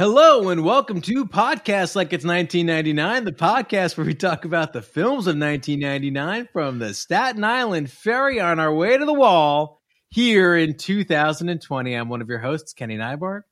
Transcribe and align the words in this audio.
Hello 0.00 0.48
and 0.48 0.64
welcome 0.64 1.02
to 1.02 1.26
Podcast 1.26 1.94
Like 1.94 2.14
It's 2.14 2.24
1999, 2.24 3.24
the 3.24 3.32
podcast 3.32 3.98
where 3.98 4.06
we 4.06 4.14
talk 4.14 4.46
about 4.46 4.72
the 4.72 4.80
films 4.80 5.26
of 5.26 5.36
1999 5.36 6.48
from 6.54 6.78
the 6.78 6.94
Staten 6.94 7.44
Island 7.44 7.90
ferry 7.90 8.40
on 8.40 8.58
our 8.58 8.72
way 8.72 8.96
to 8.96 9.04
the 9.04 9.12
wall 9.12 9.82
here 10.08 10.56
in 10.56 10.78
2020. 10.78 11.94
I'm 11.94 12.08
one 12.08 12.22
of 12.22 12.30
your 12.30 12.38
hosts, 12.38 12.72
Kenny 12.72 12.96
Neibart. 12.96 13.42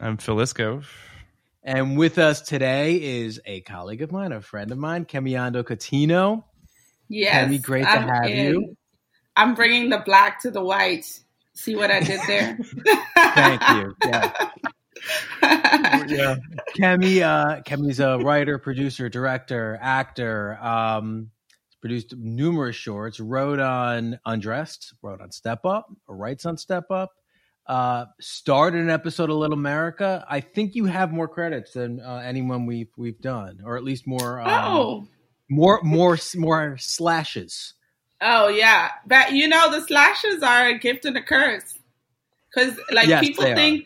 I'm 0.00 0.16
Phil 0.16 0.36
Iscove. 0.36 0.86
And 1.62 1.98
with 1.98 2.16
us 2.16 2.40
today 2.40 2.94
is 3.20 3.38
a 3.44 3.60
colleague 3.60 4.00
of 4.00 4.10
mine, 4.10 4.32
a 4.32 4.40
friend 4.40 4.72
of 4.72 4.78
mine, 4.78 5.04
Kemiyondo 5.04 5.62
Coutinho. 5.62 6.42
Yes. 7.10 7.50
Kemi, 7.50 7.62
great 7.62 7.82
to 7.82 7.90
I'm 7.90 8.08
have 8.08 8.30
in. 8.30 8.54
you. 8.54 8.76
I'm 9.36 9.54
bringing 9.54 9.90
the 9.90 9.98
black 9.98 10.40
to 10.40 10.50
the 10.50 10.64
white. 10.64 11.20
See 11.52 11.76
what 11.76 11.90
I 11.90 12.00
did 12.00 12.20
there? 12.26 12.58
Thank 13.14 13.60
you. 13.68 13.94
Yeah. 14.06 14.32
Yeah. 16.08 16.36
Kemi, 16.76 17.22
uh, 17.22 17.60
Kemi's 17.62 18.00
a 18.00 18.18
writer, 18.18 18.58
producer, 18.58 19.08
director, 19.08 19.78
actor. 19.80 20.58
Um, 20.60 21.30
produced 21.80 22.14
numerous 22.16 22.76
shorts. 22.76 23.20
Wrote 23.20 23.60
on 23.60 24.18
Undressed. 24.24 24.94
Wrote 25.02 25.20
on 25.20 25.30
Step 25.30 25.64
Up. 25.64 25.86
Or 26.06 26.16
writes 26.16 26.46
on 26.46 26.56
Step 26.56 26.90
Up. 26.90 27.10
Uh, 27.66 28.06
starred 28.20 28.74
in 28.74 28.80
an 28.80 28.90
episode 28.90 29.28
of 29.28 29.36
Little 29.36 29.58
America. 29.58 30.24
I 30.28 30.40
think 30.40 30.74
you 30.74 30.86
have 30.86 31.12
more 31.12 31.28
credits 31.28 31.72
than 31.72 32.00
uh, 32.00 32.22
anyone 32.24 32.64
we've 32.64 32.88
we've 32.96 33.20
done, 33.20 33.58
or 33.62 33.76
at 33.76 33.84
least 33.84 34.06
more. 34.06 34.40
Um, 34.40 34.48
oh. 34.50 35.08
more 35.50 35.80
more 35.82 36.16
more 36.34 36.78
slashes. 36.78 37.74
Oh 38.22 38.48
yeah. 38.48 38.90
But 39.06 39.32
you 39.32 39.48
know 39.48 39.70
the 39.70 39.86
slashes 39.86 40.42
are 40.42 40.68
a 40.68 40.78
gift 40.78 41.04
and 41.04 41.16
a 41.16 41.22
curse. 41.22 41.78
Cause 42.54 42.78
like 42.90 43.06
Yes, 43.06 43.20
people 43.20 43.44
think 43.44 43.84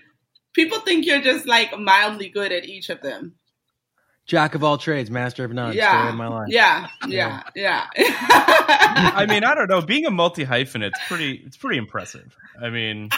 people 0.52 0.80
think 0.80 1.06
you're 1.06 1.20
just 1.20 1.46
like 1.46 1.78
mildly 1.78 2.28
good 2.28 2.52
at 2.52 2.64
each 2.64 2.90
of 2.90 3.00
them. 3.00 3.34
Jack 4.24 4.54
of 4.54 4.62
all 4.62 4.78
trades, 4.78 5.10
master 5.10 5.44
of 5.44 5.52
none. 5.52 5.74
Yeah. 5.74 6.08
of 6.08 6.14
my 6.14 6.28
life. 6.28 6.48
yeah. 6.48 6.88
Yeah. 7.08 7.42
Yeah. 7.56 7.86
I 7.96 9.26
mean, 9.28 9.42
I 9.42 9.54
don't 9.54 9.68
know. 9.68 9.80
Being 9.82 10.06
a 10.06 10.10
multi 10.10 10.44
hyphen, 10.44 10.82
it's 10.82 10.98
pretty. 11.08 11.42
It's 11.44 11.56
pretty 11.56 11.78
impressive. 11.78 12.36
I 12.62 12.70
mean, 12.70 13.10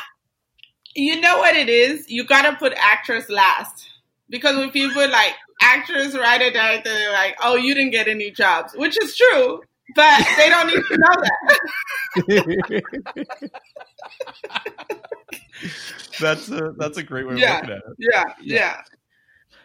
you 0.94 1.20
know 1.20 1.38
what 1.38 1.56
it 1.56 1.68
is? 1.68 2.08
You 2.08 2.24
gotta 2.24 2.56
put 2.56 2.72
actress 2.76 3.28
last. 3.28 3.90
Because 4.30 4.56
when 4.56 4.70
people 4.70 5.08
like 5.10 5.34
actress, 5.60 6.14
writer, 6.14 6.50
director, 6.50 6.90
they're 6.90 7.12
like, 7.12 7.36
oh, 7.42 7.56
you 7.56 7.74
didn't 7.74 7.90
get 7.90 8.08
any 8.08 8.30
jobs, 8.30 8.72
which 8.74 9.00
is 9.02 9.14
true, 9.16 9.60
but 9.94 10.26
they 10.36 10.48
don't 10.48 10.66
need 10.68 10.82
to 10.84 10.98
know 10.98 11.14
that. 11.22 12.82
that's 16.20 16.48
a 16.50 16.72
that's 16.76 16.98
a 16.98 17.02
great 17.02 17.26
way 17.26 17.34
of 17.34 17.38
Yeah. 17.38 17.56
looking 17.56 17.70
at 17.70 17.76
it. 17.78 17.82
yeah, 17.98 18.24
yeah. 18.40 18.80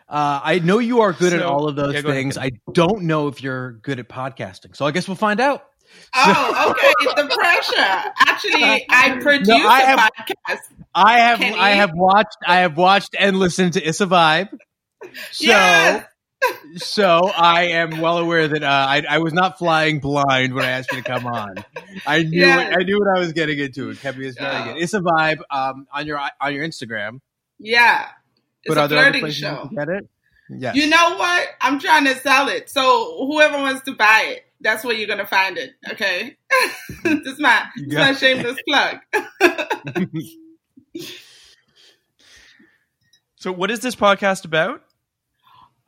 Uh, 0.07 0.41
I 0.43 0.57
know 0.59 0.79
you 0.79 1.01
are 1.01 1.13
good 1.13 1.33
at 1.33 1.43
all 1.43 1.67
of 1.67 1.75
those 1.75 1.93
yeah, 1.93 2.01
go 2.01 2.09
ahead, 2.09 2.19
things. 2.19 2.37
I 2.37 2.51
don't 2.73 3.03
know 3.03 3.27
if 3.27 3.43
you're 3.43 3.73
good 3.73 3.99
at 3.99 4.09
podcasting. 4.09 4.75
So 4.75 4.85
I 4.87 4.91
guess 4.91 5.07
we'll 5.07 5.15
find 5.15 5.39
out. 5.39 5.65
Oh, 6.15 6.71
okay. 6.71 6.93
The 7.21 7.27
pressure. 7.35 8.11
Actually, 8.27 8.85
I 8.89 9.17
produce 9.21 9.47
No, 9.47 9.67
I 9.67 9.81
a 9.81 9.85
have- 9.85 9.99
podcast. 10.17 10.57
I 10.95 11.19
have 11.19 11.39
Kenny? 11.39 11.55
I 11.57 11.69
have 11.71 11.91
watched 11.93 12.37
I 12.45 12.57
have 12.61 12.75
watched 12.75 13.15
and 13.19 13.37
listened 13.37 13.73
to 13.73 13.87
Issa 13.87 14.07
Vibe. 14.07 14.49
So 15.31 15.45
Yes. 15.45 16.05
So 16.77 17.29
I 17.35 17.65
am 17.65 17.99
well 18.01 18.17
aware 18.17 18.47
that 18.47 18.63
uh, 18.63 18.67
I 18.67 19.03
I 19.09 19.17
was 19.19 19.33
not 19.33 19.57
flying 19.57 19.99
blind 19.99 20.53
when 20.53 20.65
I 20.65 20.69
asked 20.71 20.91
you 20.91 21.01
to 21.01 21.03
come 21.03 21.25
on. 21.25 21.55
I 22.07 22.23
knew 22.23 22.39
Yes. 22.39 22.75
I 22.79 22.83
knew 22.83 22.97
what 22.99 23.17
I 23.17 23.19
was 23.19 23.33
getting 23.33 23.59
into. 23.59 23.89
And 23.89 23.99
Kevin 23.99 24.23
is 24.23 24.35
very 24.37 24.51
Yeah. 24.53 24.73
good. 24.73 24.81
Issa 24.83 24.99
Vibe 25.01 25.39
um, 25.49 25.87
on 25.91 26.05
your 26.07 26.19
on 26.39 26.53
your 26.53 26.65
Instagram. 26.65 27.19
Yeah. 27.59 28.07
It's 28.63 28.73
but 28.73 28.77
a 28.77 28.81
are 28.81 28.87
there 28.87 29.01
flirting 29.03 29.21
places 29.21 29.39
show. 29.39 29.67
can 29.67 29.75
get 29.75 29.89
it? 29.89 30.09
Yes. 30.49 30.75
You 30.75 30.89
know 30.89 31.15
what? 31.17 31.47
I'm 31.61 31.79
trying 31.79 32.05
to 32.05 32.15
sell 32.15 32.47
it. 32.49 32.69
So 32.69 33.25
whoever 33.27 33.57
wants 33.57 33.83
to 33.83 33.93
buy 33.95 34.25
it, 34.35 34.45
that's 34.61 34.83
where 34.83 34.95
you're 34.95 35.07
gonna 35.07 35.25
find 35.27 35.57
it. 35.57 35.71
Okay. 35.91 36.37
this 37.03 37.27
is 37.27 37.39
my 37.39 37.65
You 37.75 37.87
this 37.87 37.93
is 37.93 37.97
my 37.99 38.13
shameless 38.13 38.57
plug. 38.67 38.97
So, 43.41 43.53
what 43.53 43.71
is 43.71 43.79
this 43.79 43.95
podcast 43.95 44.43
about? 44.43 44.83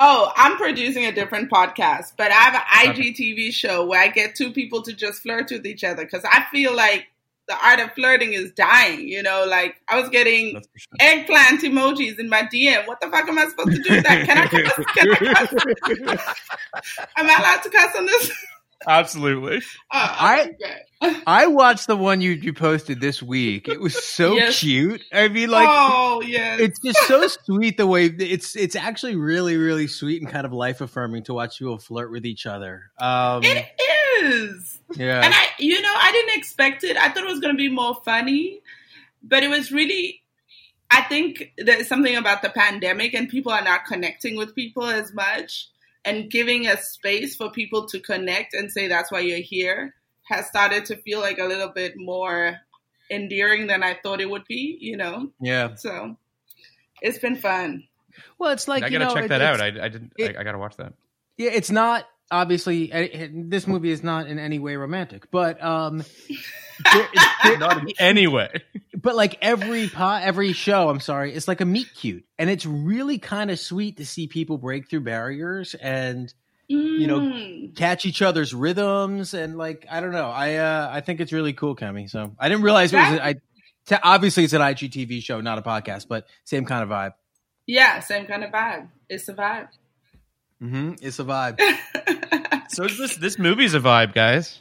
Oh, 0.03 0.31
I'm 0.35 0.57
producing 0.57 1.05
a 1.05 1.11
different 1.11 1.51
podcast, 1.51 2.13
but 2.17 2.31
I 2.31 2.33
have 2.33 2.55
an 2.55 2.95
IGTV 2.95 3.53
show 3.53 3.85
where 3.85 4.01
I 4.01 4.07
get 4.07 4.33
two 4.33 4.51
people 4.51 4.81
to 4.81 4.93
just 4.93 5.21
flirt 5.21 5.51
with 5.51 5.63
each 5.63 5.83
other 5.83 6.03
because 6.03 6.25
I 6.25 6.43
feel 6.51 6.75
like 6.75 7.05
the 7.47 7.55
art 7.63 7.79
of 7.79 7.93
flirting 7.93 8.33
is 8.33 8.51
dying. 8.53 9.07
You 9.07 9.21
know, 9.21 9.45
like 9.47 9.79
I 9.87 10.01
was 10.01 10.09
getting 10.09 10.53
sure. 10.53 10.61
eggplant 10.99 11.61
emojis 11.61 12.17
in 12.17 12.29
my 12.29 12.41
DM. 12.51 12.87
What 12.87 12.99
the 12.99 13.11
fuck 13.11 13.29
am 13.29 13.37
I 13.37 13.45
supposed 13.45 13.75
to 13.75 13.83
do 13.83 13.93
with 13.93 14.03
that? 14.05 14.25
Can 14.25 14.39
I 14.39 14.47
cuss? 14.47 14.85
Can 14.95 15.11
I 15.11 15.45
cuss? 15.45 16.35
Am 17.17 17.29
I 17.29 17.35
allowed 17.37 17.61
to 17.61 17.69
cuss 17.69 17.95
on 17.95 18.07
this? 18.07 18.31
Absolutely. 18.87 19.57
Uh, 19.57 19.59
I- 19.91 20.51
I 21.25 21.47
watched 21.47 21.87
the 21.87 21.97
one 21.97 22.21
you 22.21 22.31
you 22.31 22.53
posted 22.53 23.01
this 23.01 23.23
week. 23.23 23.67
It 23.67 23.79
was 23.81 24.03
so 24.03 24.33
Yes. 24.35 24.59
cute. 24.59 25.01
I 25.11 25.29
mean, 25.29 25.49
like 25.49 25.67
oh 25.69 26.21
yes. 26.23 26.59
it's 26.59 26.79
just 26.79 26.99
so 27.07 27.27
sweet 27.27 27.77
the 27.77 27.87
way 27.87 28.05
it's 28.05 28.55
it's 28.55 28.75
actually 28.75 29.15
really 29.15 29.57
really 29.57 29.87
sweet 29.87 30.21
and 30.21 30.29
kind 30.31 30.45
of 30.45 30.53
life 30.53 30.79
affirming 30.79 31.23
to 31.23 31.33
watch 31.33 31.57
people 31.57 31.79
flirt 31.79 32.11
with 32.11 32.25
each 32.25 32.45
other. 32.45 32.83
Um, 32.99 33.41
it 33.43 33.65
is. 34.21 34.79
yeah, 34.95 35.21
And 35.25 35.33
I, 35.33 35.45
you 35.57 35.81
know, 35.81 35.91
I 35.95 36.11
didn't 36.11 36.37
expect 36.37 36.83
it. 36.83 36.95
I 36.97 37.09
thought 37.09 37.23
it 37.23 37.29
was 37.31 37.39
going 37.39 37.55
to 37.55 37.57
be 37.57 37.69
more 37.69 37.97
funny, 38.05 38.61
but 39.23 39.41
it 39.43 39.49
was 39.49 39.71
really. 39.71 40.21
I 40.93 41.01
think 41.03 41.53
there's 41.57 41.87
something 41.87 42.15
about 42.15 42.41
the 42.43 42.49
pandemic, 42.49 43.13
and 43.15 43.27
people 43.29 43.51
are 43.53 43.63
not 43.63 43.85
connecting 43.85 44.35
with 44.35 44.53
people 44.53 44.83
as 44.85 45.13
much, 45.13 45.69
and 46.05 46.29
giving 46.31 46.67
a 46.67 46.77
space 46.77 47.35
for 47.35 47.51
people 47.51 47.87
to 47.87 47.99
connect 47.99 48.53
and 48.53 48.71
say 48.71 48.87
that's 48.87 49.11
why 49.11 49.19
you're 49.19 49.37
here 49.39 49.93
has 50.23 50.47
started 50.47 50.85
to 50.85 50.95
feel 50.97 51.19
like 51.19 51.37
a 51.39 51.45
little 51.45 51.69
bit 51.69 51.93
more 51.97 52.57
endearing 53.09 53.67
than 53.67 53.83
I 53.83 53.97
thought 54.01 54.21
it 54.21 54.29
would 54.29 54.45
be. 54.47 54.77
You 54.79 54.97
know, 54.97 55.31
yeah. 55.41 55.75
so 55.75 56.15
it's 57.01 57.19
been 57.19 57.35
fun. 57.35 57.83
Well, 58.37 58.51
it's 58.51 58.67
like 58.67 58.83
I 58.83 58.87
you 58.87 58.99
gotta 58.99 59.05
know, 59.05 59.13
check 59.15 59.25
it- 59.25 59.29
that 59.29 59.41
out. 59.41 59.61
I, 59.61 59.67
I 59.67 59.89
didn't. 59.89 60.13
it- 60.17 60.35
I, 60.37 60.41
I 60.41 60.43
gotta 60.43 60.57
watch 60.57 60.77
that. 60.77 60.93
Yeah, 61.37 61.51
it's 61.51 61.71
not 61.71 62.05
obviously 62.31 62.91
eh, 62.91 63.07
eh, 63.11 63.27
this 63.31 63.67
movie 63.67 63.91
is 63.91 64.03
not 64.03 64.27
in 64.27 64.39
any 64.39 64.57
way 64.59 64.75
romantic, 64.75 65.29
but 65.31 65.61
um, 65.63 65.97
there- 66.93 67.09
there- 67.43 67.57
Not 67.57 67.77
in 67.81 67.89
any 67.99 68.27
way. 68.27 68.49
but 68.95 69.15
like 69.15 69.37
every 69.41 69.87
pot, 69.89 70.23
every 70.23 70.53
show, 70.53 70.89
I'm 70.89 70.99
sorry, 70.99 71.33
it's 71.33 71.47
like 71.47 71.61
a 71.61 71.65
meet 71.65 71.87
cute, 71.95 72.23
and 72.39 72.49
it's 72.49 72.65
really 72.65 73.17
kind 73.19 73.51
of 73.51 73.59
sweet 73.59 73.97
to 73.97 74.05
see 74.05 74.27
people 74.27 74.57
break 74.57 74.89
through 74.89 75.01
barriers 75.01 75.75
and 75.75 76.33
You 76.67 77.05
know, 77.07 77.19
Mm. 77.19 77.75
catch 77.75 78.05
each 78.05 78.21
other's 78.21 78.53
rhythms 78.53 79.33
and 79.33 79.57
like 79.57 79.85
I 79.91 79.99
don't 79.99 80.13
know, 80.13 80.29
I 80.29 80.55
uh, 80.55 80.89
I 80.89 81.01
think 81.01 81.19
it's 81.19 81.33
really 81.33 81.51
cool, 81.51 81.75
Kemi. 81.75 82.09
So 82.09 82.33
I 82.39 82.47
didn't 82.47 82.63
realize 82.63 82.93
it 82.93 82.97
was. 82.97 83.09
That- 83.11 83.25
I 83.25 83.33
t- 83.87 83.95
obviously 84.01 84.45
it's 84.45 84.53
an 84.53 84.61
IGTV 84.61 85.21
show, 85.21 85.41
not 85.41 85.57
a 85.57 85.61
podcast, 85.63 86.07
but 86.07 86.27
same 86.45 86.63
kind 86.65 86.81
of 86.83 86.87
vibe. 86.89 87.13
yeah, 87.67 87.99
same 87.99 88.25
kind 88.25 88.45
of 88.45 88.51
vibe. 88.51 88.87
It's 89.09 89.27
a 89.27 89.33
vibe. 89.33 89.67
Mm-hmm. 90.63 90.93
It's 91.01 91.19
a 91.19 91.25
vibe. 91.25 91.59
So 92.73 92.85
is 92.85 92.97
this 92.97 93.15
this 93.17 93.37
movie's 93.39 93.73
a 93.73 93.79
vibe, 93.79 94.13
guys. 94.13 94.59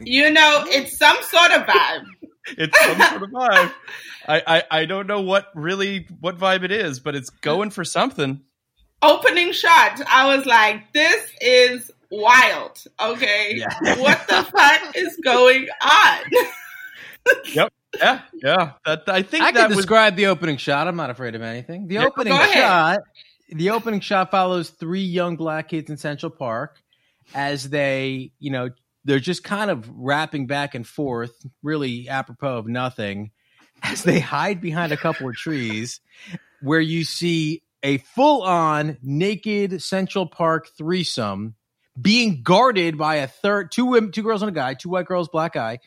you 0.00 0.30
know, 0.30 0.64
it's 0.66 0.98
some 0.98 1.16
sort 1.22 1.50
of 1.52 1.62
vibe. 1.66 2.04
It's 2.58 2.78
some 2.84 3.00
sort 3.00 3.22
of 3.22 3.30
vibe. 3.30 3.72
I, 4.28 4.42
I 4.46 4.62
I 4.80 4.84
don't 4.84 5.06
know 5.06 5.22
what 5.22 5.46
really 5.54 6.06
what 6.20 6.36
vibe 6.36 6.62
it 6.62 6.70
is, 6.72 7.00
but 7.00 7.14
it's 7.14 7.30
going 7.30 7.70
for 7.70 7.84
something. 7.84 8.42
opening 9.00 9.52
shot, 9.52 9.98
I 10.06 10.36
was 10.36 10.44
like, 10.44 10.92
this 10.92 11.26
is 11.40 11.90
wild. 12.10 12.82
Okay. 13.00 13.54
Yeah. 13.56 13.98
What 13.98 14.26
the 14.28 14.44
fuck 14.44 14.94
is 14.94 15.18
going 15.24 15.68
on? 15.82 16.18
Yep. 17.54 17.72
Yeah, 17.98 18.20
yeah. 18.42 18.72
That 18.84 19.04
I 19.08 19.22
think 19.22 19.44
I 19.44 19.52
that 19.52 19.60
can 19.60 19.68
was 19.70 19.78
describe 19.78 20.14
the 20.16 20.26
opening 20.26 20.58
shot. 20.58 20.86
I'm 20.88 20.96
not 20.96 21.08
afraid 21.08 21.34
of 21.34 21.40
anything. 21.42 21.86
The 21.88 21.94
Yeah, 21.94 22.04
opening 22.06 22.34
shot. 22.52 23.00
The 23.48 23.70
opening 23.70 24.00
shot 24.00 24.30
follows 24.30 24.68
three 24.70 25.04
young 25.04 25.36
black 25.36 25.68
kids 25.68 25.88
in 25.88 25.96
Central 25.96 26.28
Park 26.30 26.82
as 27.34 27.68
they, 27.70 28.32
you 28.38 28.50
know, 28.50 28.70
they're 29.04 29.20
just 29.20 29.44
kind 29.44 29.70
of 29.70 29.88
rapping 29.90 30.46
back 30.46 30.74
and 30.74 30.86
forth, 30.86 31.32
really 31.62 32.08
apropos 32.08 32.58
of 32.58 32.66
nothing, 32.66 33.30
as 33.82 34.02
they 34.02 34.20
hide 34.20 34.60
behind 34.60 34.92
a 34.92 34.96
couple 34.96 35.28
of 35.28 35.34
trees, 35.34 36.00
where 36.62 36.80
you 36.80 37.04
see 37.04 37.62
a 37.82 37.98
full-on 37.98 38.96
naked 39.02 39.82
Central 39.82 40.26
Park 40.26 40.68
threesome 40.76 41.54
being 42.00 42.42
guarded 42.42 42.96
by 42.98 43.16
a 43.16 43.26
third, 43.26 43.70
two 43.70 43.84
women, 43.84 44.10
two 44.10 44.22
girls 44.22 44.42
and 44.42 44.48
a 44.48 44.54
guy, 44.54 44.74
two 44.74 44.88
white 44.88 45.06
girls, 45.06 45.28
black 45.28 45.52
guy, 45.52 45.78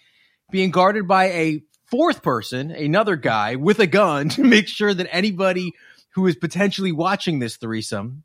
being 0.51 0.72
guarded 0.72 1.07
by 1.07 1.25
a 1.25 1.63
fourth 1.89 2.22
person, 2.22 2.72
another 2.72 3.16
guy 3.16 3.56
with 3.56 3.80
a 3.80 3.88
gun 3.88 4.30
to 4.38 4.44
make 4.44 4.68
sure 4.68 4.94
that 4.94 5.07
anybody 5.12 5.74
who 6.13 6.28
is 6.28 6.36
potentially 6.36 6.92
watching 6.92 7.39
this 7.39 7.57
threesome 7.57 8.24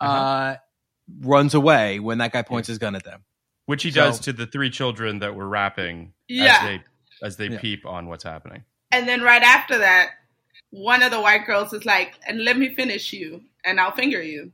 uh 0.00 0.04
Uh-huh. 0.04 0.56
Runs 1.20 1.54
away 1.54 1.98
when 2.00 2.18
that 2.18 2.32
guy 2.32 2.42
points 2.42 2.68
his 2.68 2.78
gun 2.78 2.94
at 2.94 3.04
them. 3.04 3.22
which 3.66 3.82
he 3.82 3.90
So- 3.90 4.00
does 4.02 4.20
to 4.20 4.32
the 4.32 4.46
three 4.46 4.70
children 4.70 5.18
that 5.18 5.34
were 5.34 5.48
rapping 5.48 6.12
Yeah. 6.28 6.54
as 6.54 6.62
they 6.62 6.84
as 7.22 7.36
they 7.36 7.48
Yeah. 7.48 7.58
peep 7.58 7.84
on 7.84 8.06
what's 8.08 8.22
happening. 8.22 8.62
And 8.92 9.08
then 9.08 9.22
right 9.22 9.42
after 9.42 9.78
that, 9.78 10.10
one 10.70 11.02
of 11.02 11.10
the 11.10 11.20
white 11.20 11.46
girls 11.46 11.72
is 11.72 11.84
like, 11.84 12.14
and 12.28 12.44
let 12.44 12.56
me 12.56 12.74
finish 12.76 13.12
you 13.12 13.42
and 13.64 13.80
I'll 13.80 13.90
finger 13.90 14.22
you. 14.22 14.52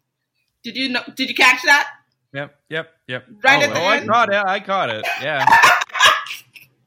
Did 0.64 0.76
you 0.76 0.88
know 0.88 1.02
did 1.14 1.28
you 1.28 1.34
catch 1.34 1.60
that? 1.64 1.88
Yep, 2.32 2.54
yep, 2.70 2.90
yep. 3.06 3.26
Right 3.44 3.60
oh, 3.60 3.64
at 3.64 3.74
the 3.74 3.80
oh, 3.80 3.84
I 3.84 3.96
end? 3.98 4.08
caught 4.08 4.28
it. 4.32 4.42
I 4.46 4.60
caught 4.60 4.88
it. 4.88 5.06
Yeah. 5.20 5.44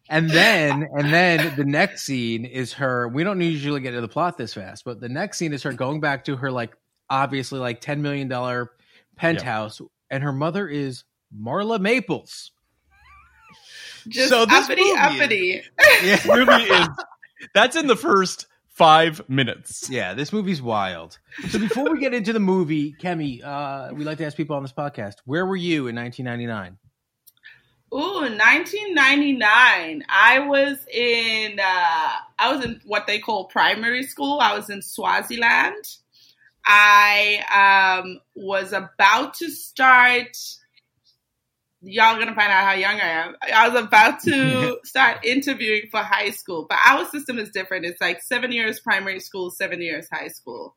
And 0.08 0.30
then 0.30 0.88
and 0.96 1.12
then 1.12 1.56
the 1.56 1.66
next 1.66 2.04
scene 2.04 2.46
is 2.46 2.74
her 2.74 3.08
we 3.08 3.24
don't 3.24 3.42
usually 3.42 3.82
get 3.82 3.92
to 3.92 4.02
the 4.02 4.08
plot 4.08 4.38
this 4.38 4.54
fast, 4.54 4.86
but 4.86 5.00
the 5.00 5.10
next 5.10 5.38
scene 5.40 5.52
is 5.52 5.64
her 5.64 5.74
going 5.74 6.00
back 6.00 6.26
to 6.26 6.36
her 6.36 6.52
like 6.52 6.76
obviously 7.10 7.60
like 7.60 7.82
10 7.82 8.02
million 8.04 8.28
dollar 8.28 8.72
penthouse 9.16 9.82
and 10.10 10.24
her 10.24 10.32
mother 10.32 10.68
is 10.68 11.04
Marla 11.38 11.80
Maples. 11.80 12.52
Just 14.08 14.30
So 14.30 14.46
this 14.46 14.64
uppity 14.66 14.82
movie 14.84 14.92
is- 14.92 14.98
uppity. 15.00 15.62
This 16.02 16.26
movie 16.26 16.52
is 16.64 16.88
that's 17.54 17.76
in 17.76 17.88
the 17.88 17.96
first 17.96 18.48
five 18.68 19.28
minutes. 19.30 19.90
Yeah, 19.90 20.14
this 20.14 20.32
movie's 20.34 20.62
wild. 20.62 21.18
So 21.50 21.60
before 21.60 21.90
we 21.92 22.00
get 22.00 22.14
into 22.14 22.34
the 22.34 22.40
movie, 22.40 22.94
Kemi, 23.02 23.44
uh, 23.44 23.94
we 23.94 24.04
like 24.04 24.18
to 24.20 24.26
ask 24.26 24.36
people 24.38 24.56
on 24.56 24.62
this 24.64 24.74
podcast, 24.74 25.16
where 25.26 25.46
were 25.46 25.56
you 25.56 25.88
in 25.88 25.96
1999? 25.96 26.78
Ooh, 27.94 28.22
1999. 28.22 30.04
I 30.10 30.40
was 30.40 30.78
in 30.92 31.60
uh 31.60 32.14
I 32.38 32.54
was 32.54 32.66
in 32.66 32.82
what 32.86 33.08
they 33.08 33.20
call 33.20 33.46
primary 33.46 34.04
school. 34.04 34.40
I 34.42 34.56
was 34.56 34.70
in 34.70 34.82
Swaziland. 34.82 35.86
I 36.66 38.02
um 38.04 38.20
was 38.36 38.74
about 38.74 39.36
to 39.36 39.50
start 39.50 40.38
y'all 41.82 42.18
gonna 42.18 42.36
find 42.36 42.52
out 42.52 42.66
how 42.66 42.74
young 42.74 43.00
I 43.00 43.08
am. 43.08 43.36
I 43.54 43.70
was 43.70 43.84
about 43.84 44.22
to 44.24 44.80
start 44.84 45.24
interviewing 45.24 45.84
for 45.92 46.00
high 46.00 46.32
school, 46.32 46.66
but 46.68 46.80
our 46.86 47.06
system 47.06 47.38
is 47.38 47.52
different. 47.52 47.86
It's 47.86 48.02
like 48.02 48.22
seven 48.22 48.52
years 48.52 48.80
primary 48.80 49.20
school, 49.20 49.52
seven 49.52 49.82
years 49.82 50.08
high 50.12 50.30
school. 50.30 50.76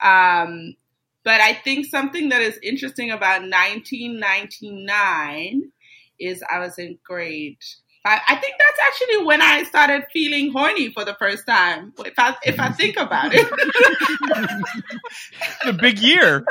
Um, 0.00 0.76
but 1.24 1.40
I 1.40 1.54
think 1.54 1.86
something 1.86 2.28
that 2.28 2.42
is 2.42 2.58
interesting 2.62 3.10
about 3.10 3.42
1999 3.42 5.72
is 6.20 6.44
I 6.48 6.60
was 6.60 6.78
in 6.78 6.98
grade 7.02 7.58
five. 8.04 8.20
I 8.28 8.36
think 8.36 8.54
that's 8.58 8.78
actually 8.86 9.24
when 9.24 9.42
I 9.42 9.64
started 9.64 10.04
feeling 10.12 10.52
horny 10.52 10.92
for 10.92 11.04
the 11.04 11.14
first 11.14 11.46
time. 11.46 11.92
If 12.04 12.14
I 12.18 12.36
if 12.44 12.60
I 12.60 12.70
think 12.70 12.96
about 12.96 13.32
it, 13.34 13.48
It's 15.40 15.66
a 15.66 15.72
big 15.72 15.98
year. 15.98 16.44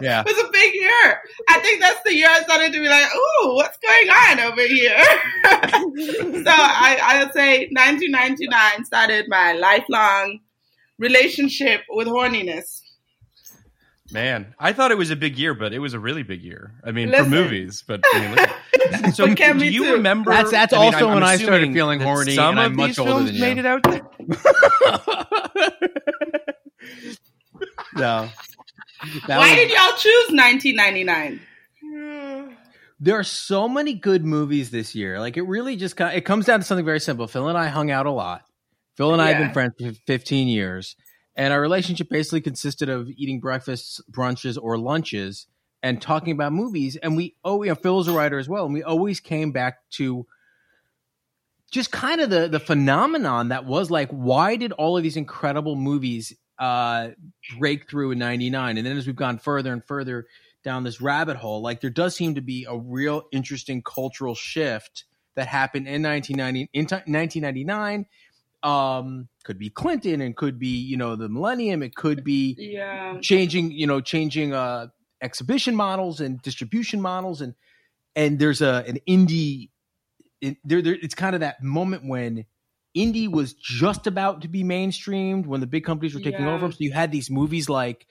Yeah. 0.00 0.20
it 0.26 0.26
was 0.26 0.44
a 0.44 0.50
big 0.52 0.74
year. 0.74 1.20
I 1.48 1.60
think 1.60 1.80
that's 1.80 2.02
the 2.04 2.14
year 2.14 2.28
I 2.28 2.42
started 2.42 2.72
to 2.72 2.80
be 2.80 2.88
like, 2.88 3.06
"Ooh, 3.14 3.54
what's 3.54 3.78
going 3.78 4.10
on 4.10 4.40
over 4.40 4.62
here?" 4.62 4.98
so 6.44 6.52
I 6.52 6.98
I'll 7.02 7.32
say 7.32 7.68
1999 7.72 8.84
started 8.84 9.26
my 9.28 9.52
lifelong 9.52 10.40
relationship 10.98 11.82
with 11.88 12.08
horniness. 12.08 12.82
Man, 14.10 14.54
I 14.58 14.72
thought 14.72 14.90
it 14.90 14.96
was 14.96 15.10
a 15.10 15.16
big 15.16 15.36
year, 15.38 15.52
but 15.54 15.72
it 15.74 15.80
was 15.80 15.92
a 15.92 15.98
really 16.00 16.22
big 16.22 16.42
year. 16.42 16.72
I 16.82 16.92
mean, 16.92 17.10
Listen. 17.10 17.24
for 17.24 17.30
movies, 17.30 17.84
but 17.86 18.00
I 18.04 18.20
mean, 19.02 19.12
so 19.12 19.26
But 19.26 19.36
do 19.36 19.64
you 19.66 19.84
too. 19.84 19.92
remember? 19.94 20.30
That's- 20.30 20.50
that's 20.50 20.72
I 20.72 20.78
mean, 20.78 20.86
also 20.94 21.06
I'm- 21.06 21.14
when 21.14 21.22
I'm 21.22 21.28
I 21.28 21.36
started 21.36 21.72
feeling 21.74 22.00
horny, 22.00 22.34
Some 22.34 22.52
and 22.52 22.60
I'm 22.60 22.70
of 22.72 22.76
much 22.76 22.88
these 22.90 22.98
older 23.00 23.10
films 23.12 23.26
than 23.26 23.34
you. 23.34 23.40
made 23.42 23.58
it 23.58 23.66
out 23.66 23.82
there. 23.82 24.02
no. 27.96 28.28
That 29.28 29.38
Why 29.38 29.50
was- 29.50 29.56
did 29.56 29.70
y'all 29.70 29.96
choose 29.96 30.30
1999? 30.32 31.40
there 33.00 33.16
are 33.16 33.22
so 33.22 33.68
many 33.68 33.94
good 33.94 34.24
movies 34.24 34.70
this 34.72 34.92
year. 34.96 35.20
Like 35.20 35.36
it 35.36 35.42
really 35.42 35.76
just 35.76 35.94
kind 35.96 36.16
it 36.16 36.22
comes 36.22 36.46
down 36.46 36.58
to 36.58 36.64
something 36.66 36.84
very 36.84 36.98
simple. 36.98 37.28
Phil 37.28 37.46
and 37.48 37.56
I 37.56 37.68
hung 37.68 37.92
out 37.92 38.06
a 38.06 38.10
lot. 38.10 38.42
Phil 38.96 39.12
and 39.12 39.22
I 39.22 39.28
have 39.32 39.38
been 39.38 39.52
friends 39.52 39.74
for 39.80 39.92
15 40.08 40.48
years, 40.48 40.96
and 41.38 41.54
our 41.54 41.60
relationship 41.60 42.10
basically 42.10 42.40
consisted 42.40 42.88
of 42.88 43.08
eating 43.16 43.38
breakfasts, 43.38 44.00
brunches, 44.10 44.58
or 44.60 44.76
lunches 44.76 45.46
and 45.82 46.02
talking 46.02 46.32
about 46.32 46.52
movies. 46.52 46.96
And 46.96 47.16
we 47.16 47.36
oh, 47.44 47.62
you 47.62 47.70
know, 47.70 47.76
Phil's 47.76 48.08
a 48.08 48.12
writer 48.12 48.38
as 48.38 48.48
well, 48.48 48.64
and 48.64 48.74
we 48.74 48.82
always 48.82 49.20
came 49.20 49.52
back 49.52 49.78
to 49.92 50.26
just 51.70 51.92
kind 51.92 52.20
of 52.20 52.28
the 52.28 52.48
the 52.48 52.60
phenomenon 52.60 53.48
that 53.48 53.64
was 53.64 53.90
like, 53.90 54.10
why 54.10 54.56
did 54.56 54.72
all 54.72 54.96
of 54.96 55.02
these 55.02 55.16
incredible 55.16 55.76
movies 55.76 56.34
uh 56.58 57.10
break 57.56 57.88
through 57.88 58.10
in 58.10 58.18
99 58.18 58.78
and 58.78 58.84
then 58.84 58.96
as 58.96 59.06
we've 59.06 59.14
gone 59.14 59.38
further 59.38 59.72
and 59.72 59.84
further 59.84 60.26
down 60.64 60.82
this 60.82 61.00
rabbit 61.00 61.36
hole 61.36 61.62
like 61.62 61.80
there 61.80 61.88
does 61.88 62.16
seem 62.16 62.34
to 62.34 62.40
be 62.40 62.66
a 62.68 62.76
real 62.76 63.22
interesting 63.30 63.80
cultural 63.80 64.34
shift 64.34 65.04
that 65.36 65.46
happened 65.46 65.86
in 65.86 66.02
1990 66.02 66.68
in 66.72 66.86
t- 66.86 66.96
1999 66.96 68.06
um 68.64 69.28
could 69.48 69.58
be 69.58 69.70
clinton 69.70 70.20
and 70.20 70.36
could 70.36 70.58
be 70.58 70.74
you 70.92 70.96
know 71.02 71.16
the 71.16 71.28
millennium 71.28 71.82
it 71.82 71.94
could 71.96 72.22
be 72.22 72.54
Yeah. 72.58 73.18
changing 73.22 73.72
you 73.72 73.86
know 73.86 74.00
changing 74.00 74.52
uh 74.52 74.88
exhibition 75.22 75.74
models 75.74 76.20
and 76.20 76.40
distribution 76.42 77.00
models 77.00 77.40
and 77.40 77.54
and 78.18 78.38
there's 78.38 78.60
a 78.60 78.84
an 78.86 78.98
indie. 79.08 79.70
It, 80.40 80.56
there, 80.64 80.82
there, 80.82 80.96
it's 81.00 81.14
kind 81.14 81.34
of 81.34 81.40
that 81.40 81.62
moment 81.62 82.02
when 82.04 82.44
indie 82.96 83.30
was 83.30 83.54
just 83.54 84.06
about 84.06 84.42
to 84.42 84.48
be 84.48 84.62
mainstreamed 84.64 85.46
when 85.46 85.60
the 85.60 85.66
big 85.66 85.84
companies 85.84 86.14
were 86.14 86.20
taking 86.20 86.46
Yeah. 86.46 86.54
over. 86.54 86.70
So 86.70 86.78
you 86.80 86.92
had 86.92 87.10
these 87.12 87.30
movies 87.30 87.68
like, 87.68 88.06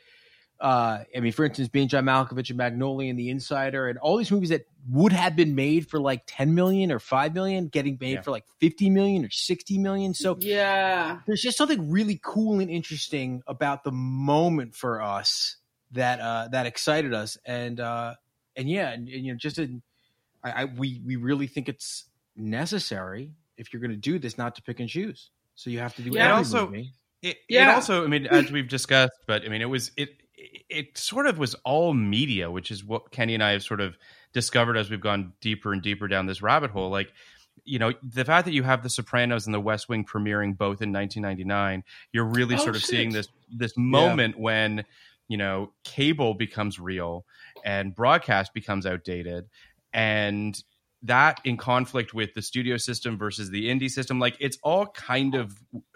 uh, 0.59 1.03
I 1.15 1.19
mean, 1.19 1.31
for 1.31 1.45
instance, 1.45 1.67
being 1.69 1.87
John 1.87 2.05
Malkovich 2.05 2.49
and 2.49 2.57
Magnolia 2.57 3.09
and 3.09 3.19
The 3.19 3.29
Insider, 3.29 3.87
and 3.89 3.97
all 3.99 4.17
these 4.17 4.31
movies 4.31 4.49
that 4.49 4.65
would 4.89 5.11
have 5.11 5.35
been 5.35 5.53
made 5.55 5.87
for 5.87 5.99
like 5.99 6.23
10 6.27 6.55
million 6.55 6.91
or 6.91 6.99
5 6.99 7.33
million, 7.33 7.67
getting 7.67 7.97
made 7.99 8.13
Yeah. 8.15 8.21
for 8.21 8.31
like 8.31 8.45
50 8.59 8.89
million 8.89 9.25
or 9.25 9.29
60 9.29 9.77
million. 9.77 10.13
So 10.13 10.37
Yeah. 10.39 11.19
there's 11.27 11.41
just 11.41 11.57
something 11.57 11.91
really 11.91 12.19
cool 12.23 12.59
and 12.59 12.69
interesting 12.71 13.43
about 13.47 13.83
the 13.83 13.91
moment 13.91 14.75
for 14.75 15.01
us 15.01 15.57
that 15.91 16.19
uh 16.19 16.47
that 16.49 16.65
excited 16.65 17.13
us 17.13 17.37
and 17.45 17.79
uh 17.79 18.13
and 18.57 18.69
yeah 18.69 18.89
and, 18.89 19.07
and, 19.07 19.25
you 19.25 19.31
know 19.31 19.37
just 19.37 19.57
in, 19.57 19.81
I, 20.43 20.63
I 20.63 20.65
we 20.65 21.01
we 21.05 21.15
really 21.15 21.47
think 21.47 21.69
it's 21.69 22.05
necessary 22.35 23.31
if 23.57 23.71
you're 23.71 23.79
going 23.81 23.91
to 23.91 23.95
do 23.97 24.19
this 24.19 24.37
not 24.37 24.55
to 24.55 24.61
pick 24.61 24.79
and 24.79 24.89
choose 24.89 25.29
so 25.55 25.69
you 25.69 25.79
have 25.79 25.95
to 25.95 26.01
do 26.01 26.11
Yeah. 26.11 26.21
every 26.21 26.29
And 26.29 26.37
also- 26.37 26.65
movie. 26.67 26.93
It, 27.23 27.29
it 27.29 27.55
Yeah. 27.55 27.73
also, 27.75 28.03
I 28.03 28.07
mean, 28.07 28.27
as 28.27 28.51
we've 28.51 28.67
discussed, 28.67 29.13
but 29.25 29.43
I 29.43 29.47
mean, 29.47 29.61
it 29.61 29.69
was 29.69 29.91
it 29.97 30.09
it 30.69 30.97
sort 30.97 31.27
of 31.27 31.37
was 31.37 31.55
all 31.65 31.93
media, 31.93 32.49
which 32.51 32.71
is 32.71 32.83
what 32.83 33.11
Kenny 33.11 33.33
and 33.33 33.43
I 33.43 33.51
have 33.51 33.63
sort 33.63 33.81
of 33.81 33.97
discovered 34.33 34.77
as 34.77 34.89
we've 34.89 35.01
gone 35.01 35.33
deeper 35.41 35.73
and 35.73 35.81
deeper 35.81 36.07
down 36.07 36.25
this 36.25 36.41
rabbit 36.41 36.71
hole. 36.71 36.89
Like, 36.89 37.11
you 37.63 37.79
know, 37.79 37.93
the 38.03 38.23
fact 38.25 38.45
that 38.45 38.53
you 38.53 38.63
have 38.63 38.83
The 38.83 38.89
Sopranos 38.89 39.45
and 39.45 39.53
The 39.53 39.59
West 39.59 39.89
Wing 39.89 40.05
premiering 40.05 40.57
both 40.57 40.81
in 40.81 40.93
1999, 40.93 41.83
you're 42.11 42.25
really 42.25 42.55
Oh, 42.55 42.59
sort 42.59 42.75
of 42.75 42.81
shit. 42.81 42.89
seeing 42.89 43.13
this 43.13 43.27
this 43.49 43.73
moment 43.77 44.39
when 44.39 44.85
you 45.27 45.37
know 45.37 45.73
cable 45.83 46.33
becomes 46.33 46.79
real 46.79 47.25
and 47.65 47.93
broadcast 47.95 48.53
becomes 48.53 48.85
outdated, 48.85 49.49
and 49.91 50.61
that 51.03 51.39
in 51.43 51.57
conflict 51.57 52.13
with 52.13 52.33
the 52.33 52.41
studio 52.41 52.75
system 52.77 53.17
versus 53.17 53.49
the 53.51 53.67
indie 53.69 53.89
system 53.89 54.19
like 54.19 54.35
it's 54.39 54.57
all 54.63 54.87
kind 54.87 55.35
of 55.35 55.53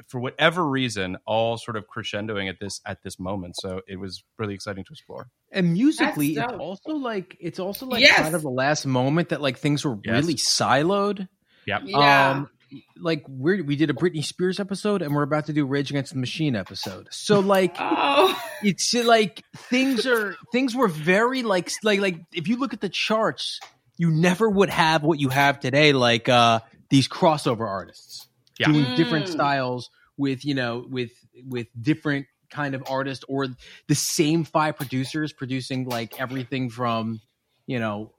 for 0.07 0.19
whatever 0.19 0.63
reason 0.67 1.17
all 1.25 1.57
sort 1.57 1.75
of 1.75 1.85
crescendoing 1.87 2.47
at 2.47 2.59
this 2.59 2.79
at 2.85 3.01
this 3.03 3.19
moment 3.19 3.55
so 3.59 3.81
it 3.87 3.99
was 3.99 4.23
really 4.37 4.53
exciting 4.53 4.83
to 4.83 4.91
explore 4.91 5.27
and 5.51 5.73
musically 5.73 6.35
it's 6.35 6.53
also 6.53 6.91
like 6.93 7.35
it's 7.39 7.59
also 7.59 7.87
like 7.87 8.01
Yes. 8.01 8.19
kind 8.19 8.35
of 8.35 8.43
the 8.43 8.49
last 8.49 8.85
moment 8.85 9.29
that 9.29 9.41
like 9.41 9.57
things 9.57 9.83
were 9.83 9.97
Yes. 10.05 10.21
really 10.21 10.35
siloed 10.35 11.27
yep 11.65 11.81
Yeah. 11.85 12.29
Um, 12.31 12.49
like 12.97 13.25
we 13.27 13.61
we 13.61 13.75
did 13.75 13.89
a 13.89 13.93
Britney 13.93 14.23
Spears 14.23 14.57
episode, 14.57 15.01
and 15.01 15.13
we're 15.13 15.23
about 15.23 15.47
to 15.47 15.53
do 15.53 15.65
Rage 15.65 15.89
Against 15.89 16.13
the 16.13 16.19
Machine 16.19 16.55
episode. 16.55 17.09
So 17.11 17.41
like, 17.41 17.75
oh. 17.77 18.41
it's 18.63 18.93
like 18.93 19.43
things 19.57 20.07
are 20.07 20.37
things 20.53 20.73
were 20.73 20.87
very 20.87 21.43
like 21.43 21.69
like 21.83 21.99
like 21.99 22.21
if 22.33 22.47
you 22.47 22.55
look 22.55 22.71
at 22.73 22.79
the 22.79 22.87
charts, 22.87 23.59
you 24.01 24.09
never 24.09 24.49
would 24.49 24.69
have 24.71 25.03
what 25.03 25.19
you 25.19 25.29
have 25.29 25.59
today. 25.59 25.93
Like 25.93 26.27
uh 26.27 26.59
these 26.89 27.07
crossover 27.07 27.67
artists 27.67 28.27
Yeah. 28.59 28.71
doing 28.71 28.85
different 28.95 29.25
Mm. 29.27 29.31
styles 29.37 29.89
with 30.17 30.43
you 30.43 30.55
know 30.55 30.73
with 30.89 31.11
with 31.47 31.67
different 31.79 32.25
kind 32.49 32.73
of 32.75 32.83
artists 32.89 33.23
or 33.29 33.47
the 33.87 33.95
same 33.95 34.43
five 34.43 34.75
producers 34.75 35.31
producing 35.33 35.85
like 35.85 36.19
everything 36.19 36.69
from 36.69 37.21
you 37.67 37.79
know 37.79 38.11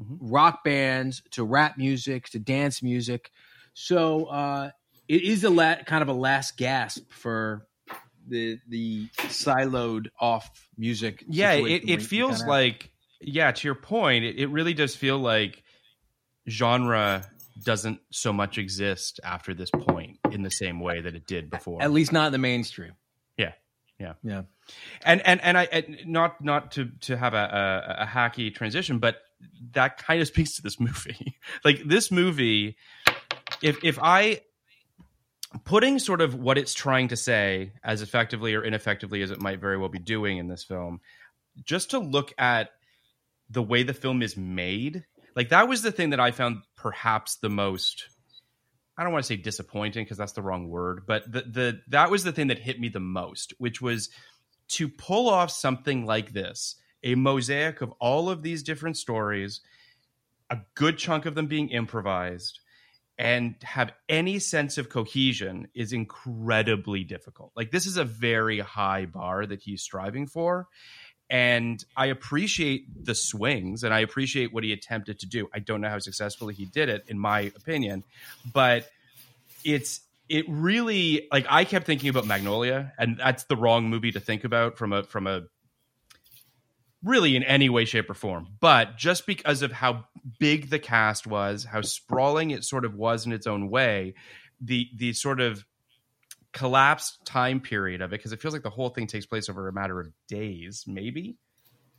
Mhm. 0.00 0.18
rock 0.20 0.62
bands 0.64 1.22
to 1.30 1.44
rap 1.44 1.78
music 1.78 2.28
to 2.30 2.38
dance 2.38 2.82
music 2.82 3.30
so 3.74 4.24
uh 4.26 4.70
it 5.08 5.22
is 5.22 5.44
a 5.44 5.50
la- 5.50 5.82
kind 5.86 6.02
of 6.02 6.08
a 6.08 6.12
last 6.12 6.56
gasp 6.56 7.04
for 7.12 7.66
the 8.28 8.58
the 8.68 9.06
siloed 9.28 10.06
off 10.20 10.68
music 10.76 11.24
yeah 11.28 11.52
it, 11.52 11.82
it 11.88 12.02
feels 12.02 12.38
kinda- 12.38 12.50
like 12.50 12.90
yeah 13.26 13.50
to 13.52 13.68
your 13.68 13.74
point 13.74 14.24
it, 14.24 14.38
it 14.38 14.46
really 14.48 14.74
does 14.74 14.94
feel 14.94 15.18
like 15.18 15.62
genre 16.48 17.24
doesn't 17.62 18.00
so 18.10 18.32
much 18.32 18.58
exist 18.58 19.20
after 19.22 19.54
this 19.54 19.70
point 19.70 20.18
in 20.30 20.42
the 20.42 20.50
same 20.50 20.80
way 20.80 21.00
that 21.00 21.14
it 21.14 21.26
did 21.26 21.50
before 21.50 21.82
at 21.82 21.92
least 21.92 22.12
not 22.12 22.26
in 22.26 22.32
the 22.32 22.38
mainstream 22.38 22.92
Yeah. 23.36 23.52
Yeah. 23.98 24.14
yeah 24.22 24.42
and 25.04 25.24
and 25.26 25.40
and 25.42 25.58
I 25.58 25.64
and 25.64 25.98
not 26.06 26.42
not 26.42 26.72
to 26.72 26.90
to 27.02 27.16
have 27.16 27.34
a, 27.34 27.36
a 27.98 28.02
a 28.02 28.06
hacky 28.06 28.54
transition, 28.54 28.98
but 28.98 29.16
that 29.72 29.98
kind 29.98 30.20
of 30.20 30.26
speaks 30.32 30.56
to 30.56 30.62
this 30.62 30.80
movie. 30.80 31.36
like 31.64 31.82
this 31.84 32.10
movie, 32.10 32.76
if 33.62 33.82
if 33.84 33.98
I 34.00 34.40
putting 35.64 35.98
sort 35.98 36.20
of 36.20 36.34
what 36.34 36.58
it's 36.58 36.74
trying 36.74 37.08
to 37.08 37.16
say 37.16 37.72
as 37.84 38.02
effectively 38.02 38.54
or 38.54 38.64
ineffectively 38.64 39.22
as 39.22 39.30
it 39.30 39.40
might 39.40 39.60
very 39.60 39.76
well 39.76 39.88
be 39.88 39.98
doing 40.00 40.38
in 40.38 40.48
this 40.48 40.64
film, 40.64 41.00
just 41.64 41.90
to 41.90 41.98
look 41.98 42.32
at 42.38 42.70
the 43.50 43.62
way 43.62 43.82
the 43.82 43.94
film 43.94 44.22
is 44.22 44.36
made, 44.36 45.04
like 45.36 45.50
that 45.50 45.68
was 45.68 45.82
the 45.82 45.92
thing 45.92 46.10
that 46.10 46.20
I 46.20 46.30
found 46.30 46.62
perhaps 46.76 47.36
the 47.36 47.50
most 47.50 48.08
I 48.96 49.02
don't 49.02 49.12
want 49.12 49.24
to 49.24 49.28
say 49.28 49.36
disappointing 49.36 50.04
because 50.04 50.18
that's 50.18 50.32
the 50.32 50.42
wrong 50.42 50.68
word, 50.68 51.02
but 51.06 51.30
the 51.30 51.42
the 51.42 51.80
that 51.88 52.10
was 52.10 52.22
the 52.22 52.32
thing 52.32 52.48
that 52.48 52.58
hit 52.58 52.78
me 52.78 52.88
the 52.88 53.00
most, 53.00 53.52
which 53.58 53.82
was 53.82 54.08
to 54.68 54.88
pull 54.88 55.28
off 55.28 55.50
something 55.50 56.06
like 56.06 56.32
this, 56.32 56.76
a 57.02 57.14
mosaic 57.16 57.80
of 57.80 57.92
all 57.98 58.30
of 58.30 58.42
these 58.42 58.62
different 58.62 58.96
stories, 58.96 59.60
a 60.48 60.58
good 60.74 60.96
chunk 60.96 61.26
of 61.26 61.34
them 61.34 61.48
being 61.48 61.70
improvised, 61.70 62.60
and 63.18 63.56
have 63.64 63.92
any 64.08 64.38
sense 64.38 64.78
of 64.78 64.88
cohesion 64.88 65.66
is 65.74 65.92
incredibly 65.92 67.02
difficult. 67.02 67.50
Like 67.56 67.72
this 67.72 67.86
is 67.86 67.96
a 67.96 68.04
very 68.04 68.60
high 68.60 69.06
bar 69.06 69.44
that 69.44 69.60
he's 69.60 69.82
striving 69.82 70.28
for. 70.28 70.68
And 71.30 71.82
I 71.96 72.06
appreciate 72.06 73.04
the 73.04 73.14
swings 73.14 73.82
and 73.82 73.94
I 73.94 74.00
appreciate 74.00 74.52
what 74.52 74.62
he 74.62 74.72
attempted 74.72 75.20
to 75.20 75.26
do. 75.26 75.48
I 75.54 75.58
don't 75.58 75.80
know 75.80 75.88
how 75.88 75.98
successfully 75.98 76.54
he 76.54 76.66
did 76.66 76.88
it, 76.88 77.04
in 77.08 77.18
my 77.18 77.52
opinion, 77.56 78.04
but 78.52 78.88
it's 79.64 80.00
it 80.28 80.44
really 80.48 81.28
like 81.32 81.46
I 81.48 81.64
kept 81.64 81.86
thinking 81.86 82.08
about 82.08 82.26
Magnolia, 82.26 82.92
and 82.98 83.18
that's 83.18 83.44
the 83.44 83.56
wrong 83.56 83.88
movie 83.88 84.12
to 84.12 84.20
think 84.20 84.44
about 84.44 84.78
from 84.78 84.92
a 84.92 85.02
from 85.02 85.26
a 85.26 85.42
really 87.02 87.36
in 87.36 87.42
any 87.42 87.68
way, 87.68 87.84
shape, 87.84 88.08
or 88.08 88.14
form. 88.14 88.48
But 88.60 88.96
just 88.96 89.26
because 89.26 89.62
of 89.62 89.72
how 89.72 90.06
big 90.38 90.70
the 90.70 90.78
cast 90.78 91.26
was, 91.26 91.64
how 91.64 91.82
sprawling 91.82 92.50
it 92.50 92.64
sort 92.64 92.84
of 92.84 92.94
was 92.94 93.26
in 93.26 93.32
its 93.32 93.46
own 93.46 93.68
way, 93.68 94.14
the 94.60 94.88
the 94.96 95.12
sort 95.12 95.40
of 95.40 95.64
collapsed 96.54 97.22
time 97.26 97.60
period 97.60 98.00
of 98.00 98.12
it, 98.12 98.16
because 98.18 98.32
it 98.32 98.40
feels 98.40 98.54
like 98.54 98.62
the 98.62 98.70
whole 98.70 98.88
thing 98.88 99.06
takes 99.06 99.26
place 99.26 99.50
over 99.50 99.68
a 99.68 99.72
matter 99.72 100.00
of 100.00 100.08
days, 100.28 100.84
maybe. 100.86 101.36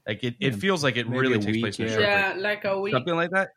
Like 0.07 0.23
it, 0.23 0.35
it 0.39 0.55
feels 0.55 0.83
like 0.83 0.97
it 0.97 1.09
maybe 1.09 1.19
really 1.19 1.39
takes 1.39 1.45
week, 1.47 1.61
place 1.61 1.79
in 1.79 1.87
a 1.87 1.91
yeah. 1.91 2.35
Yeah, 2.35 2.41
like 2.41 2.63
a 2.63 2.79
week. 2.79 2.93
something 2.93 3.15
like 3.15 3.31
that. 3.31 3.49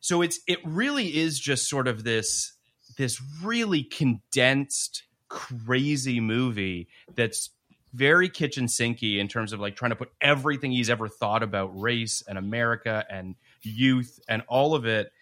So 0.00 0.22
it's 0.22 0.40
it 0.46 0.58
really 0.64 1.16
is 1.16 1.40
just 1.40 1.68
sort 1.68 1.88
of 1.88 2.04
this 2.04 2.52
this 2.98 3.20
really 3.42 3.82
condensed, 3.82 5.04
crazy 5.28 6.20
movie 6.20 6.88
that's 7.14 7.50
very 7.94 8.28
kitchen 8.28 8.66
sinky 8.66 9.18
in 9.18 9.28
terms 9.28 9.52
of 9.52 9.60
like 9.60 9.76
trying 9.76 9.90
to 9.90 9.96
put 9.96 10.10
everything 10.20 10.72
he's 10.72 10.90
ever 10.90 11.08
thought 11.08 11.42
about 11.42 11.68
race 11.78 12.22
and 12.26 12.36
America 12.36 13.04
and 13.08 13.36
youth 13.62 14.18
and 14.28 14.42
all 14.48 14.74
of 14.74 14.86
it. 14.86 15.12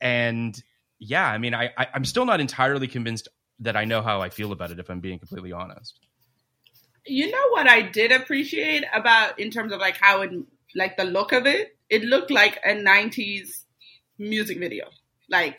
And 0.00 0.60
yeah, 0.98 1.28
I 1.28 1.38
mean, 1.38 1.54
I, 1.54 1.70
I 1.76 1.88
I'm 1.92 2.04
still 2.04 2.24
not 2.24 2.40
entirely 2.40 2.88
convinced 2.88 3.28
that 3.64 3.76
I 3.76 3.84
know 3.84 4.02
how 4.02 4.20
I 4.20 4.28
feel 4.30 4.52
about 4.52 4.70
it. 4.70 4.78
If 4.78 4.88
I'm 4.90 5.00
being 5.00 5.18
completely 5.18 5.52
honest. 5.52 5.98
You 7.06 7.30
know 7.30 7.48
what 7.50 7.68
I 7.68 7.82
did 7.82 8.12
appreciate 8.12 8.84
about 8.94 9.38
in 9.38 9.50
terms 9.50 9.72
of 9.72 9.80
like 9.80 9.96
how 9.98 10.22
it 10.22 10.30
like 10.74 10.96
the 10.96 11.04
look 11.04 11.32
of 11.32 11.46
it? 11.46 11.76
It 11.90 12.02
looked 12.04 12.30
like 12.30 12.58
a 12.64 12.74
90s 12.74 13.64
music 14.18 14.58
video. 14.58 14.88
Like 15.28 15.58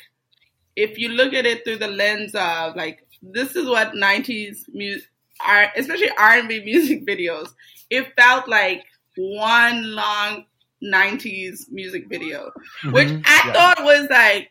if 0.75 0.97
you 0.97 1.09
look 1.09 1.33
at 1.33 1.45
it 1.45 1.63
through 1.63 1.77
the 1.77 1.88
lens 1.88 2.33
of 2.35 2.75
like 2.75 3.05
this 3.21 3.55
is 3.55 3.67
what 3.67 3.95
90s 3.95 4.65
music 4.74 5.07
are 5.45 5.71
especially 5.75 6.09
R&B 6.17 6.63
music 6.65 7.05
videos. 7.05 7.50
It 7.89 8.13
felt 8.17 8.47
like 8.47 8.83
one 9.17 9.93
long 9.95 10.45
90s 10.83 11.67
music 11.71 12.07
video, 12.09 12.51
which 12.91 13.09
Mhm. 13.09 13.24
I 13.25 13.41
Yeah. 13.45 13.53
thought 13.53 13.83
was 13.83 14.07
like 14.09 14.50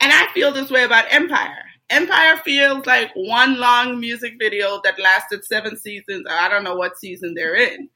and 0.00 0.12
I 0.12 0.28
feel 0.32 0.52
this 0.52 0.70
way 0.70 0.84
about 0.84 1.06
Empire. 1.12 1.64
Empire 1.90 2.36
feels 2.38 2.86
like 2.86 3.10
one 3.14 3.58
long 3.58 3.98
music 3.98 4.34
video 4.38 4.80
that 4.84 4.98
lasted 4.98 5.44
seven 5.44 5.76
seasons. 5.76 6.24
I 6.30 6.48
don't 6.48 6.64
know 6.64 6.76
what 6.76 6.98
season 6.98 7.34
they're 7.34 7.56
in. 7.56 7.88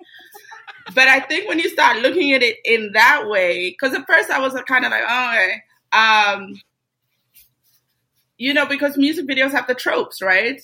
But 0.95 1.09
I 1.09 1.21
think 1.21 1.49
when 1.49 1.59
you 1.59 1.69
start 1.69 1.99
looking 1.99 2.33
at 2.33 2.43
it 2.43 2.59
in 2.65 2.91
that 2.93 3.29
way, 3.29 3.71
because 3.71 3.95
at 3.95 4.07
first 4.07 4.31
I 4.31 4.41
was 4.41 4.53
kind 4.67 4.85
of 4.85 4.91
like, 4.91 5.05
oh, 5.09 5.33
okay. 5.33 5.63
Um, 5.93 6.61
you 8.37 8.53
know, 8.53 8.67
because 8.67 8.97
music 8.97 9.27
videos 9.27 9.53
have 9.53 9.67
the 9.67 9.75
tropes, 9.75 10.21
right? 10.21 10.61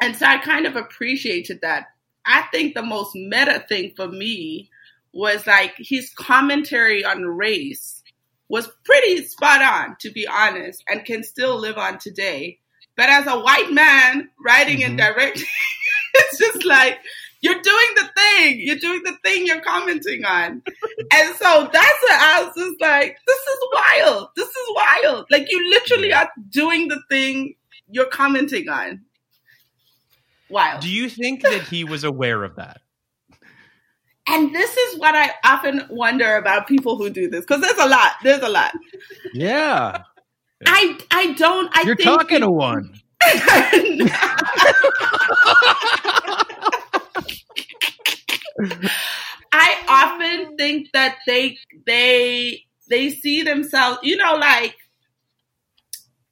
And 0.00 0.16
so 0.16 0.24
I 0.24 0.38
kind 0.38 0.66
of 0.66 0.76
appreciated 0.76 1.60
that. 1.62 1.86
I 2.24 2.42
think 2.52 2.74
the 2.74 2.82
most 2.82 3.14
meta 3.14 3.64
thing 3.68 3.92
for 3.96 4.08
me 4.08 4.70
was 5.12 5.46
like 5.46 5.74
his 5.78 6.10
commentary 6.10 7.04
on 7.04 7.24
race 7.24 7.95
was 8.48 8.70
pretty 8.84 9.24
spot 9.24 9.62
on, 9.62 9.96
to 10.00 10.10
be 10.10 10.26
honest, 10.26 10.82
and 10.88 11.04
can 11.04 11.24
still 11.24 11.58
live 11.58 11.78
on 11.78 11.98
today. 11.98 12.58
But 12.96 13.08
as 13.08 13.26
a 13.26 13.38
white 13.38 13.72
man 13.72 14.30
writing 14.44 14.82
and 14.82 14.98
mm-hmm. 14.98 15.14
directing, 15.14 15.44
it's 16.14 16.38
just 16.38 16.64
like 16.64 16.98
You're 17.46 17.62
doing 17.62 17.86
the 17.94 18.08
thing. 18.16 18.60
You're 18.60 18.76
doing 18.76 19.02
the 19.04 19.16
thing 19.24 19.46
you're 19.46 19.60
commenting 19.60 20.24
on. 20.24 20.62
and 21.12 21.36
so 21.36 21.68
that's 21.72 22.02
what 22.02 22.20
I 22.20 22.42
was 22.44 22.54
just 22.56 22.80
like, 22.80 23.16
this 23.26 23.38
is 23.38 23.58
wild. 23.72 24.28
This 24.34 24.48
is 24.48 24.74
wild. 24.74 25.26
Like 25.30 25.46
you 25.50 25.70
literally 25.70 26.12
are 26.12 26.30
doing 26.50 26.88
the 26.88 27.00
thing 27.08 27.54
you're 27.88 28.06
commenting 28.06 28.68
on. 28.68 29.02
Wild. 30.48 30.80
Do 30.80 30.88
you 30.88 31.08
think 31.08 31.42
that 31.42 31.62
he 31.62 31.84
was 31.84 32.04
aware 32.04 32.42
of 32.42 32.56
that? 32.56 32.80
And 34.28 34.54
this 34.54 34.76
is 34.76 34.98
what 34.98 35.14
I 35.14 35.30
often 35.44 35.86
wonder 35.90 36.36
about 36.36 36.66
people 36.66 36.96
who 36.96 37.10
do 37.10 37.28
this 37.30 37.40
because 37.42 37.60
there's 37.60 37.78
a 37.78 37.88
lot. 37.88 38.12
There's 38.22 38.42
a 38.42 38.48
lot. 38.48 38.72
Yeah. 39.34 40.02
I 40.66 40.98
I 41.10 41.32
don't. 41.34 41.70
I 41.76 41.82
You're 41.82 41.96
think 41.96 42.08
talking 42.08 42.40
to 42.40 42.50
one. 42.50 43.00
I 49.52 49.76
often 49.88 50.56
think 50.56 50.92
that 50.92 51.18
they 51.26 51.58
they 51.86 52.64
they 52.88 53.10
see 53.10 53.42
themselves, 53.42 53.98
you 54.02 54.16
know, 54.16 54.34
like 54.34 54.76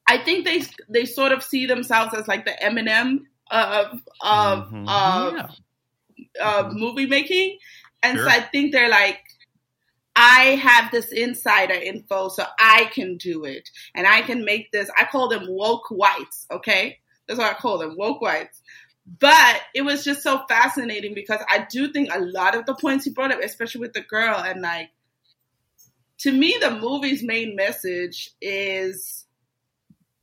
I 0.06 0.18
think 0.18 0.44
they 0.44 0.62
they 0.88 1.04
sort 1.04 1.32
of 1.32 1.42
see 1.42 1.66
themselves 1.66 2.14
as 2.14 2.28
like 2.28 2.44
the 2.44 2.52
Eminem 2.62 3.20
of 3.50 4.00
of 4.22 4.68
Mhm. 4.70 4.88
of 4.88 5.34
Yeah. 5.34 6.46
of 6.66 6.74
movie 6.74 7.06
making, 7.06 7.58
and 8.04 8.18
Sure. 8.18 8.28
so 8.30 8.36
I 8.36 8.40
think 8.40 8.72
they're 8.72 8.88
like. 8.90 9.20
I 10.16 10.56
have 10.62 10.92
this 10.92 11.10
insider 11.10 11.74
info, 11.74 12.28
so 12.28 12.44
I 12.56 12.84
can 12.94 13.16
do 13.16 13.44
it, 13.44 13.68
and 13.96 14.06
I 14.06 14.22
can 14.22 14.44
make 14.44 14.70
this. 14.70 14.88
I 14.96 15.06
call 15.06 15.28
them 15.28 15.46
woke 15.48 15.90
whites. 15.90 16.46
Okay, 16.52 16.98
that's 17.26 17.38
what 17.38 17.50
I 17.50 17.54
call 17.54 17.78
them, 17.78 17.96
woke 17.96 18.20
whites. 18.20 18.62
But 19.18 19.60
it 19.74 19.82
was 19.82 20.04
just 20.04 20.22
so 20.22 20.44
fascinating 20.48 21.14
because 21.14 21.40
I 21.48 21.66
do 21.68 21.92
think 21.92 22.10
a 22.12 22.20
lot 22.20 22.54
of 22.54 22.64
the 22.64 22.74
points 22.76 23.04
he 23.04 23.10
brought 23.10 23.32
up, 23.32 23.40
especially 23.42 23.80
with 23.80 23.92
the 23.92 24.02
girl, 24.02 24.36
and 24.38 24.62
like 24.62 24.90
to 26.18 26.32
me, 26.32 26.56
the 26.60 26.70
movie's 26.70 27.22
main 27.22 27.56
message 27.56 28.30
is 28.40 29.26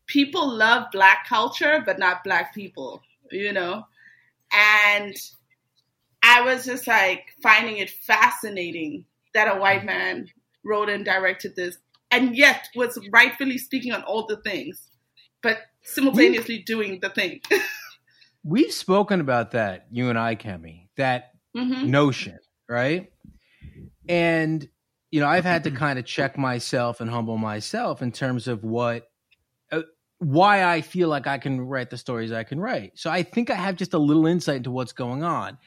people 0.08 0.48
love 0.50 0.88
black 0.92 1.28
culture, 1.28 1.84
but 1.86 2.00
not 2.00 2.24
black 2.24 2.54
people, 2.56 3.02
you 3.30 3.54
know? 3.54 3.86
And 4.54 5.16
I 6.24 6.42
was 6.42 6.66
just 6.66 6.88
like 6.88 7.36
finding 7.42 7.78
it 7.78 7.90
fascinating 7.90 9.06
that 9.34 9.56
a 9.56 9.60
white 9.60 9.86
man 9.86 10.28
wrote 10.64 10.90
and 10.90 11.06
directed 11.06 11.56
this 11.56 11.78
and 12.12 12.36
yet 12.36 12.68
was 12.76 13.00
rightfully 13.12 13.58
speaking 13.58 13.94
on 13.94 14.04
all 14.04 14.28
the 14.28 14.38
things, 14.38 14.90
but 15.42 15.58
simultaneously 15.82 16.60
doing 16.60 17.00
the 17.02 17.10
thing. 17.10 17.42
We've 18.44 18.72
spoken 18.72 19.22
about 19.22 19.52
that, 19.52 19.88
you 19.92 20.10
and 20.10 20.20
I, 20.20 20.36
Kemi, 20.36 20.88
that 20.98 21.32
hmm 21.56 21.90
notion, 21.90 22.40
right? 22.68 23.12
And, 24.10 24.68
you 25.12 25.20
know, 25.20 25.28
I've 25.28 25.46
had 25.46 25.64
to 25.66 25.72
kind 25.72 26.00
of 26.00 26.06
check 26.06 26.38
myself 26.38 27.02
and 27.02 27.10
humble 27.10 27.38
myself 27.38 28.02
in 28.02 28.12
terms 28.12 28.48
of 28.48 28.64
what, 28.64 29.08
uh, 29.72 29.82
why 30.18 30.64
I 30.64 30.82
feel 30.82 31.08
like 31.08 31.28
I 31.28 31.38
can 31.38 31.62
write 31.62 31.90
the 31.90 31.98
stories 31.98 32.32
I 32.32 32.44
can 32.44 32.60
write. 32.60 32.98
So 32.98 33.10
I 33.10 33.24
think 33.24 33.50
I 33.50 33.56
have 33.56 33.76
just 33.76 33.94
a 33.94 34.00
little 34.00 34.26
insight 34.26 34.58
into 34.58 34.72
what's 34.72 34.94
going 34.94 35.24
on. 35.24 35.58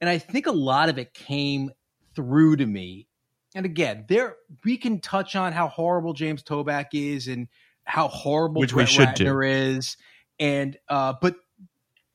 And 0.00 0.10
I 0.10 0.18
think 0.18 0.46
a 0.46 0.52
lot 0.52 0.88
of 0.88 0.98
it 0.98 1.14
came 1.14 1.70
through 2.14 2.56
to 2.56 2.66
me. 2.66 3.08
And 3.54 3.64
again, 3.64 4.04
there 4.08 4.36
we 4.64 4.76
can 4.76 5.00
touch 5.00 5.34
on 5.36 5.52
how 5.52 5.68
horrible 5.68 6.12
James 6.12 6.42
Toback 6.42 6.86
is 6.92 7.28
and 7.28 7.48
how 7.84 8.08
horrible 8.08 8.60
Which 8.60 8.74
we 8.74 8.84
Brett 8.84 8.88
should 8.88 9.14
do. 9.14 9.24
Ratner 9.24 9.76
is. 9.76 9.96
And 10.38 10.76
uh, 10.88 11.14
but 11.20 11.36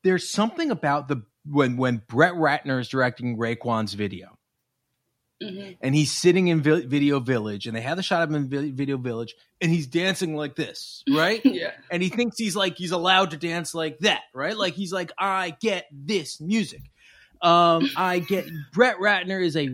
there's 0.04 0.30
something 0.30 0.70
about 0.70 1.08
the 1.08 1.22
when 1.44 1.76
when 1.76 2.02
Brett 2.06 2.34
Ratner 2.34 2.80
is 2.80 2.88
directing 2.88 3.36
Raekwon's 3.36 3.94
video 3.94 4.38
hmm 5.42 5.70
and 5.80 5.94
he's 5.94 6.12
sitting 6.12 6.46
in 6.48 6.62
Vi- 6.62 6.86
Video 6.86 7.18
Village 7.18 7.66
and 7.66 7.74
they 7.76 7.80
have 7.80 7.96
the 7.96 8.02
shot 8.02 8.22
of 8.22 8.28
him 8.30 8.36
in 8.36 8.48
Vi- 8.48 8.70
Video 8.70 8.96
Village 8.96 9.34
and 9.60 9.72
he's 9.72 9.88
dancing 9.88 10.36
like 10.36 10.54
this, 10.54 11.02
right? 11.12 11.40
Yeah. 11.44 11.72
and 11.90 12.00
he 12.00 12.08
thinks 12.08 12.38
he's 12.38 12.54
like 12.54 12.76
he's 12.76 12.92
allowed 12.92 13.32
to 13.32 13.36
dance 13.36 13.74
like 13.74 13.98
that, 14.00 14.22
right? 14.32 14.56
Like 14.56 14.74
he's 14.74 14.92
like 14.92 15.10
I 15.18 15.56
get 15.60 15.86
this 15.90 16.40
music. 16.40 16.82
Um 17.42 17.90
I 17.96 18.20
get 18.20 18.46
Brett 18.72 18.96
Ratner 18.98 19.44
is 19.44 19.56
a 19.56 19.68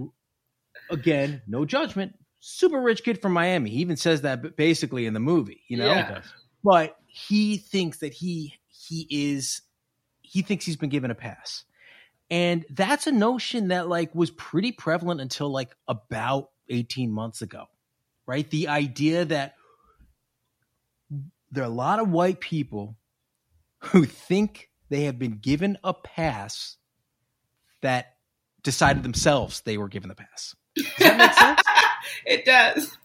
again, 0.91 1.43
no 1.47 1.65
judgment, 1.65 2.15
super 2.41 2.81
rich 2.81 3.05
kid 3.05 3.21
from 3.21 3.33
Miami. 3.33 3.71
He 3.71 3.79
even 3.79 3.97
says 3.97 4.23
that 4.23 4.57
basically 4.57 5.07
in 5.07 5.15
the 5.15 5.21
movie, 5.21 5.63
you 5.69 5.77
know? 5.77 5.87
Yeah. 5.87 6.23
But 6.65 6.97
he 7.07 7.59
thinks 7.59 7.99
that 7.99 8.13
he 8.13 8.55
he 8.69 9.07
is 9.11 9.63
he 10.23 10.43
thinks 10.43 10.65
he's 10.65 10.77
been 10.77 10.91
given 10.91 11.11
a 11.11 11.15
pass. 11.15 11.65
And 12.31 12.67
that's 12.71 13.07
a 13.07 13.13
notion 13.13 13.69
that 13.69 13.89
like 13.89 14.15
was 14.15 14.31
pretty 14.31 14.73
prevalent 14.73 15.21
until 15.21 15.51
like 15.51 15.75
about 15.87 16.51
18 16.69 17.11
months 17.11 17.43
ago. 17.43 17.67
Right? 18.27 18.49
The 18.51 18.69
idea 18.69 19.25
that 19.27 19.55
there 21.51 21.65
are 21.65 21.67
a 21.67 21.71
lot 21.71 21.99
of 21.99 22.11
white 22.11 22.41
people 22.41 22.97
who 23.79 24.05
think 24.05 24.71
they 24.91 25.05
have 25.05 25.19
been 25.19 25.39
given 25.39 25.79
a 25.85 25.95
pass 25.95 26.77
that 27.83 28.15
decided 28.63 29.03
themselves 29.03 29.61
they 29.63 29.79
were 29.79 29.89
given 29.89 30.09
the 30.09 30.15
pass. 30.15 30.55
Does 30.77 30.87
that 30.99 31.17
make 31.19 31.33
sense? 31.33 31.63
it 32.27 32.45
does. 32.45 32.97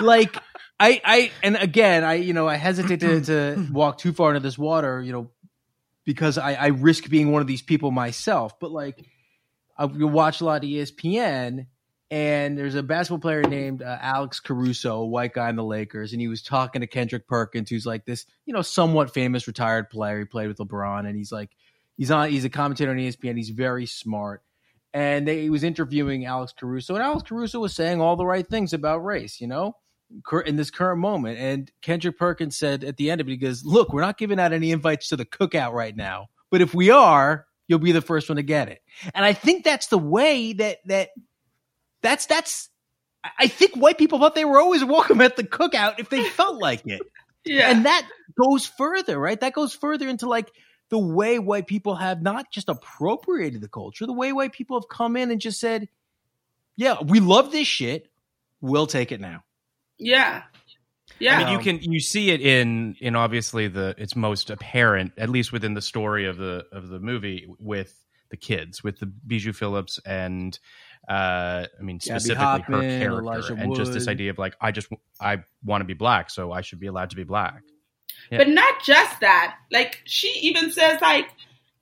like 0.00 0.36
I, 0.80 1.00
I, 1.04 1.30
and 1.44 1.56
again, 1.56 2.02
I, 2.02 2.14
you 2.14 2.32
know, 2.32 2.48
I 2.48 2.56
hesitate 2.56 3.00
to, 3.00 3.20
to 3.26 3.68
walk 3.70 3.98
too 3.98 4.12
far 4.12 4.30
into 4.30 4.40
this 4.40 4.58
water, 4.58 5.00
you 5.00 5.12
know, 5.12 5.30
because 6.04 6.38
I, 6.38 6.54
I 6.54 6.66
risk 6.68 7.08
being 7.08 7.30
one 7.30 7.40
of 7.40 7.46
these 7.46 7.62
people 7.62 7.92
myself. 7.92 8.58
But 8.58 8.72
like, 8.72 9.04
I 9.78 9.84
watch 9.84 10.40
a 10.40 10.44
lot 10.44 10.64
of 10.64 10.68
ESPN, 10.68 11.66
and 12.10 12.58
there's 12.58 12.74
a 12.74 12.82
basketball 12.82 13.20
player 13.20 13.42
named 13.42 13.82
uh, 13.82 13.96
Alex 14.00 14.40
Caruso, 14.40 14.96
a 14.96 15.06
white 15.06 15.32
guy 15.32 15.48
in 15.50 15.56
the 15.56 15.64
Lakers, 15.64 16.12
and 16.12 16.20
he 16.20 16.28
was 16.28 16.42
talking 16.42 16.80
to 16.80 16.86
Kendrick 16.86 17.26
Perkins, 17.26 17.70
who's 17.70 17.86
like 17.86 18.04
this, 18.04 18.26
you 18.44 18.52
know, 18.52 18.62
somewhat 18.62 19.14
famous 19.14 19.46
retired 19.46 19.88
player. 19.88 20.18
He 20.18 20.24
played 20.24 20.48
with 20.48 20.58
LeBron, 20.58 21.06
and 21.06 21.16
he's 21.16 21.32
like, 21.32 21.50
he's 21.96 22.10
on, 22.10 22.30
he's 22.30 22.44
a 22.44 22.50
commentator 22.50 22.90
on 22.90 22.96
ESPN. 22.96 23.36
He's 23.36 23.50
very 23.50 23.86
smart 23.86 24.42
and 24.94 25.26
they, 25.26 25.42
he 25.42 25.50
was 25.50 25.64
interviewing 25.64 26.26
Alex 26.26 26.52
Caruso, 26.58 26.94
and 26.94 27.02
Alex 27.02 27.22
Caruso 27.28 27.60
was 27.60 27.74
saying 27.74 28.00
all 28.00 28.16
the 28.16 28.26
right 28.26 28.46
things 28.46 28.72
about 28.74 28.98
race, 29.04 29.40
you 29.40 29.46
know, 29.46 29.74
in 30.44 30.56
this 30.56 30.70
current 30.70 31.00
moment. 31.00 31.38
And 31.38 31.70
Kendrick 31.80 32.18
Perkins 32.18 32.58
said 32.58 32.84
at 32.84 32.98
the 32.98 33.10
end 33.10 33.20
of 33.22 33.26
it, 33.26 33.30
he 33.30 33.36
goes, 33.38 33.64
"Look, 33.64 33.92
we're 33.92 34.02
not 34.02 34.18
giving 34.18 34.38
out 34.38 34.52
any 34.52 34.70
invites 34.70 35.08
to 35.08 35.16
the 35.16 35.24
cookout 35.24 35.72
right 35.72 35.96
now, 35.96 36.28
but 36.50 36.60
if 36.60 36.74
we 36.74 36.90
are, 36.90 37.46
you'll 37.68 37.78
be 37.78 37.92
the 37.92 38.02
first 38.02 38.28
one 38.28 38.36
to 38.36 38.42
get 38.42 38.68
it." 38.68 38.80
And 39.14 39.24
I 39.24 39.32
think 39.32 39.64
that's 39.64 39.86
the 39.86 39.96
way 39.96 40.52
that 40.52 40.78
that 40.86 41.08
that's 42.02 42.26
that's. 42.26 42.68
I- 43.24 43.30
I 43.38 43.46
think 43.46 43.76
white 43.76 43.98
people 43.98 44.18
thought 44.18 44.34
they 44.34 44.44
were 44.44 44.60
always 44.60 44.84
welcome 44.84 45.20
at 45.20 45.36
the 45.36 45.44
cookout 45.44 46.00
if 46.00 46.10
they 46.10 46.24
felt 46.24 46.60
like 46.60 46.82
it 46.86 47.00
Yeah. 47.46 47.70
and 47.70 47.86
that 47.86 48.04
goes 48.38 48.66
further, 48.66 49.16
right? 49.18 49.38
That 49.40 49.52
goes 49.52 49.72
further 49.72 50.08
into 50.08 50.28
like 50.28 50.50
the 50.92 50.98
way 50.98 51.38
white 51.38 51.66
people 51.66 51.94
have 51.94 52.20
not 52.20 52.50
just 52.50 52.68
appropriated 52.68 53.62
the 53.62 53.68
culture, 53.68 54.04
the 54.04 54.12
way 54.12 54.30
white 54.30 54.52
people 54.52 54.78
have 54.78 54.90
come 54.90 55.16
in 55.16 55.30
and 55.30 55.40
just 55.40 55.58
said, 55.58 55.88
"Yeah, 56.76 56.98
we 57.02 57.18
love 57.18 57.50
this 57.50 57.66
shit. 57.66 58.10
We'll 58.60 58.86
take 58.86 59.10
it 59.10 59.18
now." 59.18 59.42
yeah. 59.98 60.42
Yeah. 61.18 61.38
I 61.38 61.44
mean, 61.44 61.52
you 61.54 61.58
can 61.60 61.92
you 61.92 61.98
see 61.98 62.30
it 62.30 62.42
in 62.42 62.96
in 63.00 63.16
obviously 63.16 63.68
the 63.68 63.94
it's 63.96 64.14
most 64.14 64.50
apparent, 64.50 65.12
at 65.16 65.30
least 65.30 65.50
within 65.50 65.72
the 65.72 65.80
story 65.80 66.26
of 66.26 66.36
the 66.36 66.66
of 66.72 66.88
the 66.88 67.00
movie, 67.00 67.46
with 67.58 67.94
the 68.28 68.36
kids, 68.36 68.84
with 68.84 68.98
the 68.98 69.06
Bijou 69.06 69.54
Phillips 69.54 69.98
and 70.04 70.58
uh 71.08 71.66
I 71.78 71.82
mean 71.82 72.00
specifically 72.00 72.44
Hoffmann, 72.44 72.82
her 72.82 72.98
character, 72.98 73.20
Elijah 73.20 73.54
and 73.54 73.74
just 73.74 73.94
this 73.94 74.08
idea 74.08 74.30
of 74.30 74.38
like 74.38 74.56
I 74.60 74.72
just 74.72 74.88
I 75.18 75.38
want 75.64 75.80
to 75.80 75.86
be 75.86 75.94
black, 75.94 76.28
so 76.28 76.52
I 76.52 76.60
should 76.60 76.80
be 76.80 76.86
allowed 76.86 77.10
to 77.10 77.16
be 77.16 77.24
black. 77.24 77.62
Yeah. 78.32 78.38
But 78.38 78.48
not 78.48 78.82
just 78.82 79.20
that. 79.20 79.56
Like 79.70 80.00
she 80.04 80.28
even 80.40 80.72
says, 80.72 81.02
like, 81.02 81.28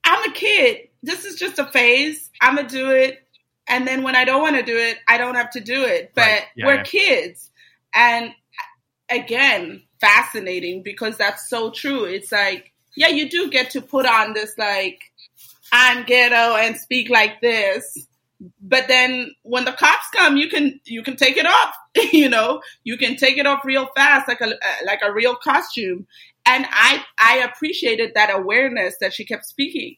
I'm 0.04 0.28
a 0.28 0.34
kid. 0.34 0.88
This 1.00 1.24
is 1.24 1.38
just 1.38 1.60
a 1.60 1.66
phase. 1.66 2.28
I'm 2.40 2.56
gonna 2.56 2.68
do 2.68 2.90
it, 2.90 3.22
and 3.68 3.86
then 3.86 4.02
when 4.02 4.16
I 4.16 4.24
don't 4.24 4.42
want 4.42 4.56
to 4.56 4.62
do 4.64 4.76
it, 4.76 4.98
I 5.06 5.16
don't 5.16 5.36
have 5.36 5.50
to 5.52 5.60
do 5.60 5.84
it. 5.84 6.10
But 6.14 6.22
Right. 6.22 6.42
Yeah, 6.56 6.66
we're 6.66 6.74
yeah. 6.74 6.82
kids, 6.82 7.50
and 7.94 8.34
again, 9.08 9.82
fascinating 10.00 10.82
because 10.82 11.16
that's 11.16 11.48
so 11.48 11.70
true. 11.70 12.04
It's 12.04 12.32
like, 12.32 12.72
yeah, 12.96 13.08
you 13.08 13.30
do 13.30 13.50
get 13.50 13.70
to 13.70 13.80
put 13.80 14.06
on 14.06 14.32
this 14.32 14.56
like, 14.58 15.00
I'm 15.72 16.04
ghetto 16.04 16.56
and 16.56 16.76
speak 16.76 17.10
like 17.10 17.40
this. 17.40 18.06
But 18.60 18.88
then 18.88 19.34
when 19.42 19.66
the 19.66 19.72
cops 19.72 20.08
come, 20.14 20.36
you 20.36 20.48
can 20.48 20.80
you 20.86 21.02
can 21.02 21.16
take 21.16 21.36
it 21.36 21.46
off. 21.46 21.74
you 22.12 22.28
know, 22.28 22.62
you 22.84 22.96
can 22.96 23.16
take 23.16 23.36
it 23.36 23.46
off 23.46 23.64
real 23.64 23.86
fast, 23.94 24.28
like 24.28 24.40
a 24.40 24.54
like 24.86 25.00
a 25.04 25.12
real 25.12 25.36
costume. 25.36 26.06
And 26.46 26.66
I 26.70 27.04
I 27.18 27.38
appreciated 27.38 28.12
that 28.14 28.30
awareness 28.34 28.96
that 29.00 29.12
she 29.12 29.24
kept 29.24 29.46
speaking 29.46 29.96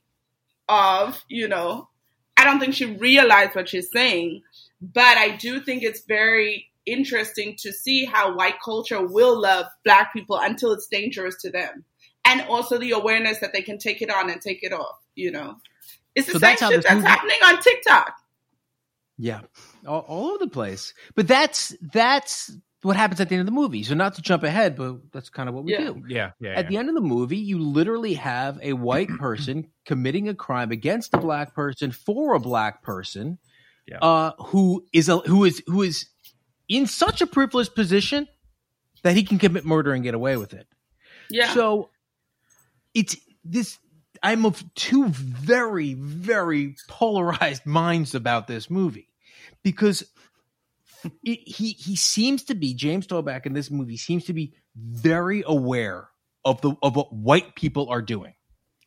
of. 0.68 1.22
You 1.28 1.48
know, 1.48 1.88
I 2.36 2.44
don't 2.44 2.60
think 2.60 2.74
she 2.74 2.86
realized 2.86 3.54
what 3.54 3.68
she's 3.68 3.90
saying, 3.90 4.42
but 4.80 5.16
I 5.18 5.36
do 5.36 5.60
think 5.60 5.82
it's 5.82 6.04
very 6.06 6.68
interesting 6.84 7.54
to 7.60 7.72
see 7.72 8.04
how 8.04 8.34
white 8.36 8.56
culture 8.64 9.06
will 9.06 9.40
love 9.40 9.66
black 9.84 10.12
people 10.12 10.36
until 10.36 10.72
it's 10.72 10.88
dangerous 10.88 11.36
to 11.42 11.50
them, 11.50 11.84
and 12.24 12.40
also 12.42 12.76
the 12.78 12.90
awareness 12.90 13.38
that 13.38 13.52
they 13.52 13.62
can 13.62 13.78
take 13.78 14.02
it 14.02 14.10
on 14.10 14.28
and 14.30 14.40
take 14.40 14.62
it 14.62 14.72
off. 14.72 14.96
You 15.14 15.30
know. 15.30 15.56
It's 16.14 16.26
the 16.26 16.34
So 16.34 16.38
same 16.40 16.56
that's 16.58 16.60
shit 16.72 16.82
that's 16.82 16.94
movie- 16.96 17.06
happening 17.08 17.38
on 17.44 17.62
TikTok. 17.62 18.14
Yeah, 19.18 19.40
all, 19.86 20.00
all 20.08 20.26
over 20.30 20.38
the 20.44 20.50
place. 20.50 20.92
But 21.14 21.28
that's 21.28 21.74
that's 21.92 22.50
what 22.82 22.96
happens 22.96 23.20
at 23.20 23.28
the 23.28 23.34
end 23.36 23.40
of 23.40 23.46
the 23.46 23.52
movie. 23.52 23.82
So 23.84 23.94
not 23.94 24.14
to 24.16 24.22
jump 24.22 24.42
ahead, 24.42 24.76
but 24.76 25.12
that's 25.12 25.30
kind 25.30 25.48
of 25.48 25.54
what 25.54 25.64
we 25.64 25.72
Yeah. 25.72 25.78
do. 25.84 26.02
Yeah, 26.08 26.30
yeah. 26.40 26.50
At 26.50 26.68
the 26.68 26.76
end 26.76 26.88
of 26.88 26.94
the 26.94 27.00
movie, 27.00 27.36
you 27.38 27.58
literally 27.58 28.14
have 28.14 28.58
a 28.62 28.72
white 28.72 29.08
person 29.18 29.68
committing 29.84 30.28
a 30.28 30.34
crime 30.34 30.70
against 30.72 31.14
a 31.14 31.18
black 31.18 31.54
person 31.54 31.92
for 31.92 32.34
a 32.34 32.40
black 32.40 32.82
person, 32.82 33.38
Yeah. 33.86 33.98
uh, 33.98 34.32
who 34.46 34.84
is 34.92 35.08
a 35.08 35.18
who 35.18 35.44
is 35.44 35.62
who 35.66 35.82
is 35.82 36.06
in 36.68 36.86
such 36.86 37.20
a 37.20 37.26
privileged 37.26 37.74
position 37.74 38.26
that 39.02 39.14
he 39.16 39.22
can 39.24 39.38
commit 39.38 39.64
murder 39.64 39.92
and 39.92 40.02
get 40.02 40.14
away 40.14 40.36
with 40.36 40.52
it. 40.52 40.66
Yeah. 41.30 41.52
So 41.54 41.90
it's 42.94 43.16
this. 43.44 43.78
I'm 44.24 44.46
of 44.46 44.62
two 44.74 45.08
very, 45.08 45.94
very 45.94 46.76
polarized 46.88 47.66
minds 47.66 48.14
about 48.14 48.46
this 48.46 48.70
movie 48.70 49.08
because 49.64 50.04
it, 51.24 51.40
he 51.46 51.70
he 51.70 51.96
seems 51.96 52.44
to 52.44 52.54
be 52.54 52.74
James 52.74 53.06
Toback 53.06 53.46
in 53.46 53.52
this 53.52 53.70
movie 53.70 53.96
seems 53.96 54.24
to 54.26 54.32
be 54.32 54.52
very 54.76 55.42
aware 55.46 56.08
of 56.44 56.60
the 56.60 56.74
of 56.82 56.96
what 56.96 57.12
white 57.12 57.54
people 57.54 57.88
are 57.88 58.02
doing 58.02 58.34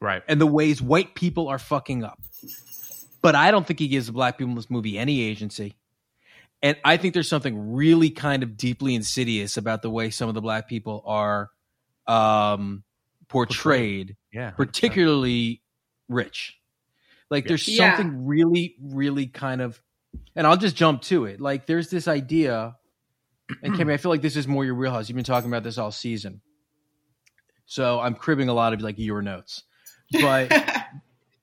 right. 0.01 0.23
and 0.27 0.39
the 0.41 0.45
ways 0.47 0.81
white 0.81 1.15
people 1.15 1.47
are 1.47 1.59
fucking 1.59 2.03
up. 2.03 2.19
But 3.21 3.35
I 3.35 3.49
don't 3.51 3.65
think 3.65 3.79
he 3.79 3.87
gives 3.87 4.05
the 4.07 4.11
black 4.11 4.37
people 4.37 4.51
in 4.51 4.55
this 4.55 4.69
movie 4.69 4.97
any 4.97 5.21
agency. 5.21 5.75
And 6.61 6.77
I 6.83 6.97
think 6.97 7.13
there's 7.13 7.29
something 7.29 7.73
really 7.73 8.09
kind 8.09 8.43
of 8.43 8.57
deeply 8.57 8.95
insidious 8.95 9.57
about 9.57 9.81
the 9.81 9.89
way 9.89 10.09
some 10.09 10.29
of 10.29 10.35
the 10.35 10.41
black 10.41 10.67
people 10.67 11.03
are 11.05 11.49
um, 12.07 12.83
portrayed, 13.27 14.15
Yeah. 14.31 14.51
particularly 14.51 15.61
rich. 16.07 16.57
Like 17.29 17.47
there's 17.47 17.67
Yeah. 17.67 17.97
something 17.97 18.25
really, 18.25 18.75
really 18.81 19.27
kind 19.27 19.61
of, 19.61 19.81
and 20.35 20.45
I'll 20.47 20.57
just 20.57 20.75
jump 20.75 21.01
to 21.03 21.25
it. 21.25 21.39
Like 21.41 21.65
there's 21.65 21.89
this 21.89 22.07
idea, 22.07 22.75
and 23.61 23.73
Kemi, 23.73 23.93
I 23.93 23.97
feel 23.97 24.11
like 24.11 24.21
this 24.21 24.35
is 24.35 24.47
more 24.47 24.65
your 24.65 24.75
wheelhouse. 24.75 25.09
You've 25.09 25.15
been 25.15 25.23
talking 25.25 25.49
about 25.49 25.63
this 25.63 25.77
all 25.77 25.91
season. 25.91 26.41
So 27.65 27.99
I'm 27.99 28.15
cribbing 28.15 28.49
a 28.49 28.53
lot 28.53 28.73
of 28.73 28.81
like 28.81 28.97
your 28.97 29.21
notes. 29.21 29.63
But 30.11 30.51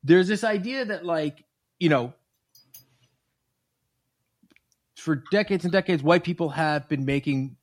there's 0.05 0.29
this 0.29 0.45
idea 0.45 0.85
that 0.85 1.05
like 1.05 1.45
you 1.79 1.89
know 1.89 2.13
for 4.97 5.23
decades 5.33 5.65
and 5.65 5.73
decades 5.73 6.03
white 6.03 6.25
people 6.25 6.51
have 6.51 6.89
been 6.89 7.05
making 7.05 7.57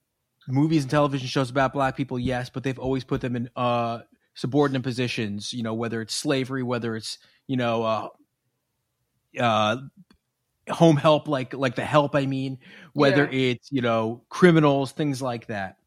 movies 0.47 0.83
and 0.83 0.91
television 0.91 1.27
shows 1.27 1.49
about 1.49 1.73
black 1.73 1.95
people 1.95 2.17
yes 2.17 2.49
but 2.49 2.63
they've 2.63 2.79
always 2.79 3.03
put 3.03 3.21
them 3.21 3.35
in 3.35 3.49
uh 3.55 3.99
subordinate 4.33 4.83
positions 4.83 5.53
you 5.53 5.63
know 5.63 5.73
whether 5.73 6.01
it's 6.01 6.13
slavery 6.13 6.63
whether 6.63 6.95
it's 6.95 7.17
you 7.47 7.55
know 7.55 7.83
uh 7.83 8.07
uh 9.39 9.77
home 10.69 10.97
help 10.97 11.27
like 11.27 11.53
like 11.53 11.75
the 11.75 11.85
help 11.85 12.15
i 12.15 12.25
mean 12.25 12.57
whether 12.93 13.23
Yeah. 13.25 13.51
it's 13.51 13.71
you 13.71 13.81
know 13.81 14.21
criminals 14.29 14.91
things 14.91 15.21
like 15.21 15.47
that 15.47 15.77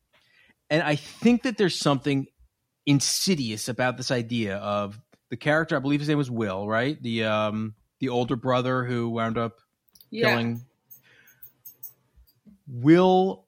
and 0.70 0.82
i 0.82 0.96
think 0.96 1.42
that 1.44 1.56
there's 1.56 1.78
something 1.78 2.26
insidious 2.86 3.68
about 3.68 3.96
this 3.96 4.10
idea 4.10 4.56
of 4.56 5.00
the 5.30 5.36
character 5.36 5.76
i 5.76 5.78
believe 5.78 6.00
his 6.00 6.08
name 6.08 6.18
was 6.18 6.30
will 6.30 6.66
right 6.66 7.00
the 7.02 7.24
um 7.24 7.74
the 8.00 8.08
older 8.08 8.36
brother 8.36 8.84
who 8.84 9.08
wound 9.08 9.38
up 9.38 9.60
yeah. 10.10 10.28
killing 10.30 10.60
will 12.66 13.46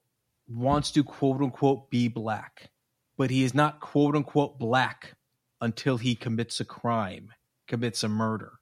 wants 0.49 0.91
to 0.93 1.03
quote 1.03 1.41
unquote 1.41 1.91
be 1.91 2.09
black 2.09 2.71
but 3.17 3.31
he 3.31 3.43
is 3.43 3.55
not 3.55 3.81
quote 3.81 4.15
unquote 4.15 4.59
black 4.59 5.15
until 5.61 5.97
he 5.97 6.15
commits 6.15 6.61
a 6.61 6.65
crime 6.65 7.33
commits 7.67 8.05
a 8.05 8.09
murder 8.09 8.53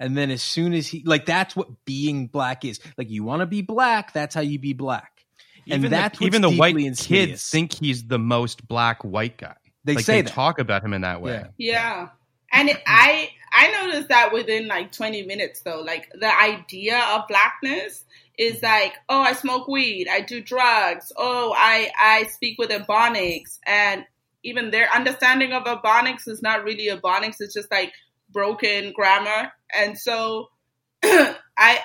and 0.00 0.16
then 0.16 0.32
as 0.32 0.42
soon 0.42 0.72
as 0.72 0.88
he 0.88 1.04
like 1.06 1.26
that's 1.26 1.54
what 1.54 1.68
being 1.84 2.26
black 2.26 2.64
is 2.64 2.80
like 2.98 3.08
you 3.08 3.22
want 3.22 3.40
to 3.40 3.46
be 3.46 3.62
black 3.62 4.12
that's 4.12 4.34
how 4.34 4.40
you 4.40 4.58
be 4.58 4.72
black 4.72 5.20
and 5.66 5.80
even 5.80 5.90
that's 5.90 6.18
the, 6.18 6.26
even 6.26 6.42
the 6.42 6.50
white 6.50 6.76
deeply 6.76 6.94
kids 6.94 7.48
think 7.48 7.72
he's 7.72 8.06
the 8.06 8.18
most 8.18 8.66
black 8.66 9.02
white 9.02 9.36
guy. 9.36 9.54
they 9.84 9.94
like 9.94 10.04
say 10.04 10.16
they 10.16 10.22
that 10.22 10.32
talk 10.32 10.58
about 10.58 10.82
him 10.82 10.92
in 10.92 11.02
that 11.02 11.22
way. 11.22 11.44
Yeah. 11.56 11.72
Yeah. 11.72 12.08
And 12.52 12.68
it, 12.70 12.78
I 12.86 13.30
I 13.52 13.70
noticed 13.84 14.08
that 14.08 14.32
within 14.32 14.68
like 14.68 14.92
20 14.92 15.24
minutes 15.24 15.60
though, 15.60 15.80
like 15.80 16.10
the 16.14 16.34
idea 16.36 16.98
of 17.12 17.28
blackness 17.28 18.04
is 18.38 18.62
like, 18.62 18.94
oh, 19.08 19.20
I 19.20 19.34
smoke 19.34 19.68
weed, 19.68 20.08
I 20.10 20.20
do 20.20 20.40
drugs, 20.40 21.12
oh, 21.16 21.54
I 21.56 21.90
I 21.98 22.24
speak 22.24 22.58
with 22.58 22.70
ebonics, 22.70 23.58
and 23.66 24.04
even 24.42 24.70
their 24.70 24.88
understanding 24.92 25.52
of 25.52 25.64
ebonics 25.64 26.26
is 26.26 26.42
not 26.42 26.64
really 26.64 26.88
ebonics; 26.88 27.36
it's 27.40 27.54
just 27.54 27.70
like 27.70 27.92
broken 28.32 28.92
grammar. 28.92 29.52
And 29.74 29.98
so, 29.98 30.50
I 31.02 31.34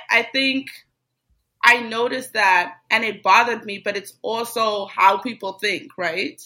I 0.09 0.27
think 0.31 0.67
I 1.63 1.81
noticed 1.81 2.33
that, 2.33 2.75
and 2.89 3.03
it 3.03 3.23
bothered 3.23 3.65
me. 3.65 3.79
But 3.83 3.97
it's 3.97 4.13
also 4.21 4.85
how 4.85 5.17
people 5.17 5.53
think, 5.53 5.91
right? 5.97 6.41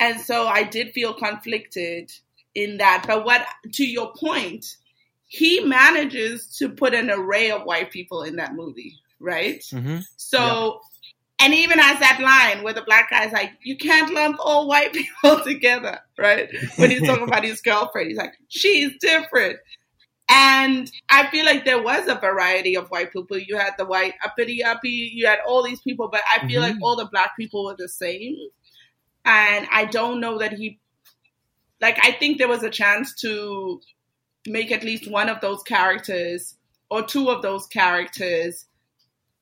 And 0.00 0.20
so 0.20 0.46
I 0.46 0.62
did 0.62 0.92
feel 0.92 1.14
conflicted 1.14 2.12
in 2.54 2.78
that. 2.78 3.04
But 3.06 3.24
what, 3.24 3.46
to 3.74 3.84
your 3.84 4.12
point, 4.14 4.76
he 5.26 5.60
manages 5.60 6.56
to 6.58 6.68
put 6.68 6.94
an 6.94 7.10
array 7.10 7.50
of 7.50 7.62
white 7.62 7.90
people 7.90 8.22
in 8.22 8.36
that 8.36 8.54
movie, 8.54 8.94
right? 9.20 9.60
Mhm. 9.60 10.04
So, 10.16 10.80
and 11.40 11.54
even 11.54 11.78
has 11.78 12.00
that 12.00 12.20
line 12.20 12.64
where 12.64 12.72
the 12.72 12.82
black 12.82 13.10
guy's 13.10 13.32
like, 13.32 13.52
you 13.62 13.76
can't 13.76 14.12
lump 14.12 14.38
all 14.40 14.66
white 14.66 14.92
people 15.22 15.40
together, 15.42 16.00
right? 16.18 16.48
When 16.76 16.90
he's 16.90 17.06
talking 17.06 17.28
about 17.28 17.44
his 17.44 17.60
girlfriend, 17.60 18.08
he's 18.08 18.18
like, 18.18 18.34
she's 18.48 18.92
different. 19.00 19.58
And 20.30 20.90
I 21.08 21.28
feel 21.30 21.46
like 21.46 21.64
there 21.64 21.82
was 21.82 22.06
a 22.06 22.16
variety 22.16 22.76
of 22.76 22.88
white 22.88 23.12
people. 23.12 23.38
You 23.38 23.56
had 23.56 23.74
the 23.78 23.86
white 23.86 24.14
uppity 24.22 24.62
uppy, 24.62 25.12
you 25.14 25.26
had 25.26 25.38
all 25.46 25.62
these 25.62 25.80
people, 25.80 26.08
but 26.08 26.20
I 26.30 26.46
feel 26.46 26.60
like 26.60 26.74
mm-hmm. 26.74 26.82
all 26.82 26.96
the 26.96 27.06
black 27.06 27.36
people 27.38 27.64
were 27.64 27.76
the 27.78 27.88
same. 27.88 28.36
And 29.24 29.66
I 29.72 29.86
don't 29.86 30.20
know 30.20 30.38
that 30.38 30.52
he, 30.52 30.80
like, 31.80 31.98
I 32.02 32.12
think 32.12 32.38
there 32.38 32.48
was 32.48 32.62
a 32.62 32.70
chance 32.70 33.14
to 33.20 33.80
make 34.46 34.70
at 34.70 34.84
least 34.84 35.10
one 35.10 35.28
of 35.28 35.40
those 35.40 35.62
characters 35.62 36.56
or 36.90 37.02
two 37.02 37.30
of 37.30 37.42
those 37.42 37.66
characters 37.66 38.66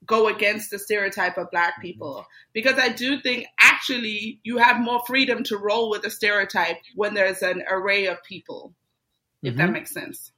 go 0.06 0.28
against 0.28 0.70
the 0.70 0.78
stereotype 0.78 1.36
of 1.38 1.50
black 1.50 1.80
people 1.82 2.26
because 2.52 2.78
I 2.78 2.88
do 2.90 3.20
think 3.20 3.46
actually 3.60 4.40
you 4.44 4.58
have 4.58 4.80
more 4.80 5.00
freedom 5.06 5.42
to 5.44 5.56
roll 5.58 5.90
with 5.90 6.04
a 6.04 6.10
stereotype 6.10 6.76
when 6.94 7.14
there's 7.14 7.42
an 7.42 7.62
array 7.68 8.06
of 8.06 8.22
people, 8.22 8.74
if 9.42 9.56
that 9.56 9.68
Mhm. 9.68 9.72
makes 9.72 9.92
sense. 9.92 10.32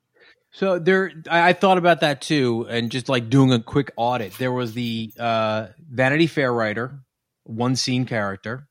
So 0.51 0.79
there, 0.79 1.13
I, 1.31 1.51
I 1.51 1.53
thought 1.53 1.77
about 1.79 2.01
that 2.01 2.21
too, 2.23 2.67
and 2.69 2.91
just 2.91 3.09
like 3.09 3.29
doing 3.29 3.53
a 3.53 3.61
quick 3.61 3.91
audit. 3.97 4.33
There 4.39 4.51
was 4.53 4.73
the 4.73 5.13
uh, 5.19 5.67
Vanity 5.91 6.27
Fair 6.27 6.53
writer, 6.53 7.01
one 7.45 7.77
scene 7.77 8.07
character, 8.07 8.67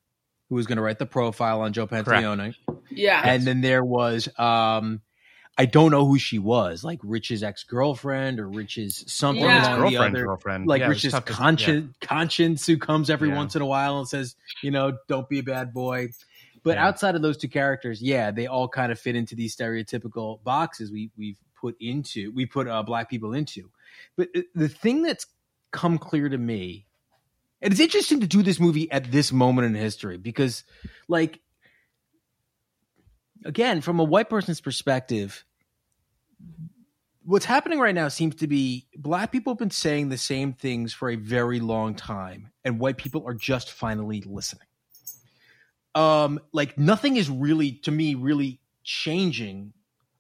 who 0.50 0.56
was 0.56 0.66
going 0.66 0.78
to 0.78 0.82
write 0.82 0.98
the 1.00 1.06
profile 1.06 1.62
on 1.62 1.74
Joe 1.74 1.86
Pantaleone, 1.88 2.56
Yeah. 2.90 3.22
and 3.24 3.44
then 3.44 3.62
there 3.62 3.84
was, 3.84 4.28
um, 4.40 5.02
I 5.58 5.66
don't 5.66 5.90
know 5.92 6.06
who 6.06 6.20
she 6.20 6.38
was, 6.38 6.84
like 6.84 7.00
Rich's 7.04 7.42
ex 7.42 7.64
girlfriend 7.64 8.40
or 8.40 8.48
Rich's 8.48 9.04
something 9.12 9.44
Yeah. 9.44 9.62
along 9.62 9.64
the 9.64 9.90
girlfriend, 9.90 10.16
other, 10.16 10.26
girlfriend. 10.26 10.68
like 10.68 10.80
Yeah, 10.82 10.88
Rich's 10.90 11.12
tough 11.14 11.26
to- 11.26 11.34
conscience, 11.34 11.96
conscience 12.00 12.68
who 12.68 12.78
comes 12.78 13.10
every 13.10 13.30
Yeah. 13.30 13.38
once 13.38 13.56
in 13.56 13.62
a 13.62 13.66
while 13.66 13.98
and 13.98 14.08
says, 14.08 14.36
you 14.62 14.70
know, 14.70 14.98
don't 15.08 15.28
be 15.28 15.40
a 15.40 15.44
bad 15.44 15.74
boy. 15.74 16.10
But 16.64 16.76
Yeah. 16.76 16.88
outside 16.88 17.16
of 17.16 17.22
those 17.22 17.38
two 17.38 17.48
characters, 17.48 18.02
yeah, 18.02 18.30
they 18.30 18.46
all 18.46 18.68
kind 18.68 18.92
of 18.92 19.00
fit 19.00 19.16
into 19.16 19.34
these 19.36 19.56
stereotypical 19.56 20.44
boxes 20.44 20.92
we 20.92 21.10
we've 21.18 21.38
put 21.56 21.76
into 21.80 22.32
we 22.34 22.46
put 22.46 22.68
uh, 22.68 22.84
black 22.84 23.10
people 23.10 23.34
into. 23.34 23.72
But 24.16 24.30
the 24.54 24.70
thing 24.70 25.02
that's 25.02 25.26
come 25.72 25.98
clear 25.98 26.30
to 26.30 26.38
me, 26.38 26.86
and 27.64 27.72
it's 27.74 27.82
interesting 27.82 28.20
to 28.20 28.28
do 28.28 28.44
this 28.44 28.60
movie 28.60 28.92
at 28.92 29.12
this 29.12 29.32
moment 29.32 29.66
in 29.66 29.74
history 29.74 30.18
because, 30.18 30.64
like, 31.08 31.40
again, 33.46 33.82
from 33.82 34.00
a 34.00 34.04
white 34.04 34.30
person's 34.30 34.62
perspective, 34.62 35.46
what's 37.28 37.46
happening 37.46 37.78
right 37.78 37.94
now 37.94 38.08
seems 38.08 38.36
to 38.36 38.48
be 38.48 38.88
black 38.96 39.34
people 39.34 39.52
have 39.52 39.60
been 39.60 39.70
saying 39.70 40.08
the 40.08 40.18
same 40.18 40.54
things 40.54 40.94
for 40.94 41.10
a 41.10 41.16
very 41.16 41.60
long 41.60 41.94
time, 41.94 42.52
and 42.64 42.80
white 42.80 42.98
people 42.98 43.24
are 43.28 43.34
just 43.34 43.72
finally 43.72 44.24
listening. 44.26 44.68
Um, 45.94 46.40
like 46.54 46.78
nothing 46.78 47.18
is 47.18 47.30
really, 47.30 47.74
to 47.84 47.92
me, 47.92 48.16
really 48.16 48.62
changing 48.84 49.74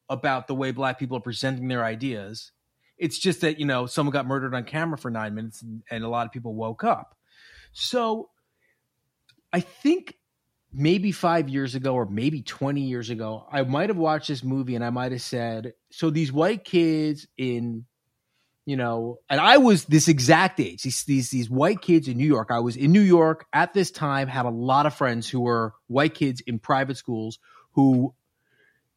about 0.10 0.47
the 0.47 0.56
way 0.56 0.71
black 0.71 0.99
people 0.99 1.17
are 1.17 1.21
presenting 1.21 1.69
their 1.69 1.86
ideas. 1.86 2.51
It's 2.97 3.17
just 3.17 3.41
that 3.41 3.58
you 3.58 3.65
know 3.65 3.86
someone 3.86 4.12
got 4.12 4.27
murdered 4.27 4.53
on 4.53 4.65
camera 4.65 4.97
for 4.97 5.10
nine 5.10 5.34
minutes, 5.34 5.62
and, 5.62 5.84
and 5.89 6.03
a 6.03 6.10
lot 6.10 6.25
of 6.25 6.34
people 6.34 6.56
woke 6.56 6.84
up. 6.84 7.15
So, 7.71 8.30
I 9.53 9.62
think 9.62 10.17
maybe 10.77 11.11
five 11.11 11.49
years 11.49 11.73
ago 11.73 11.95
or 11.95 12.05
maybe 12.05 12.43
20 12.43 12.81
years 12.81 13.09
ago, 13.09 13.47
I 13.51 13.63
might 13.63 13.89
have 13.89 13.97
watched 13.97 14.27
this 14.27 14.43
movie 14.43 14.75
and 14.75 14.85
I 14.85 14.91
might 14.91 15.11
have 15.11 15.23
said, 15.23 15.73
so 15.89 16.11
these 16.11 16.31
white 16.31 16.63
kids 16.63 17.27
in, 17.35 17.85
you 18.63 18.77
know, 18.77 19.17
and 19.27 19.41
I 19.41 19.57
was 19.57 19.85
this 19.85 20.07
exact 20.07 20.59
age, 20.59 20.83
these, 20.83 21.03
these, 21.05 21.31
these 21.31 21.49
white 21.49 21.81
kids 21.81 22.07
in 22.07 22.17
New 22.17 22.27
York. 22.27 22.49
I 22.51 22.59
was 22.59 22.75
in 22.75 22.91
New 22.91 23.01
York 23.01 23.47
at 23.51 23.73
this 23.73 23.89
time, 23.89 24.27
had 24.27 24.45
a 24.45 24.51
lot 24.51 24.85
of 24.85 24.93
friends 24.93 25.27
who 25.27 25.39
were 25.39 25.73
white 25.87 26.13
kids 26.13 26.41
in 26.41 26.59
private 26.59 26.97
schools 26.97 27.39
who 27.71 28.13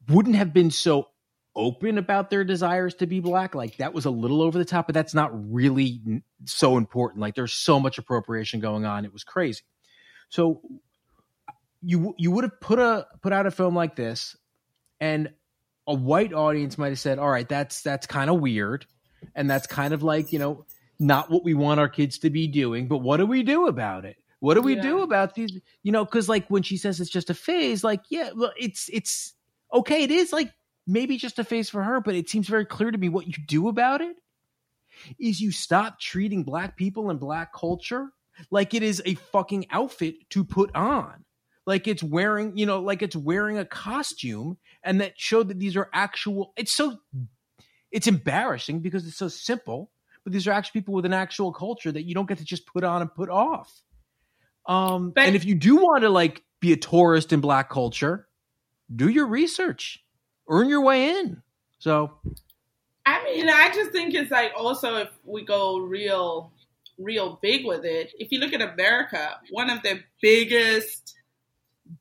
wouldn't 0.06 0.36
have 0.36 0.52
been 0.52 0.70
so 0.70 1.08
open 1.56 1.96
about 1.96 2.28
their 2.28 2.44
desires 2.44 2.94
to 2.96 3.06
be 3.06 3.20
black, 3.20 3.54
like 3.54 3.78
that 3.78 3.94
was 3.94 4.04
a 4.04 4.10
little 4.10 4.42
over 4.42 4.58
the 4.58 4.66
top, 4.66 4.86
but 4.86 4.94
that's 4.94 5.14
not 5.14 5.30
really 5.50 6.22
so 6.44 6.76
important. 6.76 7.22
Like 7.22 7.34
there's 7.34 7.54
so 7.54 7.80
much 7.80 7.96
appropriation 7.96 8.60
going 8.60 8.84
on. 8.84 9.06
It 9.06 9.14
was 9.14 9.24
crazy. 9.24 9.62
So 10.28 10.60
you 11.82 12.14
you 12.18 12.30
would 12.30 12.44
have 12.44 12.60
put 12.60 12.78
a 12.78 13.06
put 13.22 13.32
out 13.32 13.46
a 13.46 13.50
film 13.50 13.74
like 13.74 13.96
this 13.96 14.36
and 15.00 15.30
a 15.86 15.94
white 15.94 16.32
audience 16.32 16.78
might 16.78 16.90
have 16.90 16.98
said, 16.98 17.18
"All 17.18 17.28
right, 17.30 17.48
that's 17.48 17.82
that's 17.82 18.06
kind 18.06 18.30
of 18.30 18.40
weird." 18.40 18.86
And 19.34 19.50
that's 19.50 19.66
kind 19.66 19.92
of 19.92 20.02
like, 20.02 20.32
you 20.32 20.38
know, 20.38 20.64
not 20.98 21.30
what 21.30 21.44
we 21.44 21.52
want 21.54 21.78
our 21.80 21.88
kids 21.88 22.18
to 22.20 22.30
be 22.30 22.46
doing, 22.46 22.88
but 22.88 22.98
what 22.98 23.18
do 23.18 23.26
we 23.26 23.42
do 23.42 23.66
about 23.66 24.04
it? 24.04 24.16
What 24.40 24.54
do 24.54 24.62
we 24.62 24.76
Yeah. 24.76 24.82
do 24.82 25.02
about 25.02 25.34
these? 25.34 25.58
You 25.82 25.92
know, 25.92 26.04
because 26.04 26.28
like 26.28 26.48
when 26.48 26.62
she 26.62 26.76
says 26.78 27.00
it's 27.00 27.10
just 27.10 27.28
a 27.30 27.34
phase, 27.34 27.84
like 27.84 28.02
yeah, 28.10 28.30
well, 28.34 28.52
it's 28.58 28.88
it's 28.92 29.34
okay. 29.72 30.04
It 30.04 30.10
is 30.10 30.32
like 30.32 30.52
maybe 30.86 31.16
just 31.16 31.38
a 31.38 31.44
phase 31.44 31.68
for 31.68 31.82
her, 31.82 32.00
but 32.00 32.14
it 32.14 32.28
seems 32.30 32.48
very 32.48 32.64
clear 32.64 32.90
to 32.90 32.98
me 32.98 33.08
what 33.08 33.26
you 33.26 33.34
do 33.46 33.68
about 33.68 34.00
it 34.00 34.16
is 35.18 35.40
you 35.40 35.50
stop 35.52 36.00
treating 36.00 36.42
black 36.44 36.76
people 36.76 37.10
and 37.10 37.20
black 37.20 37.52
culture 37.52 38.10
like 38.50 38.74
it 38.74 38.82
is 38.82 39.02
a 39.04 39.14
fucking 39.14 39.66
outfit 39.70 40.14
to 40.30 40.44
put 40.44 40.74
on. 40.74 41.24
Like 41.70 41.86
it's 41.86 42.02
wearing, 42.02 42.56
you 42.56 42.66
know, 42.66 42.80
like 42.80 43.00
it's 43.00 43.14
wearing 43.14 43.56
a 43.58 43.64
costume 43.64 44.58
and 44.82 45.00
that 45.00 45.12
showed 45.16 45.46
that 45.48 45.60
these 45.60 45.76
are 45.76 45.88
actual 45.94 46.52
it's 46.56 46.74
so 46.74 46.98
it's 47.92 48.08
embarrassing 48.08 48.80
because 48.80 49.06
it's 49.06 49.16
so 49.16 49.28
simple, 49.28 49.92
but 50.24 50.32
these 50.32 50.48
are 50.48 50.50
actually 50.52 50.80
people 50.80 50.94
with 50.94 51.04
an 51.06 51.12
actual 51.12 51.52
culture 51.52 51.92
that 51.92 52.02
you 52.02 52.12
don't 52.12 52.28
get 52.28 52.38
to 52.38 52.44
just 52.44 52.66
put 52.66 52.82
on 52.82 53.02
and 53.02 53.14
put 53.14 53.28
off. 53.28 53.70
Um 54.66 55.12
But- 55.12 55.26
and 55.26 55.36
if 55.36 55.44
you 55.44 55.54
do 55.54 55.76
want 55.76 56.02
to 56.02 56.08
like 56.08 56.42
be 56.58 56.72
a 56.72 56.76
tourist 56.76 57.32
in 57.32 57.40
black 57.40 57.70
culture, 57.70 58.26
do 58.94 59.08
your 59.08 59.28
research. 59.28 60.04
Earn 60.48 60.68
your 60.68 60.82
way 60.82 61.10
in. 61.10 61.40
So 61.78 62.18
I 63.06 63.22
mean, 63.24 63.48
I 63.48 63.70
just 63.72 63.92
think 63.92 64.12
it's 64.14 64.32
like 64.32 64.52
also 64.56 64.96
if 64.96 65.10
we 65.24 65.44
go 65.44 65.78
real, 65.78 66.52
real 66.98 67.38
big 67.40 67.64
with 67.64 67.84
it. 67.84 68.12
If 68.18 68.32
you 68.32 68.40
look 68.40 68.52
at 68.52 68.60
America, 68.60 69.38
one 69.50 69.70
of 69.70 69.82
the 69.82 70.00
biggest, 70.20 71.14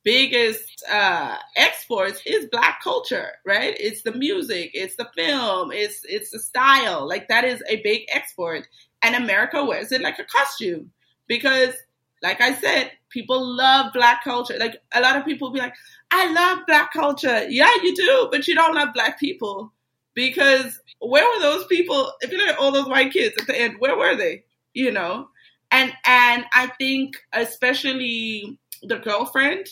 biggest 0.04 0.84
uh, 0.90 1.36
exports 1.56 2.20
is 2.26 2.46
black 2.50 2.82
culture, 2.82 3.28
right? 3.44 3.76
It's 3.78 4.02
the 4.02 4.12
music, 4.12 4.70
it's 4.74 4.96
the 4.96 5.08
film, 5.16 5.72
it's 5.72 6.00
it's 6.04 6.30
the 6.30 6.38
style. 6.38 7.06
Like 7.08 7.28
that 7.28 7.44
is 7.44 7.62
a 7.68 7.80
big 7.82 8.02
export, 8.12 8.66
and 9.02 9.14
America 9.14 9.64
wears 9.64 9.92
it 9.92 10.00
like 10.02 10.18
a 10.18 10.24
costume 10.24 10.90
because, 11.26 11.74
like 12.22 12.40
I 12.40 12.54
said, 12.54 12.92
people 13.10 13.40
love 13.56 13.92
black 13.92 14.24
culture. 14.24 14.56
Like 14.58 14.80
a 14.92 15.00
lot 15.00 15.16
of 15.16 15.24
people 15.24 15.50
be 15.50 15.60
like, 15.60 15.74
"I 16.10 16.32
love 16.32 16.66
black 16.66 16.92
culture." 16.92 17.46
Yeah, 17.48 17.70
you 17.82 17.94
do, 17.94 18.28
but 18.30 18.46
you 18.48 18.54
don't 18.54 18.74
love 18.74 18.90
black 18.94 19.18
people 19.18 19.72
because 20.14 20.80
where 21.00 21.24
were 21.24 21.40
those 21.40 21.66
people 21.66 22.12
if 22.20 22.30
you 22.30 22.38
look 22.38 22.48
at 22.48 22.58
all 22.58 22.72
those 22.72 22.88
white 22.88 23.12
kids 23.12 23.34
at 23.40 23.46
the 23.46 23.58
end 23.58 23.76
where 23.78 23.96
were 23.96 24.14
they 24.16 24.44
you 24.74 24.90
know 24.90 25.28
and 25.70 25.92
and 26.04 26.44
i 26.52 26.66
think 26.78 27.16
especially 27.32 28.58
the 28.82 28.96
girlfriend 28.98 29.66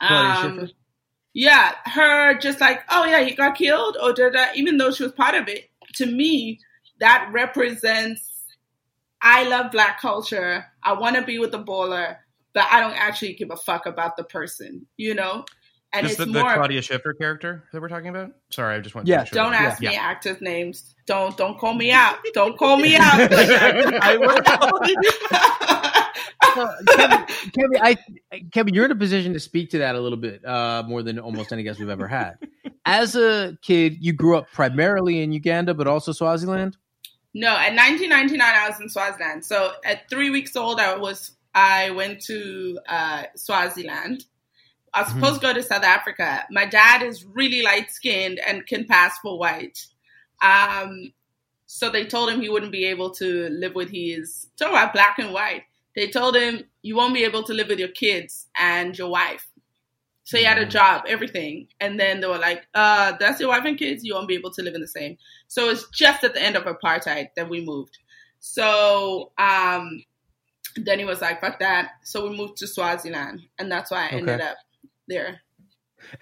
um, 0.00 0.68
yeah 1.32 1.74
her 1.84 2.38
just 2.38 2.60
like 2.60 2.82
oh 2.90 3.04
yeah 3.04 3.22
he 3.22 3.34
got 3.34 3.56
killed 3.56 3.96
or 4.02 4.12
did 4.12 4.34
that 4.34 4.56
even 4.56 4.76
though 4.76 4.90
she 4.90 5.02
was 5.02 5.12
part 5.12 5.34
of 5.34 5.48
it 5.48 5.70
to 5.94 6.06
me 6.06 6.58
that 7.00 7.28
represents 7.32 8.44
i 9.20 9.44
love 9.48 9.70
black 9.70 10.00
culture 10.00 10.64
i 10.82 10.92
want 10.92 11.16
to 11.16 11.22
be 11.22 11.38
with 11.38 11.52
the 11.52 11.62
baller 11.62 12.16
but 12.52 12.66
i 12.70 12.80
don't 12.80 12.96
actually 12.96 13.34
give 13.34 13.50
a 13.50 13.56
fuck 13.56 13.86
about 13.86 14.16
the 14.16 14.24
person 14.24 14.86
you 14.96 15.14
know 15.14 15.44
and 15.94 16.04
This 16.04 16.14
it's 16.14 16.18
the, 16.18 16.26
the 16.26 16.32
more 16.42 16.54
Claudia 16.54 16.82
Schiffer 16.82 17.12
character 17.14 17.62
that 17.72 17.80
we're 17.80 17.88
talking 17.88 18.08
about. 18.08 18.32
Sorry, 18.50 18.74
I 18.74 18.80
just 18.80 18.96
want. 18.96 19.06
Yeah. 19.06 19.18
to 19.18 19.22
make 19.22 19.32
Don't 19.32 19.54
ask 19.54 19.80
yeah. 19.80 19.90
me 19.90 19.96
actors' 19.96 20.40
names. 20.40 20.92
Don't 21.06 21.36
don't 21.36 21.56
call 21.56 21.72
me 21.72 21.92
out. 21.92 22.16
Don't 22.32 22.58
call 22.58 22.78
me 22.78 22.96
out. 22.96 23.32
I 23.32 24.16
will. 24.16 24.40
Kevin, 26.54 27.26
Kevin, 27.26 27.80
I, 27.82 27.96
Kevin, 28.52 28.74
you're 28.74 28.84
in 28.84 28.90
a 28.90 28.96
position 28.96 29.32
to 29.32 29.40
speak 29.40 29.70
to 29.70 29.78
that 29.78 29.94
a 29.94 30.00
little 30.00 30.18
bit 30.18 30.44
uh, 30.44 30.82
more 30.86 31.02
than 31.02 31.18
almost 31.18 31.52
any 31.52 31.62
guest 31.62 31.80
we've 31.80 31.88
ever 31.88 32.08
had. 32.08 32.38
As 32.86 33.16
a 33.16 33.56
kid, 33.62 33.96
you 34.00 34.12
grew 34.12 34.36
up 34.36 34.50
primarily 34.52 35.22
in 35.22 35.32
Uganda, 35.32 35.74
but 35.74 35.86
also 35.86 36.12
Swaziland. 36.12 36.76
no, 37.34 37.48
at 37.48 37.74
1999, 37.74 38.40
I 38.42 38.68
was 38.68 38.80
in 38.80 38.88
Swaziland. 38.88 39.44
So 39.44 39.72
at 39.84 40.08
three 40.08 40.30
weeks 40.30 40.56
old, 40.56 40.80
I 40.80 40.96
was 40.96 41.32
I 41.54 41.90
went 41.90 42.20
to 42.22 42.78
uh, 42.88 43.24
Swaziland. 43.36 44.24
I 44.92 45.02
was 45.02 45.12
supposed 45.12 45.40
to 45.40 45.40
go 45.40 45.52
to 45.52 45.62
South 45.62 45.82
Africa. 45.82 46.44
My 46.50 46.66
dad 46.66 47.02
is 47.02 47.24
really 47.24 47.62
light 47.62 47.90
skinned 47.90 48.38
and 48.38 48.66
can 48.66 48.86
pass 48.86 49.18
for 49.22 49.38
white. 49.38 49.86
Um, 50.40 51.12
so 51.66 51.90
they 51.90 52.04
told 52.04 52.30
him 52.30 52.40
he 52.40 52.48
wouldn't 52.48 52.70
be 52.70 52.84
able 52.86 53.10
to 53.14 53.48
live 53.50 53.74
with 53.74 53.90
his. 53.90 54.46
Talk 54.56 54.70
about 54.70 54.92
black 54.92 55.18
and 55.18 55.32
white. 55.32 55.62
They 55.94 56.08
told 56.08 56.36
him 56.36 56.64
you 56.82 56.96
won't 56.96 57.14
be 57.14 57.24
able 57.24 57.42
to 57.44 57.54
live 57.54 57.68
with 57.68 57.78
your 57.78 57.88
kids 57.88 58.46
and 58.56 58.96
your 58.96 59.08
wife. 59.08 59.46
So 60.24 60.38
he 60.38 60.44
had 60.44 60.58
a 60.58 60.64
job, 60.64 61.04
everything, 61.06 61.68
and 61.80 62.00
then 62.00 62.20
they 62.20 62.26
were 62.26 62.38
like, 62.38 62.66
uh, 62.74 63.12
"That's 63.20 63.40
your 63.40 63.50
wife 63.50 63.64
and 63.66 63.78
kids. 63.78 64.02
You 64.02 64.14
won't 64.14 64.26
be 64.26 64.34
able 64.34 64.50
to 64.52 64.62
live 64.62 64.74
in 64.74 64.80
the 64.80 64.88
same." 64.88 65.18
So 65.48 65.68
it's 65.68 65.86
just 65.90 66.24
at 66.24 66.32
the 66.32 66.42
end 66.42 66.56
of 66.56 66.64
apartheid 66.64 67.28
that 67.36 67.48
we 67.50 67.62
moved. 67.62 67.98
So 68.40 69.32
um, 69.36 70.02
then 70.76 70.98
he 70.98 71.04
was 71.04 71.20
like, 71.20 71.42
"Fuck 71.42 71.58
that." 71.60 71.90
So 72.04 72.26
we 72.28 72.34
moved 72.34 72.56
to 72.58 72.66
Swaziland, 72.66 73.42
and 73.58 73.70
that's 73.70 73.90
why 73.90 74.06
I 74.06 74.16
ended 74.16 74.40
up 74.40 74.56
there. 75.08 75.42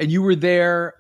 And 0.01 0.11
you 0.11 0.23
were 0.23 0.35
there 0.35 0.95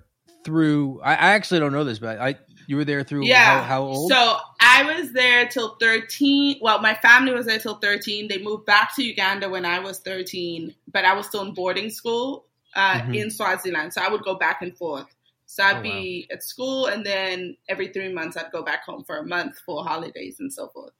through. 0.44 1.00
I, 1.02 1.12
I 1.12 1.32
actually 1.32 1.58
don't 1.58 1.72
know 1.72 1.84
this, 1.84 1.98
but 1.98 2.20
I 2.20 2.36
you 2.66 2.76
were 2.76 2.84
there 2.84 3.02
through. 3.02 3.26
Yeah. 3.26 3.60
How, 3.60 3.62
how 3.62 3.82
old? 3.82 4.10
So 4.10 4.36
I 4.60 4.94
was 4.98 5.12
there 5.12 5.46
till 5.48 5.76
13. 5.76 6.58
Well, 6.60 6.80
my 6.80 6.94
family 6.94 7.32
was 7.32 7.46
there 7.46 7.58
till 7.58 7.76
13. 7.76 8.28
They 8.28 8.38
moved 8.42 8.66
back 8.66 8.94
to 8.96 9.02
Uganda 9.02 9.48
when 9.48 9.64
I 9.64 9.78
was 9.80 9.98
13, 10.00 10.74
but 10.90 11.04
I 11.04 11.14
was 11.14 11.26
still 11.26 11.42
in 11.42 11.54
boarding 11.54 11.90
school 11.90 12.46
uh, 12.74 13.00
Mhm. 13.00 13.16
in 13.16 13.30
Swaziland. 13.30 13.92
So 13.92 14.00
I 14.02 14.08
would 14.08 14.22
go 14.22 14.34
back 14.34 14.62
and 14.62 14.74
forth. 14.76 15.06
So 15.44 15.62
I'd 15.62 15.76
Oh, 15.76 15.82
be 15.82 16.26
at 16.32 16.42
school, 16.42 16.86
and 16.86 17.04
then 17.04 17.56
every 17.68 17.88
three 17.88 18.10
months 18.10 18.38
I'd 18.38 18.50
go 18.50 18.62
back 18.62 18.84
home 18.84 19.04
for 19.04 19.18
a 19.18 19.26
month 19.26 19.58
for 19.66 19.84
holidays 19.84 20.36
and 20.40 20.50
so 20.50 20.68
forth. 20.68 20.92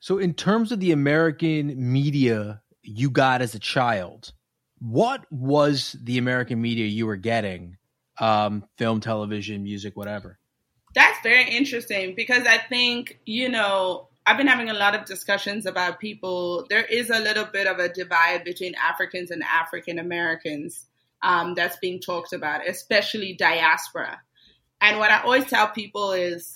So, 0.00 0.18
in 0.18 0.34
terms 0.34 0.70
of 0.70 0.80
the 0.80 0.92
American 0.92 1.74
media 1.92 2.60
you 2.82 3.08
got 3.10 3.40
as 3.40 3.54
a 3.54 3.58
child, 3.58 4.32
what 4.80 5.24
was 5.32 5.96
the 6.02 6.18
American 6.18 6.60
media 6.60 6.84
you 6.86 7.06
were 7.06 7.16
getting? 7.16 7.78
Um, 8.20 8.64
film, 8.76 9.00
television, 9.00 9.62
music, 9.62 9.96
whatever. 9.96 10.37
That's 10.98 11.20
very 11.22 11.48
interesting 11.48 12.16
because 12.16 12.44
I 12.44 12.58
think, 12.58 13.20
you 13.24 13.48
know, 13.48 14.08
I've 14.26 14.36
been 14.36 14.48
having 14.48 14.68
a 14.68 14.74
lot 14.74 14.96
of 14.96 15.04
discussions 15.04 15.64
about 15.64 16.00
people. 16.00 16.66
There 16.68 16.82
is 16.82 17.08
a 17.08 17.20
little 17.20 17.44
bit 17.44 17.68
of 17.68 17.78
a 17.78 17.88
divide 17.88 18.42
between 18.42 18.74
Africans 18.74 19.30
and 19.30 19.44
African 19.44 20.00
Americans 20.00 20.86
um, 21.22 21.54
that's 21.54 21.76
being 21.76 22.00
talked 22.00 22.32
about, 22.32 22.66
especially 22.66 23.34
diaspora. 23.34 24.20
And 24.80 24.98
what 24.98 25.12
I 25.12 25.22
always 25.22 25.44
tell 25.44 25.68
people 25.68 26.10
is, 26.10 26.52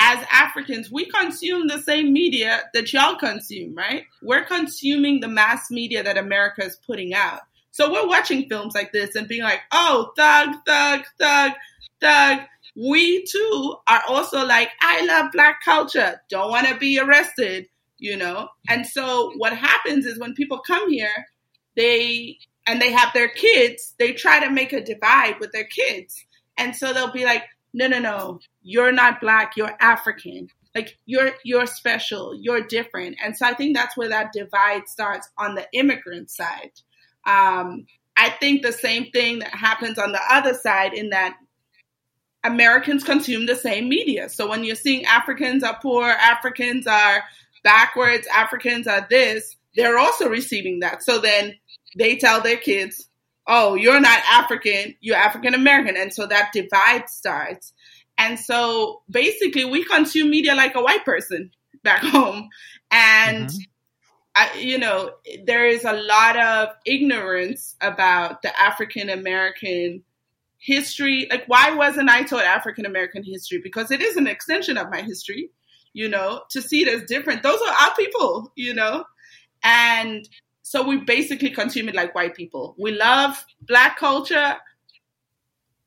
as 0.00 0.18
Africans, 0.32 0.90
we 0.90 1.04
consume 1.04 1.68
the 1.68 1.78
same 1.78 2.12
media 2.12 2.62
that 2.74 2.92
y'all 2.92 3.14
consume, 3.14 3.76
right? 3.76 4.02
We're 4.20 4.46
consuming 4.46 5.20
the 5.20 5.28
mass 5.28 5.70
media 5.70 6.02
that 6.02 6.18
America 6.18 6.64
is 6.64 6.76
putting 6.88 7.14
out. 7.14 7.42
So 7.70 7.92
we're 7.92 8.08
watching 8.08 8.48
films 8.48 8.74
like 8.74 8.90
this 8.90 9.14
and 9.14 9.28
being 9.28 9.44
like, 9.44 9.60
oh, 9.70 10.10
thug, 10.16 10.56
thug, 10.66 11.02
thug, 11.20 11.52
thug. 12.00 12.40
We 12.76 13.24
too 13.24 13.76
are 13.88 14.02
also 14.08 14.46
like, 14.46 14.70
I 14.80 15.04
love 15.04 15.32
black 15.32 15.60
culture, 15.64 16.20
don't 16.28 16.50
want 16.50 16.66
to 16.68 16.76
be 16.76 16.98
arrested, 16.98 17.66
you 17.98 18.16
know? 18.16 18.48
And 18.68 18.86
so 18.86 19.32
what 19.36 19.56
happens 19.56 20.06
is 20.06 20.18
when 20.18 20.34
people 20.34 20.60
come 20.60 20.90
here, 20.90 21.26
they, 21.76 22.38
and 22.66 22.80
they 22.80 22.92
have 22.92 23.12
their 23.12 23.28
kids, 23.28 23.94
they 23.98 24.12
try 24.12 24.44
to 24.44 24.50
make 24.50 24.72
a 24.72 24.84
divide 24.84 25.40
with 25.40 25.52
their 25.52 25.64
kids. 25.64 26.24
And 26.56 26.76
so 26.76 26.92
they'll 26.92 27.12
be 27.12 27.24
like, 27.24 27.44
no, 27.72 27.86
no, 27.86 27.98
no, 27.98 28.40
you're 28.62 28.92
not 28.92 29.20
black, 29.20 29.56
you're 29.56 29.76
African. 29.80 30.48
Like 30.74 30.96
you're 31.04 31.32
you're 31.44 31.66
special, 31.66 32.32
you're 32.40 32.62
different. 32.62 33.16
And 33.24 33.36
so 33.36 33.44
I 33.46 33.54
think 33.54 33.76
that's 33.76 33.96
where 33.96 34.08
that 34.10 34.32
divide 34.32 34.88
starts 34.88 35.28
on 35.36 35.56
the 35.56 35.66
immigrant 35.72 36.30
side. 36.30 36.70
Um, 37.26 37.86
I 38.16 38.30
think 38.30 38.62
the 38.62 38.72
same 38.72 39.10
thing 39.10 39.40
that 39.40 39.54
happens 39.54 39.98
on 39.98 40.12
the 40.12 40.20
other 40.30 40.54
side 40.54 40.94
in 40.94 41.10
that 41.10 41.34
Americans 42.42 43.04
consume 43.04 43.46
the 43.46 43.56
same 43.56 43.88
media. 43.88 44.28
So 44.28 44.48
when 44.48 44.64
you're 44.64 44.76
seeing 44.76 45.04
Africans 45.04 45.62
are 45.62 45.78
poor, 45.80 46.04
Africans 46.04 46.86
are 46.86 47.22
backwards, 47.62 48.26
Africans 48.32 48.86
are 48.86 49.06
this, 49.08 49.56
they're 49.76 49.98
also 49.98 50.28
receiving 50.28 50.80
that. 50.80 51.02
So 51.02 51.18
then 51.18 51.54
they 51.96 52.16
tell 52.16 52.40
their 52.40 52.56
kids, 52.56 53.08
oh, 53.46 53.74
you're 53.74 54.00
not 54.00 54.20
African, 54.30 54.94
you're 55.00 55.16
African 55.16 55.54
American. 55.54 55.96
And 55.96 56.12
so 56.12 56.26
that 56.26 56.50
divide 56.52 57.08
starts. 57.08 57.72
And 58.16 58.38
so 58.38 59.02
basically, 59.10 59.64
we 59.64 59.84
consume 59.84 60.30
media 60.30 60.54
like 60.54 60.74
a 60.74 60.82
white 60.82 61.04
person 61.04 61.50
back 61.82 62.00
home. 62.02 62.48
And, 62.90 63.48
mm-hmm. 63.48 63.58
I, 64.34 64.58
you 64.58 64.78
know, 64.78 65.10
there 65.44 65.66
is 65.66 65.84
a 65.84 65.92
lot 65.92 66.36
of 66.36 66.68
ignorance 66.86 67.74
about 67.80 68.42
the 68.42 68.60
African 68.60 69.10
American 69.10 70.04
history. 70.60 71.26
Like, 71.30 71.44
why 71.46 71.74
wasn't 71.74 72.10
I 72.10 72.22
taught 72.22 72.44
African 72.44 72.86
American 72.86 73.24
history? 73.24 73.60
Because 73.62 73.90
it 73.90 74.00
is 74.00 74.16
an 74.16 74.26
extension 74.26 74.76
of 74.76 74.90
my 74.90 75.02
history, 75.02 75.50
you 75.92 76.08
know, 76.08 76.42
to 76.50 76.62
see 76.62 76.82
it 76.82 76.88
as 76.88 77.04
different. 77.04 77.42
Those 77.42 77.60
are 77.60 77.74
our 77.74 77.94
people, 77.96 78.52
you 78.54 78.74
know? 78.74 79.04
And 79.64 80.28
so 80.62 80.86
we 80.86 80.98
basically 80.98 81.50
consume 81.50 81.88
it 81.88 81.94
like 81.94 82.14
white 82.14 82.36
people. 82.36 82.76
We 82.78 82.92
love 82.92 83.44
black 83.62 83.98
culture, 83.98 84.56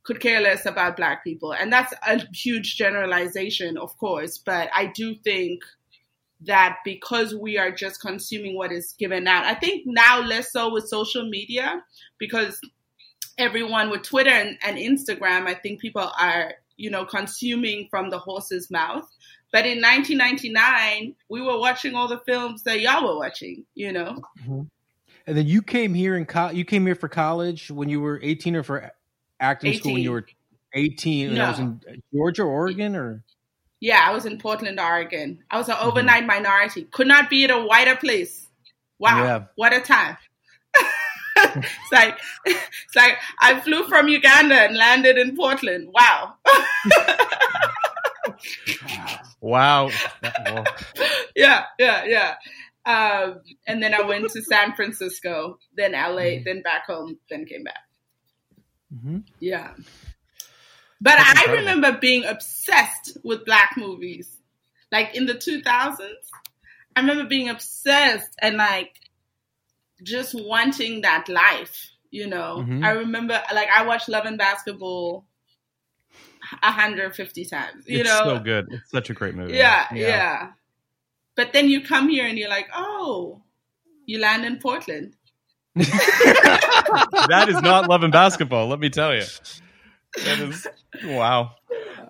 could 0.04 0.20
care 0.20 0.42
less 0.42 0.66
about 0.66 0.98
black 0.98 1.24
people. 1.24 1.54
And 1.54 1.72
that's 1.72 1.94
a 2.06 2.22
huge 2.34 2.76
generalization, 2.76 3.78
of 3.78 3.98
course. 3.98 4.38
But 4.38 4.70
I 4.76 4.88
do 4.88 5.16
think 5.24 5.64
that 6.42 6.80
because 6.84 7.34
we 7.34 7.58
are 7.58 7.72
just 7.72 8.02
consuming 8.02 8.58
what 8.58 8.74
is 8.74 8.94
given 9.00 9.28
out, 9.28 9.46
I 9.46 9.54
think 9.54 9.84
now 9.86 10.20
less 10.20 10.52
so 10.52 10.74
with 10.74 10.90
social 10.90 11.30
media 11.30 11.82
because 12.18 12.60
everyone 13.38 13.90
with 13.90 14.04
Twitter 14.04 14.30
and, 14.30 14.58
and 14.64 14.78
Instagram, 14.78 15.48
I 15.48 15.54
think 15.54 15.80
people 15.80 16.10
are, 16.20 16.54
you 16.78 16.90
know, 16.90 17.06
consuming 17.06 17.88
from 17.90 18.10
the 18.10 18.20
horse's 18.20 18.70
mouth. 18.70 19.10
But 19.52 19.66
in 19.66 19.82
1999, 19.82 21.16
we 21.30 21.42
were 21.42 21.60
watching 21.60 21.94
all 21.96 22.08
the 22.08 22.20
films 22.26 22.64
that 22.64 22.80
y'all 22.80 23.08
were 23.08 23.18
watching, 23.18 23.66
you 23.76 23.92
know. 23.92 24.22
Mm-hmm. 24.42 24.62
And 25.28 25.38
then 25.38 25.46
you 25.46 25.62
came 25.62 25.94
here 25.94 26.16
in 26.18 26.26
co- 26.26 26.50
you 26.50 26.66
came 26.66 26.86
here 26.86 26.96
for 26.96 27.08
college 27.08 27.72
when 27.72 27.88
you 27.88 28.02
were 28.02 28.20
18 28.22 28.56
or 28.56 28.64
for 28.64 28.92
acting 29.40 29.70
18. 29.70 29.80
school 29.80 29.94
when 29.94 30.02
you 30.02 30.12
were 30.12 30.26
18 30.74 31.28
and 31.28 31.38
no. 31.38 31.50
was 31.50 31.60
in 31.60 31.82
Georgia, 32.14 32.44
Oregon 32.44 32.96
or 32.96 33.24
Yeah, 33.80 34.04
I 34.06 34.12
was 34.12 34.26
in 34.26 34.38
Portland, 34.40 34.80
Oregon. 34.80 35.44
I 35.50 35.58
was 35.58 35.70
an 35.70 35.76
mm-hmm. 35.76 35.88
overnight 35.88 36.24
mm-hmm. 36.24 36.44
minority. 36.44 36.84
Could 36.86 37.08
not 37.08 37.30
be 37.30 37.44
at 37.46 37.52
a 37.52 37.60
whiter 37.60 37.96
place. 37.96 38.48
Wow. 39.00 39.24
Yeah. 39.24 39.44
What 39.56 39.74
a 39.74 39.82
time. 39.82 40.18
it's 41.56 41.92
like 41.92 42.18
it's 42.46 42.96
like 42.96 43.18
I 43.40 43.60
flew 43.60 43.84
from 43.84 44.08
Uganda 44.08 44.56
and 44.56 44.76
landed 44.76 45.18
in 45.18 45.36
Portland. 45.36 45.90
Wow. 45.94 46.36
wow. 49.42 49.90
yeah, 51.36 51.66
yeah, 51.80 52.06
yeah. 52.06 52.36
Um, 52.86 53.40
and 53.66 53.82
then 53.82 53.94
I 53.94 54.02
went 54.02 54.30
to 54.32 54.42
San 54.42 54.76
Francisco, 54.76 55.58
then 55.76 55.94
LA, 55.94 55.98
mm-hmm. 55.98 56.44
then 56.44 56.62
back 56.62 56.86
home, 56.86 57.18
then 57.30 57.46
came 57.46 57.64
back. 57.64 57.80
Mm-hmm. 58.94 59.20
Yeah. 59.40 59.72
But 61.00 61.18
That's 61.18 61.28
I 61.28 61.44
incredible. 61.44 61.60
remember 61.60 62.00
being 62.00 62.26
obsessed 62.26 63.18
with 63.24 63.46
black 63.46 63.76
movies. 63.78 64.30
Like 64.92 65.16
in 65.16 65.26
the 65.26 65.34
2000s, 65.34 66.00
I 66.96 67.00
remember 67.00 67.26
being 67.26 67.50
obsessed 67.50 68.36
and 68.42 68.58
like 68.58 68.94
just 70.04 70.36
wanting 70.36 71.02
that 71.02 71.28
life, 71.30 71.90
you 72.12 72.28
know. 72.28 72.58
Mm-hmm. 72.60 72.84
I 72.84 72.92
remember 72.92 73.42
like 73.54 73.70
I 73.70 73.86
watched 73.86 74.10
Love 74.10 74.26
and 74.26 74.38
Basketball 74.38 75.26
150 76.62 77.46
times, 77.46 77.86
you 77.88 78.00
it's 78.00 78.10
know. 78.10 78.24
so 78.24 78.40
good. 78.40 78.68
It's 78.70 78.92
such 78.92 79.10
a 79.10 79.14
great 79.14 79.36
movie. 79.36 79.54
Yeah, 79.54 79.88
yeah, 79.94 80.08
yeah. 80.08 80.52
But 81.36 81.54
then 81.54 81.68
you 81.70 81.82
come 81.82 82.10
here 82.10 82.28
and 82.28 82.38
you're 82.38 82.50
like, 82.50 82.68
"Oh, 82.76 83.42
you 84.06 84.20
land 84.20 84.46
in 84.46 84.60
Portland." 84.60 85.16
that 85.76 87.46
is 87.50 87.60
not 87.64 87.90
Love 87.90 88.04
and 88.04 88.14
Basketball, 88.14 88.68
let 88.68 88.80
me 88.80 88.90
tell 88.92 89.16
you. 89.16 89.24
That 90.24 90.40
is 90.40 90.68
wow. 91.04 91.56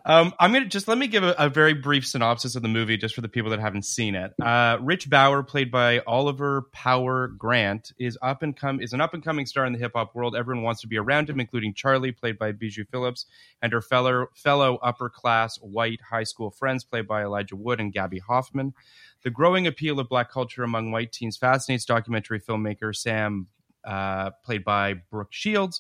Um, 0.06 0.34
I'm 0.38 0.52
gonna 0.52 0.66
just 0.66 0.90
let 0.90 0.98
me 0.98 1.08
give 1.08 1.24
a, 1.24 1.34
a, 1.38 1.50
very 1.50 1.74
brief 1.74 2.06
synopsis 2.06 2.56
of 2.56 2.62
the 2.62 2.68
movie, 2.68 2.98
just 2.98 3.16
for 3.16 3.22
the 3.22 3.30
people 3.30 3.52
that 3.52 3.62
haven't 3.62 3.86
seen 3.86 4.16
it. 4.16 4.34
Uh, 4.42 4.78
Rich 4.82 5.10
Bower, 5.10 5.44
played 5.44 5.72
by 5.72 6.00
Oliver 6.00 6.64
Power 6.74 7.30
Grant, 7.30 7.94
is 7.98 8.18
up 8.22 8.44
and 8.44 8.56
come 8.56 8.82
is 8.82 8.92
an 8.92 9.00
up 9.00 9.14
and 9.14 9.24
coming 9.24 9.46
star 9.46 9.66
in 9.66 9.72
the 9.72 9.80
hip 9.80 9.94
hop 9.96 10.14
world. 10.14 10.36
Everyone 10.36 10.64
wants 10.64 10.82
to 10.82 10.88
be 10.88 10.98
around 10.98 11.30
him, 11.30 11.40
including 11.40 11.74
Charlie, 11.74 12.12
played 12.12 12.38
by 12.38 12.52
Bijou 12.52 12.84
Phillips, 12.84 13.26
and 13.62 13.72
her 13.72 13.82
fellow 13.82 14.28
fellow 14.36 14.78
upper 14.84 15.10
class 15.10 15.56
white 15.58 16.02
high 16.02 16.24
school 16.24 16.52
friends, 16.52 16.84
played 16.84 17.08
by 17.08 17.24
Elijah 17.24 17.56
Wood 17.56 17.80
and 17.80 17.94
Gaby 17.94 18.20
Hoffmann. 18.20 18.74
The 19.24 19.30
growing 19.30 19.68
appeal 19.68 20.02
of 20.02 20.10
black 20.10 20.30
culture 20.30 20.64
among 20.64 20.92
white 20.92 21.14
teens 21.14 21.38
fascinates 21.38 21.86
documentary 21.86 22.42
filmmaker 22.42 22.94
Sam, 22.94 23.48
uh, 23.86 24.32
played 24.44 24.66
by 24.66 24.96
Brooke 24.96 25.32
Shields 25.32 25.80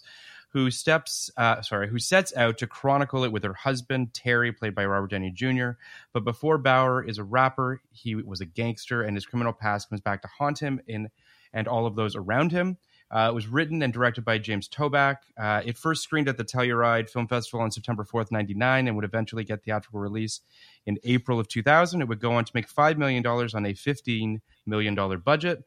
who 0.54 0.72
steps 0.72 1.30
uh, 1.38 1.62
sorry 1.62 1.89
who 1.89 2.00
sets 2.00 2.36
out 2.38 2.58
to 2.58 2.68
chronicle 2.68 3.24
it 3.24 3.32
with 3.32 3.44
her 3.44 3.54
husband 3.54 4.13
terry 4.13 4.52
played 4.52 4.76
by 4.76 4.86
robert 4.86 5.12
downey 5.12 5.32
jr 5.32 5.72
but 6.13 6.24
before 6.24 6.58
bauer 6.58 7.04
is 7.04 7.18
a 7.18 7.24
rapper 7.24 7.82
he 7.92 8.16
was 8.16 8.39
a 8.39 8.46
gangster 8.46 9.02
and 9.02 9.18
his 9.18 9.26
criminal 9.26 9.54
past 9.54 9.89
comes 9.89 10.02
back 10.02 10.22
to 10.22 10.28
haunt 10.28 10.60
him 10.60 10.80
in 10.88 11.10
and 11.54 11.68
all 11.68 11.86
of 11.86 11.96
those 11.96 12.16
around 12.16 12.52
him 12.52 12.78
uh, 13.13 13.30
it 13.30 13.36
was 13.36 13.48
written 13.48 13.84
and 13.84 13.94
directed 13.94 14.26
by 14.26 14.39
James 14.39 14.68
Toback. 14.68 15.18
Uh, 15.38 15.62
it 15.63 15.78
first 15.78 16.02
screened 16.02 16.28
at 16.28 16.36
the 16.36 16.44
Telluride 16.44 17.08
Film 17.12 17.28
Festival 17.28 17.62
on 17.62 17.70
September 17.70 18.04
4th, 18.04 18.32
99, 18.32 18.88
and 18.88 18.96
would 18.96 19.06
eventually 19.06 19.44
get 19.44 19.63
theatrical 19.63 20.00
release 20.00 20.42
in 20.88 20.98
April 21.04 21.39
of 21.39 21.48
2000. 21.48 22.02
It 22.02 22.08
would 22.08 22.20
go 22.20 22.34
on 22.34 22.44
to 22.44 22.52
make 22.56 22.68
$5 22.68 22.98
million 22.98 23.24
on 23.28 23.66
a 23.68 23.74
$15 23.74 24.42
million 24.66 25.20
budget. 25.20 25.63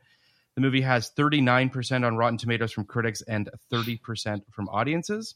The 0.56 0.62
movie 0.62 0.80
has 0.80 1.10
39% 1.10 2.06
on 2.06 2.16
Rotten 2.16 2.38
Tomatoes 2.38 2.72
from 2.72 2.84
critics 2.84 3.20
and 3.22 3.50
30% 3.70 4.40
from 4.50 4.68
audiences. 4.70 5.34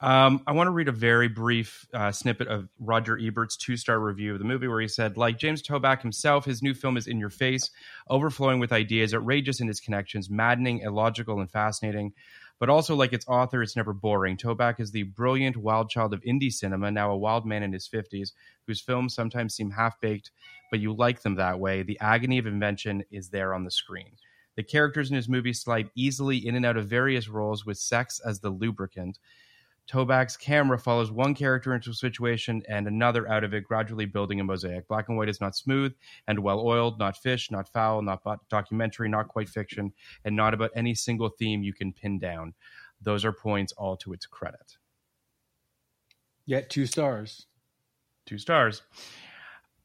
Um, 0.00 0.42
I 0.46 0.52
want 0.52 0.66
to 0.66 0.72
read 0.72 0.88
a 0.88 0.92
very 0.92 1.28
brief 1.28 1.86
uh, 1.94 2.12
snippet 2.12 2.48
of 2.48 2.68
Roger 2.78 3.18
Ebert's 3.18 3.56
two 3.56 3.76
star 3.76 3.98
review 3.98 4.32
of 4.32 4.38
the 4.38 4.44
movie, 4.44 4.68
where 4.68 4.80
he 4.80 4.88
said, 4.88 5.16
Like 5.16 5.38
James 5.38 5.62
Toback 5.62 6.02
himself, 6.02 6.44
his 6.44 6.62
new 6.62 6.74
film 6.74 6.96
is 6.96 7.06
in 7.06 7.18
your 7.18 7.30
face, 7.30 7.70
overflowing 8.08 8.60
with 8.60 8.72
ideas, 8.72 9.14
outrageous 9.14 9.60
in 9.60 9.68
its 9.68 9.80
connections, 9.80 10.30
maddening, 10.30 10.80
illogical, 10.80 11.40
and 11.40 11.50
fascinating. 11.50 12.12
But 12.60 12.68
also, 12.68 12.96
like 12.96 13.12
its 13.12 13.26
author, 13.28 13.62
it's 13.62 13.76
never 13.76 13.92
boring. 13.92 14.36
Toback 14.36 14.80
is 14.80 14.90
the 14.90 15.04
brilliant 15.04 15.56
wild 15.56 15.90
child 15.90 16.12
of 16.12 16.22
indie 16.22 16.52
cinema, 16.52 16.90
now 16.90 17.10
a 17.10 17.16
wild 17.16 17.46
man 17.46 17.62
in 17.62 17.72
his 17.72 17.88
50s, 17.88 18.32
whose 18.66 18.80
films 18.80 19.14
sometimes 19.14 19.54
seem 19.54 19.70
half 19.70 20.00
baked 20.00 20.30
but 20.70 20.80
you 20.80 20.92
like 20.92 21.22
them 21.22 21.36
that 21.36 21.58
way. 21.58 21.82
The 21.82 21.98
agony 22.00 22.38
of 22.38 22.46
invention 22.46 23.04
is 23.10 23.28
there 23.28 23.54
on 23.54 23.64
the 23.64 23.70
screen. 23.70 24.16
The 24.56 24.62
characters 24.62 25.10
in 25.10 25.16
his 25.16 25.28
movies 25.28 25.60
slide 25.60 25.90
easily 25.94 26.36
in 26.36 26.56
and 26.56 26.66
out 26.66 26.76
of 26.76 26.88
various 26.88 27.28
roles 27.28 27.64
with 27.64 27.78
sex 27.78 28.20
as 28.24 28.40
the 28.40 28.50
lubricant. 28.50 29.18
Toback's 29.90 30.36
camera 30.36 30.78
follows 30.78 31.10
one 31.10 31.34
character 31.34 31.74
into 31.74 31.90
a 31.90 31.94
situation 31.94 32.62
and 32.68 32.86
another 32.86 33.26
out 33.28 33.42
of 33.42 33.54
it, 33.54 33.64
gradually 33.64 34.04
building 34.04 34.38
a 34.38 34.44
mosaic. 34.44 34.86
Black 34.86 35.08
and 35.08 35.16
white 35.16 35.30
is 35.30 35.40
not 35.40 35.56
smooth 35.56 35.94
and 36.26 36.40
well 36.40 36.60
oiled, 36.60 36.98
not 36.98 37.16
fish, 37.16 37.50
not 37.50 37.72
foul, 37.72 38.02
not 38.02 38.22
documentary, 38.50 39.08
not 39.08 39.28
quite 39.28 39.48
fiction, 39.48 39.92
and 40.24 40.36
not 40.36 40.52
about 40.52 40.70
any 40.76 40.94
single 40.94 41.30
theme 41.30 41.62
you 41.62 41.72
can 41.72 41.92
pin 41.92 42.18
down. 42.18 42.52
Those 43.00 43.24
are 43.24 43.32
points 43.32 43.72
all 43.72 43.96
to 43.98 44.12
its 44.12 44.26
credit. 44.26 44.76
Yet 46.44 46.68
two 46.68 46.86
stars. 46.86 47.46
Two 48.26 48.38
stars. 48.38 48.82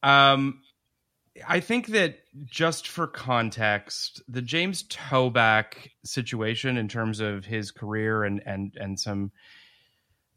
Um, 0.01 0.61
I 1.47 1.61
think 1.61 1.87
that 1.87 2.19
just 2.45 2.87
for 2.87 3.07
context, 3.07 4.21
the 4.27 4.41
James 4.41 4.83
Toback 4.83 5.91
situation 6.03 6.77
in 6.77 6.87
terms 6.89 7.21
of 7.21 7.45
his 7.45 7.71
career 7.71 8.23
and 8.23 8.41
and 8.45 8.75
and 8.79 8.99
some 8.99 9.31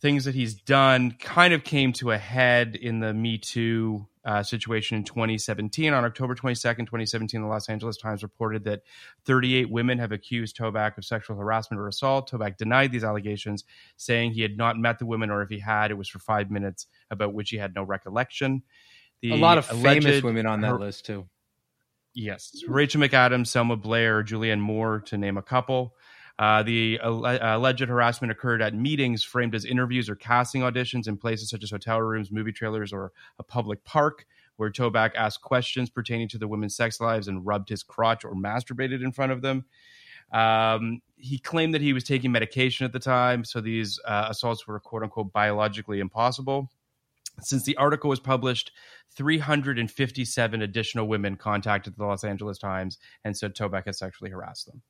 things 0.00 0.24
that 0.26 0.35
he's 0.35 0.54
done 0.54 1.12
kind 1.12 1.54
of 1.54 1.64
came 1.64 1.92
to 1.94 2.11
a 2.11 2.18
head 2.18 2.76
in 2.76 3.00
the 3.00 3.14
Me 3.14 3.38
Too 3.38 4.06
uh, 4.24 4.42
situation 4.42 4.96
in 4.96 5.04
2017. 5.04 5.92
On 5.92 6.04
October 6.04 6.35
22nd, 6.35 6.78
2017, 6.78 7.40
the 7.40 7.46
Los 7.46 7.68
Angeles 7.68 7.96
Times 7.96 8.22
reported 8.22 8.64
that 8.64 8.82
38 9.24 9.70
women 9.70 9.98
have 9.98 10.12
accused 10.12 10.56
Toback 10.56 10.98
of 10.98 11.04
sexual 11.04 11.37
harassment 11.37 11.80
or 11.80 11.87
assault. 11.87 12.30
Toback 12.30 12.56
denied 12.56 12.90
these 12.90 13.04
allegations, 13.04 13.64
saying 13.96 14.32
he 14.32 14.42
had 14.42 14.56
not 14.56 14.78
met 14.78 14.98
the 14.98 15.06
women, 15.06 15.30
or 15.30 15.42
if 15.42 15.48
he 15.48 15.61
had, 15.61 15.90
it 15.90 15.94
was 15.94 16.09
for 16.09 16.18
five 16.18 16.50
minutes, 16.50 16.87
about 17.11 17.35
which 17.35 17.50
he 17.50 17.56
had 17.56 17.74
no 17.74 17.85
recollection. 17.85 18.62
The 19.22 19.30
a 19.30 19.37
lot 19.37 19.59
of 19.59 19.66
famous 19.66 20.22
women 20.22 20.44
on 20.44 20.61
that 20.61 20.72
her, 20.72 20.78
list 20.78 21.06
too. 21.06 21.26
Yes, 22.12 22.62
Rachel 22.66 23.00
McAdams, 23.00 23.46
Selma 23.46 23.76
Blair, 23.76 24.24
Julianne 24.24 24.61
Moore, 24.61 25.00
to 25.06 25.16
name 25.16 25.37
a 25.37 25.42
couple. 25.42 25.94
Uh, 26.38 26.62
the 26.62 26.99
alleged 27.03 27.88
harassment 27.88 28.31
occurred 28.31 28.61
at 28.61 28.75
meetings 28.75 29.25
framed 29.25 29.55
as 29.55 29.64
interviews 29.64 30.09
or 30.11 30.14
casting 30.14 30.61
auditions 30.61 31.09
in 31.09 31.16
places 31.16 31.49
such 31.49 31.62
as 31.62 31.70
hotel 31.70 32.01
rooms, 32.01 32.31
movie 32.31 32.53
trailers, 32.53 32.92
or 32.92 33.12
a 33.38 33.42
public 33.42 33.83
park, 33.85 34.27
where 34.57 34.70
Toback 34.70 35.14
asked 35.14 35.40
questions 35.40 35.88
pertaining 35.88 36.29
to 36.29 36.38
the 36.38 36.49
women's 36.49 36.77
sex 36.77 37.01
lives 37.01 37.29
and 37.29 37.46
rubbed 37.46 37.68
his 37.68 37.83
crotch 37.83 38.25
or 38.25 38.35
masturbated 38.35 39.03
in 39.03 39.12
front 39.12 39.33
of 39.33 39.40
them. 39.40 39.64
Um, 40.33 41.01
he 41.16 41.38
claimed 41.38 41.72
that 41.75 41.81
he 41.81 41.92
was 41.92 42.05
taking 42.05 42.33
medication 42.33 42.85
at 42.85 42.92
the 42.92 42.99
time, 42.99 43.44
so 43.44 43.61
these 43.61 43.99
uh, 44.05 44.27
assaults 44.29 44.66
were 44.66 44.79
quote 44.81 45.05
unquote 45.05 45.33
biologically 45.33 46.01
impossible. 46.01 46.70
Since 47.41 47.64
the 47.64 47.76
article 47.76 48.11
was 48.11 48.20
published, 48.20 48.72
357 49.14 50.62
additional 50.62 51.07
women 51.07 51.37
contacted 51.37 51.97
the 51.97 52.05
Los 52.05 52.24
Angeles 52.24 52.59
Times 52.59 52.99
and 53.24 53.37
said 53.37 53.55
Toback 53.55 53.84
had 53.84 53.95
sexually 53.95 54.30
harassed 54.30 54.66
them. 54.66 54.82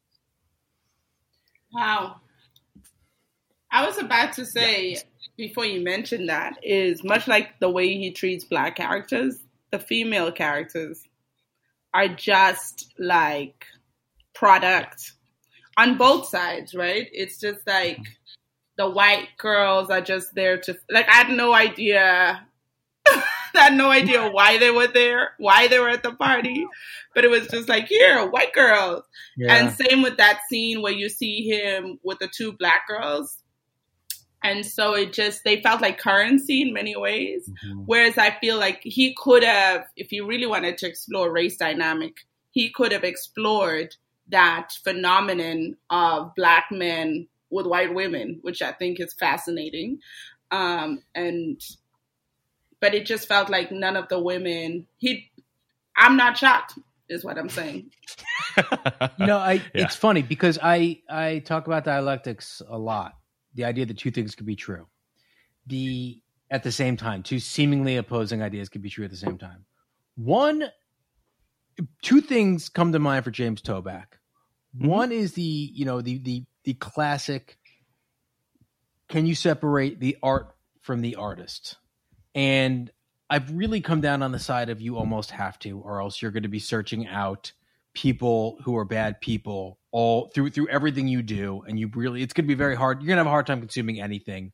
Wow. 1.72 2.20
I 3.70 3.86
was 3.86 3.98
about 3.98 4.34
to 4.34 4.46
say 4.46 4.92
yeah. 4.92 5.00
before 5.36 5.66
you 5.66 5.82
mentioned 5.82 6.28
that 6.28 6.54
is 6.62 7.04
much 7.04 7.28
like 7.28 7.58
the 7.60 7.68
way 7.70 7.88
he 7.88 8.10
treats 8.12 8.44
black 8.44 8.76
characters, 8.76 9.38
the 9.70 9.78
female 9.78 10.32
characters 10.32 11.02
are 11.92 12.08
just 12.08 12.92
like 12.98 13.66
product 14.34 15.12
on 15.76 15.98
both 15.98 16.28
sides, 16.28 16.74
right? 16.74 17.08
It's 17.12 17.38
just 17.38 17.66
like 17.66 18.00
the 18.76 18.88
white 18.88 19.28
girls 19.38 19.90
are 19.90 20.00
just 20.00 20.34
there 20.34 20.58
to 20.60 20.76
like 20.90 21.08
I 21.08 21.14
had 21.14 21.30
no 21.30 21.52
idea 21.52 22.46
I 23.56 23.64
had 23.64 23.74
no 23.74 23.90
idea 23.90 24.30
why 24.30 24.58
they 24.58 24.70
were 24.70 24.86
there, 24.86 25.30
why 25.38 25.68
they 25.68 25.78
were 25.78 25.88
at 25.88 26.02
the 26.02 26.12
party, 26.12 26.66
but 27.14 27.24
it 27.24 27.30
was 27.30 27.48
just 27.48 27.68
like, 27.68 27.86
here, 27.86 28.26
white 28.28 28.52
girls. 28.52 29.04
Yeah. 29.36 29.54
And 29.54 29.74
same 29.74 30.02
with 30.02 30.16
that 30.18 30.40
scene 30.48 30.82
where 30.82 30.92
you 30.92 31.08
see 31.08 31.48
him 31.48 31.98
with 32.02 32.18
the 32.18 32.28
two 32.28 32.52
black 32.52 32.86
girls. 32.86 33.38
And 34.42 34.64
so 34.64 34.94
it 34.94 35.12
just, 35.12 35.42
they 35.44 35.60
felt 35.60 35.80
like 35.80 35.98
currency 35.98 36.62
in 36.62 36.72
many 36.72 36.94
ways. 36.96 37.48
Mhm. 37.48 37.84
Whereas 37.86 38.16
I 38.16 38.38
feel 38.38 38.58
like 38.58 38.80
he 38.82 39.14
could 39.14 39.42
have, 39.42 39.86
if 39.96 40.10
he 40.10 40.20
really 40.20 40.46
wanted 40.46 40.78
to 40.78 40.86
explore 40.86 41.32
race 41.32 41.56
dynamic, 41.56 42.18
he 42.52 42.70
could 42.70 42.92
have 42.92 43.04
explored 43.04 43.96
that 44.28 44.72
phenomenon 44.84 45.76
of 45.90 46.34
black 46.36 46.66
men 46.70 47.28
with 47.50 47.66
white 47.66 47.94
women, 47.94 48.38
which 48.42 48.62
I 48.62 48.72
think 48.72 49.00
is 49.00 49.14
fascinating. 49.14 49.98
Um, 50.50 51.02
and, 51.14 51.60
but 52.80 52.94
it 52.94 53.06
just 53.06 53.26
felt 53.28 53.50
like 53.50 53.70
none 53.72 53.96
of 53.96 54.08
the 54.08 54.18
women, 54.20 54.86
he, 54.98 55.30
I'm 55.96 56.16
not 56.16 56.36
shocked, 56.36 56.78
is 57.08 57.24
what 57.24 57.38
I'm 57.38 57.48
saying. 57.48 57.90
no, 59.18 59.38
I 59.38 59.54
Yeah. 59.54 59.60
it's 59.74 59.96
funny 59.96 60.22
because 60.22 60.58
I 60.62 61.00
I 61.08 61.40
talk 61.40 61.66
about 61.66 61.84
dialectics 61.84 62.62
a 62.68 62.78
lot. 62.78 63.14
The 63.54 63.64
idea 63.64 63.86
that 63.86 63.98
two 63.98 64.10
things 64.10 64.34
could 64.34 64.46
be 64.46 64.56
true, 64.56 64.86
the 65.66 66.20
at 66.50 66.62
the 66.62 66.72
same 66.72 66.96
time, 66.96 67.22
two 67.22 67.38
seemingly 67.38 67.96
opposing 67.96 68.42
ideas 68.42 68.68
could 68.68 68.82
be 68.82 68.90
true 68.90 69.04
at 69.04 69.10
the 69.10 69.16
same 69.16 69.38
time. 69.38 69.64
One, 70.16 70.64
two 72.02 72.20
things 72.20 72.68
come 72.68 72.92
to 72.92 72.98
mind 72.98 73.24
for 73.24 73.30
James 73.30 73.62
Toback. 73.62 74.18
Mm-hmm. 74.76 74.86
One 74.88 75.12
is 75.12 75.32
the 75.34 75.42
you 75.42 75.84
know 75.84 76.00
the 76.00 76.18
the 76.18 76.44
the 76.64 76.74
classic. 76.74 77.56
Can 79.08 79.26
you 79.26 79.34
separate 79.36 80.00
the 80.00 80.16
art 80.22 80.54
from 80.80 81.00
the 81.00 81.14
artist? 81.16 81.76
And 82.36 82.90
I've 83.30 83.50
really 83.50 83.80
come 83.80 84.02
down 84.02 84.22
on 84.22 84.30
the 84.30 84.38
side 84.38 84.68
of 84.68 84.80
you 84.80 84.98
almost 84.98 85.30
have 85.32 85.58
to, 85.60 85.80
or 85.80 86.00
else 86.00 86.20
you're 86.20 86.30
going 86.30 86.44
to 86.44 86.48
be 86.48 86.58
searching 86.58 87.08
out 87.08 87.52
people 87.94 88.58
who 88.62 88.76
are 88.76 88.84
bad 88.84 89.22
people 89.22 89.78
all 89.90 90.28
through 90.34 90.50
through 90.50 90.68
everything 90.68 91.08
you 91.08 91.22
do, 91.22 91.64
and 91.66 91.80
you 91.80 91.90
really 91.94 92.22
it's 92.22 92.34
going 92.34 92.44
to 92.44 92.48
be 92.48 92.54
very 92.54 92.76
hard. 92.76 93.00
You're 93.00 93.08
going 93.08 93.16
to 93.16 93.20
have 93.20 93.26
a 93.26 93.30
hard 93.30 93.46
time 93.46 93.60
consuming 93.60 94.00
anything, 94.00 94.52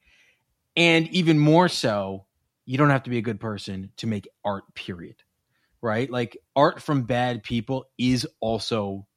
and 0.77 1.09
even 1.09 1.39
more 1.39 1.69
so, 1.69 2.25
you 2.65 2.79
don't 2.79 2.91
have 2.91 3.03
to 3.03 3.11
be 3.11 3.19
a 3.19 3.23
good 3.23 3.41
person 3.41 3.91
to 3.97 4.07
make 4.07 4.29
art. 4.45 4.73
Period. 4.75 5.17
Right? 5.83 6.09
Like 6.09 6.37
art 6.55 6.81
from 6.81 7.03
bad 7.03 7.43
people 7.43 7.87
is 7.99 8.25
also 8.39 9.09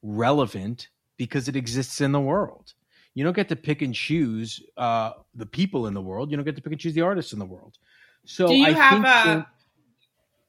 relevant 0.00 0.88
because 1.16 1.48
it 1.48 1.56
exists 1.56 2.00
in 2.00 2.12
the 2.12 2.20
world. 2.20 2.74
You 3.14 3.24
don't 3.24 3.34
get 3.34 3.48
to 3.48 3.56
pick 3.56 3.82
and 3.82 3.94
choose 3.94 4.62
uh, 4.76 5.12
the 5.34 5.46
people 5.46 5.88
in 5.88 5.94
the 5.94 6.00
world. 6.00 6.30
You 6.30 6.36
don't 6.36 6.44
get 6.44 6.56
to 6.56 6.62
pick 6.62 6.72
and 6.72 6.80
choose 6.80 6.94
the 6.94 7.00
artists 7.00 7.32
in 7.32 7.40
the 7.40 7.44
world. 7.44 7.78
So 8.24 8.48
Do 8.48 8.54
you 8.54 8.66
I 8.66 8.70
have 8.72 9.00
a? 9.00 9.02
that- 9.02 9.46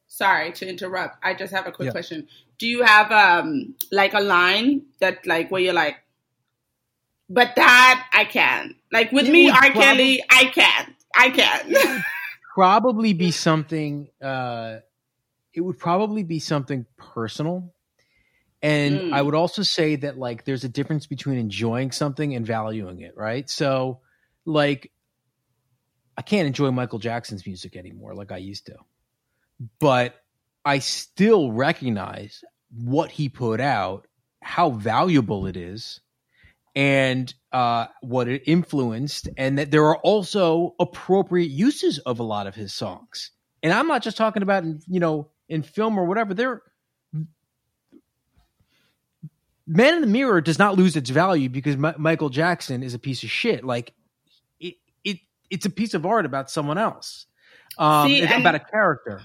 sorry 0.07 0.51
to 0.53 0.67
interrupt. 0.67 1.17
I 1.23 1.33
just 1.33 1.53
have 1.53 1.67
a 1.67 1.71
quick 1.71 1.87
Yeah. 1.87 1.91
question. 1.91 2.27
Do 2.57 2.67
you 2.67 2.83
have 2.83 3.11
um 3.11 3.75
like 3.91 4.13
a 4.13 4.21
line 4.21 4.83
that 4.99 5.25
like 5.27 5.51
where 5.51 5.61
you're 5.61 5.73
like, 5.73 5.97
but 7.29 7.55
that 7.55 8.07
I 8.13 8.25
can. 8.25 8.75
Like 8.91 9.11
with 9.11 9.27
It 9.27 9.31
me, 9.31 9.49
R. 9.49 9.57
prob- 9.57 9.73
Kelly, 9.73 10.23
I 10.29 10.45
can. 10.45 10.95
I 11.17 11.29
can. 11.31 12.03
probably 12.53 13.11
be 13.13 13.31
something 13.31 14.07
uh 14.21 14.77
it 15.53 15.59
would 15.61 15.77
probably 15.77 16.23
be 16.23 16.39
something 16.39 16.85
personal 16.95 17.73
and 18.61 18.97
Mm. 18.99 19.13
i 19.13 19.21
would 19.21 19.35
also 19.35 19.61
say 19.61 19.97
that 19.97 20.17
like 20.17 20.45
there's 20.45 20.63
a 20.63 20.69
difference 20.69 21.05
between 21.05 21.37
enjoying 21.37 21.91
something 21.91 22.33
and 22.33 22.45
valuing 22.47 23.01
it 23.01 23.17
right 23.17 23.49
so 23.49 23.99
like 24.45 24.89
i 26.17 26.21
can't 26.21 26.47
enjoy 26.47 26.71
michael 26.71 26.99
jackson's 26.99 27.45
music 27.45 27.75
anymore 27.75 28.13
like 28.13 28.31
i 28.31 28.37
used 28.37 28.65
to 28.65 28.75
but 29.79 30.15
i 30.63 30.79
still 30.79 31.51
recognize 31.51 32.43
what 32.71 33.11
he 33.11 33.29
put 33.29 33.59
out 33.59 34.07
how 34.41 34.69
valuable 34.69 35.47
it 35.47 35.57
is 35.57 36.01
and 36.75 37.33
uh, 37.53 37.87
what 38.01 38.27
it 38.27 38.43
influenced, 38.45 39.29
and 39.37 39.57
that 39.57 39.71
there 39.71 39.85
are 39.85 39.97
also 39.97 40.75
appropriate 40.79 41.49
uses 41.49 41.99
of 41.99 42.19
a 42.19 42.23
lot 42.23 42.47
of 42.47 42.55
his 42.55 42.73
songs. 42.73 43.31
And 43.63 43.71
I'm 43.71 43.87
not 43.87 44.03
just 44.03 44.17
talking 44.17 44.43
about 44.43 44.65
you 44.87 44.99
know 44.99 45.29
in 45.47 45.63
film 45.63 45.97
or 45.97 46.05
whatever. 46.05 46.33
There, 46.33 46.61
Man 49.65 49.95
in 49.95 50.01
the 50.01 50.07
Mirror 50.07 50.41
does 50.41 50.59
not 50.59 50.75
lose 50.75 50.95
its 50.95 51.09
value 51.09 51.49
because 51.49 51.77
Mi- 51.77 51.93
Michael 51.97 52.29
Jackson 52.29 52.83
is 52.83 52.93
a 52.93 52.99
piece 52.99 53.23
of 53.23 53.31
shit. 53.31 53.63
Like 53.63 53.93
it's 55.55 55.65
a 55.65 55.69
piece 55.69 55.93
of 55.93 56.05
art 56.05 56.25
about 56.25 56.51
someone 56.51 56.77
else, 56.77 57.25
um, 57.77 58.07
See, 58.07 58.21
it's 58.21 58.31
and- 58.31 58.41
about 58.41 58.55
a 58.55 58.59
character. 58.59 59.21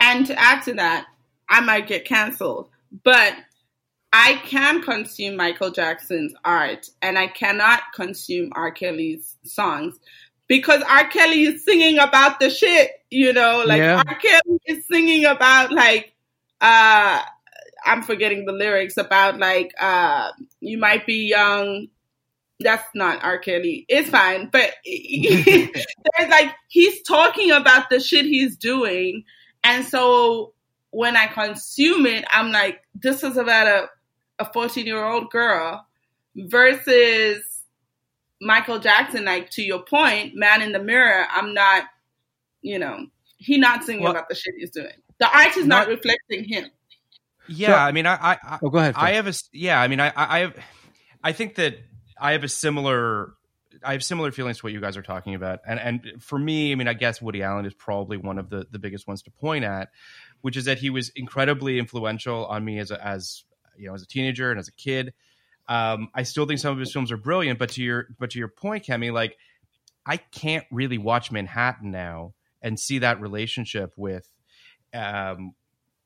and 0.00 0.26
to 0.26 0.38
add 0.38 0.62
to 0.64 0.74
that, 0.74 1.06
I 1.48 1.60
might 1.60 1.86
get 1.86 2.04
canceled, 2.04 2.68
but 3.04 3.34
I 4.12 4.34
can 4.44 4.82
consume 4.82 5.36
Michael 5.36 5.70
Jackson's 5.70 6.34
art 6.44 6.86
and 7.02 7.18
I 7.18 7.26
cannot 7.26 7.80
consume 7.94 8.52
R. 8.54 8.70
Kelly's 8.70 9.36
songs 9.44 9.98
because 10.46 10.82
R. 10.88 11.08
Kelly 11.08 11.42
is 11.42 11.64
singing 11.64 11.98
about 11.98 12.38
the 12.38 12.48
shit, 12.50 12.90
you 13.10 13.32
know, 13.32 13.64
like 13.66 13.78
Yeah. 13.78 14.02
R. 14.06 14.14
Kelly 14.14 14.60
is 14.66 14.86
singing 14.86 15.24
about 15.24 15.72
like, 15.72 16.12
uh, 16.60 17.22
I'm 17.84 18.02
forgetting 18.02 18.44
the 18.46 18.52
lyrics 18.52 18.96
about 18.96 19.38
like, 19.38 19.72
uh, 19.80 20.30
you 20.60 20.78
might 20.78 21.06
be 21.06 21.28
young. 21.28 21.88
That's 22.64 22.82
not 22.94 23.22
R. 23.22 23.38
Kelly. 23.38 23.84
It's 23.88 24.08
fine, 24.10 24.48
but 24.50 24.72
there's 24.84 26.30
like 26.30 26.52
he's 26.68 27.02
talking 27.02 27.50
about 27.52 27.90
the 27.90 28.00
shit 28.00 28.24
he's 28.24 28.56
doing, 28.56 29.24
and 29.62 29.84
so 29.84 30.54
when 30.90 31.16
I 31.16 31.26
consume 31.28 32.06
it, 32.06 32.24
I'm 32.30 32.50
like, 32.50 32.80
this 32.94 33.22
is 33.22 33.36
about 33.36 33.66
a 33.68 33.88
a 34.40 34.52
14 34.52 34.84
year 34.86 35.04
old 35.04 35.30
girl 35.30 35.86
versus 36.34 37.42
Michael 38.40 38.78
Jackson. 38.78 39.24
Like 39.24 39.50
to 39.50 39.62
your 39.62 39.82
point, 39.82 40.34
Man 40.34 40.62
in 40.62 40.72
the 40.72 40.78
Mirror. 40.82 41.26
I'm 41.30 41.54
not, 41.54 41.84
you 42.62 42.78
know, 42.78 43.06
he 43.38 43.58
not 43.58 43.84
singing 43.84 44.02
Well- 44.02 44.12
about 44.12 44.28
the 44.28 44.34
shit 44.34 44.54
he's 44.58 44.70
doing. 44.70 44.88
The 45.18 45.28
art 45.28 45.56
is 45.56 45.64
not, 45.66 45.86
Not- 45.86 45.88
reflecting 45.88 46.44
him. 46.44 46.70
Yeah, 47.46 47.68
So- 47.68 47.74
I 47.74 47.92
mean, 47.92 48.06
I, 48.06 48.14
I, 48.14 48.38
I 48.42 48.58
Oh, 48.62 48.70
go 48.70 48.78
ahead. 48.78 48.94
I 48.96 49.12
have 49.12 49.26
a, 49.28 49.34
yeah. 49.52 49.80
I 49.80 49.86
mean, 49.86 50.00
I, 50.00 50.08
I 50.08 50.12
I 50.16 50.38
have. 50.40 50.56
I 51.22 51.32
think 51.32 51.54
that 51.56 51.78
I 52.18 52.32
have 52.32 52.44
a 52.44 52.48
similar. 52.48 53.34
I 53.82 53.92
have 53.92 54.04
similar 54.04 54.30
feelings 54.30 54.58
to 54.58 54.66
what 54.66 54.72
you 54.72 54.80
guys 54.80 54.96
are 54.96 55.02
talking 55.02 55.34
about, 55.34 55.60
and 55.66 55.80
and 55.80 56.22
for 56.22 56.38
me, 56.38 56.72
I 56.72 56.74
mean, 56.76 56.88
I 56.88 56.94
guess 56.94 57.20
Woody 57.20 57.42
Allen 57.42 57.66
is 57.66 57.74
probably 57.74 58.16
one 58.16 58.38
of 58.38 58.50
the 58.50 58.66
the 58.70 58.78
biggest 58.78 59.06
ones 59.06 59.22
to 59.22 59.30
point 59.30 59.64
at, 59.64 59.90
which 60.42 60.56
is 60.56 60.66
that 60.66 60.78
he 60.78 60.90
was 60.90 61.10
incredibly 61.10 61.78
influential 61.78 62.46
on 62.46 62.64
me 62.64 62.78
as 62.78 62.90
a, 62.90 63.04
as 63.04 63.44
you 63.76 63.88
know 63.88 63.94
as 63.94 64.02
a 64.02 64.06
teenager 64.06 64.50
and 64.50 64.58
as 64.58 64.68
a 64.68 64.72
kid. 64.72 65.12
Um, 65.66 66.08
I 66.14 66.24
still 66.24 66.46
think 66.46 66.60
some 66.60 66.72
of 66.72 66.78
his 66.78 66.92
films 66.92 67.10
are 67.10 67.16
brilliant, 67.16 67.58
but 67.58 67.70
to 67.70 67.82
your 67.82 68.08
but 68.18 68.30
to 68.30 68.38
your 68.38 68.48
point, 68.48 68.84
Kemi, 68.84 69.12
like 69.12 69.36
I 70.06 70.18
can't 70.18 70.66
really 70.70 70.98
watch 70.98 71.32
Manhattan 71.32 71.90
now 71.90 72.34
and 72.62 72.78
see 72.78 72.98
that 73.00 73.20
relationship 73.20 73.92
with 73.96 74.28
um, 74.92 75.54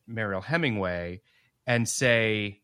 Mariel 0.07 0.41
Hemingway 0.41 1.21
and 1.67 1.89
say, 1.89 2.61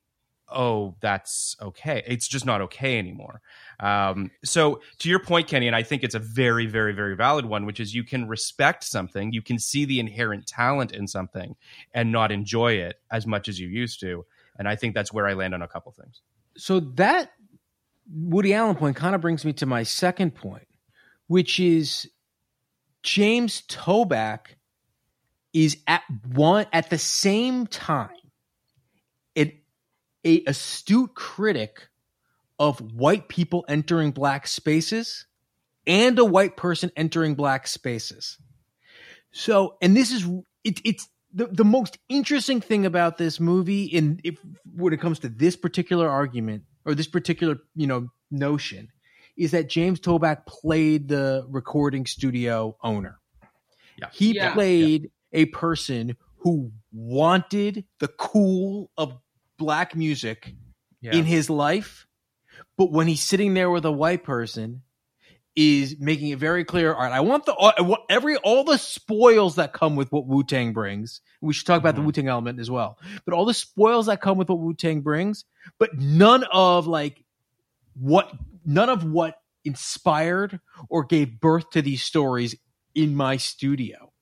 "Oh, 0.49 0.97
that's 1.01 1.57
okay." 1.61 2.03
It's 2.07 2.29
just 2.29 2.47
not 2.47 2.61
okay 2.63 2.99
anymore. 2.99 3.41
Um, 3.81 4.31
so, 4.45 4.81
to 5.01 5.09
your 5.09 5.19
point, 5.19 5.49
Kenny, 5.49 5.67
and 5.67 5.77
I 5.77 5.83
think 5.83 6.05
it's 6.05 6.15
a 6.15 6.19
very, 6.21 6.67
very, 6.67 6.93
very 6.93 7.17
valid 7.17 7.47
one, 7.47 7.67
which 7.67 7.81
is 7.81 7.95
you 7.95 8.05
can 8.05 8.29
respect 8.29 8.85
something, 8.85 9.33
you 9.33 9.43
can 9.43 9.59
see 9.59 9.85
the 9.85 10.01
inherent 10.01 10.47
talent 10.47 10.93
in 10.93 11.07
something, 11.09 11.57
and 11.93 12.13
not 12.13 12.33
enjoy 12.33 12.75
it 12.75 13.01
as 13.11 13.27
much 13.27 13.49
as 13.49 13.59
you 13.59 13.69
used 13.69 14.01
to. 14.01 14.25
And 14.59 14.69
I 14.69 14.77
think 14.77 14.95
that's 14.95 15.13
where 15.13 15.27
I 15.27 15.35
land 15.35 15.55
on 15.55 15.63
a 15.63 15.69
couple 15.69 15.93
things. 15.93 16.21
so 16.57 16.81
that 16.81 17.33
Woody 18.13 18.55
Allen 18.55 18.77
point 18.77 18.97
kind 18.97 19.15
of 19.15 19.21
brings 19.21 19.45
me 19.45 19.53
to 19.55 19.67
my 19.67 19.83
second 19.83 20.35
point, 20.35 20.69
which 21.27 21.59
is 21.59 22.09
James 23.03 23.63
Toback 23.69 24.57
is 25.53 25.79
at 25.87 26.03
one 26.33 26.67
at 26.73 26.91
the 26.91 26.99
same 26.99 27.67
time 27.67 28.11
an 29.37 29.53
a 30.25 30.43
astute 30.47 31.15
critic 31.15 31.89
of 32.59 32.81
white 32.93 33.29
people 33.29 33.65
entering 33.69 34.11
black 34.11 34.47
spaces 34.47 35.27
and 35.87 36.19
a 36.19 36.25
white 36.25 36.57
person 36.57 36.91
entering 36.97 37.35
black 37.35 37.67
spaces. 37.67 38.39
So, 39.33 39.77
and 39.83 39.97
this 39.97 40.13
is 40.13 40.25
it, 40.63 40.81
it's 40.85 41.09
the, 41.33 41.47
the 41.47 41.65
most 41.65 41.99
interesting 42.09 42.61
thing 42.61 42.87
about 42.87 43.19
this 43.19 43.41
movie 43.41 43.85
in 43.85 44.21
if 44.25 44.39
when 44.75 44.93
it 44.93 45.01
comes 45.01 45.19
to 45.21 45.29
this 45.29 45.57
particular 45.57 46.09
argument 46.09 46.63
or 46.85 46.95
this 46.95 47.09
particular 47.09 47.57
you 47.75 47.87
know 47.87 48.09
notion 48.31 48.89
is 49.37 49.51
that 49.51 49.69
James 49.69 49.99
Toback 49.99 50.47
played 50.47 51.09
the 51.09 51.45
recording 51.49 52.07
studio 52.07 52.77
owner. 52.83 53.19
Yeah. 53.99 54.09
He 54.13 54.35
Yeah. 54.35 54.53
played 54.53 55.11
a 55.33 55.47
person 55.47 56.17
who 56.39 56.71
wanted 56.93 57.85
the 57.99 58.09
cool 58.09 58.91
of 58.97 59.19
black 59.59 59.95
music 59.97 60.55
Yeah. 61.01 61.15
in 61.15 61.25
his 61.25 61.49
life, 61.51 62.07
but 62.79 62.91
when 62.91 63.07
he's 63.09 63.23
sitting 63.23 63.55
there 63.55 63.71
with 63.71 63.85
a 63.85 63.93
white 63.93 64.25
person, 64.25 64.83
is 65.57 65.97
making 66.01 66.31
it 66.31 66.39
very 66.41 66.65
clear. 66.65 66.93
All 66.93 67.01
right, 67.03 67.13
I 67.13 67.21
want 67.21 67.47
the 67.47 67.53
I 67.53 67.81
want 67.83 68.01
every 68.11 68.37
all 68.39 68.65
the 68.65 68.77
spoils 68.77 69.55
that 69.55 69.73
come 69.73 69.95
with 69.95 70.11
what 70.11 70.27
Wu 70.27 70.43
Tang 70.43 70.73
brings. 70.73 71.21
We 71.41 71.53
should 71.55 71.67
talk 71.67 71.79
about 71.79 71.95
the 71.95 72.01
Mhm. 72.01 72.07
Wu 72.07 72.13
Tang 72.13 72.27
element 72.29 72.59
as 72.59 72.73
well, 72.73 72.99
but 73.25 73.35
all 73.35 73.45
the 73.45 73.55
spoils 73.55 74.07
that 74.07 74.21
come 74.21 74.37
with 74.37 74.49
what 74.49 74.59
Wu 74.59 74.75
Tang 74.75 75.01
brings, 75.03 75.45
but 75.79 75.97
none 75.97 76.43
of 76.53 76.89
like 76.89 77.25
what 77.95 78.33
none 78.65 78.89
of 78.89 79.05
what 79.05 79.37
inspired 79.65 80.59
or 80.89 81.05
gave 81.05 81.39
birth 81.39 81.71
to 81.71 81.83
these 81.83 82.03
stories 82.03 82.57
in 82.97 83.15
my 83.15 83.37
studio. 83.37 84.13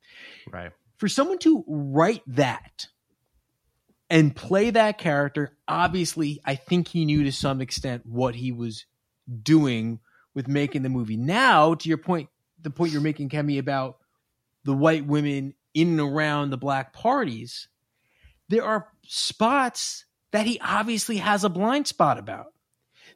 Right. 0.53 0.73
For 0.99 1.09
someone 1.09 1.39
to 1.39 1.65
write 1.67 2.23
that 2.27 2.89
and 4.13 4.37
play 4.37 4.69
that 4.69 4.99
character, 4.99 5.57
obviously, 5.67 6.39
I 6.45 6.55
think 6.55 6.87
he 6.87 7.07
knew 7.07 7.25
to 7.25 7.33
some 7.33 7.63
extent 7.63 8.05
what 8.05 8.35
he 8.35 8.53
was 8.53 8.85
doing 9.43 10.01
with 10.35 10.47
making 10.47 10.83
the 10.83 10.91
movie. 10.91 11.17
Now, 11.17 11.73
to 11.75 11.89
your 11.89 11.97
point, 11.97 12.29
the 12.61 12.69
point 12.69 12.93
you're 12.93 13.01
making, 13.01 13.31
Kemi, 13.31 13.59
about 13.59 13.97
the 14.65 14.75
white 14.75 15.07
women 15.07 15.55
in 15.73 15.99
and 15.99 16.01
around 16.01 16.51
the 16.51 16.59
black 16.59 16.93
parties, 16.93 17.69
there 18.51 18.65
are 18.65 18.87
spots 19.07 20.05
that 20.33 20.45
he 20.45 20.61
obviously 20.61 21.17
has 21.17 21.43
a 21.43 21.49
blind 21.49 21.87
spot 21.87 22.19
about 22.19 22.53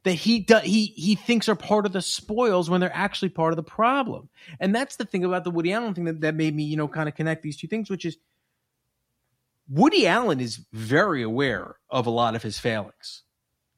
that 0.04 0.14
he 0.14 0.40
do, 0.40 0.56
he 0.60 0.86
he 0.96 1.14
thinks 1.14 1.46
are 1.50 1.54
part 1.54 1.84
of 1.84 1.92
the 1.92 2.00
spoils 2.00 2.70
when 2.70 2.80
they're 2.80 2.94
actually 2.94 3.28
part 3.28 3.52
of 3.52 3.56
the 3.56 3.62
problem. 3.62 4.30
And 4.60 4.74
that's 4.74 4.96
the 4.96 5.04
thing 5.04 5.24
about 5.26 5.44
the 5.44 5.50
Woody 5.50 5.74
Allen 5.74 5.92
thing 5.92 6.04
that, 6.04 6.22
that 6.22 6.34
made 6.34 6.56
me, 6.56 6.62
you 6.62 6.78
know, 6.78 6.88
kind 6.88 7.06
of 7.06 7.14
connect 7.14 7.42
these 7.42 7.58
two 7.58 7.66
things, 7.66 7.90
which 7.90 8.06
is 8.06 8.16
Woody 9.68 10.06
Allen 10.06 10.40
is 10.40 10.60
very 10.72 11.22
aware 11.22 11.76
of 11.90 12.06
a 12.06 12.10
lot 12.10 12.34
of 12.34 12.42
his 12.42 12.58
failings, 12.58 13.22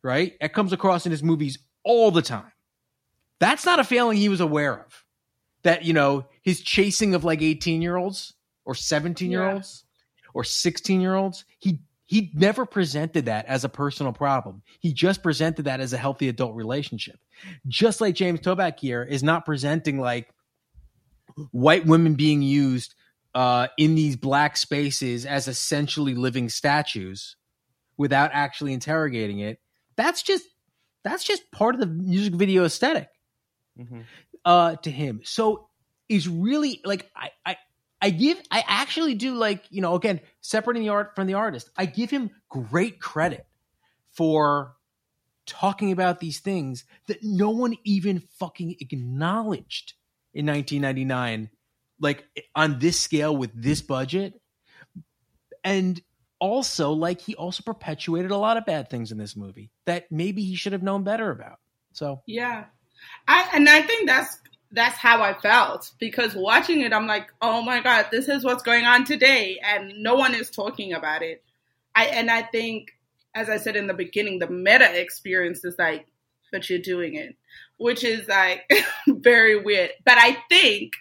right? 0.02 0.34
It 0.40 0.52
comes 0.52 0.72
across 0.72 1.06
in 1.06 1.12
his 1.12 1.22
movies 1.22 1.58
all 1.84 2.10
the 2.10 2.22
time. 2.22 2.52
That's 3.40 3.64
not 3.64 3.80
a 3.80 3.84
failing 3.84 4.18
he 4.18 4.28
was 4.28 4.40
aware 4.40 4.84
of. 4.84 5.04
That, 5.62 5.84
you 5.84 5.92
know, 5.92 6.26
his 6.42 6.60
chasing 6.60 7.14
of 7.14 7.24
like 7.24 7.42
18 7.42 7.82
year 7.82 7.96
olds 7.96 8.34
or 8.64 8.74
17 8.74 9.30
year 9.30 9.48
olds 9.50 9.84
or 10.34 10.44
16 10.44 11.00
year 11.00 11.14
olds, 11.14 11.44
he 11.58 11.80
he 12.06 12.30
never 12.34 12.64
presented 12.64 13.26
that 13.26 13.44
as 13.44 13.64
a 13.64 13.68
personal 13.68 14.14
problem. 14.14 14.62
He 14.80 14.94
just 14.94 15.22
presented 15.22 15.66
that 15.66 15.80
as 15.80 15.92
a 15.92 15.98
healthy 15.98 16.30
adult 16.30 16.54
relationship. 16.54 17.18
Just 17.66 18.00
like 18.00 18.14
James 18.14 18.40
Toback 18.40 18.80
here 18.80 19.02
is 19.02 19.22
not 19.22 19.44
presenting 19.44 20.00
like 20.00 20.30
white 21.50 21.84
women 21.84 22.14
being 22.14 22.40
used 22.40 22.94
uh, 23.38 23.68
in 23.78 23.94
these 23.94 24.16
black 24.16 24.56
spaces 24.56 25.24
as 25.24 25.46
essentially 25.46 26.12
living 26.16 26.48
statues 26.48 27.36
without 27.96 28.30
actually 28.32 28.72
interrogating 28.72 29.38
it. 29.38 29.60
That's 29.94 30.22
just 30.22 30.44
that's 31.04 31.22
just 31.22 31.48
part 31.52 31.76
of 31.76 31.80
the 31.80 31.86
music 31.86 32.34
video 32.34 32.64
aesthetic 32.64 33.08
Mhm. 33.78 34.06
uh 34.44 34.74
to 34.76 34.90
him. 34.90 35.20
So 35.22 35.68
it's 36.08 36.26
really 36.26 36.80
like 36.84 37.08
I 37.14 37.30
I 37.46 37.56
I 38.02 38.10
give 38.10 38.42
I 38.50 38.64
actually 38.66 39.14
do 39.14 39.36
like, 39.36 39.62
you 39.70 39.82
know, 39.82 39.94
again, 39.94 40.20
separating 40.40 40.82
the 40.82 40.88
art 40.88 41.14
from 41.14 41.28
the 41.28 41.34
artist. 41.34 41.70
I 41.76 41.86
give 41.86 42.10
him 42.10 42.32
great 42.48 43.00
credit 43.00 43.46
for 44.10 44.74
talking 45.46 45.92
about 45.92 46.18
these 46.18 46.40
things 46.40 46.84
that 47.06 47.22
no 47.22 47.50
one 47.50 47.76
even 47.84 48.18
fucking 48.18 48.78
acknowledged 48.80 49.94
in 50.34 50.44
1999 50.46 51.50
like 52.00 52.24
on 52.54 52.78
this 52.78 53.00
scale 53.00 53.36
with 53.36 53.50
this 53.54 53.82
budget. 53.82 54.40
And 55.64 56.00
also 56.40 56.92
like 56.92 57.20
he 57.20 57.34
also 57.34 57.62
perpetuated 57.62 58.30
a 58.30 58.36
lot 58.36 58.56
of 58.56 58.64
bad 58.64 58.90
things 58.90 59.10
in 59.10 59.18
this 59.18 59.36
movie 59.36 59.70
that 59.86 60.10
maybe 60.10 60.42
he 60.42 60.54
should 60.54 60.72
have 60.72 60.82
known 60.82 61.02
better 61.02 61.30
about. 61.30 61.58
So 61.92 62.22
Yeah. 62.26 62.66
I 63.26 63.48
and 63.54 63.68
I 63.68 63.82
think 63.82 64.08
that's 64.08 64.38
that's 64.70 64.96
how 64.96 65.22
I 65.22 65.34
felt 65.34 65.92
because 65.98 66.34
watching 66.34 66.82
it 66.82 66.92
I'm 66.92 67.06
like, 67.06 67.32
"Oh 67.40 67.62
my 67.62 67.80
god, 67.80 68.06
this 68.10 68.28
is 68.28 68.44
what's 68.44 68.62
going 68.62 68.84
on 68.84 69.04
today 69.04 69.58
and 69.64 70.02
no 70.02 70.14
one 70.14 70.34
is 70.34 70.50
talking 70.50 70.92
about 70.92 71.22
it." 71.22 71.42
I 71.94 72.06
and 72.06 72.30
I 72.30 72.42
think 72.42 72.90
as 73.34 73.48
I 73.48 73.58
said 73.58 73.76
in 73.76 73.86
the 73.86 73.94
beginning, 73.94 74.38
the 74.38 74.48
meta 74.48 75.00
experience 75.00 75.64
is 75.64 75.76
like, 75.78 76.06
"But 76.52 76.68
you're 76.68 76.80
doing 76.80 77.14
it." 77.14 77.36
Which 77.78 78.04
is 78.04 78.28
like 78.28 78.70
very 79.08 79.60
weird. 79.60 79.90
But 80.04 80.18
I 80.18 80.36
think 80.48 80.92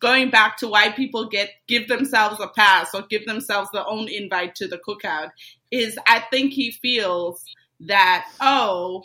going 0.00 0.30
back 0.30 0.56
to 0.58 0.68
why 0.68 0.90
people 0.90 1.28
get 1.28 1.50
give 1.66 1.88
themselves 1.88 2.40
a 2.40 2.48
pass 2.48 2.94
or 2.94 3.02
give 3.02 3.26
themselves 3.26 3.70
their 3.72 3.86
own 3.86 4.08
invite 4.08 4.54
to 4.56 4.66
the 4.66 4.78
cookout 4.78 5.30
is 5.70 5.98
I 6.06 6.20
think 6.30 6.52
he 6.52 6.70
feels 6.70 7.44
that, 7.80 8.26
oh, 8.40 9.04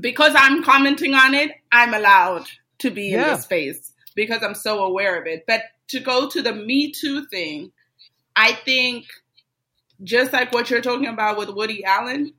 because 0.00 0.32
I'm 0.36 0.62
commenting 0.62 1.14
on 1.14 1.34
it, 1.34 1.52
I'm 1.72 1.94
allowed 1.94 2.46
to 2.80 2.90
be 2.90 3.12
in 3.12 3.20
Yeah. 3.20 3.34
this 3.34 3.44
space 3.44 3.92
because 4.14 4.42
I'm 4.42 4.54
so 4.54 4.84
aware 4.84 5.20
of 5.20 5.26
it. 5.26 5.44
But 5.46 5.62
to 5.88 6.00
go 6.00 6.28
to 6.28 6.42
the 6.42 6.52
Me 6.52 6.90
Too 6.92 7.26
thing, 7.26 7.72
I 8.36 8.52
think 8.52 9.06
just 10.04 10.32
like 10.32 10.52
what 10.52 10.70
you're 10.70 10.80
talking 10.82 11.06
about 11.06 11.38
with 11.38 11.48
Woody 11.50 11.84
Allen, 11.84 12.32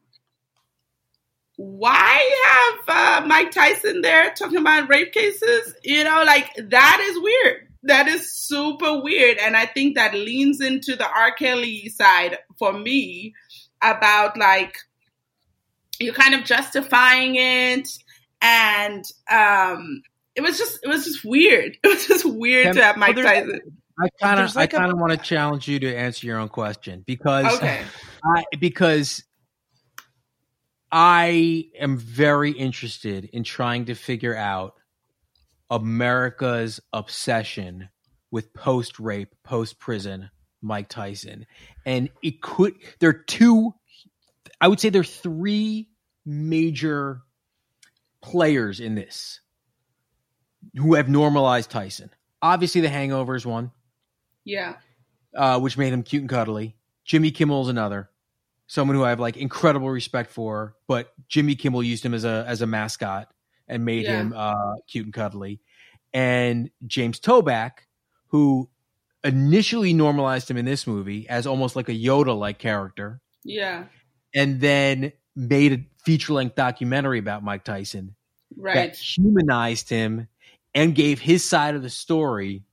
why 1.61 2.79
have 2.87 3.23
uh, 3.23 3.27
Mike 3.27 3.51
Tyson 3.51 3.99
there 3.99 4.31
talking 4.31 4.59
about 4.59 4.87
rape 4.87 5.11
cases? 5.11 5.75
You 5.83 6.05
know, 6.05 6.23
like 6.25 6.49
that 6.55 7.05
is 7.09 7.21
weird. 7.21 7.67
That 7.83 8.07
is 8.07 8.31
super 8.31 9.01
weird. 9.01 9.37
And 9.39 9.57
I 9.57 9.65
think 9.65 9.95
that 9.95 10.13
leans 10.13 10.61
into 10.61 10.95
the 10.95 11.05
R. 11.05 11.33
Kelly 11.33 11.89
side 11.89 12.37
for 12.57 12.71
me 12.71 13.33
about 13.81 14.37
like, 14.37 14.77
you're 15.99 16.13
kind 16.13 16.33
of 16.33 16.45
justifying 16.45 17.35
it 17.35 17.89
and 18.41 19.03
um 19.29 20.01
it 20.33 20.39
was 20.39 20.57
just 20.57 20.79
it 20.81 20.87
was 20.87 21.03
just 21.03 21.25
weird 21.25 21.77
it 21.83 21.87
was 21.87 22.07
just 22.07 22.23
weird 22.23 22.67
Can- 22.67 22.75
to 22.75 22.83
have 22.83 22.95
mike 22.95 23.17
well, 23.17 23.25
tyson 23.25 23.59
I 24.01 24.07
kind 24.21 24.39
of 24.39 24.45
There's 24.45 24.55
like 24.55 24.73
I 24.73 24.77
a- 24.77 24.79
kind 24.79 24.93
of 24.93 24.97
want 24.97 25.11
to 25.11 25.17
challenge 25.17 25.67
you 25.67 25.77
to 25.81 25.93
answer 25.93 26.25
your 26.25 26.37
own 26.39 26.47
question 26.47 27.03
because 27.05 27.53
okay 27.57 27.81
I, 28.23 28.43
because 28.57 29.25
I 30.91 31.65
am 31.79 31.97
very 31.97 32.51
interested 32.51 33.25
in 33.25 33.43
trying 33.43 33.85
to 33.85 33.95
figure 33.95 34.35
out 34.35 34.75
America's 35.69 36.79
obsession 36.93 37.89
with 38.31 38.53
post 38.53 38.99
rape, 38.99 39.35
post 39.43 39.79
prison 39.79 40.29
Mike 40.61 40.89
Tyson. 40.89 41.45
And 41.85 42.09
it 42.23 42.41
could, 42.41 42.73
there 42.99 43.09
are 43.11 43.13
two, 43.13 43.73
I 44.59 44.67
would 44.67 44.79
say 44.79 44.89
there 44.89 45.01
are 45.01 45.05
three 45.05 45.89
major 46.25 47.21
players 48.21 48.79
in 48.79 48.95
this 48.95 49.41
who 50.75 50.95
have 50.95 51.07
normalized 51.07 51.69
Tyson. 51.69 52.09
Obviously, 52.41 52.81
The 52.81 52.89
Hangover 52.89 53.35
is 53.35 53.45
one 53.45 53.71
yeah 54.45 54.75
uh, 55.35 55.59
which 55.59 55.77
made 55.77 55.93
him 55.93 56.03
cute 56.03 56.21
and 56.21 56.29
cuddly. 56.29 56.75
Jimmy 57.05 57.31
Kimmel's 57.31 57.69
another, 57.69 58.09
someone 58.69 58.95
who 58.95 59.03
I 59.03 59.09
have 59.09 59.19
like 59.19 59.35
incredible 59.35 59.89
respect 59.89 60.29
for, 60.31 60.75
but 60.87 61.11
Jimmy 61.27 61.55
Kimmel 61.55 61.83
used 61.83 62.05
him 62.05 62.13
as 62.13 62.23
a 62.23 62.45
as 62.47 62.61
a 62.61 62.67
mascot 62.67 63.27
and 63.67 63.83
made 63.83 64.05
Yeah. 64.05 64.21
him 64.21 64.33
uh, 64.35 64.75
cute 64.87 65.05
and 65.05 65.13
cuddly. 65.13 65.59
And 66.13 66.69
James 66.87 67.19
Toback, 67.19 67.71
who 68.27 68.69
initially 69.23 69.91
normalized 69.93 70.49
him 70.49 70.55
in 70.57 70.65
this 70.65 70.87
movie 70.87 71.27
as 71.27 71.45
almost 71.45 71.75
like 71.75 71.89
a 71.89 71.93
Yoda 71.93 72.37
like 72.37 72.57
character, 72.59 73.19
yeah 73.43 73.85
and 74.33 74.61
then 74.61 75.11
made 75.35 75.73
a 75.73 75.79
feature 76.03 76.33
length 76.33 76.55
documentary 76.55 77.17
about 77.19 77.43
Mike 77.43 77.63
Tyson 77.63 78.15
that 78.63 78.95
humanized 78.95 79.89
him 79.89 80.27
and 80.75 80.93
gave 80.93 81.19
his 81.19 81.43
side 81.43 81.75
of 81.75 81.81
the 81.81 81.89
story 81.89 82.63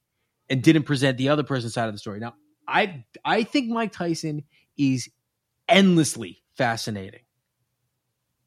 and 0.51 0.63
didn't 0.63 0.83
present 0.85 1.17
the 1.19 1.31
other 1.31 1.43
person's 1.43 1.73
side 1.75 1.89
of 1.89 1.95
the 1.95 1.99
story. 1.99 2.21
Now, 2.21 2.35
I 2.69 3.05
I 3.25 3.43
think 3.45 3.71
Mike 3.71 3.93
Tyson 3.93 4.45
is 4.79 5.09
endlessly 5.69 6.43
fascinating. 6.57 7.21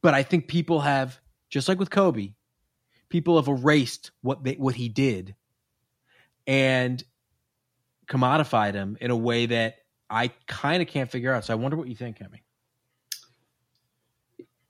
But 0.02 0.14
I 0.14 0.24
think 0.24 0.48
people 0.48 0.82
have 0.82 1.20
just 1.50 1.68
like 1.68 1.80
with 1.80 1.90
Kobe, 1.90 2.34
people 3.10 3.36
have 3.38 3.48
erased 3.48 4.12
what 4.22 4.44
they, 4.44 4.54
what 4.54 4.76
he 4.76 4.90
did 4.90 5.36
and 6.48 7.04
commodified 8.08 8.74
him 8.74 8.98
in 9.02 9.12
a 9.12 9.16
way 9.16 9.48
that 9.48 9.76
I 10.10 10.30
kind 10.48 10.82
of 10.82 10.88
can't 10.88 11.12
figure 11.12 11.34
out. 11.34 11.46
So 11.46 11.54
I 11.54 11.58
wonder 11.58 11.78
what 11.78 11.88
you 11.88 11.96
think, 11.96 12.18
Kemi. 12.18 12.40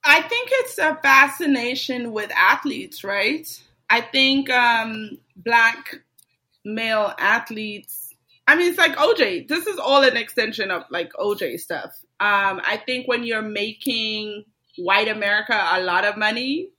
I 0.04 0.22
think 0.22 0.50
it's 0.52 0.78
a 0.78 0.96
fascination 0.96 2.12
with 2.12 2.32
athletes, 2.32 3.04
right? 3.04 3.48
I 3.90 4.02
think 4.02 4.50
um, 4.50 5.18
black 5.36 6.02
male 6.66 7.14
athletes. 7.18 8.14
I 8.48 8.56
mean, 8.56 8.70
it's 8.70 8.78
like 8.78 8.96
OJ. 8.96 9.48
This 9.48 9.68
is 9.68 9.78
all 9.78 10.04
an 10.04 10.18
extension 10.18 10.72
of 10.72 10.84
like 10.90 11.12
OJ 11.14 11.60
stuff. 11.60 11.92
Um, 12.20 12.62
I 12.66 12.82
think 12.86 13.08
when 13.08 13.24
you're 13.24 13.42
making 13.42 14.46
white 14.78 15.08
America 15.08 15.54
a 15.74 15.82
lot 15.82 16.06
of 16.06 16.18
money, 16.18 16.70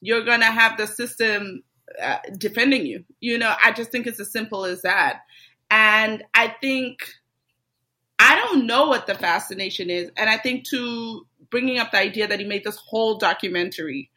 you're 0.00 0.24
gonna 0.24 0.46
have 0.50 0.76
the 0.76 0.86
system 0.86 1.62
uh, 2.02 2.18
defending 2.36 2.86
you. 2.86 3.04
You 3.20 3.38
know, 3.38 3.54
I 3.62 3.72
just 3.72 3.90
think 3.90 4.06
it's 4.06 4.20
as 4.20 4.32
simple 4.32 4.64
as 4.64 4.82
that. 4.82 5.20
And 5.70 6.22
I 6.34 6.54
think 6.60 7.08
I 8.18 8.36
don't 8.36 8.66
know 8.66 8.86
what 8.88 9.06
the 9.06 9.14
fascination 9.14 9.90
is, 9.90 10.10
and 10.16 10.28
I 10.30 10.38
think 10.38 10.64
to 10.70 11.26
bringing 11.50 11.78
up 11.78 11.90
the 11.92 11.98
idea 11.98 12.26
that 12.28 12.40
he 12.40 12.46
made 12.46 12.64
this 12.64 12.76
whole 12.76 13.18
documentary. 13.18 14.10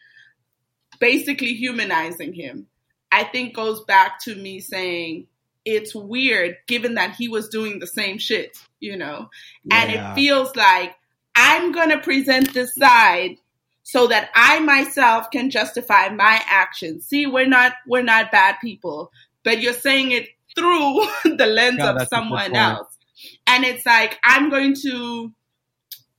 basically 1.00 1.54
humanizing 1.54 2.34
him, 2.34 2.68
I 3.12 3.24
think 3.24 3.56
goes 3.56 3.84
back 3.84 4.20
to 4.24 4.36
me 4.36 4.60
saying 4.60 5.28
it's 5.68 5.94
weird 5.94 6.56
given 6.66 6.96
that 6.96 7.16
he 7.16 7.28
was 7.28 7.50
doing 7.50 7.80
the 7.80 7.88
same 7.88 8.18
shit, 8.18 8.58
you 8.80 8.96
know? 8.96 9.30
And 9.70 9.92
it 9.92 10.14
feels 10.16 10.56
like 10.56 10.96
I'm 11.36 11.74
going 11.74 11.90
to 11.90 12.00
present 12.00 12.54
this 12.54 12.74
side 12.74 13.36
so 13.84 14.08
that 14.08 14.30
I 14.34 14.60
myself 14.60 15.30
can 15.30 15.50
justify 15.50 16.08
my 16.10 16.42
actions. 16.50 17.06
See, 17.06 17.26
we're 17.26 17.48
not 17.48 17.74
we're 17.86 18.02
not 18.02 18.32
bad 18.32 18.56
people, 18.62 19.12
but 19.44 19.62
you're 19.62 19.74
saying 19.74 20.12
it 20.12 20.30
through 20.56 21.06
the 21.38 21.46
lens 21.46 21.80
Yeah, 21.80 21.92
of 21.92 21.98
that's 21.98 22.14
a 22.14 22.16
good 22.16 22.16
someone 22.16 22.56
else. 22.56 22.98
And 23.46 23.66
it's 23.66 23.86
like 23.86 24.18
I'm 24.24 24.50
going 24.50 24.74
to 24.84 25.34